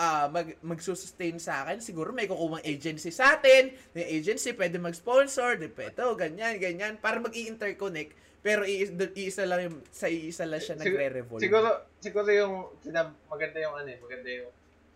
ah, 0.00 0.32
mag, 0.32 0.56
magsusustain 0.64 1.36
sa 1.36 1.68
akin. 1.68 1.84
Siguro 1.84 2.16
may 2.16 2.24
kukumang 2.24 2.64
agency 2.64 3.12
sa 3.12 3.36
atin. 3.36 3.76
Yung 3.92 4.08
agency 4.08 4.56
pwede 4.56 4.80
mag-sponsor. 4.80 5.60
Ito, 5.60 6.16
ganyan, 6.16 6.56
ganyan. 6.56 6.96
Para 6.96 7.20
mag-i-interconnect. 7.20 8.16
Pero 8.40 8.64
iisa 8.64 9.44
lang 9.44 9.68
yung, 9.68 9.76
sa 9.92 10.08
iisa 10.08 10.48
lang 10.48 10.64
siya 10.64 10.80
Sig- 10.80 10.96
nagre-revolve. 10.96 11.44
Siguro, 11.44 11.68
siguro 12.00 12.28
yung, 12.32 12.54
sinab, 12.80 13.12
maganda 13.28 13.60
yung 13.60 13.76
ano 13.76 13.88
eh, 13.88 13.98
maganda 14.00 14.28
yung 14.32 14.50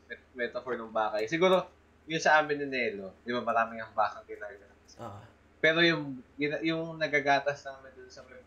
met- 0.08 0.28
metaphor 0.32 0.74
ng 0.80 0.92
baka. 0.92 1.20
eh. 1.20 1.28
Siguro, 1.28 1.68
yung 2.08 2.20
sa 2.24 2.40
amin 2.40 2.64
ni 2.64 2.66
Nelo, 2.72 3.20
di 3.20 3.36
ba 3.36 3.44
maraming 3.44 3.84
ang 3.84 3.92
baka 3.92 4.24
ginagawa. 4.24 4.72
Ah. 4.96 5.20
Pero 5.60 5.84
yung, 5.84 6.24
gina- 6.40 6.64
yung 6.64 6.96
nagagatas 6.96 7.68
namin 7.68 7.92
dun 7.92 8.08
sa 8.08 8.24
web, 8.24 8.40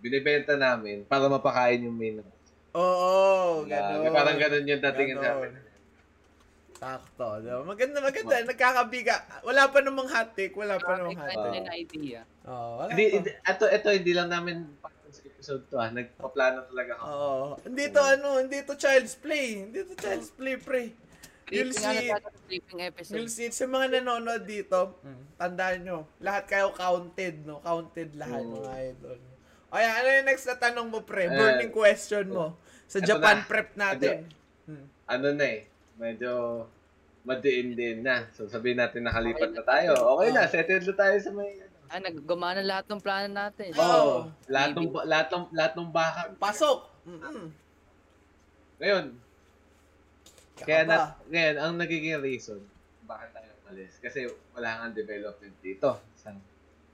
binibenta 0.00 0.56
namin 0.56 1.04
para 1.04 1.28
mapakain 1.28 1.84
yung 1.84 1.92
main. 1.92 2.24
Oo, 2.72 3.64
Grabe, 3.64 3.92
ganun. 4.00 4.14
Parang 4.14 4.38
ganun 4.38 4.64
yung 4.64 4.78
datingin 4.80 5.16
Ganon. 5.16 5.26
namin. 5.42 5.52
Sakto. 6.72 7.26
Diba? 7.40 7.60
Maganda, 7.62 7.98
maganda. 8.00 8.34
Nagkakabiga. 8.42 9.14
Wala 9.42 9.68
pa 9.68 9.78
namang 9.80 10.08
hot 10.08 10.32
take. 10.32 10.54
Wala 10.54 10.76
pa 10.76 10.96
namang 10.96 11.12
hot 11.14 11.26
Kahit 11.26 11.36
take. 11.36 11.44
ano 11.44 11.56
yung 11.58 11.70
idea. 11.70 12.20
Oo, 12.42 12.70
wala 12.78 12.88
Hindi, 12.88 13.04
pa. 13.04 13.14
hindi, 13.14 13.30
ito, 13.36 13.64
ito, 13.68 13.88
hindi 13.92 14.12
lang 14.14 14.28
namin 14.28 14.56
sa 15.10 15.20
episode 15.22 15.62
to 15.66 15.76
ah. 15.76 15.90
Nagpaplano 15.90 16.58
talaga 16.64 16.92
ako. 16.96 17.04
Oo. 17.04 17.46
Hindi 17.62 17.84
to 17.86 18.00
ano, 18.00 18.28
hindi 18.38 18.58
to 18.62 18.74
child's 18.74 19.14
play. 19.14 19.46
Hindi 19.60 19.78
to 19.84 19.94
child's 19.94 20.30
play, 20.30 20.56
pre. 20.56 20.84
You'll 21.50 21.68
ano 21.68 21.82
see, 21.82 22.06
sa 22.06 22.78
episode. 22.80 23.12
you'll 23.12 23.28
see, 23.28 23.50
sa 23.50 23.66
mga 23.66 23.98
nanonood 23.98 24.46
dito, 24.46 25.02
tandaan 25.34 25.82
nyo, 25.82 25.98
lahat 26.16 26.46
kayo 26.46 26.70
counted, 26.70 27.42
no? 27.42 27.58
Counted 27.58 28.14
lahat, 28.14 28.40
Mm. 28.40 28.54
mga 28.54 28.70
idol. 28.88 29.18
O 29.70 29.78
yan, 29.78 29.92
ano 30.02 30.08
yung 30.10 30.26
next 30.26 30.46
na 30.50 30.56
tanong 30.58 30.86
mo, 30.90 31.00
pre? 31.06 31.30
Eh, 31.30 31.32
Burning 31.32 31.70
question 31.70 32.26
mo. 32.26 32.58
Sa 32.90 32.98
Japan 32.98 33.42
na. 33.42 33.46
prep 33.46 33.70
natin. 33.78 34.26
Hmm. 34.66 34.86
Ano 35.06 35.30
na 35.30 35.46
eh, 35.46 35.70
medyo 35.94 36.66
madiin 37.22 37.78
din 37.78 38.02
na. 38.02 38.26
So 38.34 38.50
sabihin 38.50 38.82
natin 38.82 39.06
nakalipat 39.06 39.54
na 39.54 39.62
tayo. 39.62 39.92
Okay 40.18 40.28
na, 40.34 40.42
settled 40.50 40.84
na 40.90 40.94
tayo 40.96 41.16
sa 41.22 41.30
may 41.30 41.50
ano. 41.60 41.76
Ah, 41.90 41.98
naggumana 41.98 42.62
lahat 42.62 42.86
ng 42.86 43.02
plano 43.02 43.28
natin. 43.30 43.70
Oo. 43.74 43.82
Oo. 43.82 44.18
Lahat 44.46 44.70
ng 44.74 44.90
lahat 45.06 45.28
ng 45.34 45.44
lahat 45.50 45.72
ng 45.74 45.90
baka. 45.90 46.20
Pasok! 46.38 46.78
Mm-mm. 47.06 47.50
Ngayon, 48.80 49.04
kaya 50.64 50.82
Kaba. 50.86 50.90
na, 50.90 50.96
ngayon 51.28 51.56
ang 51.60 51.74
nagiging 51.76 52.20
reason 52.20 52.60
bakit 53.04 53.34
tayo 53.34 53.50
umalis 53.66 53.98
kasi 53.98 54.28
wala 54.54 54.70
nga 54.80 54.86
development 54.94 55.56
dito 55.58 55.98
sa 56.14 56.30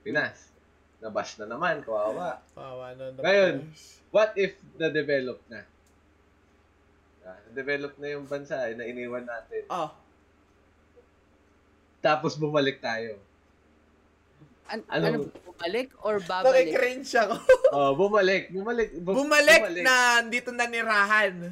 Pinas. 0.01 0.56
Nabash 0.99 1.37
na 1.37 1.47
naman, 1.47 1.81
kawawa. 1.81 2.41
Pawa 2.51 2.97
na 2.97 3.13
Ngayon. 3.13 3.69
What 4.09 4.33
if 4.35 4.57
na-develop 4.75 5.39
na? 5.47 5.61
Ah, 7.21 7.43
develop 7.51 7.99
na 7.99 8.09
yung 8.09 8.25
bansa 8.25 8.57
eh, 8.65 8.75
na 8.75 8.85
iniwan 8.85 9.23
natin. 9.23 9.67
Oh, 9.69 9.91
Tapos 11.99 12.39
bumalik 12.39 12.79
tayo. 12.79 13.19
An- 14.67 14.87
Ano? 14.89 15.05
ano, 15.05 15.19
bumalik 15.45 15.91
or 16.01 16.17
babalik? 16.19 16.71
nakikringe 16.71 17.13
ako. 17.13 17.35
Oh, 17.77 17.91
bumalik, 17.93 18.49
bumalik. 18.49 18.89
bu- 18.97 19.17
Bumalik, 19.17 19.83
na 19.83 20.23
dito 20.23 20.49
nanirahan. 20.49 21.51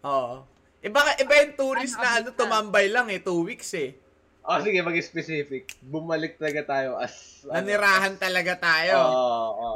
Oo. 0.00 0.46
Iba, 0.78 1.00
iba 1.18 1.32
yung 1.42 1.54
tourist 1.54 1.98
Ano, 1.98 2.02
na 2.02 2.10
ano, 2.16 2.28
na. 2.30 2.38
tumambay 2.38 2.86
lang 2.86 3.10
eh, 3.10 3.18
two 3.18 3.42
weeks 3.42 3.74
eh. 3.74 3.98
Oh, 4.46 4.62
sige, 4.62 4.78
mag-specific. 4.78 5.74
Bumalik 5.82 6.38
talaga 6.38 6.62
tayo 6.64 6.94
as... 6.96 7.42
ano, 7.44 7.58
Nanirahan 7.58 8.14
talaga 8.14 8.54
tayo. 8.54 8.94
Oo, 8.96 9.26
oo. 9.58 9.72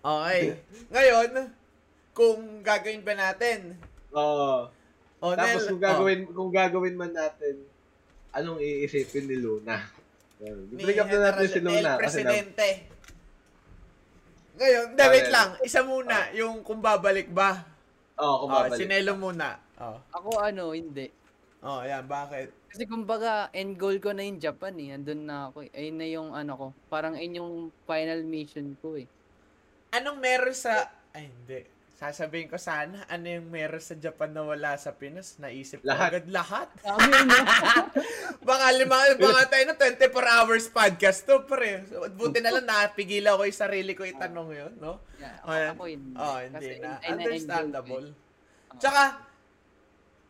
Okay. 0.00 0.56
Ngayon, 0.88 1.30
kung 2.10 2.64
gagawin 2.64 3.04
ba 3.04 3.12
natin? 3.12 3.76
Oo. 4.10 4.72
Oh, 5.16 5.32
Tapos 5.32 5.62
Nel- 5.62 5.68
kung 5.68 5.82
gagawin, 5.82 6.20
kung 6.28 6.50
gagawin 6.50 6.96
man 6.96 7.12
natin, 7.12 7.60
anong 8.32 8.56
iisipin 8.56 9.28
ni 9.28 9.36
Luna? 9.36 9.84
Bring 10.70 10.96
up 10.96 11.08
na 11.08 11.20
natin 11.26 11.46
si 11.46 11.60
Luna. 11.60 11.76
El 11.92 12.00
Kasi 12.00 12.20
na, 12.20 12.32
Presidente. 12.32 12.68
Ngayon, 14.56 14.84
hindi, 14.90 15.02
Ah, 15.02 15.10
wait 15.10 15.28
lang. 15.28 15.50
Isa 15.60 15.80
muna, 15.82 16.32
yung 16.32 16.64
kung 16.64 16.80
babalik 16.80 17.28
ba. 17.28 17.64
oh, 18.16 18.44
kung 18.44 18.48
Oh, 18.48 18.56
babalik. 18.64 18.80
si 18.80 18.84
Nelo 18.84 19.12
muna. 19.14 19.60
Oh. 19.76 20.00
Ako 20.10 20.40
ano, 20.40 20.72
hindi. 20.72 21.12
Oh, 21.60 21.80
yan, 21.80 22.04
bakit? 22.04 22.52
Kasi 22.68 22.84
kumbaga, 22.84 23.48
end 23.50 23.74
goal 23.74 23.96
ko 23.96 24.12
na 24.12 24.22
yung 24.22 24.36
Japan 24.36 24.76
eh. 24.76 24.92
Andun 24.92 25.24
na 25.24 25.48
ako 25.48 25.64
eh. 25.64 25.70
Ayun 25.72 25.96
na 25.96 26.06
yung 26.06 26.30
ano 26.30 26.52
ko. 26.54 26.66
Parang 26.86 27.14
ayun 27.14 27.34
yung 27.36 27.52
final 27.82 28.20
mission 28.22 28.76
ko 28.78 28.94
eh. 28.94 29.08
Anong 29.90 30.18
meron 30.18 30.52
sa... 30.52 30.92
Ay, 31.10 31.26
hindi. 31.26 31.64
Sasabihin 31.96 32.46
ko 32.46 32.60
sana, 32.60 33.08
ano 33.08 33.24
yung 33.24 33.48
meron 33.48 33.80
sa 33.80 33.96
Japan 33.96 34.28
na 34.28 34.44
wala 34.44 34.76
sa 34.76 34.92
Pinas? 34.92 35.40
Naisip 35.40 35.80
ko 35.80 35.88
Lahat. 35.88 36.12
agad 36.12 36.26
lahat. 36.28 36.68
Baka 38.46 38.66
lima, 38.70 38.94
baka 39.16 39.42
tayo 39.48 39.64
na 39.64 39.74
24 39.74 40.12
hours 40.12 40.64
podcast 40.68 41.24
to, 41.24 41.42
pre. 41.42 41.82
Buti 42.12 42.38
na 42.38 42.52
lang 42.52 42.68
napigilan 42.68 43.34
ko 43.34 43.42
yung 43.42 43.56
sarili 43.58 43.96
ko 43.96 44.04
itanong 44.04 44.48
yun, 44.52 44.72
no? 44.76 45.00
Yeah, 45.16 45.40
Oh, 45.42 45.56
yan. 45.56 45.72
ako 45.72 45.82
hindi. 45.88 46.12
Oh, 46.14 46.36
hindi 46.38 46.54
Kasi 46.54 46.72
na. 46.78 46.90
ay- 47.00 47.10
Understandable. 47.10 48.06
Tsaka, 48.76 49.02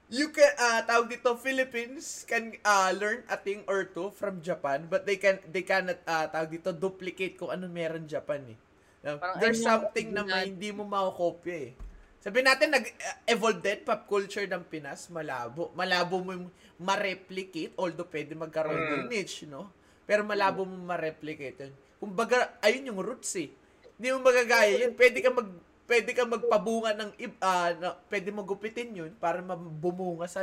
you 0.08 0.30
can, 0.30 0.52
ah 0.58 0.86
tawag 0.86 1.10
dito, 1.10 1.34
Philippines 1.38 2.22
can 2.24 2.54
ah 2.62 2.94
learn 2.94 3.26
a 3.26 3.36
thing 3.38 3.66
or 3.66 3.86
two 3.90 4.14
from 4.14 4.38
Japan, 4.38 4.86
but 4.86 5.02
they 5.02 5.18
can, 5.18 5.42
they 5.50 5.66
cannot, 5.66 5.98
ah 6.06 6.30
tawag 6.30 6.54
dito, 6.54 6.70
duplicate 6.70 7.34
kung 7.34 7.50
ano 7.50 7.66
meron 7.66 8.06
Japan 8.06 8.42
eh. 8.46 8.58
No? 9.02 9.18
Parang 9.18 9.38
There's 9.38 9.62
something 9.62 10.14
na 10.14 10.22
may 10.22 10.50
hindi 10.50 10.70
mo 10.70 10.86
makakopya 10.86 11.70
eh. 11.70 11.72
Sabihin 12.18 12.50
natin, 12.50 12.74
nag-evolve 12.74 13.62
din 13.62 13.86
pop 13.86 14.02
culture 14.10 14.50
ng 14.50 14.66
Pinas, 14.66 15.06
malabo. 15.14 15.70
Malabo 15.78 16.18
mo 16.18 16.34
yung 16.34 16.48
ma-replicate, 16.74 17.70
although 17.78 18.08
pwede 18.10 18.34
magkaroon 18.34 18.74
Mm. 18.82 18.90
ng 18.90 19.04
niche, 19.06 19.46
no? 19.46 19.70
Pero 20.02 20.26
malabo 20.26 20.66
mo 20.66 20.74
ma-replicate 20.74 21.70
yun. 21.70 21.74
Kumbaga, 22.02 22.58
ayun 22.62 22.90
yung 22.90 22.98
roots 22.98 23.30
eh. 23.38 23.50
Hindi 23.94 24.10
mo 24.10 24.26
magagaya 24.26 24.74
yun. 24.86 24.92
Pwede 24.98 25.22
ka 25.22 25.30
mag 25.30 25.46
pwede 25.86 26.10
ka 26.12 26.26
magpabunga 26.26 26.98
ng 26.98 27.10
ah, 27.38 27.70
na, 27.78 27.88
pwede 28.10 28.34
mo 28.34 28.42
gupitin 28.42 28.90
yun 28.90 29.12
para 29.16 29.38
mabumunga 29.38 30.26
sa 30.26 30.42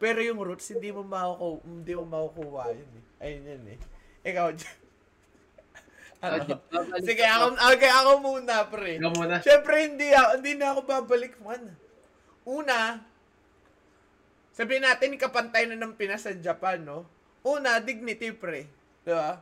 pero 0.00 0.18
yung 0.24 0.40
roots 0.40 0.72
hindi 0.72 0.88
mo 0.88 1.04
makukuha 1.04 1.64
hindi 1.64 1.92
mo 1.92 2.04
makukuha 2.08 2.64
yun 2.72 2.90
eh. 2.96 3.04
ayun 3.22 3.44
yun 3.44 3.64
eh 3.76 3.78
ikaw 4.24 4.48
ano? 6.24 6.58
Sige 6.98 7.22
ako. 7.22 7.54
ako 7.54 7.70
okay, 7.78 7.90
ako 7.94 8.10
muna 8.18 8.54
pre 8.66 8.98
Ikaw 8.98 9.12
muna. 9.14 9.38
Siyempre, 9.38 9.74
hindi, 9.86 10.10
ako, 10.10 10.30
hindi 10.42 10.52
na 10.58 10.66
ako 10.74 10.80
babalik 10.82 11.34
man. 11.38 11.62
Una, 12.42 13.06
sabihin 14.50 14.82
natin, 14.82 15.14
ikapantay 15.14 15.70
na 15.70 15.78
ng 15.78 15.94
Pinas 15.94 16.26
sa 16.26 16.34
Japan, 16.34 16.82
no? 16.82 17.06
Una, 17.46 17.78
dignity, 17.78 18.34
pre. 18.34 18.66
Di 19.06 19.14
ba? 19.14 19.38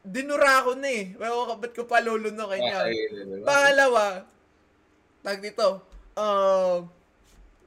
Dinura 0.00 0.64
ako 0.64 0.76
na 0.76 0.88
eh. 0.92 1.12
Well, 1.16 1.56
ba't 1.56 1.72
ko 1.72 1.88
pa 1.88 2.04
niya? 2.60 2.84
Okay, 2.84 3.06
diba? 3.12 3.44
Pangalawa, 3.48 4.04
tag 5.20 5.40
dito, 5.40 5.84
uh, 6.16 6.84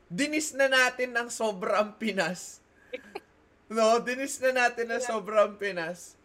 dinis 0.09 0.53
na 0.53 0.69
natin 0.69 1.13
ng 1.13 1.29
sobrang 1.29 1.97
Pinas. 1.97 2.61
no, 3.75 4.01
dinis 4.01 4.37
na 4.41 4.65
natin 4.65 4.93
ng 4.93 5.01
sobrang 5.01 5.57
Pinas 5.57 6.17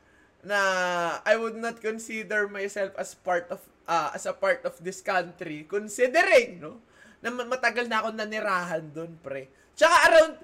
na 0.44 0.60
I 1.26 1.34
would 1.34 1.58
not 1.58 1.82
consider 1.82 2.46
myself 2.46 2.94
as 2.94 3.12
part 3.18 3.50
of 3.50 3.58
ah, 3.90 4.14
as 4.14 4.28
a 4.28 4.34
part 4.36 4.62
of 4.62 4.78
this 4.78 5.02
country 5.02 5.66
considering 5.66 6.62
no 6.62 6.78
na 7.18 7.34
ma- 7.34 7.48
matagal 7.48 7.90
na 7.90 7.98
ako 7.98 8.14
nanirahan 8.14 8.86
doon 8.94 9.18
pre. 9.18 9.50
Tsaka 9.74 9.96
around 10.06 10.34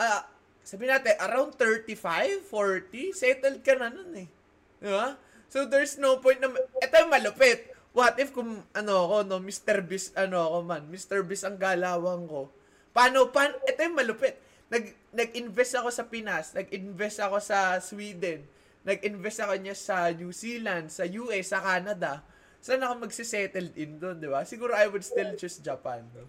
ah 0.00 0.24
sabi 0.64 0.88
natin 0.88 1.16
around 1.20 1.56
35, 1.56 2.44
40 2.48 3.12
settled 3.12 3.60
ka 3.60 3.76
na 3.76 3.92
nun 3.92 4.12
eh. 4.24 4.28
Di 4.80 4.88
ba? 4.88 5.16
So 5.48 5.64
there's 5.64 5.96
no 5.96 6.20
point 6.20 6.40
na 6.40 6.52
yung 6.52 7.12
malupit. 7.12 7.72
What 7.98 8.14
if 8.22 8.30
kung 8.30 8.62
ano 8.78 8.92
ako 9.10 9.26
no 9.26 9.42
Mr. 9.42 9.82
Beast 9.82 10.14
ano 10.14 10.38
ako 10.38 10.56
man, 10.62 10.86
Mr. 10.86 11.26
Beast 11.26 11.42
ang 11.42 11.58
galawang 11.58 12.30
ko. 12.30 12.46
Paano 12.94 13.26
pan 13.34 13.50
ito 13.66 13.82
yung 13.82 13.98
malupit. 13.98 14.38
Nag 14.70 14.86
nag-invest 15.10 15.82
ako 15.82 15.90
sa 15.90 16.06
Pinas, 16.06 16.54
nag-invest 16.54 17.18
ako 17.18 17.42
sa 17.42 17.82
Sweden, 17.82 18.46
nag-invest 18.86 19.42
ako 19.42 19.58
niya 19.58 19.74
sa 19.74 20.14
New 20.14 20.30
Zealand, 20.30 20.94
sa 20.94 21.10
US, 21.10 21.50
sa 21.50 21.58
Canada. 21.58 22.22
Saan 22.62 22.86
ako 22.86 23.10
magsisettle 23.10 23.74
in 23.74 23.98
doon, 23.98 24.22
di 24.22 24.30
ba? 24.30 24.46
Siguro 24.46 24.78
I 24.78 24.86
would 24.86 25.02
still 25.02 25.34
choose 25.34 25.58
Japan, 25.58 26.06
no? 26.14 26.22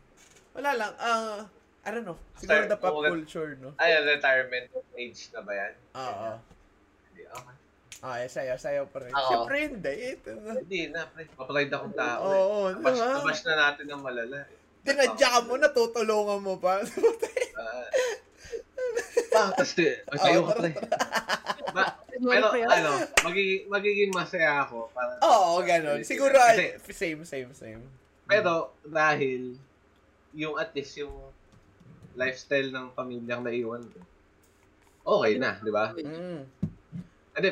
Wala 0.57 0.73
lang, 0.73 0.93
ah, 0.97 1.45
I 1.85 1.89
don't 1.93 2.07
know. 2.07 2.17
Siguro 2.33 2.65
Start- 2.65 2.71
the 2.73 2.79
pop 2.81 2.97
culture, 3.05 3.53
no? 3.61 3.77
Ay, 3.77 3.93
retirement 4.01 4.73
age 4.97 5.29
na 5.37 5.41
ba 5.45 5.53
yan? 5.53 5.73
Oo. 5.93 6.29
Hindi, 7.11 7.21
okay. 7.29 7.58
Ah, 7.99 8.23
eh, 8.23 8.31
sayo, 8.31 8.55
sayo 8.55 8.87
pa 8.87 9.03
rin. 9.03 9.11
Oo. 9.11 9.27
Siyempre 9.27 9.55
hindi. 9.67 9.93
Ito 10.15 10.29
na. 10.39 10.51
Hindi 10.55 10.81
na, 10.87 11.03
pre. 11.11 11.27
Papride 11.35 11.73
akong 11.75 11.95
tao. 11.99 12.21
eh. 12.23 12.31
Oo, 12.31 12.59
di 12.71 12.79
Nabash, 12.79 12.95
ba? 12.95 13.07
nabash 13.19 13.41
na 13.43 13.53
natin 13.59 13.85
ng 13.91 14.01
malala. 14.03 14.37
eh. 14.47 14.55
Tinadya 14.87 15.27
ka 15.27 15.39
mo, 15.43 15.53
natutulungan 15.59 16.39
mo 16.39 16.55
pa. 16.55 16.79
Ah, 19.35 19.51
pa, 19.51 19.63
eh, 19.63 19.99
ay, 19.99 20.17
sa'yo 20.17 20.41
ka, 20.47 20.53
pre. 20.57 20.71
Pero, 22.19 22.47
ano, 22.51 22.91
magiging, 23.23 23.61
magiging 23.67 24.11
masaya 24.11 24.63
ako. 24.63 24.87
Para, 24.95 25.19
Oo, 25.23 25.59
ganun. 25.63 25.99
Siguro, 26.03 26.35
ay, 26.39 26.79
same, 26.91 27.23
same, 27.23 27.51
same. 27.51 27.83
Pero, 28.25 28.75
dahil, 28.83 29.59
yung 30.35 30.55
at 30.55 30.71
least 30.71 30.95
yung 30.99 31.13
lifestyle 32.15 32.71
ng 32.71 32.91
pamilyang 32.95 33.43
naiwan 33.43 33.83
ko, 33.85 33.99
okay 35.19 35.35
na, 35.39 35.59
di 35.59 35.71
ba? 35.71 35.91
Mm. 35.95 36.41
Ano, 37.35 37.47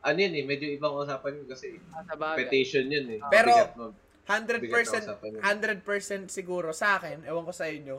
ano 0.00 0.18
yun 0.18 0.32
eh, 0.32 0.44
medyo 0.44 0.66
ibang 0.66 0.94
usapan 0.94 1.32
yun 1.34 1.46
kasi 1.46 1.76
Sa 1.80 2.14
bagay. 2.14 2.44
petition 2.44 2.86
yun 2.86 3.06
eh. 3.08 3.20
Pero, 3.28 3.50
Bigat 3.50 3.74
mo. 3.74 3.86
100% 4.24 4.60
Bigat 4.60 4.84
na 4.84 4.98
usapan 5.10 5.28
yun. 5.30 5.40
100% 5.84 6.28
siguro 6.28 6.68
sa 6.70 6.96
akin, 6.96 7.24
ewan 7.24 7.42
ko 7.42 7.52
sa 7.52 7.66
inyo, 7.66 7.96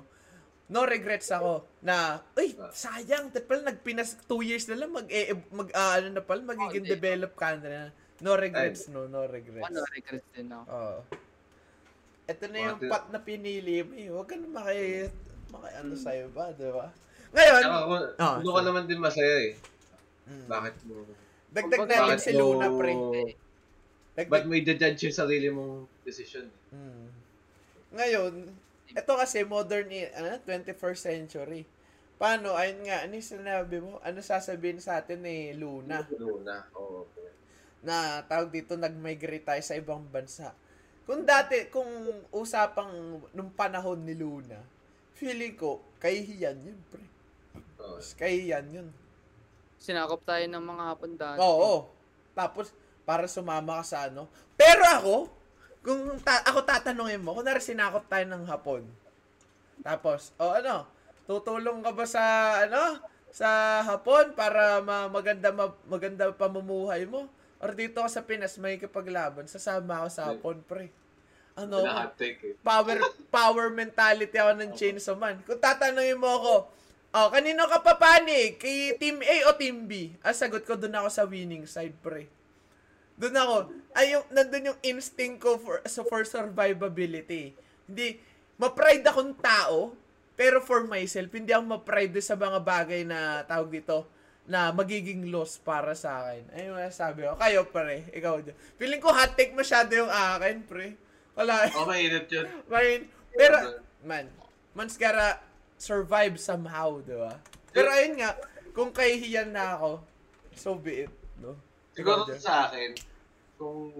no 0.69 0.85
regrets 0.85 1.29
ako 1.29 1.65
na, 1.81 2.21
uy, 2.35 2.53
Ah. 2.55 2.69
sayang, 2.69 3.29
tat 3.29 3.43
pala 3.43 3.65
nagpinas 3.67 4.15
2 4.23 4.39
years 4.39 4.69
na 4.69 4.77
lang, 4.77 4.93
mag, 4.93 5.07
eh, 5.07 5.33
mag 5.49 5.69
ah, 5.73 5.97
ano 5.97 6.13
na 6.13 6.21
pala, 6.21 6.45
magiging 6.45 6.83
hindi. 6.83 6.93
develop 6.93 7.33
ka 7.33 7.57
na. 7.57 7.89
No 8.19 8.35
regrets, 8.35 8.87
no, 8.87 9.07
no 9.07 9.25
regrets. 9.25 9.63
Ano, 9.65 9.79
regrets 9.89 10.27
din 10.29 10.51
ako. 10.51 10.65
Oo. 10.67 10.99
Ito 12.27 12.43
na 12.45 12.57
yung 12.59 12.77
Mga- 12.77 12.91
pat 12.91 13.05
na 13.09 13.19
pinili 13.19 13.81
mo 13.81 13.93
eh. 13.95 14.07
Huwag 14.07 14.27
ka 14.27 14.35
na 14.35 14.45
maki, 14.45 15.09
maki 15.49 15.69
ano 15.73 15.93
sa'yo 15.95 16.27
ba, 16.29 16.53
di 16.53 16.67
ba? 16.67 16.93
Ngayon, 17.31 17.61
Ah, 18.19 18.37
doon 18.37 18.53
ka 18.53 18.53
sorry. 18.53 18.67
naman 18.67 18.83
din 18.85 18.99
masaya 18.99 19.35
eh. 19.41 19.53
mm, 20.27 20.45
Bakit 20.45 20.75
mo, 20.85 21.07
dagdag 21.49 21.79
natin 21.85 22.01
bakit 22.05 22.21
si 22.21 22.31
Luna, 22.37 22.67
pre. 22.69 22.93
Dagdag, 24.13 24.43
mo 24.45 24.53
i-judge 24.53 25.09
yung 25.09 25.15
sarili 25.15 25.47
mong 25.49 25.87
decision? 26.03 26.45
Mm. 26.73 27.07
Ngayon, 27.95 28.33
ito 28.89 29.13
kasi 29.13 29.45
modern, 29.45 29.89
ano, 29.89 30.27
21st 30.45 31.01
century. 31.01 31.63
Paano, 32.19 32.51
ayun 32.53 32.83
nga, 32.83 33.07
ano 33.07 33.15
yung 33.15 33.29
sinabi 33.31 33.79
mo? 33.79 33.97
Ano 34.03 34.19
sasabihin 34.19 34.83
sa 34.83 34.99
atin 34.99 35.23
ni 35.23 35.55
Luna? 35.55 36.03
Luna. 36.19 36.67
Oo. 36.75 37.07
Okay. 37.07 37.31
Na 37.85 38.19
tawag 38.27 38.51
dito, 38.51 38.75
nag-migrate 38.75 39.47
tayo 39.47 39.61
sa 39.63 39.79
ibang 39.79 40.03
bansa. 40.03 40.51
Kung 41.07 41.23
dati, 41.23 41.71
kung 41.71 41.87
usapang 42.35 43.23
nung 43.31 43.49
panahon 43.55 44.03
ni 44.03 44.13
Luna, 44.19 44.59
feeling 45.15 45.55
ko, 45.55 45.79
kahihiyan 46.03 46.59
yun, 46.59 46.79
pre. 46.91 47.05
Oo. 47.81 47.97
Kahihiyan 47.97 48.67
yun. 48.67 48.89
Sinakop 49.79 50.21
tayo 50.27 50.43
ng 50.45 50.63
mga 50.63 50.83
hapon 50.91 51.11
dati. 51.15 51.39
Oo. 51.39 51.87
Tapos, 52.35 52.75
para 53.07 53.25
sumama 53.25 53.79
ka 53.81 53.85
sa 53.87 53.97
ano. 54.11 54.27
Pero 54.59 54.83
ako, 54.83 55.15
kung 55.81 56.19
ta- 56.19 56.43
ako 56.45 56.67
tatanungin 56.67 57.23
mo, 57.23 57.33
kunwari 57.33 57.63
sinakop 57.63 58.05
tayo 58.11 58.27
ng 58.27 58.43
hapon. 58.45 58.83
Tapos, 59.79 60.35
o 60.35 60.51
ano, 60.51 60.83
tutulong 61.23 61.79
ka 61.79 61.95
ba 61.95 62.05
sa, 62.05 62.23
ano, 62.67 62.99
sa 63.31 63.81
hapon 63.87 64.35
para 64.35 64.83
ma- 64.83 65.07
maganda, 65.07 65.49
ma- 65.55 65.79
maganda 65.87 66.27
pamumuhay 66.35 67.07
mo? 67.07 67.31
Or 67.59 67.71
dito 67.75 68.03
ka 68.03 68.09
sa 68.11 68.23
Pinas, 68.23 68.59
may 68.59 68.75
kapaglaban, 68.75 69.47
sasama 69.47 70.03
ako 70.03 70.09
sa 70.11 70.23
hapon, 70.31 70.59
pre. 70.63 70.91
Ano, 71.59 71.83
eh. 71.83 72.55
power 72.63 72.97
power 73.27 73.67
mentality 73.67 74.31
ako 74.39 74.51
ng 74.55 74.71
Chainsaw 74.79 75.15
Man. 75.19 75.43
Kung 75.43 75.59
tatanungin 75.59 76.15
mo 76.15 76.29
ako, 76.39 76.53
oh, 77.13 77.27
kanino 77.33 77.65
ka 77.65 77.81
papanig? 77.81 78.61
Kay 78.61 78.97
Team 78.97 79.21
A 79.23 79.35
o 79.49 79.55
Team 79.57 79.85
B? 79.89 80.13
Ang 80.21 80.35
sagot 80.35 80.63
ko, 80.65 80.77
doon 80.77 80.93
ako 80.93 81.09
sa 81.09 81.25
winning 81.25 81.65
side, 81.65 81.95
pre. 82.01 82.29
Doon 83.19 83.35
ako, 83.35 83.55
ay 83.97 84.15
yung, 84.15 84.25
nandun 84.31 84.69
yung 84.73 84.79
instinct 84.85 85.43
ko 85.43 85.59
for, 85.59 85.83
so 85.89 86.05
for 86.07 86.23
survivability. 86.23 87.51
Hindi, 87.89 88.21
ma-pride 88.55 89.03
akong 89.03 89.35
tao, 89.37 89.91
pero 90.39 90.63
for 90.63 90.87
myself, 90.87 91.27
hindi 91.35 91.51
ako 91.51 91.79
ma-pride 91.79 92.15
sa 92.23 92.39
mga 92.39 92.59
bagay 92.63 93.01
na 93.03 93.43
tawag 93.43 93.69
dito, 93.73 94.07
na 94.49 94.73
magiging 94.73 95.29
loss 95.29 95.61
para 95.61 95.93
sa 95.93 96.25
akin. 96.25 96.41
Ayun 96.57 96.73
yung 96.73 96.89
sabi 96.89 97.21
ko. 97.21 97.37
Kayo, 97.37 97.69
pre. 97.69 98.09
Ikaw 98.09 98.41
dyan. 98.41 98.57
Feeling 98.81 98.97
ko 98.97 99.13
hot 99.13 99.37
take 99.37 99.53
masyado 99.53 99.93
yung 99.93 100.09
akin, 100.09 100.65
pre. 100.65 100.97
Wala. 101.37 101.69
Oh, 101.77 101.85
mainit 101.85 102.25
yun. 102.33 102.49
Man, 102.71 103.05
pero, 103.37 103.57
man, 104.01 104.25
man's 104.73 104.97
gotta 104.97 105.37
survive 105.79 106.35
somehow, 106.35 106.99
di 106.99 107.15
ba? 107.15 107.39
Pero 107.71 107.87
ayun 107.89 108.19
nga, 108.19 108.35
kung 108.75 108.91
kahihiyan 108.91 109.55
na 109.55 109.79
ako, 109.79 110.03
so 110.53 110.75
be 110.75 111.07
it, 111.07 111.13
no? 111.39 111.55
Siguro 111.95 112.27
Jeff? 112.27 112.43
sa 112.43 112.67
akin, 112.67 112.93
kung 113.55 113.95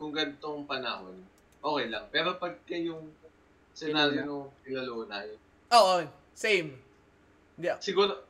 kung 0.00 0.16
ganitong 0.16 0.64
panahon, 0.64 1.12
okay 1.60 1.86
lang. 1.92 2.08
Pero 2.08 2.40
pag 2.40 2.56
yung 2.72 3.12
scenario 3.76 4.24
nung 4.24 4.48
pinaluna, 4.64 5.28
Oo, 5.70 6.08
same. 6.32 6.72
Hindi, 7.54 7.68
siguro, 7.84 8.24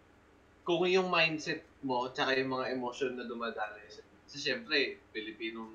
kung 0.67 0.83
yung 0.91 1.07
mindset 1.07 1.63
mo, 1.87 2.11
tsaka 2.11 2.35
yung 2.35 2.59
mga 2.59 2.75
emosyon 2.75 3.17
na 3.17 3.25
dumadala, 3.25 3.79
kasi 4.27 4.37
syempre, 4.39 4.99
Pilipino, 5.15 5.71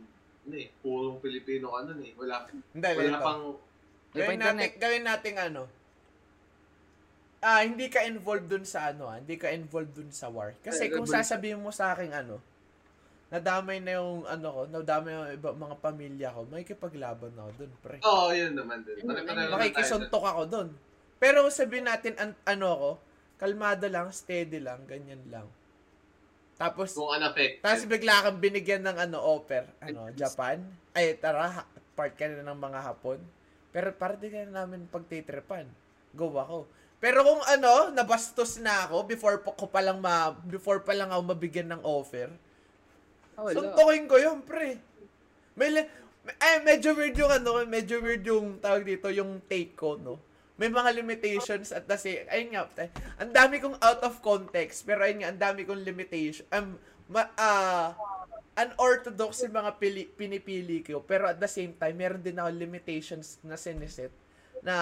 ano 0.45 0.55
eh, 0.55 0.67
purong 0.83 1.23
Pilipino 1.23 1.73
ka 1.73 1.87
nun 1.87 1.99
eh. 2.03 2.11
Wala, 2.19 2.47
hindi, 2.51 2.87
wala 2.91 2.95
ganito. 2.95 3.23
pang, 3.23 3.43
Gawin 4.15 4.39
natin, 4.39 4.71
gawin 4.79 5.03
natin 5.03 5.33
ano, 5.35 5.61
ah, 7.45 7.61
hindi 7.61 7.85
ka 7.87 8.01
involved 8.09 8.49
dun 8.49 8.65
sa 8.65 8.89
ano, 8.89 9.05
ah, 9.05 9.21
hindi 9.21 9.37
ka 9.37 9.53
involved 9.53 9.93
dun 9.93 10.09
sa 10.09 10.33
war. 10.33 10.57
Kasi 10.65 10.89
Eh, 10.89 10.91
kung 10.91 11.05
sasabihin 11.05 11.61
mo 11.61 11.69
sa 11.69 11.93
akin 11.93 12.09
ano, 12.09 12.41
nadamay 13.29 13.77
na 13.85 14.01
yung 14.01 14.25
ano 14.25 14.47
ko, 14.49 14.61
nadamay 14.65 15.11
yung 15.13 15.29
iba, 15.29 15.49
mga 15.53 15.75
pamilya 15.77 16.27
ko, 16.33 16.41
may 16.49 16.65
kipaglaban 16.65 17.33
ako 17.37 17.49
dun, 17.53 17.71
pre. 17.85 17.97
oo, 18.01 18.09
oh, 18.09 18.29
yun 18.33 18.57
naman 18.57 18.81
din. 18.81 18.97
Makikisuntok 19.05 20.25
ako 20.25 20.41
doon. 20.49 20.69
Pero 21.21 21.45
sabihin 21.53 21.85
natin, 21.85 22.17
an- 22.17 22.39
ano 22.43 22.65
ako, 22.73 22.89
kalmado 23.37 23.85
lang, 23.87 24.09
steady 24.09 24.57
lang, 24.57 24.81
ganyan 24.89 25.21
lang. 25.29 25.45
Tapos, 26.55 26.95
Kung 26.95 27.11
unaffected. 27.11 27.59
tapos 27.59 27.83
bigla 27.83 28.23
kang 28.23 28.39
binigyan 28.39 28.83
ng 28.87 28.95
ano, 28.95 29.17
offer, 29.19 29.67
ano, 29.83 30.07
Japan. 30.15 30.63
Ay, 30.95 31.19
tara, 31.19 31.67
part 31.99 32.15
ka 32.15 32.25
na 32.31 32.47
ng 32.47 32.59
mga 32.59 32.79
hapon. 32.79 33.19
Pero 33.75 33.91
para 33.91 34.15
di 34.15 34.31
ka 34.31 34.47
na 34.47 34.63
namin 34.63 34.87
pagtitripan. 34.87 35.67
Go 36.15 36.31
ako. 36.31 36.63
Pero 37.03 37.21
kung 37.21 37.43
ano, 37.45 37.91
nabastos 37.91 38.57
na 38.63 38.87
ako 38.87 39.05
before 39.05 39.37
pa 39.43 39.51
ko 39.53 39.67
pa 39.67 39.83
lang 39.83 39.99
ma, 39.99 40.31
before 40.47 40.81
pa 40.81 40.95
lang 40.95 41.11
ako 41.11 41.21
mabigyan 41.35 41.69
ng 41.75 41.81
offer, 41.83 42.31
Oh, 43.35 43.51
wala. 43.51 43.55
Suntukin 43.55 44.07
ko 44.07 44.15
yun, 44.15 44.39
pre. 44.47 44.79
May, 45.59 45.69
li- 45.71 45.91
eh, 46.39 46.57
medyo 46.63 46.95
weird 46.95 47.15
yung 47.19 47.31
ano, 47.31 47.67
medyo 47.67 47.99
weird 47.99 48.23
yung 48.23 48.63
tawag 48.63 48.87
dito, 48.87 49.11
yung 49.11 49.43
take 49.45 49.75
ko, 49.75 49.99
no? 49.99 50.19
May 50.55 50.71
mga 50.71 50.95
limitations 50.95 51.75
at 51.75 51.83
the 51.83 51.99
same, 51.99 52.23
ayun 52.31 52.55
nga, 52.55 52.63
ang 53.19 53.31
dami 53.35 53.59
kong 53.59 53.75
out 53.83 53.99
of 54.07 54.23
context, 54.23 54.87
pero 54.87 55.03
ayun 55.03 55.19
nga, 55.19 55.29
ang 55.35 55.41
dami 55.51 55.67
kong 55.67 55.83
limitation, 55.83 56.47
um, 56.55 56.79
ma, 57.11 57.27
ah, 57.35 57.91
unorthodox 58.55 59.43
yung 59.43 59.51
mga 59.59 59.71
pili, 59.75 60.07
pinipili 60.07 60.79
ko, 60.79 61.03
pero 61.03 61.27
at 61.27 61.35
the 61.43 61.51
same 61.51 61.75
time, 61.75 61.99
meron 61.99 62.23
din 62.23 62.39
ako 62.39 62.55
limitations 62.55 63.35
na 63.43 63.59
siniset 63.59 64.15
na 64.65 64.75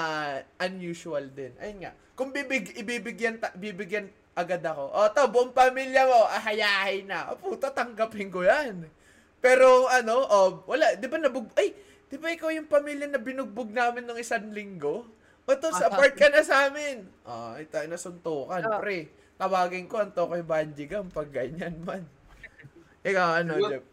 unusual 0.64 1.28
din. 1.28 1.52
Ayun 1.60 1.84
nga, 1.84 1.92
kung 2.16 2.32
bibig, 2.32 2.72
ibibigyan, 2.80 3.36
ta, 3.36 3.52
bibigyan 3.52 4.08
agad 4.34 4.64
ako, 4.66 4.90
o 4.90 5.00
to, 5.12 5.24
buong 5.30 5.54
pamilya 5.54 6.10
mo, 6.10 6.26
ahayahay 6.26 7.06
na, 7.06 7.30
o 7.30 7.38
puta, 7.38 7.70
tanggapin 7.70 8.32
ko 8.34 8.42
yan. 8.42 8.88
Pero 9.44 9.92
ano, 9.92 10.24
oh, 10.26 10.50
wala, 10.66 10.96
di 10.96 11.06
ba 11.06 11.20
nabug, 11.20 11.52
ay, 11.60 11.76
di 12.08 12.16
ba 12.18 12.32
ikaw 12.32 12.50
yung 12.50 12.72
pamilya 12.72 13.12
na 13.12 13.22
binugbog 13.22 13.70
namin 13.70 14.08
ng 14.08 14.18
isang 14.18 14.50
linggo? 14.50 15.06
O 15.44 15.52
to, 15.60 15.70
sa 15.76 15.92
apart 15.92 16.16
ka 16.16 16.32
na 16.32 16.40
sa 16.40 16.72
amin. 16.72 17.04
Ah, 17.28 17.60
ay 17.60 17.68
tayo 17.68 17.86
na 17.92 18.00
suntukan, 18.00 18.64
Ah. 18.64 18.80
pre. 18.80 19.12
Tawagin 19.36 19.92
ko 19.92 20.00
ang 20.00 20.16
Tokoy 20.16 20.40
Banjigam 20.40 21.12
pag 21.12 21.28
ganyan 21.28 21.76
man. 21.84 22.08
Ikaw, 23.10 23.44
ano, 23.44 23.60
Jeff? 23.68 23.84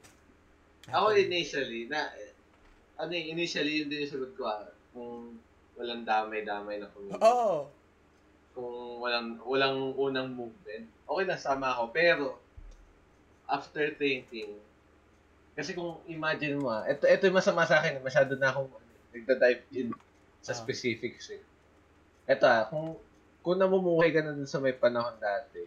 Ako 0.95 1.11
initially, 1.19 1.91
na, 1.91 2.07
ano 2.95 3.11
eh, 3.11 3.35
initially 3.35 3.83
yun 3.83 3.91
din 3.91 4.07
yung 4.07 4.13
sagot 4.15 4.33
ko 4.39 4.47
ah, 4.47 4.71
kung 4.95 5.35
walang 5.81 6.05
damay-damay 6.05 6.77
na 6.77 6.93
community. 6.93 7.25
Oo. 7.25 7.73
Kung 8.53 9.01
walang, 9.01 9.41
walang 9.49 9.97
unang 9.97 10.29
movement, 10.37 10.85
okay 11.09 11.25
na, 11.25 11.41
sama 11.41 11.73
ako. 11.73 11.89
Pero, 11.97 12.27
after 13.49 13.97
thinking, 13.97 14.61
kasi 15.57 15.73
kung 15.73 15.99
imagine 16.05 16.61
mo 16.61 16.69
ah, 16.69 16.85
ito, 16.85 17.09
ito 17.09 17.25
yung 17.25 17.41
masama 17.41 17.65
sa 17.65 17.81
akin, 17.81 18.05
masyado 18.05 18.37
na 18.37 18.53
akong 18.53 18.69
nagda-dive 19.11 19.65
in 19.73 19.89
sa 20.45 20.53
Ah. 20.53 20.61
specifics 20.61 21.33
eh. 21.33 21.43
Ito 22.29 22.45
ah, 22.45 22.69
kung, 22.69 23.01
kung 23.41 23.57
namumuhay 23.57 24.13
ka 24.13 24.21
na 24.21 24.37
dun 24.37 24.47
sa 24.47 24.61
may 24.61 24.77
panahon 24.77 25.17
dati, 25.17 25.65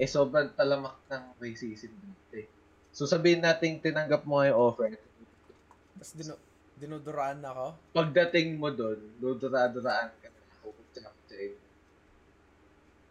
eh 0.00 0.08
sobrang 0.08 0.54
talamak 0.54 0.96
ng 1.10 1.36
racism 1.42 1.90
dito 1.92 2.34
eh. 2.38 2.48
So 2.94 3.04
sabihin 3.04 3.42
natin 3.44 3.82
tinanggap 3.82 4.24
mo 4.24 4.38
nga 4.40 4.48
yung 4.54 4.60
offer, 4.70 4.94
Tapos 5.98 6.12
dinu 6.16 6.34
dinuduraan 6.80 7.44
ako. 7.44 7.76
pagdating 7.92 8.56
mo 8.56 8.72
doon, 8.72 8.98
dudura-duraan 9.20 10.10
ka 10.16 10.28
na 10.32 10.40
hukup-tsap-tsap. 10.64 11.52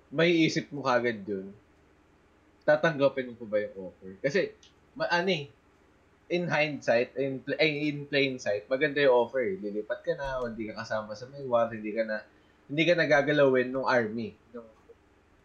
May 0.10 0.50
isip 0.50 0.74
mo 0.74 0.82
kagad 0.82 1.22
yun, 1.22 1.54
tatanggapin 2.66 3.30
mo 3.30 3.36
pa 3.38 3.46
ba 3.46 3.58
yung 3.62 3.76
offer? 3.94 4.18
Kasi, 4.26 4.54
ma 4.98 5.06
ano 5.10 5.30
eh, 5.30 5.46
in 6.30 6.46
hindsight, 6.46 7.18
in, 7.18 7.42
pl- 7.42 7.58
ay, 7.58 7.90
in 7.90 8.06
plain 8.06 8.38
sight, 8.38 8.70
maganda 8.70 9.02
yung 9.02 9.26
offer 9.26 9.42
eh. 9.42 9.58
Lilipat 9.58 10.06
ka 10.06 10.14
na, 10.14 10.42
o 10.42 10.50
hindi 10.50 10.70
ka 10.70 10.82
kasama 10.86 11.18
sa 11.18 11.26
may 11.30 11.42
war, 11.46 11.70
hindi 11.70 11.90
ka 11.94 12.06
na, 12.06 12.22
hindi 12.70 12.84
ka 12.86 12.94
nagagalawin 12.94 13.74
ng 13.74 13.86
army, 13.86 14.38
ng 14.54 14.68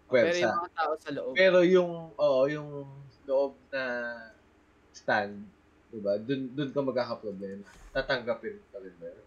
Pero 0.08 0.28
pwersa. 0.28 0.44
yung 0.44 0.56
mga 0.60 0.72
tao 0.76 0.92
sa 1.00 1.10
loob. 1.16 1.32
Pero 1.32 1.58
yung, 1.64 1.92
oo, 2.12 2.40
yung 2.48 2.68
loob 3.24 3.56
na 3.72 3.84
stand, 4.92 5.48
diba, 5.98 6.18
dun, 6.18 6.50
dun 6.52 6.70
ka 6.74 6.80
magkakaproblema. 6.82 7.64
Tatanggapin 7.94 8.58
mo 8.58 8.64
pa 8.74 8.78
rin 8.82 8.94
ba 8.98 9.06
yun? 9.10 9.26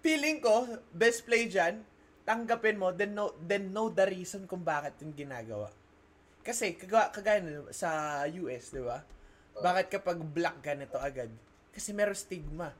Feeling 0.00 0.38
ko, 0.40 0.64
best 0.96 1.28
play 1.28 1.44
dyan, 1.44 1.84
tanggapin 2.24 2.80
mo, 2.80 2.88
then 2.94 3.12
know, 3.12 3.36
then 3.44 3.68
know 3.68 3.92
the 3.92 4.06
reason 4.08 4.48
kung 4.48 4.64
bakit 4.64 4.96
yung 5.04 5.12
ginagawa. 5.12 5.68
Kasi, 6.40 6.72
kaga, 6.78 7.12
kagaya 7.12 7.44
na 7.44 7.68
sa 7.68 8.22
US, 8.24 8.72
di 8.72 8.80
ba? 8.80 9.04
Bakit 9.60 9.86
kapag 9.92 10.18
black 10.24 10.64
ganito 10.64 10.96
agad? 10.96 11.28
Kasi 11.68 11.92
meron 11.92 12.16
stigma. 12.16 12.72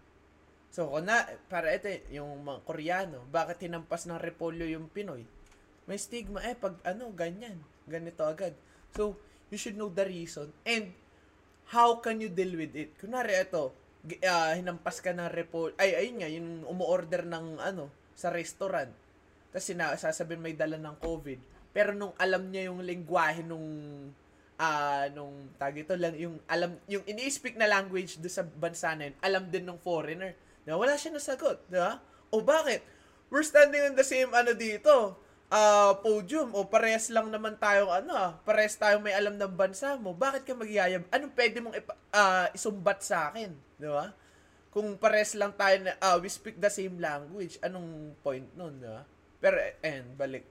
So, 0.72 0.88
kung 0.88 1.04
na, 1.04 1.28
para 1.50 1.74
ito, 1.74 1.90
yung 2.14 2.46
mga 2.46 2.60
Koreano, 2.64 3.26
bakit 3.28 3.66
hinampas 3.66 4.08
ng 4.08 4.16
repolyo 4.16 4.64
yung 4.64 4.88
Pinoy? 4.88 5.26
May 5.84 5.98
stigma, 5.98 6.40
eh, 6.46 6.56
pag 6.56 6.78
ano, 6.86 7.10
ganyan. 7.12 7.58
Ganito 7.84 8.22
agad. 8.22 8.54
So, 8.94 9.18
you 9.50 9.58
should 9.58 9.76
know 9.76 9.90
the 9.90 10.06
reason. 10.06 10.54
And, 10.62 10.94
how 11.70 12.02
can 12.02 12.18
you 12.18 12.30
deal 12.30 12.58
with 12.58 12.74
it? 12.74 12.94
Kunwari, 12.98 13.38
ito, 13.38 13.70
gi- 14.02 14.22
ah, 14.26 14.54
hinampas 14.58 14.98
ka 14.98 15.14
ng 15.14 15.30
repolyo. 15.30 15.74
Ay, 15.78 15.94
ayun 15.94 16.16
nga, 16.18 16.28
yung 16.30 16.48
umu-order 16.66 17.22
ng, 17.26 17.62
ano, 17.62 17.88
sa 18.18 18.34
restaurant. 18.34 18.90
Tapos, 19.54 19.64
sina- 19.64 19.94
may 20.38 20.54
dala 20.58 20.76
ng 20.76 20.98
COVID. 20.98 21.38
Pero 21.70 21.94
nung 21.94 22.14
alam 22.18 22.50
niya 22.50 22.70
yung 22.70 22.82
lengguwahe 22.82 23.46
nung 23.46 23.66
ah 24.60 25.08
nung 25.16 25.48
tag 25.56 25.72
ito 25.72 25.96
lang 25.96 26.12
yung 26.20 26.36
alam 26.44 26.76
yung 26.84 27.00
ini-speak 27.08 27.56
na 27.56 27.64
language 27.64 28.20
do 28.20 28.28
sa 28.28 28.44
bansa 28.44 28.92
na 28.92 29.08
yun, 29.08 29.16
alam 29.22 29.42
din 29.48 29.64
ng 29.64 29.78
foreigner. 29.80 30.36
Diba? 30.66 30.76
Wala 30.76 30.98
siya 30.98 31.14
nasagot, 31.14 31.62
di 31.70 31.78
ba? 31.80 32.02
O 32.28 32.44
bakit? 32.44 32.84
We're 33.30 33.46
standing 33.46 33.80
on 33.86 33.94
the 33.94 34.04
same 34.04 34.28
ano 34.34 34.52
dito. 34.52 35.16
Ah 35.50 35.98
podium 35.98 36.54
o 36.54 36.62
parehas 36.70 37.10
lang 37.10 37.26
naman 37.26 37.58
tayo 37.58 37.90
ano 37.90 38.14
ah, 38.14 38.32
parehas 38.46 38.78
tayo 38.78 39.02
may 39.02 39.10
alam 39.10 39.34
ng 39.34 39.54
bansa 39.58 39.98
mo. 39.98 40.14
Bakit 40.14 40.46
ka 40.46 40.54
magyayab? 40.54 41.10
Anong 41.10 41.34
pwede 41.34 41.58
mong 41.58 41.74
ipa, 41.74 41.92
ah, 42.14 42.46
isumbat 42.54 43.02
sa 43.02 43.34
akin, 43.34 43.50
di 43.76 43.90
ba? 43.90 44.14
Kung 44.70 44.94
parehas 44.94 45.34
lang 45.34 45.50
tayo 45.58 45.82
na 45.82 45.98
ah, 45.98 46.22
we 46.22 46.30
speak 46.30 46.54
the 46.62 46.70
same 46.70 47.02
language, 47.02 47.58
anong 47.60 48.14
point 48.22 48.46
nun, 48.54 48.78
di 48.78 48.86
ba? 48.86 49.02
Pero 49.42 49.58
and 49.82 50.06
balik. 50.14 50.46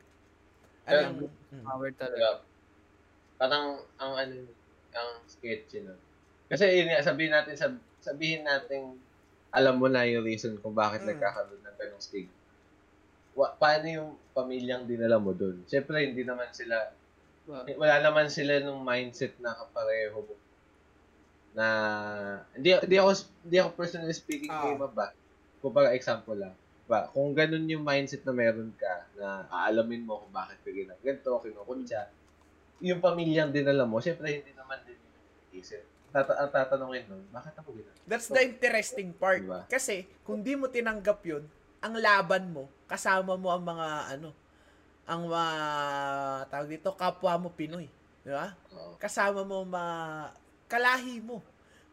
Anong, 0.83 1.31
mm. 1.31 1.63
Power 1.63 1.89
talaga. 1.95 2.43
Parang, 3.39 3.79
ang 3.95 4.13
ano, 4.19 4.35
ang 4.91 5.09
sketchy 5.29 5.79
nun. 5.79 5.95
Kasi 6.49 6.65
yun 6.75 6.89
nga, 6.91 7.05
sabihin 7.05 7.31
natin, 7.31 7.55
sab- 7.55 7.85
sabihin 8.01 8.43
natin, 8.43 8.97
alam 9.53 9.77
mo 9.77 9.87
na 9.87 10.03
yung 10.03 10.25
reason 10.25 10.57
kung 10.59 10.73
bakit 10.75 11.05
Mm. 11.05 11.15
nagkakaroon 11.15 11.61
ng 11.63 11.77
ganong 11.77 12.03
stigma. 12.03 12.38
Wa- 13.39 13.55
paano 13.55 13.87
yung 13.87 14.09
pamilyang 14.35 14.83
dinala 14.83 15.15
mo 15.15 15.31
dun? 15.31 15.63
Siyempre, 15.63 16.03
hindi 16.03 16.27
naman 16.27 16.51
sila, 16.51 16.91
wala 17.79 17.95
naman 18.03 18.27
sila 18.27 18.59
nung 18.59 18.83
mindset 18.83 19.39
na 19.39 19.55
kapareho 19.55 20.19
mo. 20.19 20.35
Na, 21.55 21.65
hindi, 22.51 22.75
hindi 22.75 22.97
ako, 22.99 23.11
hindi 23.47 23.57
ako 23.63 23.69
personally 23.79 24.11
speaking 24.11 24.51
Ah. 24.51 24.67
kay 24.67 24.75
ba? 24.75 25.15
Kung 25.63 25.71
baga 25.71 25.95
example 25.95 26.35
lang. 26.35 26.51
Ba, 26.83 27.07
kung 27.15 27.31
ganun 27.31 27.63
yung 27.63 27.85
mindset 27.85 28.27
na 28.27 28.35
meron 28.35 28.75
ka, 28.75 29.07
na 29.15 29.47
aalamin 29.47 30.03
mo 30.03 30.19
kung 30.19 30.35
bakit 30.35 30.59
ka 30.59 30.75
ginag 30.75 30.99
ganito, 30.99 31.31
kinukutya, 31.39 32.11
yung 32.83 32.99
pamilyang 32.99 33.55
dinala 33.55 33.87
mo, 33.87 34.03
syempre 34.03 34.35
hindi 34.35 34.51
naman 34.51 34.83
din 34.83 34.99
isip. 35.55 35.85
Tata 36.09 36.41
ang 36.41 36.49
tatanungin 36.49 37.05
nun, 37.07 37.23
bakit 37.29 37.53
ako 37.55 37.71
ginag 37.71 37.93
That's 38.03 38.27
the 38.27 38.41
interesting 38.41 39.13
part. 39.13 39.45
Diba? 39.45 39.63
Kasi, 39.69 40.09
kung 40.25 40.41
di 40.41 40.57
mo 40.57 40.65
tinanggap 40.65 41.21
yun, 41.21 41.45
ang 41.79 41.93
laban 41.95 42.51
mo, 42.51 42.67
kasama 42.87 43.39
mo 43.39 43.49
ang 43.51 43.63
mga, 43.63 43.87
ano, 44.19 44.29
ang 45.07 45.21
mga, 45.25 45.43
tawag 46.51 46.69
dito, 46.69 46.89
kapwa 46.93 47.33
mo 47.39 47.49
Pinoy. 47.55 47.87
Di 48.23 48.31
ba? 48.35 48.53
Kasama 48.99 49.47
mo 49.47 49.63
mga, 49.63 49.95
kalahi 50.67 51.23
mo. 51.23 51.39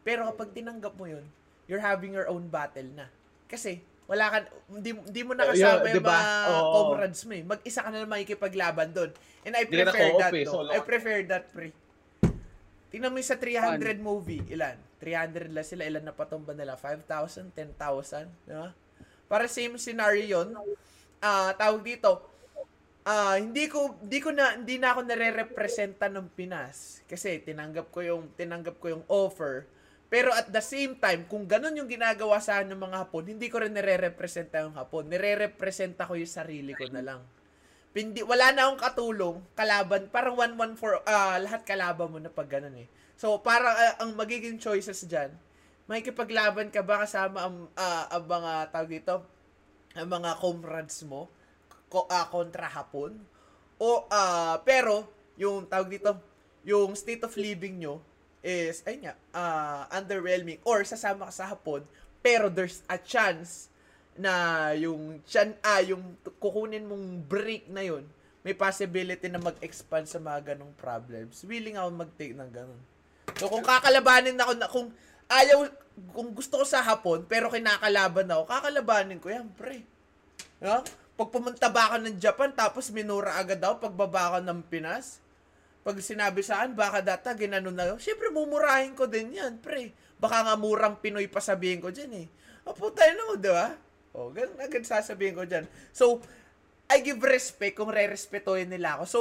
Pero 0.03 0.27
kapag 0.27 0.53
tinanggap 0.53 0.93
mo 0.95 1.07
yun, 1.07 1.23
you're 1.65 1.83
having 1.83 2.13
your 2.15 2.27
own 2.27 2.47
battle 2.47 2.87
na. 2.95 3.07
Kasi, 3.47 3.79
wala 4.07 4.31
ka, 4.31 4.37
hindi, 4.71 4.95
hindi 4.95 5.21
mo 5.23 5.35
Oh, 5.35 5.39
nakasama 5.39 5.83
yeah, 5.83 5.91
yung 5.91 5.97
diba? 5.99 6.15
mga 6.15 6.31
Oo. 6.47 6.71
comrades 6.71 7.21
mo 7.27 7.33
eh. 7.35 7.43
Mag-isa 7.43 7.79
ka 7.83 7.89
na 7.91 7.99
lang 8.03 8.11
makikipaglaban 8.11 8.89
doon. 8.95 9.11
And 9.43 9.53
I 9.55 9.63
prefer 9.67 10.07
that, 10.19 10.31
eh, 10.31 10.47
solo 10.47 10.71
I 10.71 10.79
prefer 10.83 11.17
that, 11.27 11.51
pre. 11.51 11.75
Tingnan 12.87 13.11
mo 13.11 13.19
yung 13.19 13.27
sa 13.27 13.35
300 13.35 13.99
movie, 13.99 14.43
ilan? 14.47 14.79
300 15.03 15.51
lang 15.51 15.67
sila, 15.67 15.83
ilan 15.83 16.03
na 16.07 16.15
patumba 16.15 16.55
nila? 16.55 16.79
5,000, 16.79 17.51
10,000, 17.51 18.31
di 18.47 18.55
ba? 18.55 18.71
Para 19.27 19.51
same 19.51 19.75
scenario 19.79 20.23
yun. 20.23 20.55
Ah, 21.23 21.51
tawag 21.55 21.83
dito, 21.83 22.23
ah 23.07 23.39
hindi 23.39 23.71
ko 23.71 23.95
hindi 24.03 24.19
ko 24.19 24.35
na 24.35 24.59
hindi 24.59 24.75
na 24.75 24.91
ako 24.91 25.07
nare-representa 25.07 26.11
ng 26.11 26.27
Pinas 26.35 26.99
kasi 27.07 27.39
tinanggap 27.39 27.87
ko 27.87 28.03
yung 28.03 28.31
tinanggap 28.35 28.79
ko 28.83 28.99
yung 28.99 29.05
offer. 29.07 29.67
Pero 30.07 30.31
at 30.31 30.47
the 30.47 30.63
same 30.63 30.95
time, 30.95 31.27
kung 31.27 31.43
ganun 31.43 31.75
yung 31.75 31.91
ginagawa 31.91 32.39
sa 32.39 32.63
ng 32.63 32.79
mga 32.79 33.03
Hapon, 33.03 33.27
hindi 33.27 33.51
ko 33.51 33.59
rin 33.59 33.75
nire-representa 33.75 34.63
yung 34.63 34.71
Hapon. 34.71 35.03
Nire-representa 35.11 36.07
ko 36.07 36.15
yung 36.15 36.31
sarili 36.31 36.71
ko 36.71 36.87
na 36.87 37.03
lang. 37.03 37.19
Hindi, 37.91 38.23
wala 38.23 38.55
na 38.55 38.69
akong 38.69 38.81
katulong, 38.87 39.37
kalaban, 39.57 40.07
parang 40.07 40.37
one-one 40.37 40.79
for, 40.79 41.01
ah, 41.03 41.35
lahat 41.41 41.65
kalaban 41.65 42.13
mo 42.13 42.21
na 42.21 42.31
pag 42.31 42.47
ganun 42.47 42.77
eh. 42.77 42.87
So, 43.17 43.41
parang 43.41 43.73
ah, 43.73 44.05
ang 44.05 44.13
magiging 44.15 44.61
choices 44.61 45.03
dyan, 45.09 45.33
makikipaglaban 45.87 46.69
ka 46.69 46.83
ba 46.83 47.03
kasama 47.03 47.47
ang, 47.47 47.57
ah, 47.79 48.11
ang 48.11 48.23
mga, 48.27 48.51
tawag 48.71 48.91
dito, 48.91 49.15
ang 49.95 50.07
mga 50.07 50.31
comrades 50.37 51.01
mo, 51.07 51.31
ko, 51.87 52.03
ah, 52.11 52.27
kontra 52.27 52.67
hapon, 52.67 53.15
o, 53.79 54.03
ah, 54.11 54.59
pero, 54.67 55.07
yung, 55.39 55.65
tawag 55.65 55.87
dito, 55.87 56.11
yung 56.67 56.91
state 56.93 57.23
of 57.23 57.33
living 57.39 57.79
nyo, 57.79 58.03
is, 58.43 58.83
ay 58.83 58.99
nga, 59.01 59.13
ah, 59.31 59.87
underwhelming, 59.95 60.59
or 60.67 60.83
sasama 60.83 61.31
ka 61.31 61.33
sa 61.33 61.49
hapon, 61.55 61.81
pero 62.19 62.51
there's 62.51 62.83
a 62.91 62.99
chance 62.99 63.71
na 64.17 64.73
yung 64.73 65.21
chan 65.29 65.53
ah 65.61 65.79
yung 65.79 66.17
kukunin 66.41 66.83
mong 66.89 67.21
break 67.29 67.69
na 67.69 67.85
yun 67.85 68.01
may 68.41 68.57
possibility 68.57 69.29
na 69.29 69.37
mag-expand 69.37 70.07
sa 70.09 70.17
mga 70.17 70.53
ganong 70.53 70.71
problems. 70.79 71.43
Willing 71.45 71.77
ako 71.77 71.87
mag-take 71.93 72.33
ng 72.33 72.49
ganon 72.49 72.81
so 73.37 73.45
kung 73.45 73.61
kakalabanin 73.61 74.35
ako 74.41 74.51
na 74.57 74.67
kung 74.67 74.89
ayaw 75.27 75.67
kung 76.13 76.31
gusto 76.31 76.61
ko 76.61 76.65
sa 76.65 76.83
hapon 76.83 77.25
pero 77.25 77.51
kinakalaban 77.51 78.27
ako 78.31 78.43
kakalabanin 78.47 79.19
ko 79.19 79.27
yan 79.31 79.47
pre 79.53 79.83
no? 80.63 80.81
pag 81.17 81.29
pumunta 81.33 81.67
ba 81.67 81.91
ako 81.91 82.05
ng 82.05 82.17
Japan 82.21 82.53
tapos 82.53 82.89
minura 82.93 83.35
agad 83.39 83.59
ako 83.59 83.89
pagbaba 83.89 84.33
ako 84.33 84.37
ng 84.45 84.59
Pinas 84.69 85.23
pag 85.87 86.03
sinabi 86.03 86.43
sa 86.43 86.59
akin, 86.59 86.75
baka 86.75 86.99
data, 86.99 87.31
ginano 87.31 87.71
na 87.71 87.87
yun. 87.87 87.95
Siyempre, 87.95 88.27
mumurahin 88.27 88.91
ko 88.91 89.07
din 89.07 89.31
yan, 89.39 89.55
pre. 89.63 89.95
Baka 90.19 90.43
nga 90.43 90.59
murang 90.59 90.99
Pinoy 90.99 91.31
pa 91.31 91.39
sabihin 91.39 91.79
ko 91.79 91.95
dyan 91.95 92.11
eh. 92.11 92.27
Apo 92.67 92.91
tayo 92.91 93.15
na 93.15 93.23
mo, 93.23 93.39
di 93.39 93.47
ba? 93.47 93.71
O, 94.11 94.27
ganun 94.27 94.59
agad 94.59 94.83
sasabihin 94.83 95.39
ko 95.39 95.47
dyan. 95.47 95.63
So, 95.95 96.19
I 96.91 96.99
give 96.99 97.23
respect 97.23 97.79
kung 97.79 97.87
re-respetuhin 97.87 98.67
nila 98.67 98.99
ako. 98.99 99.03
So, 99.07 99.19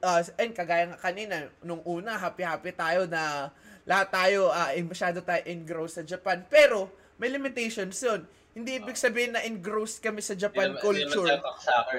uh, 0.00 0.24
and 0.40 0.56
kagaya 0.56 0.96
nga 0.96 1.12
kanina, 1.12 1.52
nung 1.60 1.84
una, 1.84 2.16
happy-happy 2.16 2.72
tayo 2.72 3.04
na 3.04 3.52
lahat 3.88 4.08
tayo, 4.12 4.52
uh, 4.52 4.68
masyado 4.84 5.24
tayo 5.24 5.40
engrossed 5.48 5.96
sa 5.96 6.04
Japan. 6.04 6.44
Pero, 6.44 6.92
may 7.16 7.32
limitations 7.32 7.96
yun. 7.98 8.28
Hindi 8.52 8.76
ibig 8.76 8.98
sabihin 8.98 9.32
na 9.32 9.40
engrossed 9.40 10.04
kami 10.04 10.20
sa 10.20 10.36
Japan 10.36 10.76
Hindi 10.76 10.76
naman- 10.76 10.84
culture 10.84 11.38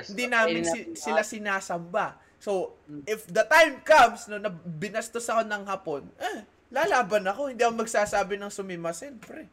Hindi 0.06 0.26
namin 0.28 0.62
si- 0.64 0.94
sila 0.94 1.26
sinasamba. 1.26 2.14
So, 2.38 2.78
if 3.04 3.26
the 3.28 3.44
time 3.44 3.82
comes 3.82 4.30
no, 4.30 4.38
na 4.38 4.48
binastos 4.52 5.28
ako 5.28 5.44
ng 5.44 5.64
hapon, 5.66 6.08
eh, 6.16 6.46
lalaban 6.70 7.26
ako. 7.26 7.50
Hindi 7.50 7.66
ako 7.66 7.74
magsasabi 7.80 8.38
ng 8.38 8.54
sumimasen, 8.54 9.18
pre. 9.18 9.50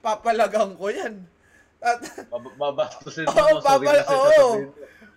Papalagang 0.00 0.78
ko 0.78 0.88
yan. 0.88 1.26
At, 1.80 2.00
Bab- 2.32 2.56
Babastusin 2.56 3.24
mo, 3.24 3.34
Oo, 3.34 3.60
babal- 3.60 4.08
oo. 4.08 4.48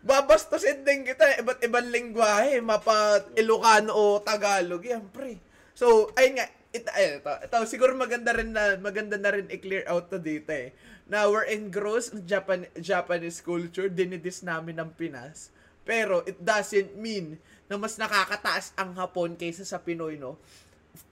babastusin 0.01 0.83
din 0.83 1.05
kita. 1.05 1.39
Iba't 1.39 1.59
ibang 1.61 1.87
lingwahe. 1.87 2.59
Mapa 2.59 3.23
Ilocano 3.35 3.91
o 3.91 4.03
Tagalog 4.19 4.83
yan, 4.83 5.07
pre. 5.07 5.39
So, 5.71 6.11
ayun 6.15 6.39
nga. 6.39 6.47
Ito, 6.73 6.89
ay, 6.97 7.21
ito, 7.21 7.29
ito, 7.29 7.57
siguro 7.69 7.93
maganda 7.93 8.33
rin 8.33 8.49
na, 8.49 8.81
maganda 8.81 9.13
na 9.21 9.29
rin 9.29 9.45
i-clear 9.53 9.85
out 9.85 10.09
to 10.09 10.17
dito 10.17 10.49
eh. 10.49 10.73
Na 11.05 11.29
we're 11.29 11.45
engrossed 11.45 12.17
in 12.17 12.25
Japan, 12.25 12.65
Japanese 12.81 13.45
culture, 13.45 13.87
dinidis 13.93 14.41
namin 14.41 14.81
ng 14.81 14.89
Pinas. 14.97 15.53
Pero 15.85 16.25
it 16.25 16.41
doesn't 16.41 16.97
mean 16.97 17.37
na 17.69 17.77
mas 17.77 18.01
nakakataas 18.01 18.73
ang 18.73 18.97
Hapon 18.97 19.37
kaysa 19.37 19.61
sa 19.63 19.77
Pinoy, 19.77 20.17
no? 20.17 20.41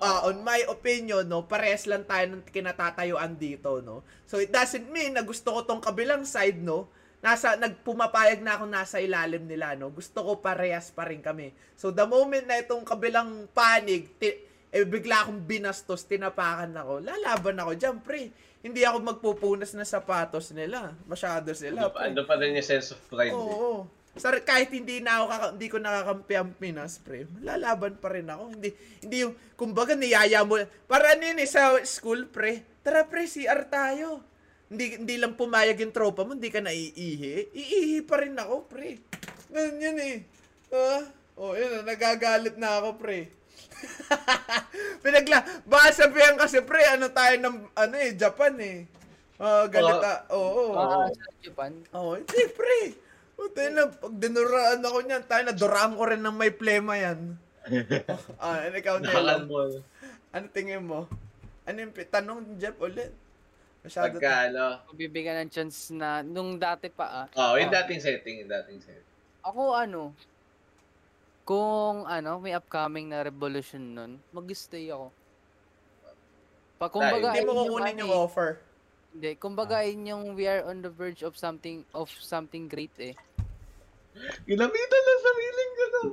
uh, 0.01 0.29
on 0.29 0.45
my 0.45 0.61
opinion, 0.69 1.25
no, 1.25 1.45
parehas 1.45 1.89
lang 1.89 2.05
tayo 2.05 2.37
ng 2.37 2.43
kinatatayuan 2.45 3.33
dito, 3.37 3.81
no. 3.81 4.05
So 4.29 4.37
it 4.37 4.53
doesn't 4.53 4.89
mean 4.89 5.17
na 5.17 5.25
gusto 5.25 5.53
ko 5.53 5.65
tong 5.65 5.81
kabilang 5.81 6.25
side, 6.25 6.61
no. 6.61 6.89
Nasa 7.21 7.53
nagpumapayag 7.53 8.41
na 8.41 8.57
ako 8.57 8.65
nasa 8.69 8.97
ilalim 9.01 9.45
nila, 9.45 9.73
no. 9.77 9.89
Gusto 9.93 10.21
ko 10.21 10.31
parehas 10.41 10.93
pa 10.93 11.05
rin 11.09 11.21
kami. 11.21 11.53
So 11.77 11.89
the 11.89 12.05
moment 12.05 12.45
na 12.45 12.61
itong 12.61 12.85
kabilang 12.85 13.49
panig, 13.53 14.09
ti- 14.21 14.50
eh, 14.71 14.87
bigla 14.87 15.27
akong 15.27 15.43
binastos, 15.43 16.07
tinapakan 16.07 16.71
ako, 16.79 17.03
lalaban 17.03 17.59
ako 17.59 17.71
dyan, 17.75 17.95
pre. 17.99 18.31
Hindi 18.63 18.87
ako 18.87 18.97
magpupunas 19.03 19.75
ng 19.75 19.83
sapatos 19.83 20.55
nila. 20.55 20.95
Masyado 21.03 21.51
sila, 21.51 21.87
Ando 21.87 21.91
pa, 21.91 21.99
pre. 21.99 22.05
ando 22.07 22.21
pa 22.23 22.33
rin 22.39 22.55
yung 22.55 22.63
sense 22.63 22.95
of 22.95 22.99
pride. 23.11 23.35
Oo. 23.35 23.51
oo. 23.51 23.79
Sar 24.11 24.35
kahit 24.43 24.75
hindi 24.75 24.99
na 24.99 25.23
ako 25.23 25.25
kaka- 25.27 25.51
hindi 25.55 25.67
ko 25.71 25.77
nakakampi 25.79 26.33
ang 26.35 26.51
Pinas, 26.55 26.99
pre. 26.99 27.27
Lalaban 27.39 27.95
pa 27.95 28.11
rin 28.11 28.27
ako. 28.27 28.43
Hindi 28.59 28.69
hindi 28.99 29.17
yung 29.23 29.33
kumbaga 29.55 29.95
niyaya 29.95 30.43
mo. 30.43 30.59
Para 30.83 31.15
ano 31.15 31.23
yun 31.23 31.39
eh, 31.39 31.47
sa 31.47 31.79
school, 31.87 32.27
pre. 32.27 32.63
Tara 32.83 33.07
pre, 33.07 33.23
CR 33.23 33.71
tayo. 33.71 34.19
Hindi 34.67 34.99
hindi 34.99 35.15
lang 35.15 35.39
pumayag 35.39 35.79
yung 35.79 35.95
tropa 35.95 36.27
mo, 36.27 36.35
hindi 36.35 36.51
ka 36.51 36.59
naiihi. 36.59 37.55
Iihi 37.55 37.99
pa 38.03 38.19
rin 38.19 38.35
ako, 38.35 38.67
pre. 38.67 38.99
Ganun 39.47 39.79
yun 39.79 39.97
eh. 39.99 40.15
Ah, 40.71 41.03
oh, 41.35 41.55
yun, 41.55 41.83
nagagalit 41.83 42.55
na 42.55 42.83
ako, 42.83 42.99
pre. 42.99 43.31
Pinagla, 45.03 45.39
baka 45.65 45.87
sabihan 45.91 46.35
kasi 46.35 46.61
pre, 46.61 46.81
ano 46.85 47.09
tayo 47.09 47.35
ng, 47.39 47.55
ano 47.73 47.95
eh, 47.97 48.11
Japan 48.13 48.53
eh. 48.59 48.77
Ah, 49.41 49.65
galit 49.65 49.97
Oo. 49.97 50.05
ah. 50.05 50.19
Oo. 50.31 50.63
Ah, 50.77 51.07
sa 51.09 51.25
Japan. 51.41 51.71
Oo, 51.93 52.17
hindi, 52.17 52.41
pre. 52.53 52.79
Puta 53.33 53.61
na, 53.73 53.89
pag 53.89 54.13
dinuraan 54.13 54.85
ako 54.85 54.97
niyan, 55.01 55.23
tayo 55.25 55.43
na 55.49 55.55
duraan 55.57 55.97
ko 55.97 56.03
rin 56.05 56.21
ng 56.21 56.37
may 56.37 56.53
plema 56.53 56.93
yan. 56.93 57.33
ah, 58.41 58.69
ano 58.69 58.75
ikaw? 58.77 59.01
Nakakalmol. 59.01 59.81
Ano 60.29 60.45
tingin 60.53 60.85
mo? 60.85 61.09
Ano 61.65 61.77
yung 61.81 61.93
tanong, 61.93 62.57
Jeff, 62.57 62.77
ulit? 62.77 63.09
Masyado 63.81 64.21
Pagka 64.21 64.53
ano, 64.53 64.65
Bibigyan 64.93 65.41
ng 65.41 65.49
chance 65.49 65.89
na, 65.89 66.21
nung 66.21 66.61
dati 66.61 66.85
pa 66.93 67.25
ah, 67.25 67.27
oh, 67.33 67.57
yung 67.57 67.73
Ah. 67.73 67.81
dating 67.81 67.97
setting, 67.97 68.45
yung 68.45 68.51
dating 68.61 68.77
setting. 68.77 69.09
ako 69.41 69.73
ano, 69.73 70.13
kung 71.43 72.05
ano, 72.05 72.37
may 72.37 72.53
upcoming 72.53 73.09
na 73.09 73.21
revolution 73.21 73.81
nun, 73.81 74.11
mag-stay 74.29 74.89
ako. 74.89 75.09
Pa, 76.77 76.89
kumbaga, 76.89 77.33
Hindi 77.33 77.45
mo 77.45 77.53
yung 77.53 77.61
kukunin 77.67 77.93
ano 77.93 78.01
yung 78.01 78.13
eh. 78.13 78.23
offer. 78.25 78.49
Hindi, 79.11 79.29
kumbaga 79.35 79.75
ayun 79.83 80.01
yung 80.07 80.23
we 80.33 80.47
are 80.47 80.63
on 80.63 80.79
the 80.79 80.89
verge 80.89 81.21
of 81.21 81.35
something 81.35 81.83
of 81.91 82.07
something 82.09 82.65
great 82.65 82.93
eh. 82.97 83.11
Ginamitan 84.43 85.01
lang 85.03 85.19
sariling 85.21 85.71
gano'n. 85.79 86.09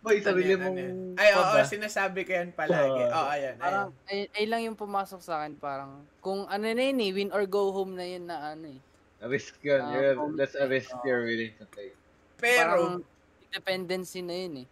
Boy, 0.00 0.16
sarili 0.24 0.56
Ano 0.56 0.72
yan? 0.72 1.12
Ay, 1.20 1.36
oo, 1.36 1.44
ba? 1.44 1.60
sinasabi 1.60 2.24
ko 2.24 2.32
yan 2.32 2.56
palagi. 2.56 3.02
Ah. 3.04 3.12
Oo, 3.12 3.28
ayan, 3.28 3.36
ayan. 3.36 3.56
Parang, 3.60 3.88
ay, 4.08 4.18
ay 4.32 4.44
lang 4.48 4.64
yung 4.64 4.78
pumasok 4.80 5.20
sa 5.20 5.44
akin, 5.44 5.60
parang, 5.60 6.00
kung 6.24 6.48
ano 6.48 6.64
na 6.64 6.82
yun 6.82 6.98
eh, 6.98 7.10
win 7.12 7.30
or 7.36 7.44
go 7.44 7.68
home 7.68 7.92
na 7.92 8.08
yun 8.08 8.24
na 8.24 8.56
ano 8.56 8.72
eh. 8.72 8.80
A 9.20 9.28
risk 9.28 9.60
yun. 9.60 9.84
Ah, 9.84 9.92
comment 10.16 10.40
that's 10.40 10.56
a 10.56 10.64
risk 10.64 10.88
Oo. 10.90 11.04
you're 11.04 11.28
willing 11.28 11.52
to 11.60 11.68
take. 11.68 11.92
Pero, 12.40 12.64
Parang, 12.64 13.04
dependency 13.50 14.22
na 14.22 14.34
yun 14.34 14.54
eh. 14.64 14.68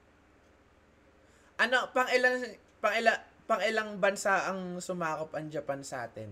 ano, 1.58 1.90
pang 1.90 2.06
ilan, 2.06 2.38
pang 2.78 2.94
ilan, 2.94 3.18
pang 3.50 3.62
ilang 3.66 3.98
bansa 3.98 4.46
ang 4.46 4.78
sumakop 4.78 5.34
ang 5.34 5.50
Japan 5.50 5.82
sa 5.82 6.06
atin? 6.06 6.30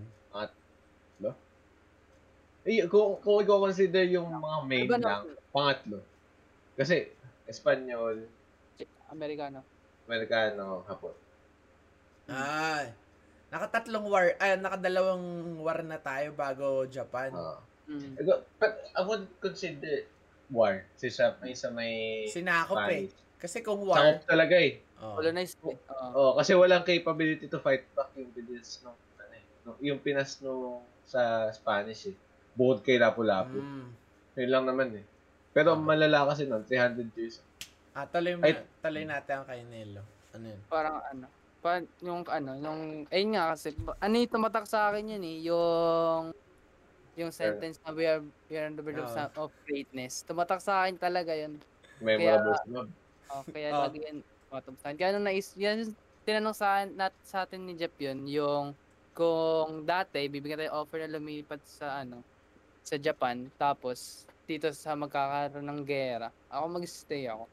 Eh, 2.67 2.83
kung, 2.91 3.15
kung 3.23 3.39
i-consider 3.39 4.03
yung 4.11 4.27
mga 4.27 4.57
main 4.67 4.83
Iba 4.83 4.99
na- 4.99 5.07
lang, 5.07 5.25
pangatlo. 5.55 6.03
Kasi, 6.75 7.07
Espanyol, 7.47 8.27
Amerikano. 9.07 9.63
Amerikano, 10.03 10.83
Hapon. 10.83 11.15
Ay. 12.27 12.91
Nakatatlong 13.47 14.03
war, 14.11 14.35
ay, 14.35 14.59
nakadalawang 14.59 15.55
war 15.63 15.79
na 15.79 15.95
tayo 15.95 16.35
bago 16.35 16.83
Japan. 16.91 17.31
Ah. 17.31 17.63
Mm. 17.87 18.19
I 18.99 19.01
would 19.07 19.31
consider 19.39 20.03
war. 20.49 20.83
Kasi 20.95 21.07
siya 21.09 21.35
may 21.39 21.53
sa 21.53 21.67
may 21.69 22.25
Sinakop 22.27 22.77
eh. 22.87 23.07
Spanish. 23.09 23.15
Kasi 23.37 23.57
kung 23.61 23.81
Sakop 23.83 23.89
war, 23.93 24.17
talaga 24.25 24.55
eh. 24.57 24.81
oh. 24.97 25.15
Colonized 25.15 25.59
eh. 25.63 25.77
Oo. 25.77 26.09
Oh, 26.15 26.31
kasi 26.33 26.51
walang 26.53 26.81
capability 26.81 27.45
to 27.45 27.59
fight 27.59 27.85
back 27.93 28.09
yung 28.15 28.31
Pinas 28.31 28.81
no, 28.81 28.95
ano 29.19 29.33
eh, 29.33 29.43
no, 29.61 29.77
yung 29.79 29.99
Pinas 29.99 30.41
no 30.41 30.81
sa 31.05 31.51
Spanish 31.51 32.09
eh. 32.09 32.15
Bukod 32.57 32.81
kay 32.81 32.97
Lapu-Lapu. 32.97 33.61
Mm. 33.61 33.87
Yun 34.37 34.49
lang 34.49 34.65
naman 34.65 34.89
eh. 34.97 35.05
Pero 35.53 35.73
Ah. 35.73 35.79
malala 35.79 36.25
kasi 36.25 36.49
nun, 36.49 36.65
300 36.65 37.13
years. 37.13 37.37
Ah, 37.93 38.05
tuloy, 38.05 38.33
mo, 38.33 38.45
Ay- 38.45 38.65
tuloy 38.81 39.05
natin 39.05 39.41
ang 39.41 39.45
kay 39.45 39.61
Nelo. 39.61 40.01
Ano 40.33 40.45
yun? 40.49 40.61
Parang 40.65 41.01
ano. 41.01 41.25
Pa, 41.57 41.81
yung 42.01 42.21
ano, 42.29 42.51
yung, 42.57 42.79
ayun 43.09 43.33
nga 43.33 43.53
kasi, 43.53 43.73
ano 43.77 44.13
yung 44.13 44.29
tumatak 44.29 44.65
sa 44.65 44.89
akin 44.89 45.17
yun 45.17 45.23
eh, 45.25 45.37
yung, 45.49 46.29
yung 47.17 47.33
sentence 47.33 47.81
na 47.81 47.89
we 47.91 48.05
are, 48.05 48.21
we 48.47 48.53
are 48.53 48.65
on 48.65 48.77
the 48.77 48.81
verge 48.81 48.97
of, 48.97 49.09
Oo. 49.09 49.11
sa- 49.11 49.33
of 49.35 49.49
greatness. 49.63 50.21
Tumatak 50.21 50.61
sa 50.61 50.85
akin 50.85 50.95
talaga 50.95 51.33
yun. 51.33 51.57
Memorable 51.97 52.53
no? 52.67 52.85
Oh, 53.27 53.41
kaya 53.43 53.73
Oh. 53.73 53.83
lagi 53.83 53.99
yan 53.99 54.21
matumpasan. 54.47 54.95
Kaya 54.95 55.11
nung 55.11 55.25
nais, 55.25 55.51
yan 55.55 55.91
tinanong 56.23 56.53
sa, 56.53 56.85
nat, 56.85 57.11
sa 57.21 57.43
atin 57.43 57.65
ni 57.65 57.73
Jeff 57.73 57.91
yun, 57.97 58.23
yung 58.23 58.71
kung 59.11 59.81
dati, 59.83 60.29
bibigyan 60.29 60.61
tayo 60.61 60.77
offer 60.77 61.01
na 61.01 61.17
lumipat 61.17 61.59
sa 61.65 61.99
ano, 61.99 62.21
sa 62.81 62.95
Japan, 62.95 63.49
tapos 63.57 64.23
dito 64.45 64.69
sa 64.71 64.93
magkakaroon 64.93 65.65
ng 65.65 65.81
gera, 65.83 66.29
ako 66.47 66.65
mag-stay 66.69 67.25
ako. 67.25 67.49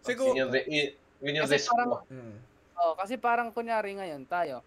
Siguro, 0.00 0.32
Yun 0.32 0.48
yung, 0.48 0.50
yun, 0.66 0.88
yun 1.36 1.44
risk 1.46 1.70
parang- 1.70 1.86
mo. 1.86 1.96
Mm. 2.08 2.34
Oh, 2.74 2.94
kasi 2.96 3.14
parang 3.14 3.52
kunyari 3.52 3.94
ngayon 3.94 4.26
tayo, 4.26 4.64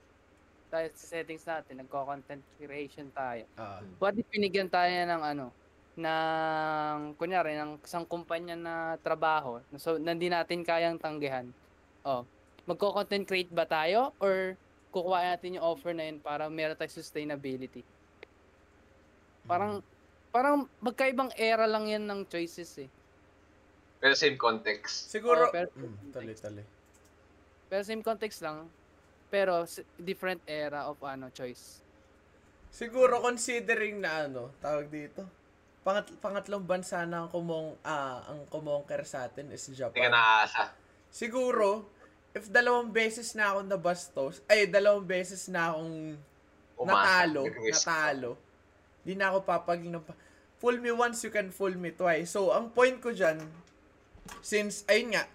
tayo 0.76 0.88
sa 0.92 1.06
settings 1.16 1.48
natin, 1.48 1.80
nagko-content 1.80 2.44
creation 2.60 3.08
tayo. 3.16 3.48
Ah. 3.56 3.80
What 4.04 4.20
if 4.20 4.28
binigyan 4.28 4.68
tayo 4.68 4.92
ng 4.92 5.22
ano, 5.24 5.46
ng 5.96 7.16
kunyari 7.16 7.56
ng 7.56 7.80
isang 7.80 8.04
kumpanya 8.04 8.60
na 8.60 8.76
trabaho, 9.00 9.64
so 9.80 9.96
hindi 9.96 10.28
natin 10.28 10.68
kayang 10.68 11.00
tanggihan. 11.00 11.48
Oh, 12.04 12.28
magko-content 12.68 13.24
create 13.24 13.50
ba 13.50 13.64
tayo 13.64 14.12
or 14.20 14.60
kukuha 14.92 15.32
natin 15.32 15.56
yung 15.56 15.66
offer 15.66 15.96
na 15.96 16.12
yun 16.12 16.20
para 16.20 16.52
meron 16.52 16.76
tayong 16.76 17.00
sustainability? 17.00 17.88
Parang 19.48 19.80
parang 20.36 20.68
magkaibang 20.84 21.32
era 21.40 21.64
lang 21.64 21.88
yan 21.88 22.04
ng 22.04 22.28
choices 22.28 22.76
eh. 22.84 22.90
Pero 24.04 24.14
same 24.20 24.36
context. 24.36 25.08
Siguro, 25.08 25.48
Oo, 25.48 25.54
pero- 25.56 25.72
mm, 25.72 26.12
tuloy. 26.12 26.36
Pero 27.72 27.82
same 27.88 28.04
context 28.04 28.44
lang, 28.44 28.68
pero 29.28 29.64
s- 29.64 29.84
different 29.98 30.42
era 30.46 30.86
of 30.86 30.98
ano 31.02 31.30
choice. 31.30 31.82
Siguro 32.70 33.20
considering 33.20 34.00
na 34.00 34.26
ano, 34.26 34.52
tawag 34.58 34.88
dito. 34.88 35.24
Pangat, 35.80 36.10
pangatlong 36.18 36.62
bansa 36.62 37.06
na 37.06 37.24
ang 37.24 37.30
kumong 37.30 37.78
ah, 37.82 38.26
ang 38.26 38.44
kumonker 38.48 39.06
sa 39.06 39.26
atin 39.26 39.48
is 39.50 39.62
Hindi 39.64 39.80
ka 39.80 39.82
Japan. 39.88 40.10
naaasa. 40.10 40.64
Siguro, 41.08 41.86
if 42.32 42.50
dalawang 42.50 42.90
beses 42.90 43.32
na 43.32 43.54
ako 43.54 43.60
nabastos, 43.64 44.36
ay 44.46 44.66
dalawang 44.66 45.06
beses 45.06 45.46
na 45.48 45.72
akong 45.72 46.18
Umasa. 46.76 46.92
natalo, 47.24 47.42
Nag-risk 47.46 47.80
natalo, 47.80 48.32
di 49.00 49.14
na 49.14 49.30
ako 49.30 49.40
papaging 49.42 49.94
ng 49.94 50.04
pa- 50.04 50.18
Fool 50.56 50.80
me 50.80 50.90
once, 50.90 51.22
you 51.22 51.30
can 51.30 51.48
fool 51.50 51.72
me 51.72 51.92
twice. 51.92 52.32
So, 52.32 52.50
ang 52.50 52.72
point 52.72 52.98
ko 52.98 53.12
dyan, 53.12 53.44
since, 54.42 54.82
ayun 54.86 55.14
nga, 55.14 55.28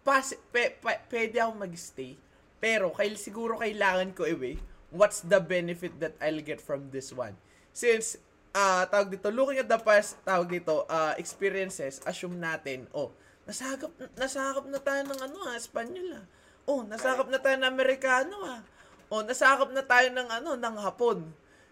pas, 0.00 0.22
pe, 0.48 0.72
pe, 0.72 0.92
pwede 1.06 1.36
ako 1.36 1.52
mag-stay, 1.58 2.16
pero 2.58 2.90
kail, 2.90 3.14
siguro 3.14 3.58
kailangan 3.58 4.14
ko 4.14 4.26
iwi, 4.26 4.58
what's 4.90 5.22
the 5.22 5.38
benefit 5.38 5.94
that 6.02 6.14
I'll 6.18 6.42
get 6.42 6.58
from 6.58 6.90
this 6.90 7.14
one? 7.14 7.38
Since, 7.70 8.18
ah 8.54 8.86
tawag 8.90 9.14
dito, 9.14 9.30
looking 9.30 9.62
at 9.62 9.70
the 9.70 9.78
past, 9.78 10.18
tawag 10.26 10.50
dito, 10.50 10.82
ah, 10.90 11.14
experiences, 11.14 12.02
assume 12.02 12.38
natin, 12.38 12.90
oh, 12.90 13.14
nasakop, 13.46 13.94
nasakop 14.18 14.66
na 14.66 14.82
tayo 14.82 15.06
ng 15.06 15.18
ano 15.22 15.38
ah, 15.48 15.54
Espanyol 15.54 16.20
ah. 16.20 16.26
Oh, 16.68 16.84
nasakop 16.84 17.32
na 17.32 17.40
tayo 17.40 17.56
ng 17.56 17.70
Amerikano 17.70 18.36
ah. 18.44 18.60
Oh, 19.08 19.24
nasakop 19.24 19.72
na 19.72 19.80
tayo 19.80 20.12
ng 20.12 20.28
ano, 20.28 20.52
ng 20.52 20.76
Hapon. 20.84 21.24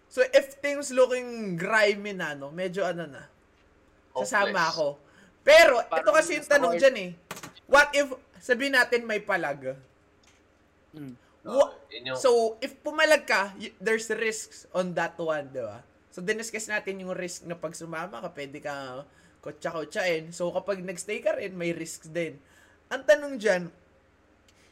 So, 0.09 0.25
if 0.33 0.57
things 0.57 0.89
looking 0.89 1.53
grimy 1.53 2.17
na, 2.17 2.33
no, 2.33 2.49
medyo 2.49 2.81
ano 2.81 3.05
na, 3.05 3.29
sasama 4.17 4.65
ako. 4.73 4.97
Pero, 5.45 5.77
ito 5.83 6.09
kasi 6.09 6.41
yung 6.41 6.49
tanong 6.49 6.73
dyan 6.81 6.97
eh. 6.97 7.11
What 7.69 7.93
if, 7.93 8.09
sabihin 8.41 8.73
natin 8.73 9.05
may 9.05 9.21
palag? 9.21 9.77
Mm. 10.95 11.13
Wa- 11.47 11.73
Yun 11.91 12.11
yung, 12.13 12.19
So, 12.19 12.59
if 12.59 12.75
pumalag 12.83 13.23
ka, 13.23 13.55
there's 13.79 14.11
risks 14.11 14.67
on 14.75 14.91
that 14.95 15.15
one, 15.15 15.47
di 15.51 15.63
ba? 15.63 15.79
So, 16.11 16.19
diniscuss 16.19 16.67
natin 16.67 16.99
yung 17.03 17.15
risk 17.15 17.47
na 17.47 17.55
pag 17.55 17.71
sumama 17.77 18.19
ka, 18.19 18.29
pwede 18.35 18.59
ka 18.59 19.05
kotsa-kotsain. 19.39 20.35
So, 20.35 20.51
kapag 20.51 20.83
nagstay 20.83 21.23
ka 21.23 21.37
rin, 21.39 21.55
may 21.55 21.71
risks 21.71 22.09
din. 22.11 22.35
Ang 22.91 23.03
tanong 23.07 23.35
dyan, 23.39 23.63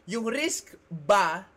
yung 0.06 0.28
risk 0.28 0.76
ba 0.92 1.48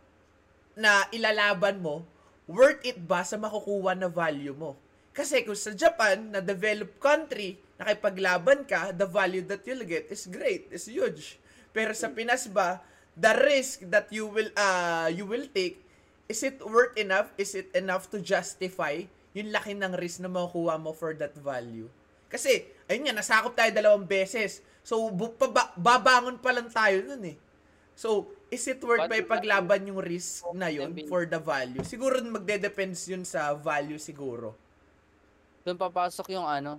na 0.78 1.04
ilalaban 1.10 1.82
mo, 1.82 2.06
worth 2.46 2.80
it 2.86 2.96
ba 2.96 3.26
sa 3.26 3.36
makukuha 3.36 3.98
na 3.98 4.08
value 4.08 4.54
mo? 4.54 4.78
Kasi 5.12 5.42
kung 5.42 5.58
sa 5.58 5.74
Japan, 5.74 6.30
na 6.30 6.38
developed 6.38 7.02
country, 7.02 7.58
nakipaglaban 7.74 8.62
ka, 8.62 8.94
the 8.94 9.04
value 9.06 9.42
that 9.42 9.66
you'll 9.66 9.82
get 9.82 10.06
is 10.14 10.30
great, 10.30 10.70
is 10.70 10.86
huge. 10.86 11.42
Pero 11.74 11.90
sa 11.90 12.08
Pinas 12.10 12.46
ba, 12.46 12.78
the 13.18 13.34
risk 13.42 13.82
that 13.90 14.06
you 14.08 14.30
will 14.30 14.48
uh 14.54 15.10
you 15.10 15.26
will 15.26 15.44
take, 15.50 15.82
is 16.30 16.40
it 16.40 16.62
worth 16.62 16.94
enough? 16.94 17.34
Is 17.34 17.52
it 17.52 17.68
enough 17.74 18.06
to 18.14 18.22
justify 18.22 19.02
yung 19.34 19.50
laki 19.50 19.74
ng 19.74 19.92
risk 19.98 20.22
na 20.22 20.30
makukuha 20.30 20.78
mo 20.78 20.94
for 20.94 21.12
that 21.18 21.34
value? 21.34 21.90
Kasi, 22.28 22.62
ayun 22.86 23.08
nga, 23.08 23.18
nasakop 23.18 23.56
tayo 23.56 23.72
dalawang 23.72 24.04
beses. 24.04 24.60
So, 24.84 25.08
bu- 25.08 25.32
paba- 25.32 25.72
babangon 25.74 26.36
pa 26.36 26.52
lang 26.52 26.68
tayo 26.68 27.00
nun 27.00 27.24
eh. 27.24 27.36
So, 27.96 28.28
is 28.48 28.62
it 28.68 28.78
worth 28.84 29.08
But- 29.08 29.10
pa 29.10 29.16
ipaglaban 29.18 29.88
yung 29.88 29.98
risk 29.98 30.44
na 30.52 30.68
yun 30.68 30.92
for 31.08 31.24
the 31.24 31.40
value? 31.40 31.80
Siguro 31.82 32.20
magde-depends 32.20 33.08
yun 33.08 33.24
sa 33.24 33.56
value 33.56 33.96
siguro. 33.96 34.52
Doon 35.64 35.76
papasok 35.76 36.28
yung 36.30 36.44
ano, 36.44 36.78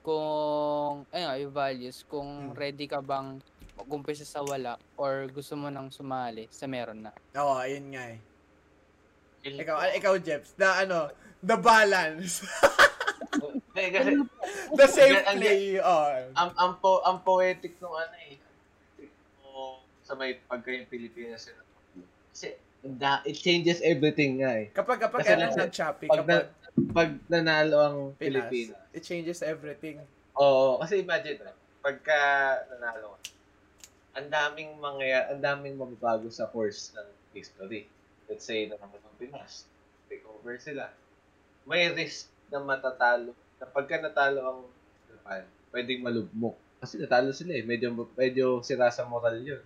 kung, 0.00 1.04
ayun, 1.10 1.48
yung 1.48 1.54
values, 1.54 2.04
kung 2.04 2.52
Hmm. 2.52 2.56
ready 2.56 2.84
ka 2.84 3.00
bang 3.00 3.40
mag-umpisa 3.80 4.28
sa 4.28 4.44
wala 4.44 4.76
or 5.00 5.26
gusto 5.32 5.56
mo 5.56 5.72
nang 5.72 5.88
sumali 5.88 6.44
sa 6.52 6.68
meron 6.68 7.08
na. 7.08 7.12
Oo, 7.36 7.56
ayun 7.56 7.88
nga 7.96 8.04
eh. 8.12 8.20
Ikaw, 9.40 9.76
ah, 9.76 9.92
ikaw 9.96 10.14
Jeps, 10.20 10.52
the 10.60 10.68
ano, 10.68 11.08
the 11.40 11.56
balance. 11.56 12.44
The 14.76 14.86
safe 14.86 15.24
play. 15.24 15.78
Oh. 15.80 16.10
ang, 16.36 16.50
ang, 16.58 16.72
po, 16.82 17.00
ang 17.06 17.22
poetic 17.24 17.78
nung 17.80 17.94
ano 17.94 18.16
eh. 18.28 18.36
O, 19.46 19.80
sa 20.04 20.14
may 20.14 20.36
pagka 20.44 20.74
yung 20.74 20.90
Pilipinas 20.90 21.48
yun. 21.48 21.58
Kasi, 22.30 22.58
da, 22.82 23.22
it 23.24 23.38
changes 23.38 23.80
everything 23.80 24.42
nga 24.42 24.52
eh. 24.60 24.66
Kapag, 24.74 24.98
kapag 25.00 25.24
Kasi 25.24 25.32
ano 25.32 25.42
nasa- 25.48 25.64
ng 25.66 25.72
choppy, 25.72 26.06
Pag, 26.10 26.26
na, 26.26 26.44
kapag 26.44 26.58
pag 26.94 27.10
nanalo 27.26 27.76
ang 27.82 27.96
Pinas, 28.16 28.46
Pilipinas. 28.50 28.78
it 28.94 29.02
changes 29.02 29.40
everything. 29.42 29.98
Oo, 30.38 30.78
kasi 30.78 31.02
imagine, 31.02 31.42
ah, 31.46 31.54
pagka 31.82 32.18
nanalo 32.70 33.16
ka, 33.16 33.18
ang 34.10 34.26
daming 34.26 34.74
mangyayari, 34.76 35.26
ang 35.30 35.40
daming 35.40 35.76
mababago 35.76 36.26
sa 36.28 36.50
course 36.50 36.90
ng 36.92 37.08
history. 37.30 37.86
Let's 38.26 38.42
say, 38.42 38.66
nanalo 38.66 38.98
ang 38.98 39.16
Pinas, 39.16 39.66
take 40.06 40.22
over 40.24 40.58
sila. 40.58 40.90
May 41.62 41.90
risk 41.90 42.30
na 42.50 42.58
matatalo, 42.58 43.30
na 43.58 43.66
pagka 43.66 43.98
natalo 43.98 44.38
ang 44.42 44.60
Japan, 45.06 45.42
pwedeng 45.70 46.02
malugmok. 46.02 46.56
Kasi 46.80 46.98
natalo 46.98 47.30
sila 47.30 47.54
eh, 47.54 47.62
medyo, 47.62 47.92
medyo 48.16 48.46
sira 48.62 48.88
sa 48.88 49.04
moral 49.04 49.38
yun. 49.38 49.62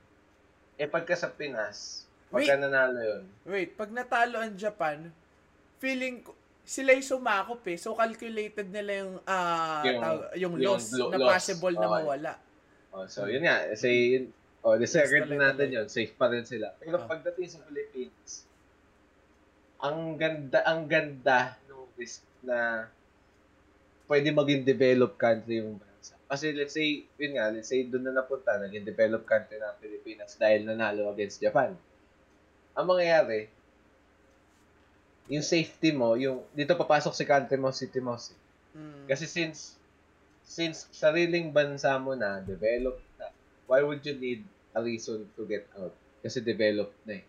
Eh 0.75 0.91
pagka 0.91 1.15
sa 1.15 1.31
Pinas, 1.31 2.05
pagka 2.29 2.57
Wait. 2.57 2.61
nanalo 2.61 2.99
yun, 3.01 3.23
Wait, 3.47 3.71
pag 3.73 3.89
natalo 3.89 4.43
ang 4.43 4.53
Japan, 4.57 5.09
feeling 5.79 6.21
ko, 6.21 6.35
sila 6.65 6.97
yung 6.97 7.05
sumakop 7.05 7.61
eh. 7.69 7.77
So, 7.77 7.93
calculated 7.93 8.73
nila 8.73 9.05
yung, 9.05 9.15
ah, 9.29 9.85
Yung- 9.85 10.01
yung, 10.01 10.55
yung 10.57 10.75
loss 10.75 10.97
lo- 10.97 11.12
na 11.12 11.21
loss. 11.21 11.33
possible 11.37 11.77
na 11.77 11.89
Okay. 11.93 12.05
Oh, 12.95 13.11
so 13.11 13.27
yun 13.27 13.43
nga, 13.43 13.75
say, 13.75 14.15
yun, 14.15 14.31
oh, 14.62 14.79
disregard 14.79 15.27
tuloy, 15.27 15.37
na 15.43 15.51
natin 15.51 15.75
yun, 15.75 15.87
safe 15.91 16.15
pa 16.15 16.31
rin 16.31 16.47
sila. 16.47 16.71
Pero 16.79 17.03
Ah. 17.03 17.11
pagdating 17.11 17.51
sa 17.51 17.59
Philippines, 17.66 18.47
ang 19.83 20.15
ganda, 20.15 20.62
ang 20.62 20.87
ganda 20.87 21.59
ng 21.66 21.91
risk 21.99 22.23
na 22.47 22.87
pwede 24.07 24.31
maging 24.31 24.62
developed 24.62 25.19
country 25.19 25.59
yung 25.59 25.75
bansa. 25.77 26.15
Kasi 26.31 26.55
let's 26.55 26.73
say, 26.73 27.03
yun 27.19 27.35
nga, 27.35 27.51
let's 27.51 27.69
say 27.69 27.83
doon 27.83 28.07
na 28.07 28.15
napunta, 28.15 28.57
naging 28.62 28.87
developed 28.87 29.27
country 29.27 29.59
ng 29.59 29.75
Pilipinas 29.83 30.39
dahil 30.39 30.62
nanalo 30.62 31.11
against 31.11 31.43
Japan. 31.43 31.75
ang 32.75 32.91
mangyayari, 32.91 33.47
yung 35.31 35.47
safety 35.47 35.95
mo, 35.95 36.19
yung 36.19 36.43
dito 36.51 36.75
papasok 36.75 37.15
si 37.15 37.25
country 37.25 37.55
mo, 37.55 37.71
city 37.71 38.03
mo. 38.03 38.19
Mm. 38.75 39.07
Kasi 39.07 39.31
since 39.31 39.79
since 40.45 40.87
sariling 40.93 41.51
bansa 41.51 41.97
mo 41.97 42.12
na, 42.12 42.39
developed 42.45 43.03
na, 43.16 43.33
why 43.65 43.81
would 43.81 44.05
you 44.05 44.15
need 44.15 44.45
a 44.77 44.81
reason 44.85 45.25
to 45.35 45.43
get 45.49 45.65
out? 45.75 45.93
Kasi 46.21 46.45
developed 46.45 46.97
na 47.09 47.21
eh. 47.21 47.25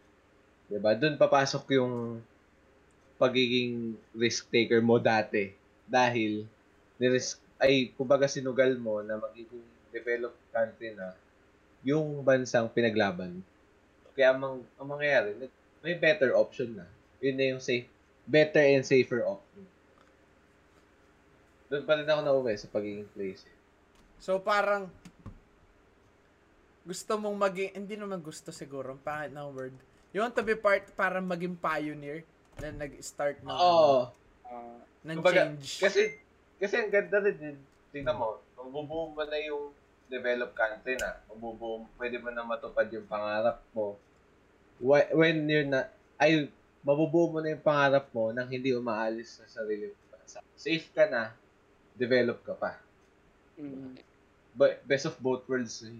Diba? 0.68 0.92
Doon 0.94 1.16
papasok 1.16 1.64
yung 1.80 2.20
pagiging 3.16 3.96
risk 4.12 4.52
taker 4.52 4.84
mo 4.84 5.00
dati. 5.00 5.56
Dahil, 5.88 6.44
niris 7.00 7.40
ay, 7.56 7.96
kumbaga 7.96 8.28
sinugal 8.28 8.76
mo 8.76 9.00
na 9.00 9.16
magiging 9.16 9.64
developed 9.96 10.40
country 10.52 10.92
na 10.92 11.16
yung 11.86 12.20
bansang 12.26 12.68
pinaglaban. 12.68 13.40
Kaya 14.12 14.36
ang, 14.36 14.64
ang 14.76 14.88
mangyayari, 14.88 15.36
may 15.80 15.96
better 15.96 16.36
option 16.36 16.76
na. 16.76 16.88
Yun 17.24 17.36
na 17.38 17.46
yung 17.56 17.62
safe, 17.64 17.88
better 18.28 18.64
and 18.64 18.84
safer 18.84 19.24
option. 19.24 19.64
Doon 21.70 21.84
pa 21.84 21.98
rin 21.98 22.06
ako 22.06 22.22
nauwi 22.22 22.54
sa 22.58 22.70
pagiging 22.70 23.10
place. 23.14 23.42
So 24.22 24.38
parang 24.40 24.90
gusto 26.86 27.18
mong 27.18 27.38
maging 27.50 27.72
hindi 27.74 27.96
naman 27.98 28.22
gusto 28.22 28.54
siguro, 28.54 28.94
ang 28.94 29.02
pangit 29.02 29.34
na 29.34 29.50
word. 29.50 29.74
You 30.14 30.22
want 30.22 30.38
to 30.38 30.46
be 30.46 30.54
part 30.54 30.86
para 30.94 31.18
maging 31.18 31.58
pioneer 31.58 32.22
na 32.62 32.72
nag-start 32.72 33.42
ng 33.42 33.50
Oo. 33.50 34.14
Ah, 34.46 34.80
ng 35.02 35.18
Kumbaga, 35.20 35.50
change. 35.50 35.82
Kasi, 35.82 36.02
kasi 36.62 36.74
ang 36.78 36.94
ganda 36.94 37.18
rin 37.20 37.36
din. 37.36 37.58
Tingnan 37.90 38.16
mo, 38.16 38.40
mabubuo 38.54 39.12
mo 39.12 39.26
na 39.26 39.36
yung 39.42 39.74
developed 40.08 40.56
country 40.56 40.96
na. 41.02 41.20
Mabubuo, 41.28 41.90
pwede 41.98 42.22
mo 42.22 42.30
na 42.30 42.46
matupad 42.46 42.86
yung 42.94 43.10
pangarap 43.10 43.66
mo. 43.74 43.98
Wh- 44.78 45.12
When 45.12 45.50
you're 45.50 45.68
na, 45.68 45.90
ay, 46.22 46.48
mabubuo 46.86 47.34
mo 47.34 47.42
na 47.42 47.58
yung 47.58 47.66
pangarap 47.66 48.08
mo 48.14 48.30
nang 48.30 48.48
hindi 48.48 48.72
umaalis 48.72 49.42
sa 49.42 49.46
sarili 49.50 49.90
mo. 49.90 49.98
Safe 50.56 50.86
ka 50.94 51.10
na, 51.10 51.34
develop 51.96 52.44
ka 52.44 52.54
pa. 52.54 52.72
mm. 53.56 53.96
But 54.52 54.84
best 54.84 55.06
of 55.06 55.20
both 55.20 55.44
worlds. 55.46 55.84
eh. 55.84 56.00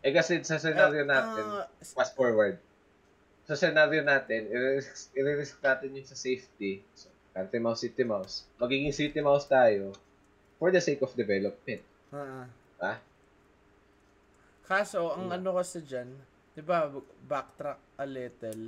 Eh 0.00 0.14
kasi 0.14 0.38
sa 0.42 0.58
scenario 0.58 1.02
natin, 1.02 1.42
Ah, 1.42 1.66
fast 1.82 2.14
forward. 2.14 2.58
Sa 3.44 3.54
scenario 3.54 3.98
natin, 4.00 4.46
i-risk, 4.46 5.10
i-risk 5.12 5.58
natin 5.58 5.90
yung 5.90 6.06
sa 6.06 6.14
safety. 6.14 6.84
So, 6.94 7.10
country 7.32 7.58
mouse, 7.58 7.80
city 7.80 8.04
mouse. 8.04 8.46
Magiging 8.56 8.92
city 8.92 9.18
mouse 9.18 9.46
tayo 9.46 9.90
for 10.56 10.70
the 10.70 10.78
sake 10.78 11.00
of 11.00 11.14
development. 11.14 11.82
ah. 12.10 12.46
Ha? 12.78 12.94
Kaso, 14.62 15.10
ang 15.10 15.26
Yeah. 15.26 15.36
ano 15.36 15.50
kasi 15.56 15.80
dyan, 15.80 16.10
di 16.52 16.60
ba, 16.60 16.86
backtrack 17.24 17.80
a 17.96 18.06
little. 18.06 18.64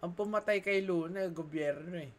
Ang 0.00 0.12
pumatay 0.12 0.58
kay 0.58 0.80
Luna, 0.80 1.28
gobyerno 1.28 1.94
eh. 1.94 2.10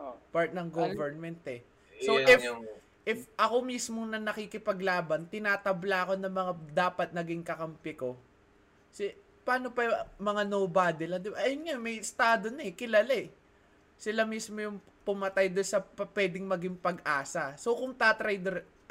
Oh. 0.00 0.16
Part 0.32 0.56
ng 0.56 0.68
government 0.72 1.44
eh. 1.44 1.60
So, 2.00 2.16
if- 2.16 2.40
yung, 2.40 2.64
If 3.00 3.24
ako 3.34 3.64
mismo 3.64 4.04
na 4.04 4.20
nakikipaglaban, 4.20 5.24
tinatabla 5.32 6.12
ko 6.12 6.12
ng 6.20 6.30
mga 6.30 6.52
dapat 6.76 7.08
naging 7.16 7.40
kakampi 7.40 7.96
ko. 7.96 8.12
Si, 8.92 9.08
paano 9.40 9.72
pa 9.72 9.88
yung 9.88 9.96
mga 10.20 10.42
nobody 10.44 11.04
lang? 11.08 11.24
Di 11.24 11.32
ba? 11.32 11.40
Ayun 11.40 11.64
nga, 11.64 11.80
may 11.80 11.96
estado 11.96 12.52
na 12.52 12.60
eh, 12.60 12.76
kilala 12.76 13.10
eh. 13.10 13.32
Sila 13.96 14.28
mismo 14.28 14.60
yung 14.60 14.78
pumatay 15.02 15.48
doon 15.48 15.64
sa 15.64 15.80
pa- 15.80 16.08
pwedeng 16.12 16.44
maging 16.44 16.76
pag-asa. 16.76 17.56
So, 17.56 17.72
kung 17.72 17.96
tatry, 17.96 18.36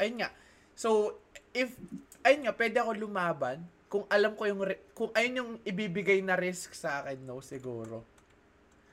ayun 0.01 0.25
nga. 0.25 0.33
So, 0.73 1.21
if, 1.53 1.77
ayun 2.25 2.49
nga, 2.49 2.53
pwede 2.57 2.81
ako 2.81 2.91
lumaban 2.97 3.61
kung 3.89 4.09
alam 4.09 4.33
ko 4.33 4.49
yung, 4.49 4.61
kung 4.97 5.13
ayun 5.13 5.39
yung 5.39 5.51
ibibigay 5.65 6.21
na 6.25 6.33
risk 6.37 6.73
sa 6.73 7.05
akin, 7.05 7.23
no, 7.23 7.45
siguro. 7.45 8.01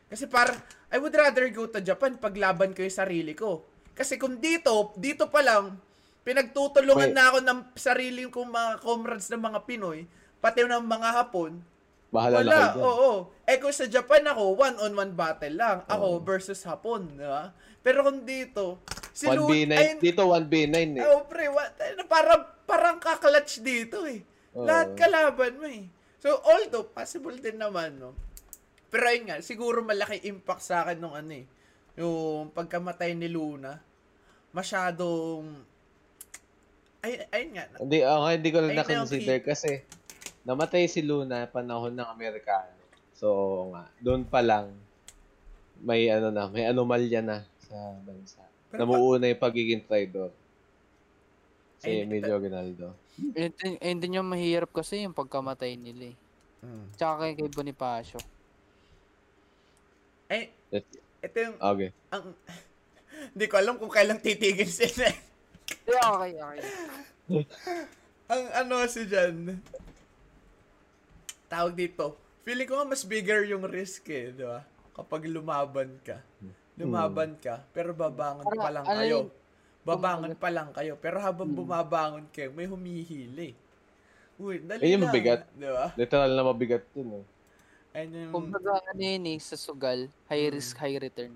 Kasi 0.06 0.30
parang, 0.30 0.58
I 0.88 1.02
would 1.02 1.14
rather 1.14 1.46
go 1.50 1.66
to 1.66 1.82
Japan 1.82 2.14
paglaban 2.14 2.70
ko 2.72 2.86
yung 2.86 2.94
sarili 2.94 3.34
ko. 3.34 3.66
Kasi 3.90 4.20
kung 4.20 4.38
dito, 4.38 4.94
dito 4.94 5.26
pa 5.26 5.42
lang, 5.42 5.80
pinagtutulungan 6.22 7.10
Wait. 7.10 7.16
na 7.16 7.30
ako 7.30 7.38
ng 7.42 7.60
sarili 7.74 8.26
kong 8.26 8.50
mga 8.50 8.70
comrades 8.82 9.30
ng 9.30 9.42
mga 9.42 9.58
Pinoy, 9.66 10.06
pati 10.38 10.62
ng 10.62 10.84
mga 10.84 11.08
Hapon, 11.10 11.58
bahala 12.06 12.38
na 12.38 12.38
wala, 12.38 12.54
kayo 12.54 12.70
dyan. 12.70 12.84
oo. 12.86 13.12
Eh 13.46 13.56
kung 13.58 13.74
sa 13.74 13.86
Japan 13.90 14.22
ako, 14.30 14.42
one-on-one 14.54 15.12
battle 15.14 15.54
lang. 15.54 15.78
Ako 15.90 16.06
Oo. 16.18 16.22
versus 16.22 16.62
Hapon, 16.62 17.18
di 17.18 17.26
ba? 17.26 17.50
Pero 17.82 18.02
kung 18.06 18.22
dito, 18.22 18.82
si 19.10 19.26
Lu- 19.26 19.46
1v9, 19.50 19.74
ayun, 19.74 19.98
dito 19.98 20.22
1v9 20.26 20.76
eh. 20.98 21.04
Oh, 21.06 21.26
pre, 21.26 21.46
what, 21.50 21.70
parang, 22.06 22.42
parang 22.62 22.96
kaklutch 23.02 23.58
dito 23.62 24.06
eh. 24.06 24.22
Oo. 24.54 24.66
Lahat 24.66 24.94
kalaban 24.94 25.58
mo 25.58 25.66
eh. 25.66 25.86
So, 26.18 26.42
although, 26.42 26.86
possible 26.90 27.36
din 27.38 27.58
naman, 27.58 27.98
no? 27.98 28.14
Pero 28.90 29.04
ayun 29.10 29.24
nga, 29.28 29.36
siguro 29.42 29.82
malaki 29.82 30.22
impact 30.28 30.62
sa 30.62 30.86
akin 30.86 30.98
nung 30.98 31.16
ano 31.16 31.32
eh. 31.34 31.46
Yung 31.98 32.52
pagkamatay 32.54 33.16
ni 33.16 33.26
Luna. 33.26 33.80
Masyadong, 34.54 35.44
ay, 37.04 37.22
ayun 37.30 37.50
nga. 37.54 37.64
Hindi, 37.78 37.98
ako 38.02 38.24
hindi 38.30 38.50
ko 38.50 38.58
lang 38.62 38.70
Ayun 38.72 38.78
na 38.78 38.82
yung 38.82 38.90
na-consider 39.06 39.38
kasi 39.42 39.70
namatay 40.46 40.86
si 40.86 41.00
Luna 41.02 41.46
panahon 41.50 41.94
ng 41.94 42.08
Amerikano. 42.08 42.74
So, 43.16 43.28
nga, 43.72 43.90
doon 44.02 44.22
pa 44.28 44.44
lang 44.44 44.70
may 45.82 46.08
ano 46.08 46.32
na, 46.32 46.48
may 46.48 46.64
anomalya 46.64 47.20
na 47.20 47.44
sa 47.60 47.76
bansa. 48.00 48.40
Pero 48.72 48.86
Namuuna 48.86 49.28
yung 49.28 49.42
pagiging 49.42 49.84
traitor. 49.84 50.32
Si 51.80 51.92
Ay, 51.92 52.08
Emilio 52.08 52.40
Ginaldo. 52.40 52.96
Yun 53.36 53.98
din 54.00 54.16
yung 54.16 54.28
mahirap 54.28 54.72
kasi 54.72 55.04
yung 55.04 55.16
pagkamatay 55.16 55.76
nila 55.76 56.12
eh. 56.12 56.16
Mm. 56.64 56.86
Tsaka 56.96 57.14
kay, 57.24 57.32
kay 57.36 57.50
Bonifacio. 57.52 58.20
Ay, 60.26 60.50
That- 60.70 60.88
ito 61.22 61.36
yung, 61.38 61.56
Okay. 61.58 61.90
ang, 62.10 62.24
hindi 63.34 63.46
ko 63.46 63.54
alam 63.58 63.76
kung 63.78 63.92
kailang 63.92 64.20
titigil 64.20 64.68
sila. 64.68 65.06
Yeah, 65.86 66.06
okay, 66.14 66.32
okay. 66.34 66.62
ang 68.32 68.42
ano 68.54 68.74
si 68.86 69.06
dyan, 69.06 69.58
tawag 71.46 71.74
dito, 71.74 72.18
feeling 72.42 72.66
ko 72.66 72.78
nga 72.78 72.86
mas 72.86 73.02
bigger 73.02 73.46
yung 73.46 73.66
risk 73.66 74.06
eh, 74.10 74.34
di 74.34 74.42
ba? 74.46 74.62
Kapag 74.94 75.26
lumaban 75.26 75.98
ka. 76.02 76.18
Lumaban 76.76 77.38
ka, 77.40 77.64
pero 77.72 77.96
babangon 77.96 78.44
pa 78.46 78.70
lang 78.70 78.84
ano 78.84 79.00
kayo. 79.00 79.10
yun? 79.10 79.26
Babangon 79.86 80.34
pa 80.34 80.50
lang 80.50 80.68
kayo. 80.74 80.98
Pero 80.98 81.22
habang 81.22 81.48
bumabangon 81.48 82.26
kayo, 82.34 82.50
may 82.52 82.66
humihili. 82.66 83.54
Uy, 84.36 84.60
dali 84.60 84.84
Yun 84.84 85.00
yung 85.00 85.04
mabigat. 85.08 85.48
Di 85.54 85.68
ba? 85.70 85.94
Literal 85.96 86.30
na 86.34 86.42
mabigat 86.44 86.84
yun 86.92 87.22
eh. 87.22 87.24
Ayun 87.96 88.28
yung, 88.28 88.32
Kumbaga 88.36 88.76
ano 88.92 89.00
yun 89.00 89.24
eh, 89.24 89.40
sa 89.40 89.56
sugal, 89.56 90.12
high 90.28 90.52
risk, 90.52 90.76
high 90.76 91.00
return. 91.00 91.32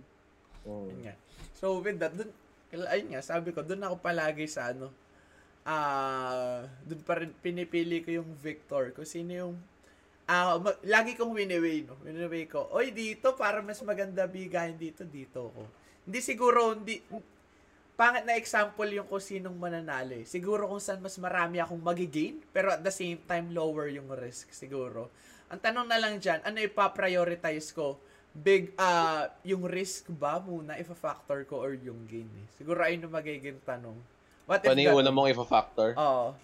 Mm. 0.69 0.85
Yun 0.93 1.01
nga. 1.09 1.15
So, 1.57 1.81
with 1.81 1.97
that, 1.97 2.13
dun, 2.13 2.29
ayun 2.69 3.17
nga, 3.17 3.25
sabi 3.25 3.57
ko, 3.57 3.65
dun 3.65 3.81
ako 3.81 3.97
palagi 4.05 4.45
sa 4.45 4.69
ano, 4.77 4.93
ah, 5.65 6.69
dun 6.85 7.01
pa 7.01 7.17
rin 7.25 7.33
pinipili 7.41 8.05
ko 8.05 8.21
yung 8.21 8.31
Victor, 8.37 8.93
kung 8.93 9.09
sino 9.09 9.33
yung, 9.33 9.55
ah, 10.29 10.61
ma- 10.61 10.77
lagi 10.85 11.17
kong 11.17 11.33
winiway, 11.33 11.89
no? 11.89 11.97
Winiway 12.05 12.45
ko, 12.45 12.69
oy, 12.77 12.93
dito, 12.93 13.33
para 13.41 13.65
mas 13.65 13.81
maganda 13.81 14.29
bigayin 14.29 14.77
dito, 14.77 15.01
dito 15.09 15.49
ko. 15.57 15.65
Hindi 16.05 16.21
siguro, 16.21 16.77
hindi, 16.77 17.01
pangit 17.97 18.25
na 18.29 18.37
example 18.37 18.89
yung 18.93 19.09
kung 19.09 19.21
sinong 19.21 19.57
mananalo 19.57 20.13
eh. 20.13 20.25
Siguro 20.29 20.69
kung 20.69 20.81
saan 20.81 21.01
mas 21.01 21.17
marami 21.17 21.57
akong 21.57 21.81
magigain, 21.81 22.37
pero 22.53 22.73
at 22.73 22.85
the 22.85 22.93
same 22.93 23.21
time, 23.25 23.49
lower 23.53 23.89
yung 23.89 24.13
risk, 24.13 24.53
siguro. 24.53 25.09
Ang 25.51 25.61
tanong 25.61 25.87
na 25.91 25.99
lang 25.99 26.23
dyan, 26.23 26.39
ano 26.47 26.57
ipa-prioritize 26.63 27.75
ko? 27.75 27.99
Big, 28.31 28.71
ah, 28.79 29.27
yung 29.43 29.67
risk 29.67 30.07
ba 30.15 30.39
muna, 30.39 30.79
if 30.79 30.87
factor 30.95 31.43
ko, 31.43 31.59
or 31.67 31.75
yung 31.75 32.07
gain 32.07 32.31
eh? 32.31 32.47
Siguro 32.55 32.87
ayun 32.87 33.03
yung 33.03 33.15
magiging 33.15 33.59
tanong. 33.67 33.99
What 34.47 34.63
if 34.63 34.71
Paano 34.71 34.83
yung 34.87 34.99
una 35.03 35.11
mong 35.11 35.35
ifa-factor? 35.35 35.99
Oo. 35.99 36.39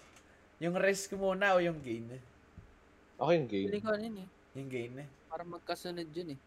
Yung 0.59 0.75
risk 0.75 1.15
muna 1.15 1.55
o 1.55 1.63
yung 1.63 1.79
gain? 1.79 2.19
Ako 3.15 3.31
yung 3.31 3.47
game. 3.47 3.71
Hindi 3.71 3.79
ko 3.79 3.89
ano 3.95 4.03
yun 4.03 4.17
eh. 4.19 4.29
Yung 4.59 4.69
gain 4.69 4.93
eh. 4.99 5.07
Para 5.31 5.47
magkasunod 5.47 6.09
yun 6.11 6.35
eh. 6.35 6.39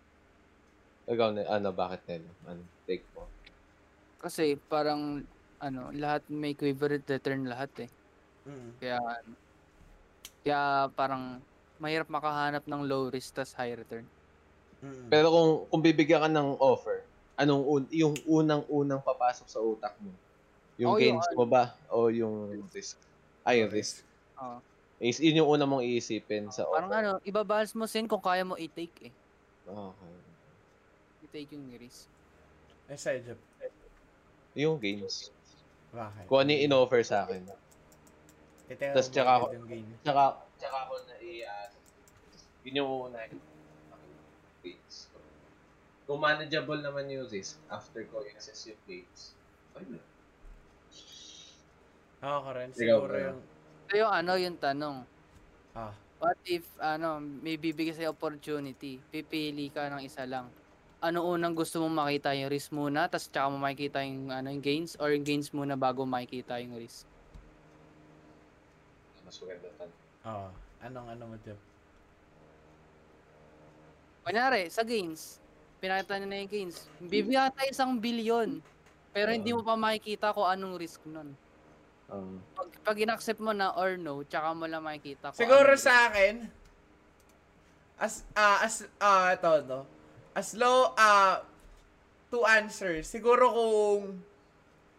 Ikaw 1.08 1.28
na, 1.32 1.42
ano, 1.48 1.72
bakit 1.72 2.04
nila? 2.06 2.28
Ano, 2.44 2.62
take 2.84 3.08
mo. 3.16 3.24
Kasi 4.20 4.60
parang 4.68 5.24
ano, 5.60 5.88
lahat 5.96 6.28
may 6.28 6.52
equivalent 6.52 7.08
return 7.08 7.48
lahat 7.48 7.88
eh. 7.88 7.90
Mm. 8.44 8.70
Kaya 8.80 8.98
kaya 10.40 10.62
parang 10.96 11.44
mahirap 11.80 12.12
makahanap 12.12 12.62
ng 12.68 12.80
low 12.84 13.08
risk 13.08 13.32
tas 13.34 13.56
high 13.56 13.72
return. 13.72 14.04
Pero 15.08 15.32
kung 15.32 15.50
kung 15.68 15.82
bibigyan 15.82 16.20
ka 16.24 16.28
ng 16.28 16.60
offer, 16.60 17.04
anong 17.36 17.64
un, 17.64 17.82
yung 17.88 18.14
unang-unang 18.28 19.00
papasok 19.00 19.46
sa 19.48 19.58
utak 19.60 19.96
mo? 19.98 20.12
Yung 20.76 20.92
Oh, 20.92 21.00
yung 21.00 21.20
gains 21.20 21.28
mo 21.36 21.44
ba 21.44 21.76
o 21.88 22.08
yung 22.08 22.52
risk? 22.72 22.96
Ay, 23.44 23.64
yung 23.64 23.72
risk. 23.72 24.04
Oo. 24.36 24.60
Is 25.00 25.16
yun 25.16 25.40
yung 25.40 25.48
una 25.48 25.64
mong 25.64 25.80
iisipin 25.80 26.52
sa 26.52 26.68
Parang 26.68 26.92
offer. 26.92 27.00
ano, 27.00 27.10
ibabalance 27.24 27.72
mo 27.72 27.88
sin 27.88 28.04
kung 28.04 28.20
kaya 28.20 28.44
mo 28.44 28.56
i-take 28.60 29.08
eh. 29.08 29.12
Okay. 29.64 30.14
I-take 31.24 31.56
yung 31.56 31.72
risk. 31.80 32.04
Eh, 32.88 32.96
side 33.00 33.24
job. 33.24 33.40
Yung 34.52 34.76
gains. 34.76 35.32
Bakit? 35.92 36.24
Kung 36.28 36.38
ano 36.44 36.48
yung 36.52 36.64
in-offer 36.68 37.00
sa 37.00 37.24
akin. 37.24 37.48
Yung 38.68 38.78
Tas 38.92 39.08
tsaka. 39.08 39.48
Tsaka, 40.04 40.22
tsaka 40.60 40.76
ako 40.86 40.94
na 41.08 41.16
i- 41.24 41.44
ah, 41.48 41.72
Yun 42.68 42.84
yung 42.84 42.90
uunahin. 42.92 43.40
Ko. 43.40 43.48
Kung 46.10 46.20
manageable 46.20 46.82
naman 46.82 47.08
yung 47.08 47.24
risk 47.30 47.56
after 47.70 48.04
ko 48.10 48.20
i-assess 48.26 48.68
yung 48.68 48.82
gains, 48.84 49.32
fine 49.72 49.96
lang. 49.96 50.08
Ako 52.20 52.38
ka 52.44 52.50
rin. 52.58 52.68
Siguro 52.74 53.14
yung... 53.14 53.40
Ito 53.86 53.94
yung 53.94 54.12
ano, 54.12 54.32
yung 54.36 54.58
tanong. 54.60 54.96
Ah. 55.72 55.94
What 56.20 56.36
if, 56.44 56.66
ano, 56.76 57.16
may 57.22 57.56
bibigay 57.56 57.96
sa'yo 57.96 58.12
opportunity, 58.12 59.00
pipili 59.08 59.72
ka 59.72 59.88
ng 59.88 60.04
isa 60.04 60.28
lang. 60.28 60.52
Ano 61.00 61.24
unang 61.24 61.56
gusto 61.56 61.80
mong 61.80 61.96
makita 62.04 62.36
yung 62.36 62.52
risk 62.52 62.76
muna, 62.76 63.08
tapos 63.08 63.32
tsaka 63.32 63.48
mo 63.48 63.56
makikita 63.56 64.04
yung, 64.04 64.28
ano, 64.28 64.52
yung 64.52 64.60
gains, 64.60 65.00
or 65.00 65.16
yung 65.16 65.24
gains 65.24 65.48
muna 65.56 65.80
bago 65.80 66.04
makikita 66.04 66.60
yung 66.60 66.76
risk? 66.76 67.08
Mas 69.24 69.38
maganda 69.40 69.70
tan. 69.80 69.88
Oo. 70.26 70.48
Anong 70.80 71.08
ano 71.12 71.22
mo, 71.32 71.36
Jeff? 71.44 71.60
Kunyari, 74.24 74.68
sa 74.68 74.84
gains, 74.84 75.40
pinakita 75.80 76.20
niya 76.20 76.28
na 76.28 76.36
yung 76.44 76.52
gains, 76.52 76.76
bibigyan 77.00 77.52
tayo 77.56 77.68
isang 77.72 77.96
bilyon, 77.96 78.60
pero 79.16 79.32
hindi 79.32 79.50
mo 79.50 79.64
pa 79.64 79.80
makikita 79.80 80.36
kung 80.36 80.44
anong 80.44 80.76
risk 80.76 81.00
nun. 81.08 81.32
Um, 82.10 82.42
Pag, 82.58 82.68
pag 82.84 82.98
in-accept 83.00 83.40
mo 83.40 83.54
na 83.54 83.72
or 83.74 83.96
no, 83.96 84.20
tsaka 84.26 84.52
mo 84.52 84.66
lang 84.68 84.84
makikita 84.84 85.32
kung 85.32 85.40
Siguro 85.40 85.72
anong 85.72 85.82
sa 85.82 85.94
akin, 86.12 86.34
as, 87.96 88.24
ah, 88.36 88.58
as, 88.60 88.84
ah, 89.00 89.32
ito, 89.32 89.52
no? 89.64 89.80
As 90.36 90.52
low, 90.52 90.92
ah, 91.00 91.42
to 92.28 92.44
answer, 92.46 93.02
siguro 93.02 93.50
kung 93.50 94.20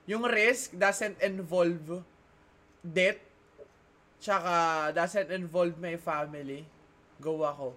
yung 0.10 0.26
risk 0.28 0.76
doesn't 0.76 1.16
involve 1.22 2.04
debt, 2.84 3.22
tsaka 4.22 4.54
doesn't 4.94 5.34
involve 5.34 5.74
my 5.82 5.98
family, 5.98 6.62
go 7.18 7.42
ako. 7.42 7.74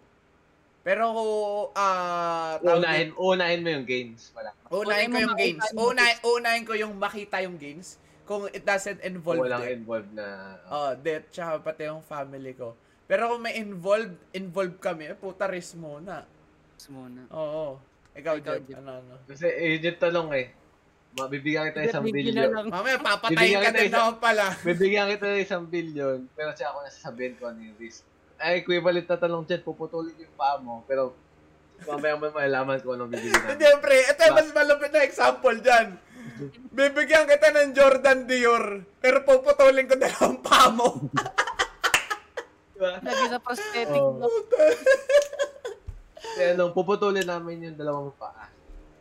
Pero 0.84 1.16
kung, 1.16 1.72
ah, 1.72 2.60
tawag 2.60 2.84
unahin, 2.84 3.08
unahin 3.16 3.60
mo 3.64 3.68
yung 3.72 3.86
gains. 3.88 4.28
Wala. 4.36 4.52
Unahin 4.68 4.68
ko 4.68 4.76
Unahin 4.76 5.08
mo 5.08 5.16
yung 5.16 5.34
yung 5.40 5.58
Unahin, 5.80 6.16
unahin 6.20 6.64
ko 6.68 6.72
yung 6.76 6.94
makita 7.00 7.40
yung 7.40 7.56
gains. 7.56 7.96
Kung 8.28 8.52
it 8.52 8.68
doesn't 8.68 9.00
involve 9.00 9.40
Kung 9.40 9.48
walang 9.48 9.64
debt. 9.64 9.76
involved 9.80 10.12
na... 10.12 10.60
Oh, 10.68 10.92
debt, 10.92 11.32
tsaka 11.32 11.64
pati 11.64 11.88
yung 11.88 12.04
family 12.04 12.52
ko. 12.52 12.76
Pero 13.08 13.32
kung 13.32 13.40
may 13.40 13.56
involved, 13.56 14.16
involved 14.36 14.76
kami, 14.80 15.12
eh, 15.12 15.16
puta 15.16 15.48
risk 15.48 15.76
muna. 15.80 16.28
risk 16.76 16.92
muna. 16.92 17.28
Oo. 17.32 17.80
Ikaw, 18.12 18.36
Ikaw, 18.40 18.60
Jeff, 18.60 18.64
Jeff. 18.68 18.78
ano, 18.84 18.92
ano. 19.00 19.14
Kasi 19.24 19.48
eh, 19.48 19.80
yun 19.80 19.88
yung 19.88 20.00
talong 20.00 20.30
eh. 20.36 20.52
Mabibigyan 21.14 21.70
kita 21.70 21.86
isang 21.86 22.02
na 22.10 22.44
lang. 22.50 22.66
Mamaya, 22.66 22.98
papatayin 22.98 23.62
ka 23.62 23.70
kita 23.70 23.86
din 23.86 23.92
naman 23.94 24.16
pala. 24.18 24.46
Bibigyan 24.66 25.06
kita 25.14 25.24
ng 25.30 25.42
isang 25.46 25.64
bilyon, 25.70 26.26
pero 26.34 26.50
siya 26.58 26.74
ako 26.74 26.78
nasasabihin 26.82 27.38
ko 27.38 27.54
ano 27.54 27.62
yung 27.62 27.78
risk. 27.78 28.02
Ay, 28.34 28.66
equivalent 28.66 29.06
na 29.06 29.14
talong 29.14 29.46
dyan, 29.46 29.62
puputulin 29.62 30.18
yung 30.18 30.34
paa 30.34 30.58
mo, 30.58 30.82
pero 30.90 31.14
mamaya 31.86 32.18
mo 32.18 32.34
malalaman 32.34 32.82
kung 32.82 32.98
anong 32.98 33.14
bibigyan 33.14 33.40
namin. 33.46 33.54
Hindi, 33.54 33.66
pre. 33.78 33.98
Ito 34.10 34.20
yung 34.26 34.36
mas 34.42 34.50
malapit 34.50 34.90
na 34.90 35.06
example 35.06 35.56
dyan. 35.62 35.86
Bibigyan 36.74 37.30
kita 37.30 37.46
ng 37.54 37.70
Jordan 37.78 38.20
Dior, 38.26 38.64
pero 38.98 39.22
puputulin 39.22 39.86
ko 39.86 39.94
dalawang 39.94 40.42
paa 40.42 40.66
mo. 40.74 40.98
Diba? 42.74 42.98
Lagi 42.98 43.24
sa 43.30 43.38
prosthetic 43.38 44.02
mo. 44.02 44.26
Kaya 46.34 46.58
ano, 46.58 46.74
puputulin 46.74 47.22
namin 47.22 47.70
yung 47.70 47.78
dalawang 47.78 48.10
paa. 48.18 48.50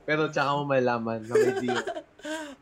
Pero 0.04 0.28
tsaka 0.28 0.60
mo 0.60 0.64
malalaman 0.68 1.24
na 1.24 1.34
may 1.36 1.54
deal. 1.64 1.80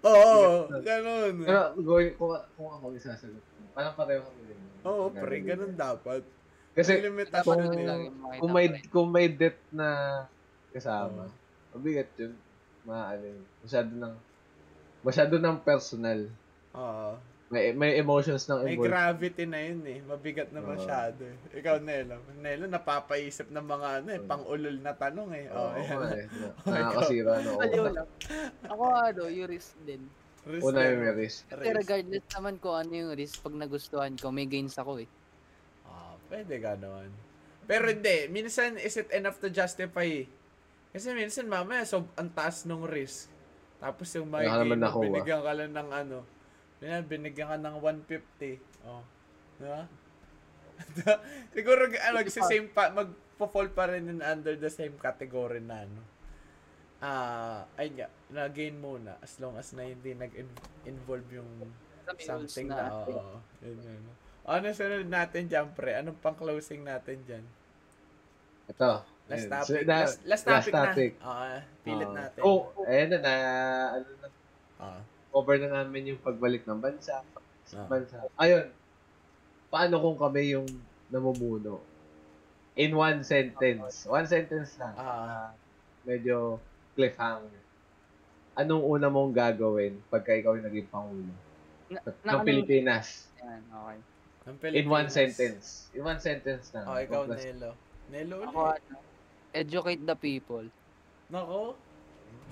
Oo, 0.02 0.66
ganun. 0.82 1.46
Pero 1.46 1.62
going, 1.78 2.14
kung, 2.18 2.34
kung 2.58 2.70
ako 2.74 2.86
isasagot, 2.98 3.44
parang 3.78 3.94
pareho 3.94 4.26
kami 4.26 4.42
din. 4.50 4.62
Oo, 4.86 5.14
pre. 5.14 5.42
Ganun 5.46 5.74
dapat. 5.78 6.26
Kasi 6.74 7.04
kung, 7.44 7.62
kung 8.40 8.52
may 8.56 8.68
kung 8.90 9.10
may 9.12 9.28
debt 9.28 9.60
na 9.70 10.24
kasama, 10.72 11.28
Oo. 11.28 11.78
mabigat 11.78 12.10
yun. 12.18 12.34
Maano 12.88 13.26
yun. 13.26 13.44
Masyado 13.62 13.92
ng 13.94 14.14
masyado 15.06 15.36
ng 15.38 15.58
personal. 15.62 16.20
Oo. 16.74 17.14
May 17.52 17.76
may 17.76 18.00
emotions 18.00 18.48
ng 18.48 18.64
May 18.64 18.74
involved. 18.74 18.88
gravity 18.88 19.44
na 19.44 19.60
yun 19.60 19.84
eh. 19.84 20.00
Mabigat 20.02 20.56
na 20.56 20.64
masyado 20.64 21.20
eh. 21.22 21.36
Ikaw, 21.52 21.84
Nelo. 21.84 22.24
Nelo, 22.40 22.64
napapaisip 22.66 23.52
ng 23.52 23.66
mga 23.66 23.88
ano 24.00 24.10
eh, 24.10 24.22
pang-ulol 24.24 24.80
na 24.80 24.96
tanong 24.96 25.30
eh. 25.36 25.46
Oo, 25.52 25.60
Oh, 25.60 25.68
oo, 25.68 25.76
ayan. 25.76 26.16
eh. 26.16 26.28
Nakakasira 26.64 27.34
no. 27.44 27.60
Aliw 27.60 27.86
lang. 27.92 28.08
Ako 28.66 28.84
ano, 28.88 29.22
yung 29.28 29.50
risk 29.52 29.76
din. 29.84 30.00
Risk 30.42 30.64
Una 30.64 30.80
na 30.80 30.90
yung 30.90 31.02
may 31.04 31.14
risk. 31.20 31.44
Kasi 31.46 31.70
regardless 31.70 32.26
naman 32.32 32.56
kung 32.58 32.74
ano 32.74 32.92
yung 32.96 33.12
risk, 33.14 33.44
pag 33.44 33.54
nagustuhan 33.54 34.16
ko, 34.16 34.32
may 34.32 34.48
gains 34.48 34.80
ako 34.80 35.04
eh. 35.04 35.10
Ah, 35.86 36.16
pwede 36.32 36.56
ganon. 36.56 37.12
Pero 37.68 37.92
hindi, 37.92 38.32
minsan 38.32 38.80
is 38.80 38.96
it 38.96 39.12
enough 39.12 39.38
to 39.38 39.52
justify. 39.52 40.08
Kasi 40.90 41.08
minsan 41.12 41.46
mamaya 41.46 41.84
so 41.84 42.08
ang 42.16 42.32
taas 42.32 42.64
nung 42.64 42.88
risk. 42.88 43.28
Tapos 43.78 44.08
yung 44.16 44.32
may 44.32 44.48
mo, 44.48 44.72
nakuha. 44.72 45.04
binigyan 45.04 45.44
ka 45.44 45.52
lang 45.52 45.76
ng 45.76 45.90
ano. 45.92 46.18
Binigyan, 46.82 47.06
binigyan 47.06 47.48
ka 47.54 47.58
ng 47.62 47.78
150. 47.78 48.90
Oh. 48.90 49.06
Di 49.62 49.66
ba? 49.70 49.86
Siguro 51.54 51.86
ano, 51.86 52.18
same 52.26 52.74
pa, 52.74 52.90
magpo-fall 52.90 53.70
pa 53.70 53.86
rin 53.94 54.10
in 54.10 54.20
under 54.26 54.58
the 54.58 54.72
same 54.74 54.98
category 54.98 55.62
na 55.62 55.86
ano. 55.86 56.02
Ah, 57.02 57.70
ay 57.78 57.94
nga, 57.94 58.10
na-gain 58.34 58.78
muna 58.78 59.18
as 59.22 59.38
long 59.38 59.54
as 59.62 59.74
na 59.78 59.86
hindi 59.86 60.18
nag-involve 60.18 61.30
yung 61.38 61.50
something 62.18 62.70
na, 62.70 63.06
oo. 63.06 63.42
Yun, 63.62 63.78
yun. 63.78 64.02
Ano 64.42 64.66
sunod 64.74 65.06
natin 65.06 65.46
dyan, 65.46 65.70
pre? 65.78 66.02
Anong 66.02 66.18
pang 66.18 66.34
closing 66.34 66.82
natin 66.82 67.22
dyan? 67.30 67.46
Ito. 68.74 69.06
Last 69.30 69.46
Ayun. 69.46 69.54
topic. 69.54 69.70
So, 69.70 69.74
na- 69.86 70.02
last, 70.02 70.20
last 70.26 70.46
topic, 70.50 70.74
topic. 70.74 71.12
na. 71.22 71.26
Oo, 71.30 71.46
pilit 71.86 72.10
Oo. 72.10 72.18
natin. 72.18 72.42
Oh, 72.42 72.60
ayan 72.90 73.08
na, 73.14 73.18
na 73.22 73.34
ano 74.02 74.10
na, 74.18 74.28
Oo. 74.82 75.02
Cover 75.32 75.58
na 75.58 75.82
namin 75.82 76.16
yung 76.16 76.22
pagbalik 76.22 76.68
ng 76.68 76.80
bansa. 76.80 77.24
Ah. 77.72 77.88
bansa. 77.88 78.20
Ayun. 78.36 78.68
Paano 79.72 79.96
kung 80.04 80.20
kami 80.20 80.54
yung 80.54 80.68
namumuno? 81.08 81.80
In 82.76 82.92
one 82.96 83.24
sentence. 83.24 84.08
One 84.08 84.28
sentence 84.28 84.76
lang. 84.76 84.96
Ah. 84.96 85.56
medyo 86.04 86.60
cliffhanger. 86.96 87.62
Anong 88.58 88.84
una 88.84 89.08
mong 89.08 89.32
gagawin 89.32 89.96
pagka 90.12 90.36
ikaw 90.36 90.60
yung 90.60 90.68
naging 90.68 90.90
pangulo? 90.92 91.32
Na, 91.88 92.00
ng 92.04 92.42
na, 92.42 92.44
Pilipinas? 92.44 93.32
Yan, 93.40 93.62
okay. 93.72 94.00
Ang 94.42 94.56
In 94.76 94.88
one 94.90 95.08
Pilipinas. 95.08 95.14
sentence. 95.14 95.66
In 95.96 96.02
one 96.04 96.20
sentence 96.20 96.66
lang. 96.76 96.84
Oh, 96.88 96.98
ikaw, 97.00 97.24
Nelo. 97.30 97.72
Nelo 98.12 98.36
Ako 98.44 98.60
ulit. 98.76 98.84
ano, 98.84 98.98
educate 99.56 100.04
the 100.04 100.18
people. 100.18 100.66
Nako. 101.32 101.76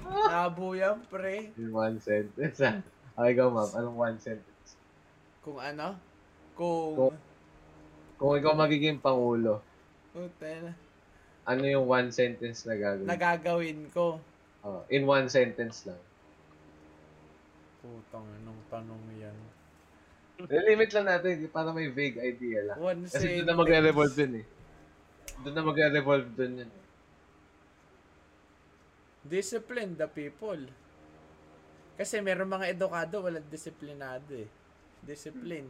Labo 0.06 0.72
yan, 0.74 1.02
pre. 1.06 1.52
In 1.56 1.70
one 1.70 1.98
sentence. 2.00 2.60
Okay, 3.20 3.36
ikaw, 3.36 3.52
ma'am. 3.52 3.68
Anong 3.76 3.98
one 4.00 4.18
sentence? 4.18 4.80
Kung 5.44 5.60
ano? 5.60 6.00
Kung... 6.56 6.96
Kung- 6.96 7.22
Kung 8.16 8.34
ikaw 8.34 8.52
magiging 8.54 8.96
pangulo, 8.98 9.60
Puta 10.12 10.48
na. 10.62 10.72
ano 11.44 11.64
yung 11.64 11.84
one 11.84 12.12
sentence 12.12 12.64
na 12.64 12.76
gagawin? 12.76 13.08
Nagagawin 13.08 13.80
ko. 13.90 14.20
Oh, 14.60 14.84
in 14.88 15.04
one 15.04 15.28
sentence 15.28 15.84
lang. 15.84 16.00
Putang, 17.80 18.28
anong 18.36 18.60
tanong 18.68 19.04
yan? 19.16 19.36
Limit 20.42 20.92
lang 20.92 21.08
natin 21.10 21.48
para 21.48 21.72
may 21.72 21.88
vague 21.88 22.20
idea 22.20 22.64
lang. 22.66 22.78
One 22.78 23.04
Kasi 23.04 23.20
sentence. 23.20 23.36
doon 23.38 23.48
na 23.48 23.56
magre-revolve 23.56 24.16
dun 24.16 24.34
eh. 24.36 24.46
Doon 25.42 25.56
na 25.56 25.64
magre-revolve 25.64 26.30
dun 26.34 26.54
yun. 26.60 26.72
Discipline 29.30 29.94
the 29.94 30.10
people. 30.10 30.58
Kasi 31.94 32.18
meron 32.20 32.50
mga 32.50 32.74
edukado, 32.74 33.22
walang 33.22 33.46
disiplinado 33.48 34.34
eh. 34.34 34.50
Discipline. 35.06 35.70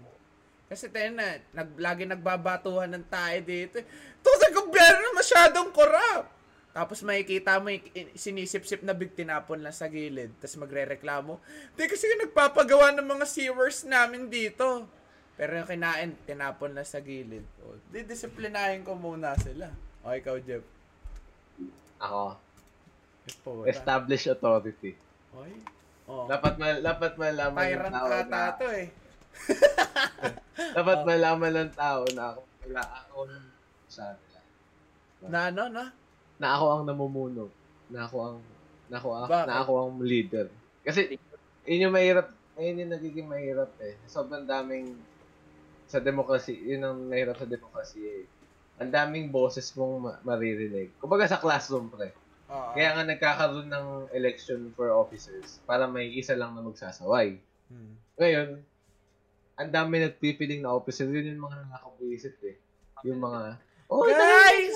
Kasi 0.70 0.88
tayo 0.94 1.10
na, 1.12 1.42
nag, 1.52 1.76
lagi 1.82 2.06
nagbabatuhan 2.06 2.94
ng 2.94 3.06
tayo 3.10 3.38
dito. 3.42 3.82
Ito 3.82 4.30
sa 4.38 4.50
gobyerno 4.54 5.18
masyadong 5.18 5.70
korap. 5.74 6.30
Tapos 6.70 7.02
makikita 7.02 7.58
mo 7.58 7.74
yung 7.74 8.14
sinisip-sip 8.14 8.86
na 8.86 8.94
big 8.94 9.18
tinapon 9.18 9.66
lang 9.66 9.74
sa 9.74 9.90
gilid. 9.90 10.30
Tapos 10.38 10.62
magre-reklamo. 10.62 11.42
Di 11.74 11.90
kasi 11.90 12.06
nagpapagawa 12.14 12.94
ng 12.94 13.08
mga 13.10 13.26
sewers 13.26 13.90
namin 13.90 14.30
dito. 14.30 14.86
Pero 15.34 15.58
yung 15.58 15.66
kinain, 15.66 16.14
tinapon 16.30 16.78
lang 16.78 16.86
sa 16.86 17.02
gilid. 17.02 17.44
O, 17.66 17.74
di 17.90 18.06
disiplinahin 18.06 18.86
ko 18.86 18.94
muna 18.94 19.34
sila. 19.42 19.74
O, 20.06 20.14
ikaw, 20.14 20.38
Jeff. 20.46 20.62
Ako, 21.98 22.38
Ito, 23.30 23.64
establish 23.66 24.26
authority. 24.26 24.98
Oy. 25.38 25.54
Oh. 26.10 26.26
Dapat 26.26 26.58
mal 26.58 26.82
dapat 26.82 27.14
malaman 27.16 27.54
ng 27.54 27.70
Tyrant 27.70 27.94
tao 27.94 28.08
ata 28.10 28.26
na, 28.26 28.58
to 28.58 28.68
eh. 28.74 28.88
dapat 30.78 30.98
Oh. 31.00 31.06
malaman 31.06 31.54
ng 31.54 31.72
tao 31.74 32.02
na 32.12 32.24
ako 32.34 32.40
wala 32.66 32.82
ako 32.84 33.18
sa 33.88 34.04
nila. 34.12 34.40
Na 35.26 35.40
ano, 35.48 35.64
na? 35.70 35.86
Na 36.38 36.48
ako 36.56 36.66
ang 36.72 36.84
namumuno. 36.86 37.46
Na 37.88 38.06
ako 38.06 38.18
ang 38.20 38.38
na 38.90 38.98
ako 38.98 39.10
ang, 39.14 39.30
Bakit? 39.30 39.48
na 39.48 39.56
ako 39.62 39.72
ang 39.78 39.94
leader. 40.02 40.48
Kasi 40.82 41.14
yun 41.64 41.86
yung 41.86 41.94
mahirap, 41.94 42.28
yun 42.58 42.82
yung 42.82 42.92
nagiging 42.92 43.30
mahirap 43.30 43.70
eh. 43.80 43.94
Sobrang 44.06 44.44
daming 44.44 44.98
sa 45.86 45.98
demokrasi, 45.98 46.58
yun 46.58 46.82
ang 46.82 46.98
mahirap 47.06 47.38
sa 47.38 47.46
demokrasi 47.46 48.02
eh. 48.02 48.26
ang 48.80 48.90
daming 48.90 49.28
boses 49.28 49.76
mong 49.76 49.96
ma- 50.00 50.20
maririnig. 50.24 50.90
Kumbaga 50.98 51.28
sa 51.28 51.36
classroom, 51.36 51.92
pre. 51.92 52.16
Oo. 52.50 52.74
Kaya 52.74 52.98
nga 52.98 53.04
nagkakaroon 53.06 53.70
ng 53.70 53.88
election 54.18 54.74
for 54.74 54.90
officers 54.90 55.62
para 55.70 55.86
may 55.86 56.10
isa 56.10 56.34
lang 56.34 56.58
na 56.58 56.66
magsasaway. 56.66 57.38
Hmm. 57.70 57.94
Ngayon, 58.18 58.50
ang 59.60 59.70
dami 59.70 60.02
nagpipiling 60.02 60.66
na 60.66 60.74
officer, 60.74 61.06
yun 61.06 61.36
yung 61.36 61.46
mga 61.46 61.68
nakakabuisit 61.70 62.38
eh. 62.48 62.58
Yung 63.06 63.22
mga, 63.22 63.62
oh, 63.92 64.08
Guys! 64.08 64.74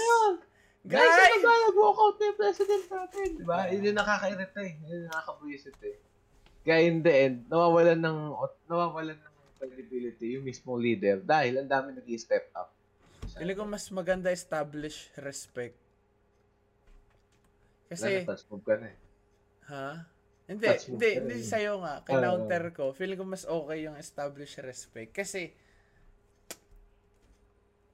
Guys, 0.83 1.07
ano 1.07 1.23
Guys! 1.23 1.41
ba? 1.41 1.53
Nag-walkout 1.71 2.15
na 2.19 2.25
yung 2.27 2.39
president 2.39 2.85
natin, 2.91 3.27
di 3.39 3.45
ba? 3.47 3.59
Yun 3.71 3.87
yung 3.87 3.99
nakakairita 4.03 4.59
eh. 4.59 4.73
Yun 4.83 4.99
yung 5.07 5.09
nakakabuisit 5.09 5.79
eh. 5.87 5.97
Kaya 6.63 6.79
in 6.83 6.99
the 7.03 7.11
end, 7.11 7.37
nawawalan 7.47 7.99
ng, 7.99 8.19
nawawalan 8.67 9.17
ng 9.17 9.33
credibility 9.59 10.35
yung 10.35 10.43
mismo 10.43 10.75
leader 10.75 11.23
dahil 11.23 11.63
ang 11.63 11.67
dami 11.71 11.95
nag-step 11.95 12.51
up. 12.55 12.71
Feeling 13.33 13.57
ko 13.57 13.63
mas 13.63 13.87
maganda 13.89 14.29
establish 14.29 15.07
respect. 15.15 15.79
Kasi, 17.89 18.25
touch 18.25 18.45
move 18.49 18.63
ka 18.63 18.75
na 18.79 18.87
eh. 18.89 18.97
ha? 19.69 19.87
Hindi, 20.43 20.67
hindi, 20.91 21.09
hindi 21.23 21.37
rin. 21.39 21.47
sa'yo 21.47 21.79
nga. 21.79 22.03
Kinounter 22.03 22.75
ko. 22.75 22.91
Feeling 22.91 23.15
ko 23.15 23.23
mas 23.23 23.47
okay 23.47 23.87
yung 23.87 23.95
establish 23.95 24.59
respect. 24.59 25.15
Kasi, 25.15 25.55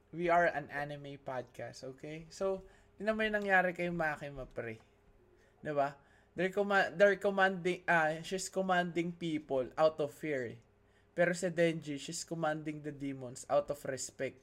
we 0.10 0.34
are 0.34 0.50
an 0.50 0.66
anime 0.74 1.22
podcast, 1.22 1.86
okay? 1.86 2.26
So, 2.34 2.66
yun 2.98 3.14
naman 3.14 3.30
yung 3.30 3.46
nangyari 3.46 3.78
kay 3.78 3.94
Makima, 3.94 4.50
pre. 4.50 4.82
Diba? 5.62 5.94
They're, 6.34 6.50
comma- 6.50 6.90
they're 6.90 7.22
commanding, 7.22 7.86
ah, 7.86 8.18
she's 8.26 8.50
commanding 8.50 9.14
people 9.14 9.70
out 9.78 10.02
of 10.02 10.10
fear. 10.10 10.58
eh. 10.58 10.60
Pero 11.14 11.36
si 11.36 11.52
Denji, 11.54 12.00
she's 12.00 12.24
commanding 12.26 12.82
the 12.82 12.96
demons 12.96 13.46
out 13.52 13.70
of 13.70 13.78
respect. 13.86 14.40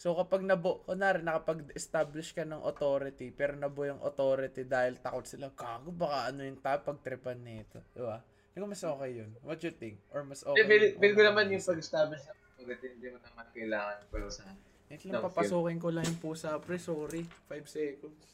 So 0.00 0.16
kapag 0.16 0.40
nabo, 0.48 0.80
kunwari 0.88 1.20
nakapag-establish 1.20 2.32
ka 2.32 2.48
ng 2.48 2.64
authority, 2.64 3.28
pero 3.36 3.52
nabo 3.52 3.84
yung 3.84 4.00
authority 4.00 4.64
dahil 4.64 4.96
takot 4.96 5.28
sila, 5.28 5.52
kago 5.52 5.92
baka 5.92 6.32
ano 6.32 6.40
yung 6.40 6.56
tapagtripan 6.56 7.36
nito, 7.44 7.84
di 7.92 8.00
ba? 8.00 8.16
Hindi 8.24 8.58
ko 8.64 8.66
mas 8.72 8.80
okay 8.80 9.10
yun. 9.12 9.30
What 9.44 9.60
you 9.60 9.76
think? 9.76 10.00
Or 10.08 10.24
mas 10.24 10.40
okay? 10.40 10.64
Feel, 10.64 10.84
yung 10.88 10.96
feel 11.04 11.12
ko 11.12 11.22
naman 11.28 11.52
yung 11.52 11.60
pag-establish 11.60 12.24
ng 12.24 12.32
authority, 12.32 12.86
hindi 12.96 13.12
mo 13.12 13.20
naman 13.20 13.44
kailangan 13.52 13.96
pero 14.08 14.26
sa 14.32 14.48
Wait 14.88 15.04
lang, 15.04 15.20
ng 15.20 15.26
papasukin 15.28 15.78
ko 15.78 15.88
lang 15.92 16.04
yung 16.08 16.18
pusa, 16.18 16.56
pre. 16.58 16.80
Sorry. 16.80 17.22
5 17.46 17.62
seconds. 17.68 18.24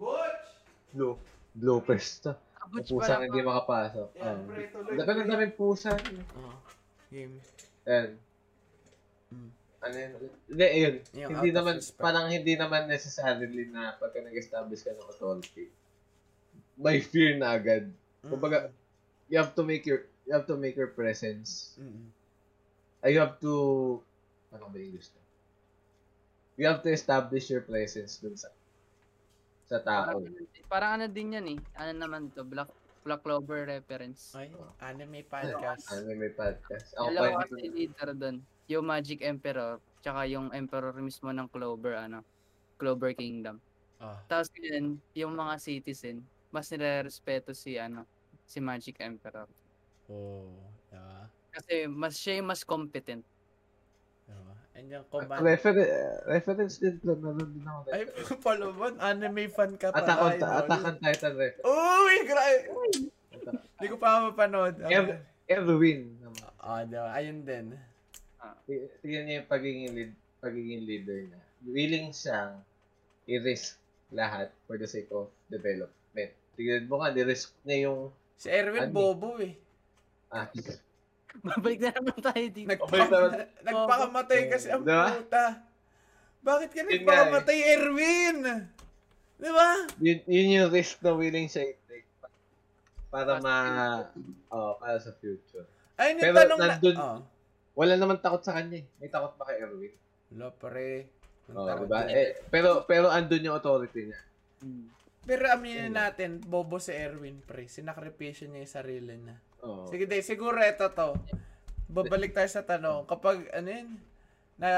Butch! 0.00 0.48
to. 2.24 2.32
Kabutch 2.32 2.88
Yung 2.90 2.98
pa 2.98 3.04
pusang 3.04 3.20
lang. 3.20 3.28
hindi 3.28 3.40
makapasok. 3.44 4.08
Yan, 4.16 4.24
Um, 4.24 4.40
pre. 4.48 4.64
Tuloy. 4.72 4.94
Dapat 4.96 5.14
ang 5.20 5.28
daming 5.28 5.54
pusa. 5.54 5.92
Oh, 6.40 6.56
game. 7.12 7.36
Yan. 7.84 8.16
Mm. 9.28 9.63
Ano 9.84 9.96
yun? 10.00 10.12
Hindi, 10.48 10.64
ayun. 10.64 10.96
Yung 11.12 11.30
hindi 11.36 11.50
out 11.52 11.54
of 11.54 11.58
naman, 11.60 11.74
respect. 11.76 12.00
parang 12.00 12.26
hindi 12.32 12.54
naman 12.56 12.82
necessarily 12.88 13.68
na 13.68 13.92
pagka 14.00 14.24
nag-establish 14.24 14.80
ka 14.80 14.96
ng 14.96 15.08
authority, 15.12 15.68
may 16.80 17.04
fear 17.04 17.36
na 17.36 17.52
agad. 17.52 17.92
Kumbaga, 18.24 18.72
you 19.28 19.36
have 19.36 19.52
to 19.52 19.60
make 19.60 19.84
your, 19.84 20.08
you 20.24 20.32
have 20.32 20.48
to 20.48 20.56
make 20.56 20.72
your 20.72 20.88
presence, 20.88 21.76
Mm-mm. 21.76 22.08
uh, 23.04 23.08
you 23.12 23.20
have 23.20 23.36
to, 23.44 23.52
ano 24.48 24.64
ba 24.72 24.78
English 24.80 25.12
na? 25.12 25.20
You 26.56 26.64
have 26.70 26.80
to 26.80 26.88
establish 26.88 27.52
your 27.52 27.60
presence 27.66 28.22
dun 28.24 28.40
sa, 28.40 28.48
sa 29.68 29.84
tao. 29.84 30.16
Parang, 30.16 30.24
parang 30.70 30.90
ano 30.96 31.06
din 31.12 31.36
yan 31.36 31.46
eh. 31.50 31.58
Ano 31.76 31.92
naman 31.92 32.32
to, 32.32 32.46
Black, 32.46 32.72
Black 33.04 33.20
Clover 33.20 33.68
reference. 33.68 34.32
Ay, 34.32 34.48
anime 34.80 35.28
podcast. 35.28 35.92
Ano 35.92 36.14
may 36.16 36.32
podcast. 36.32 36.96
Ako 36.96 37.12
pa 37.12 37.44
kasi 37.44 37.68
leader 37.68 38.10
doon. 38.16 38.40
Yung 38.68 38.84
Magic 38.88 39.20
Emperor, 39.20 39.80
tsaka 40.00 40.24
yung 40.28 40.48
Emperor 40.52 40.92
mismo 41.00 41.28
ng 41.32 41.48
Clover, 41.52 41.96
ano, 42.00 42.24
Clover 42.80 43.12
Kingdom. 43.12 43.60
Ah. 44.00 44.20
Tapos 44.28 44.52
yun, 44.56 45.00
yung 45.16 45.32
mga 45.36 45.60
citizen, 45.60 46.24
mas 46.52 46.68
nire-respeto 46.68 47.52
si, 47.56 47.76
ano, 47.76 48.04
si 48.44 48.60
Magic 48.60 49.00
Emperor. 49.00 49.48
Oh, 50.08 50.52
diba? 50.92 51.28
Kasi 51.54 51.86
mas 51.88 52.18
siya 52.18 52.42
yung 52.42 52.48
mas 52.50 52.66
competent. 52.66 53.24
Diba? 54.26 54.54
And 54.74 54.86
yung 54.90 55.06
command... 55.08 55.40
Refer- 55.40 56.24
reference 56.28 56.82
din 56.82 56.98
to. 57.00 57.14
Meron 57.16 57.48
din 57.54 57.64
ako. 57.64 57.80
Ay, 57.94 58.02
palaban, 58.46 58.92
anime 59.00 59.48
fan 59.48 59.72
ka 59.78 59.94
pa. 59.94 60.02
Attack 60.02 60.18
on. 60.20 60.32
Attack 60.40 60.84
on 60.84 60.96
Titan 60.98 61.34
reference. 61.38 61.64
Uy, 61.64 62.16
grabe. 62.26 62.56
Hindi 63.78 63.86
ko 63.88 63.96
pa 63.96 64.28
mapanood. 64.28 64.74
Erwin 65.44 66.16
naman. 66.20 66.50
Ah, 66.60 66.82
diba? 66.84 67.08
Ayun 67.12 67.44
din. 67.44 67.66
T- 68.64 68.88
Tingnan 69.00 69.22
niyo 69.24 69.34
yung 69.36 69.48
pagiging 69.48 69.90
lead, 69.90 70.12
pagiging 70.38 70.82
leader 70.82 71.18
niya. 71.22 71.40
Willing 71.62 72.08
siyang 72.10 72.60
i-risk 73.24 73.80
lahat 74.10 74.52
for 74.64 74.76
the 74.76 74.84
sake 74.84 75.08
of 75.10 75.28
development. 75.46 76.30
Tingnan 76.54 76.86
mo 76.86 77.00
nga, 77.00 77.10
ni-risk 77.10 77.56
niya 77.62 77.88
yung 77.88 78.12
Si 78.34 78.46
Erwin 78.46 78.88
Ano? 78.88 78.92
Bobo 78.92 79.38
eh. 79.38 79.54
ah, 80.28 80.50
Babalik 81.34 81.80
na 81.80 81.90
naman 81.92 82.18
tayo 82.20 82.44
dito. 82.46 82.68
Nagpa- 82.68 82.86
Okay, 82.86 83.02
tama. 83.04 83.28
nagpakamatay 83.60 84.40
kasi 84.48 84.66
ang 84.68 84.82
Diba? 84.82 85.06
puta. 85.16 85.46
Bakit 86.40 86.68
ka 86.68 86.78
nga 86.78 86.84
eh. 86.84 86.94
nagpakamatay, 86.94 87.58
Erwin? 87.72 88.38
Diba? 89.34 89.68
yun, 89.98 90.18
yun 90.24 90.48
yung 90.54 90.70
risk 90.70 91.00
na 91.00 91.10
willing 91.10 91.48
siya 91.48 91.66
i-take 91.66 92.06
pa- 92.16 92.30
para 93.10 93.38
ma 93.38 93.56
oh, 94.48 94.78
para 94.78 94.94
sa 94.96 95.10
future. 95.12 95.66
Ayun 95.96 96.14
yung 96.14 96.24
Pero 96.24 96.36
tanong 96.38 96.58
na... 96.60 96.66
nandun- 96.70 97.00
Oh. 97.00 97.18
Wala 97.74 97.98
naman 97.98 98.22
takot 98.22 98.42
sa 98.42 98.54
kanya 98.54 98.82
eh. 98.82 98.86
May 99.02 99.10
takot 99.10 99.34
ba 99.34 99.50
kay 99.50 99.58
Erwin? 99.62 99.94
Wala 100.34 100.50
pre. 100.54 101.10
Ang 101.50 101.56
Oh, 101.58 101.66
diba? 101.84 102.08
Eh, 102.08 102.40
pero 102.48 102.86
pero 102.88 103.12
andun 103.12 103.44
yung 103.44 103.58
authority 103.58 104.08
niya. 104.08 104.20
Hmm. 104.62 104.88
Pero 105.24 105.48
aminin 105.48 105.96
natin, 105.96 106.40
bobo 106.44 106.76
si 106.76 106.92
Erwin 106.92 107.40
pre. 107.44 107.64
Sinakripisyo 107.64 108.48
niya 108.48 108.64
yung 108.64 108.74
sarili 108.76 109.14
niya. 109.16 109.36
Oh. 109.64 109.88
Sige, 109.88 110.04
de, 110.04 110.20
siguro 110.20 110.60
ito 110.60 110.84
to. 110.92 111.16
Babalik 111.88 112.36
tayo 112.36 112.48
sa 112.48 112.64
tanong. 112.64 113.08
Kapag, 113.08 113.48
ano 113.56 113.68
yun, 113.72 113.88
na, 114.60 114.68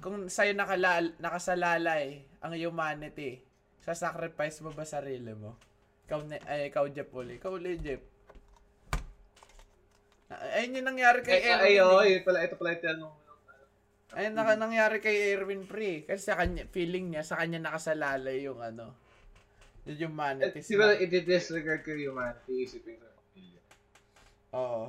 kung 0.00 0.32
sa'yo 0.32 0.56
nakala, 0.56 1.04
nakasalalay 1.20 2.24
ang 2.40 2.56
humanity, 2.56 3.44
sasacrifice 3.84 4.64
mo 4.64 4.72
ba 4.72 4.88
sarili 4.88 5.36
mo? 5.36 5.60
Ikaw, 6.08 6.20
ne, 6.24 6.36
ay, 6.48 6.72
ikaw, 6.72 6.88
Jeff, 6.88 7.12
uli. 7.12 7.36
Ikaw, 7.36 7.52
uli, 7.52 7.76
Jeff. 7.80 8.00
Ah, 10.32 10.58
Ayun 10.60 10.80
yung 10.80 10.88
nangyari 10.88 11.20
kay 11.20 11.40
Ay, 11.40 11.52
Erwin. 11.52 11.64
ay, 11.64 11.74
oh, 11.84 12.00
eh. 12.00 12.20
pala, 12.24 12.44
ito 12.44 12.56
pala 12.56 12.72
yung 12.74 12.84
tanong. 12.84 13.14
Ayun 14.14 14.34
naka, 14.38 14.54
nangyari 14.54 15.02
kay 15.02 15.34
Erwin 15.34 15.66
Pre. 15.66 16.06
Kasi 16.06 16.22
sa 16.22 16.38
kanya, 16.38 16.64
feeling 16.70 17.10
niya, 17.10 17.26
sa 17.26 17.34
kanya 17.40 17.58
nakasalalay 17.58 18.46
yung 18.46 18.62
ano, 18.62 18.94
yung 19.84 20.14
humanity. 20.14 20.62
Eh, 20.62 20.64
Siguro, 20.64 20.94
i-disregard 20.94 21.82
ko 21.82 21.92
yung 21.92 22.14
humanity, 22.14 22.52
isipin 22.62 23.02
ko. 23.02 23.08
Oo. 24.54 24.82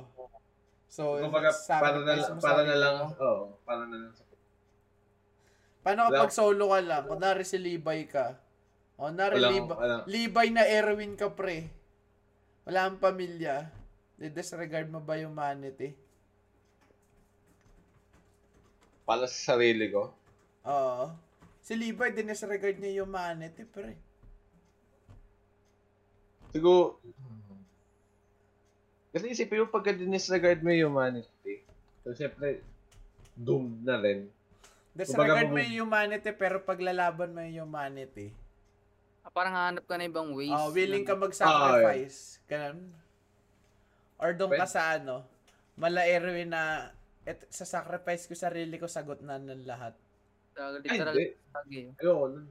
So, 0.86 1.18
Kumbaga, 1.20 1.50
para 1.68 2.00
na, 2.00 2.14
mo 2.16 2.40
para 2.40 2.62
na 2.62 2.76
lang, 2.78 2.96
oo, 3.18 3.58
para 3.66 3.84
na 3.84 3.96
lang 3.98 4.12
sa 4.14 4.24
Paano 5.86 6.10
kapag 6.10 6.34
solo 6.34 6.74
ka 6.74 6.80
lang? 6.82 7.04
Kunwari 7.06 7.46
si 7.46 7.62
Levi 7.62 8.10
ka. 8.10 8.34
O, 8.98 9.06
Levi, 9.12 9.70
walang- 9.70 10.02
Levi 10.10 10.46
na 10.50 10.66
Erwin 10.66 11.14
ka, 11.14 11.30
pre. 11.30 11.68
Wala 12.66 12.90
kang 12.90 12.98
pamilya. 12.98 13.70
Di-disregard 14.16 14.88
mo 14.88 15.00
ba 15.00 15.20
yung 15.20 15.36
humanity? 15.36 16.06
para 19.06 19.30
sa 19.30 19.54
sarili 19.54 19.86
ko. 19.94 20.10
Oo. 20.66 21.14
Si 21.62 21.78
Levi, 21.78 22.10
dinisregard 22.10 22.76
niya 22.82 23.00
yung 23.00 23.14
humanity, 23.14 23.62
pre. 23.62 23.94
Siguro, 26.50 26.98
kasi 29.14 29.32
isipin 29.32 29.64
mo 29.64 29.70
pagka 29.70 29.94
dinisregard 29.94 30.60
mo 30.60 30.74
yung 30.74 30.92
humanity, 30.92 31.62
so 32.02 32.12
syempre, 32.12 32.60
doomed 33.38 33.86
na 33.86 33.96
rin. 34.02 34.26
Disregard 34.92 35.54
mo 35.54 35.58
yung 35.62 35.86
humanity, 35.86 36.30
pero 36.34 36.58
paglalaban 36.62 37.30
mo 37.30 37.40
yung 37.46 37.70
humanity. 37.70 38.34
Ah, 39.22 39.30
Parang 39.30 39.54
hanap 39.54 39.84
ka 39.86 39.94
na 39.98 40.06
ibang 40.06 40.34
ways. 40.34 40.54
Oh, 40.54 40.70
willing 40.74 41.06
ka 41.06 41.14
mag-sacrifice. 41.14 42.42
Ganun. 42.46 42.90
Or 44.16 44.32
doon 44.32 44.56
ka 44.56 44.66
sa 44.68 44.96
ano, 44.96 45.24
mala 45.76 46.08
Erwin 46.08 46.50
na 46.52 46.92
et, 47.26 47.42
sa 47.52 47.68
sacrifice 47.68 48.24
ko 48.24 48.32
sarili 48.32 48.80
ko, 48.80 48.88
sagot 48.88 49.20
na 49.20 49.36
ng 49.36 49.66
lahat. 49.68 49.92
Sa 50.56 50.72
Ay, 50.72 50.80
literal 50.80 51.14
hindi. 51.14 51.26
lagi. 51.52 51.80
Ayoko 52.00 52.24
nun. 52.32 52.46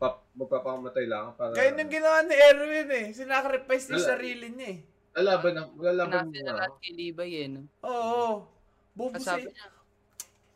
Pap, 0.00 0.24
magpapakamatay 0.32 1.04
lang 1.08 1.36
para... 1.36 1.52
Kaya 1.52 1.76
yung 1.76 1.92
ginawa 1.92 2.24
ni 2.24 2.36
Erwin 2.36 2.88
eh. 2.88 3.06
Sinacrifice 3.12 3.92
niya 3.92 4.16
sarili 4.16 4.48
niya 4.52 4.68
eh. 4.76 4.78
Lalaban 5.16 5.52
na, 5.56 5.62
lalaban 5.76 6.32
mo 6.32 6.40
na 6.40 6.54
lahat 6.56 6.74
kay 6.80 6.92
Levi 6.96 7.30
eh. 7.36 7.48
No? 7.48 7.60
Oo. 7.84 8.48
Bobo 8.96 9.16
Kasi 9.16 9.24
si... 9.24 9.28
sabi 9.28 9.48
niya, 9.52 9.66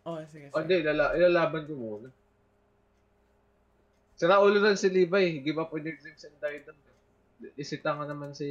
Oh, 0.05 0.21
sige, 0.29 0.53
O 0.53 0.61
sige. 0.61 0.69
hindi, 0.69 0.77
lala, 0.85 1.17
ilalaban 1.17 1.65
ko 1.65 1.73
muna. 1.73 2.09
Sira 4.21 4.37
ulo 4.37 4.61
lang 4.61 4.77
si 4.77 4.93
Levi, 4.93 5.41
give 5.41 5.57
up 5.57 5.73
on 5.73 5.81
your 5.81 5.97
dreams 5.97 6.21
and 6.29 6.37
die 6.45 6.61
down. 6.61 6.77
Isita 7.55 7.93
nga 7.93 8.07
naman 8.07 8.33
si 8.33 8.47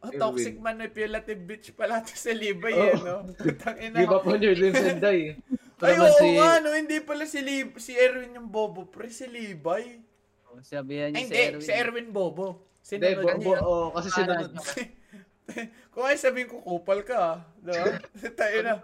Oh, 0.00 0.08
Erwin. 0.08 0.20
toxic 0.22 0.56
manipulative 0.56 1.40
bitch 1.40 1.74
pala 1.74 2.00
to 2.00 2.14
si 2.14 2.32
Levi 2.32 2.72
Oo. 2.72 2.86
eh, 2.88 2.94
no? 2.98 3.16
Putang 3.42 3.76
ina. 3.78 3.98
Give 4.00 4.14
up 4.14 4.24
on 4.24 4.40
your 4.40 4.54
dreams 4.54 4.80
and 4.80 5.02
die. 5.02 5.34
Ito 5.74 5.84
Ay, 5.84 5.98
oo 5.98 6.16
si... 6.16 6.26
nga, 6.38 6.62
no, 6.62 6.72
hindi 6.72 6.96
pala 7.02 7.26
si, 7.26 7.42
Lib 7.42 7.76
si 7.76 7.92
Erwin 7.92 8.38
yung 8.38 8.48
bobo, 8.48 8.86
pre, 8.88 9.10
si 9.10 9.26
Levi. 9.26 10.00
Oh, 10.48 10.56
Sabihan 10.62 11.12
Ay, 11.12 11.26
niyo 11.26 11.58
hindi, 11.58 11.66
si 11.66 11.72
Erwin 11.74 12.08
bobo. 12.08 12.62
Hindi, 12.86 13.10
Sinunod 13.10 13.20
bo, 13.20 13.28
niya. 13.36 13.42
bo, 13.42 13.52
oh, 13.60 13.86
kasi 13.92 14.08
Ah, 14.08 14.16
sinunod. 14.16 14.52
Kung 15.92 16.08
ay 16.08 16.16
sabihin 16.16 16.48
ko, 16.48 16.64
kupal 16.64 17.04
ka, 17.04 17.36
ah. 17.36 17.38
Diba? 17.60 18.00
Tayo 18.40 18.58
na. 18.64 18.80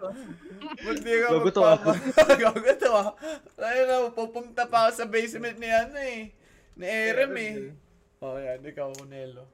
Hindi 0.77 1.11
ka 1.17 1.27
Gago 1.33 1.49
to, 1.49 1.61
magpapa... 1.65 1.91
Gago 2.37 2.71
to, 2.77 2.91
ah. 2.93 3.09
Tayo 3.57 3.81
na, 3.83 3.95
pupunta 4.13 4.69
pa 4.69 4.85
ako 4.85 4.91
sa 4.93 5.05
basement 5.09 5.57
ni 5.57 5.67
ano 5.67 5.97
eh. 5.97 6.29
Ni 6.77 6.85
Erem 6.85 7.33
eh. 7.35 7.53
Oh, 8.21 8.37
yan, 8.37 8.61
ikaw, 8.61 8.93
Nelo. 9.09 9.49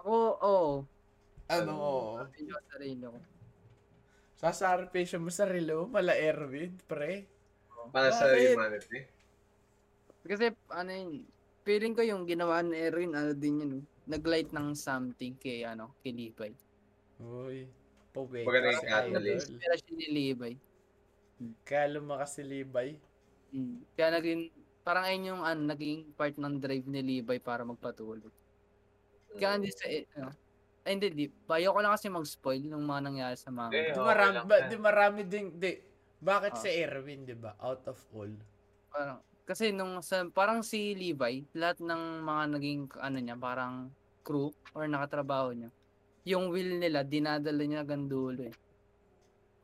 Ako, 0.00 0.40
oo. 0.40 0.72
Ano, 1.52 1.72
oo. 1.76 2.12
Medyo 2.32 2.56
sa 2.56 2.64
sarili 2.72 3.04
ko. 3.04 3.20
Sasarpisyo 4.40 5.20
mo 5.20 5.28
sa 5.28 5.44
relo, 5.44 5.84
mala 5.84 6.16
Erwin, 6.16 6.72
pre. 6.88 7.28
Para 7.92 8.08
sa 8.08 8.24
Bakit? 8.24 8.56
humanity. 8.56 8.98
Kasi, 10.24 10.56
ano 10.72 10.90
yun, 10.96 11.28
feeling 11.60 11.92
ko 11.92 12.00
yung 12.00 12.24
ginawa 12.24 12.64
ni 12.64 12.72
Erin, 12.72 13.12
ano 13.12 13.36
din 13.36 13.60
yun, 13.60 13.72
nag-light 14.08 14.48
ng 14.56 14.72
something 14.72 15.36
kay, 15.36 15.68
ano, 15.68 15.92
kay 16.00 16.16
Levi. 16.16 16.56
Uy, 17.20 17.68
pobe. 18.16 18.48
Baga 18.48 18.64
naging 18.64 18.80
si 18.80 18.88
catalyst. 18.88 19.46
Inspiration 19.52 19.94
ni 20.00 20.08
Levi. 20.08 20.52
Kaya 21.68 22.00
lumakas 22.00 22.40
si 22.40 22.42
Levi. 22.48 22.96
Mm. 23.52 23.76
Kaya 23.92 24.08
naging, 24.16 24.48
parang 24.82 25.04
ayun 25.08 25.30
yung, 25.34 25.42
ano, 25.46 25.60
naging 25.72 26.14
part 26.14 26.34
ng 26.38 26.58
drive 26.58 26.86
ni 26.86 27.00
Levi 27.02 27.38
para 27.42 27.62
magpatuloy. 27.66 28.30
Kaya 29.38 29.56
hindi 29.58 29.70
sa, 29.72 29.86
ano, 30.18 30.30
ay, 30.82 30.90
hindi, 30.98 31.08
di. 31.14 31.26
Bayo 31.30 31.72
ko 31.74 31.78
lang 31.80 31.94
kasi 31.94 32.10
mag-spoil 32.10 32.66
ng 32.66 32.82
mga 32.82 33.00
nangyari 33.06 33.36
sa 33.38 33.54
mga. 33.54 33.70
Eh, 33.70 33.82
Di 33.86 33.90
okay 33.94 34.02
marami, 34.02 34.34
lang 34.34 34.46
ba, 34.50 34.56
di 34.66 34.76
marami 34.78 35.20
din, 35.26 35.46
di. 35.56 35.72
Bakit 36.22 36.52
Ah. 36.54 36.60
si 36.62 36.68
Erwin, 36.74 37.22
di 37.26 37.34
ba? 37.38 37.54
Out 37.62 37.86
of 37.86 37.98
all. 38.10 38.34
Parang, 38.90 39.18
kasi 39.46 39.70
nung 39.70 40.02
sa, 40.02 40.26
parang 40.30 40.60
si 40.66 40.94
Levi, 40.94 41.46
lahat 41.54 41.78
ng 41.82 42.02
mga 42.22 42.42
naging 42.58 42.82
ano 42.98 43.18
niya, 43.22 43.36
parang 43.38 43.90
crew 44.26 44.50
or 44.74 44.86
nakatrabaho 44.90 45.54
niya, 45.54 45.70
yung 46.26 46.50
will 46.50 46.78
nila 46.78 47.02
dinadala 47.06 47.62
niya 47.66 47.82
hanggang 47.82 48.06
dulo 48.10 48.50
eh. 48.50 48.54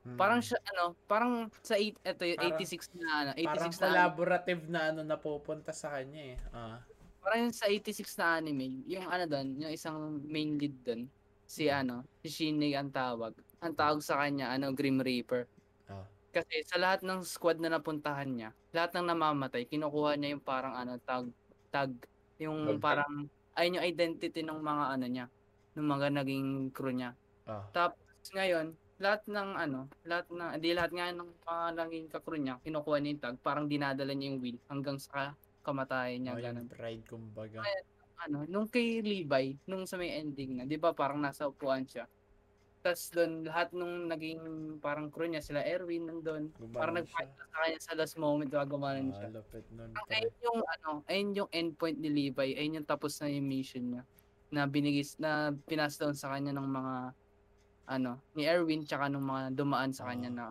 Hmm. 0.08 0.16
Parang 0.16 0.40
siya 0.40 0.56
ano, 0.72 0.96
parang 1.04 1.32
sa 1.60 1.76
8 1.76 2.00
eto 2.00 2.24
yung 2.24 2.40
Parang- 2.40 2.56
86 2.56 2.96
na 2.96 3.08
ano, 3.12 3.30
86 3.36 3.44
Parang 3.44 3.68
na 3.68 3.76
collaborative 3.84 4.62
na 4.72 4.80
ano 4.88 5.00
napupunta 5.04 5.70
sa 5.76 5.92
kanya 5.92 6.22
eh. 6.32 6.36
Ah. 6.48 6.80
parang 7.18 7.50
yung 7.50 7.52
sa 7.52 7.68
86 7.68 8.16
na 8.16 8.40
anime, 8.40 8.80
yung 8.88 9.04
ano 9.04 9.28
doon, 9.28 9.60
yung 9.60 9.72
isang 9.74 10.16
main 10.24 10.56
lead 10.56 10.72
doon, 10.80 11.04
si 11.44 11.68
ano, 11.68 12.00
si 12.24 12.32
Shinji 12.32 12.72
ang 12.72 12.88
tawag. 12.88 13.36
Ang 13.60 13.76
tawag 13.76 14.00
sa 14.00 14.16
kanya 14.24 14.48
ano, 14.48 14.72
Grim 14.72 14.96
Reaper. 14.96 15.44
Ah. 15.92 16.08
Kasi 16.32 16.64
sa 16.64 16.80
lahat 16.80 17.04
ng 17.04 17.20
squad 17.28 17.60
na 17.60 17.68
napuntahan 17.68 18.32
niya, 18.32 18.50
lahat 18.72 18.96
ng 18.96 19.12
namamatay, 19.12 19.68
kinukuha 19.68 20.16
niya 20.16 20.40
yung 20.40 20.44
parang 20.44 20.72
ano, 20.72 20.96
tag, 21.04 21.28
tag, 21.68 21.92
yung 22.40 22.64
Tag- 22.64 22.80
parang, 22.80 23.28
ayun 23.60 23.76
yung 23.76 23.84
identity 23.84 24.40
ng 24.40 24.60
mga 24.64 24.84
ano 24.96 25.04
niya, 25.04 25.26
ng 25.76 25.84
mga 25.84 26.06
naging 26.24 26.48
crew 26.72 26.96
niya. 26.96 27.12
Ah. 27.44 27.68
Tapos 27.76 28.00
ngayon, 28.32 28.72
lahat 28.98 29.22
ng 29.30 29.50
ano, 29.54 29.80
lahat 30.02 30.26
na, 30.34 30.58
di 30.58 30.74
lahat 30.74 30.90
nga 30.90 31.14
ng 31.14 31.30
mga 31.46 31.66
naging 31.78 32.06
kakrew 32.10 32.38
niya, 32.42 32.58
kinukuha 32.62 32.98
niya 32.98 33.10
yung 33.14 33.22
tag, 33.22 33.36
parang 33.38 33.66
dinadala 33.70 34.10
niya 34.10 34.34
yung 34.34 34.40
wheel 34.42 34.58
hanggang 34.66 34.98
sa 34.98 35.38
kamatayan 35.62 36.26
niya, 36.26 36.34
Oh, 36.34 36.42
ganun. 36.42 36.66
yung 36.66 36.74
pride 36.74 37.04
kumbaga. 37.06 37.62
Ano, 38.18 38.42
nung 38.50 38.66
kay 38.66 38.98
Levi, 38.98 39.54
nung 39.70 39.86
sa 39.86 39.94
may 39.94 40.18
ending 40.18 40.58
na, 40.58 40.66
di 40.66 40.74
ba 40.74 40.90
parang 40.90 41.22
nasa 41.22 41.46
upuan 41.46 41.86
siya. 41.86 42.10
Tapos 42.82 43.10
doon, 43.14 43.46
lahat 43.46 43.70
nung 43.74 44.06
naging 44.10 44.38
parang 44.82 45.10
crew 45.10 45.30
niya, 45.30 45.42
sila 45.42 45.62
Erwin 45.62 46.10
nandun, 46.10 46.50
parang 46.74 46.98
nag-fight 46.98 47.30
siya. 47.30 47.38
na 47.38 47.46
sa 47.46 47.58
kanya 47.62 47.78
sa 47.78 47.94
last 47.94 48.16
moment, 48.18 48.50
diba, 48.50 48.66
siya. 48.66 49.30
Ah, 49.30 49.34
lapit 49.34 49.64
nun. 49.70 49.90
Ang 49.94 50.08
ayun 50.10 50.34
yung 50.42 50.60
ano, 50.62 50.90
ayun 51.06 51.28
yung 51.38 51.50
endpoint 51.54 51.98
ni 52.02 52.10
Levi, 52.10 52.54
ayun 52.58 52.82
yung 52.82 52.88
tapos 52.88 53.18
na 53.22 53.30
yung 53.30 53.46
mission 53.46 53.82
niya 53.86 54.02
na 54.48 54.64
binigis 54.64 55.14
na 55.20 55.52
pinas 55.68 55.94
down 56.00 56.16
sa 56.16 56.32
kanya 56.34 56.50
ng 56.56 56.66
mga 56.66 56.94
ano, 57.88 58.20
ni 58.36 58.44
Erwin 58.44 58.84
tsaka 58.84 59.08
ng 59.08 59.24
mga 59.24 59.42
dumaan 59.56 59.90
sa 59.90 60.06
kanya 60.06 60.28
Ah. 60.28 60.36
na 60.36 60.44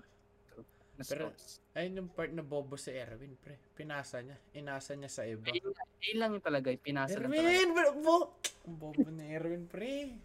na 0.97 1.03
Pero-. 1.05 1.29
Ayun 1.77 1.93
yung 2.01 2.09
part 2.09 2.33
na 2.33 2.41
bobo 2.41 2.73
si 2.73 2.89
Erwin, 2.89 3.37
pre. 3.37 3.53
Pinasa 3.77 4.17
niya. 4.17 4.33
Inasa 4.57 4.97
niya 4.97 5.13
sa 5.13 5.21
iba. 5.23 5.45
Ayun, 5.45 5.69
ayun 6.01 6.17
lang 6.17 6.31
yung 6.33 6.41
talaga, 6.41 6.73
yung 6.73 6.81
pinasa 6.81 7.21
lang 7.21 7.29
talaga. 7.29 7.45
Erwin! 7.45 7.69
bo- 8.01 8.33
bobo 8.65 9.05
ni 9.13 9.29
Erwin, 9.29 9.69
pre. 9.69 10.17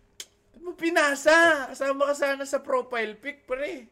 Mo 0.64 0.72
pinasa? 0.72 1.68
Kasama 1.68 2.08
ka 2.08 2.14
sana 2.16 2.48
sa 2.48 2.64
profile 2.64 3.20
pic, 3.20 3.44
pre. 3.44 3.84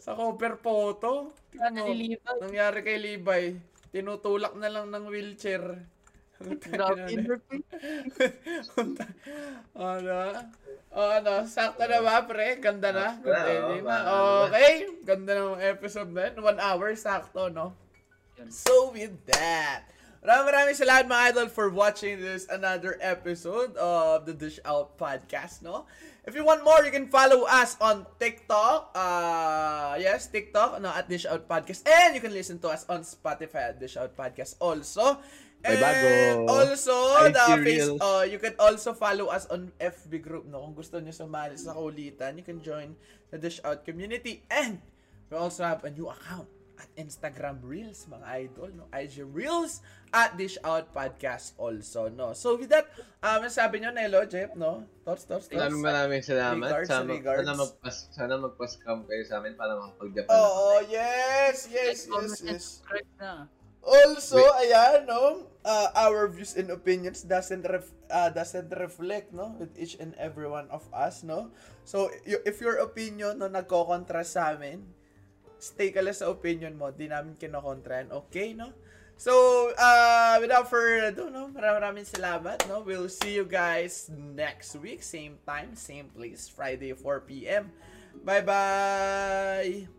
Sa 0.00 0.16
cover 0.16 0.56
photo. 0.56 1.36
Tingnan 1.52 1.84
mo, 1.84 1.92
nangyari 2.40 2.80
kay 2.80 2.96
Levi. 2.96 3.44
Tinutulak 3.92 4.56
na 4.56 4.72
lang 4.72 4.88
ng 4.88 5.04
wheelchair. 5.08 5.84
Grabe, 6.40 7.02
ano? 9.76 10.16
O 10.96 11.00
ano, 11.12 11.44
sakto 11.44 11.84
na 11.84 12.00
ba, 12.00 12.24
pre? 12.24 12.56
Ganda 12.56 12.88
na? 12.92 13.20
Sakto 13.20 13.28
na, 13.28 13.40
na. 13.44 13.84
ba- 13.84 14.04
Okay, 14.48 14.72
ganda 15.04 15.32
ng 15.36 15.60
episode 15.60 16.08
na 16.12 16.32
yun. 16.32 16.40
One 16.40 16.60
hour, 16.60 16.96
sakto, 16.96 17.52
no? 17.52 17.76
So 18.48 18.92
with 18.92 19.12
that, 19.32 19.88
maraming 20.20 20.48
maraming 20.52 20.76
salamat 20.76 21.04
mga 21.08 21.24
idol 21.32 21.48
for 21.48 21.68
watching 21.72 22.20
this 22.20 22.44
another 22.52 22.96
episode 23.00 23.72
of 23.80 24.24
the 24.28 24.32
Dish 24.36 24.60
Out 24.64 24.96
Podcast, 25.00 25.60
no? 25.64 25.84
If 26.26 26.34
you 26.34 26.42
want 26.42 26.64
more, 26.66 26.82
you 26.82 26.90
can 26.90 27.06
follow 27.06 27.46
us 27.46 27.78
on 27.78 28.02
TikTok. 28.18 28.90
Uh, 28.92 29.94
yes, 29.96 30.26
TikTok, 30.26 30.82
no, 30.82 30.90
at 30.90 31.06
Dish 31.08 31.22
Out 31.24 31.46
Podcast. 31.46 31.86
And 31.86 32.12
you 32.18 32.20
can 32.20 32.34
listen 32.34 32.58
to 32.66 32.68
us 32.74 32.82
on 32.90 33.06
Spotify 33.06 33.72
at 33.72 33.78
Dish 33.78 33.96
Out 33.96 34.16
Podcast 34.18 34.56
also. 34.58 35.22
May 35.64 35.76
And 35.76 35.80
bago. 35.80 36.10
also, 36.52 36.94
IG 37.24 37.32
the 37.32 37.46
face, 37.64 37.88
uh, 38.00 38.24
you 38.28 38.38
can 38.38 38.54
also 38.60 38.92
follow 38.92 39.32
us 39.32 39.46
on 39.48 39.72
FB 39.80 40.22
group, 40.22 40.44
no? 40.46 40.60
Kung 40.62 40.76
gusto 40.76 41.00
niyo 41.00 41.16
sumali 41.16 41.56
sa 41.56 41.72
kulitan, 41.72 42.36
you 42.36 42.44
can 42.44 42.60
join 42.60 42.94
the 43.32 43.38
Dish 43.40 43.58
Out 43.64 43.82
community. 43.82 44.44
And 44.52 44.78
we 45.32 45.34
also 45.36 45.64
have 45.64 45.82
a 45.82 45.90
new 45.90 46.06
account 46.12 46.46
at 46.76 46.88
Instagram 47.00 47.64
Reels, 47.64 48.04
mga 48.06 48.26
idol, 48.46 48.68
no? 48.76 48.84
IG 48.92 49.24
Reels 49.24 49.80
at 50.12 50.36
Dish 50.36 50.60
Out 50.60 50.92
Podcast 50.92 51.56
also, 51.56 52.08
no? 52.12 52.36
So 52.36 52.60
with 52.60 52.68
that, 52.70 52.92
um, 53.24 53.48
sabi 53.48 53.80
nyo, 53.80 53.90
Nelo, 53.96 54.28
Jeff, 54.28 54.52
no? 54.54 54.84
Thoughts, 55.02 55.24
thoughts, 55.24 55.48
thoughts? 55.48 55.72
Maraming 55.72 55.82
maraming 55.82 56.22
salamat. 56.22 56.68
Regards, 56.68 56.88
sana, 56.92 57.08
regards. 57.08 57.46
sana, 57.48 57.54
magpas, 57.56 57.96
sana 58.12 58.34
magpas-cam 58.36 58.98
kayo 59.08 59.22
sa 59.24 59.40
amin 59.40 59.56
para 59.56 59.72
makapag-Japan. 59.80 60.36
Oo, 60.36 60.84
yes, 60.86 61.66
yes, 61.72 62.06
yes, 62.06 62.12
and 62.12 62.28
yes. 62.28 62.40
subscribe 62.44 63.10
na. 63.18 63.48
Also, 63.86 64.42
Wait. 64.42 64.66
ayan, 64.66 65.06
no? 65.06 65.46
Uh, 65.62 65.88
our 65.94 66.26
views 66.26 66.58
and 66.58 66.74
opinions 66.74 67.22
doesn't 67.22 67.62
ref, 67.62 67.86
uh, 68.10 68.30
doesn't 68.34 68.70
reflect, 68.74 69.30
no? 69.30 69.54
With 69.62 69.78
each 69.78 69.94
and 70.02 70.10
every 70.18 70.50
one 70.50 70.66
of 70.74 70.82
us, 70.90 71.22
no? 71.22 71.54
So, 71.86 72.10
if 72.26 72.58
your 72.58 72.82
opinion, 72.82 73.38
no, 73.38 73.46
nagko-kontra 73.46 74.26
sa 74.26 74.58
amin, 74.58 74.82
stay 75.62 75.94
ka 75.94 76.02
lang 76.02 76.18
sa 76.18 76.34
opinion 76.34 76.74
mo. 76.74 76.90
Di 76.90 77.06
namin 77.06 77.38
kinokontrahan, 77.38 78.10
okay, 78.26 78.58
no? 78.58 78.74
So, 79.16 79.32
uh, 79.78 80.36
without 80.42 80.68
further 80.68 81.14
ado, 81.14 81.30
no? 81.30 81.48
Maraming 81.48 82.02
maraming 82.02 82.06
salamat, 82.10 82.66
no? 82.68 82.82
We'll 82.82 83.08
see 83.08 83.38
you 83.38 83.46
guys 83.46 84.10
next 84.12 84.74
week. 84.76 85.00
Same 85.06 85.38
time, 85.46 85.78
same 85.78 86.10
place. 86.10 86.50
Friday, 86.50 86.92
4 86.92 87.24
p.m. 87.24 87.70
Bye-bye! 88.26 89.95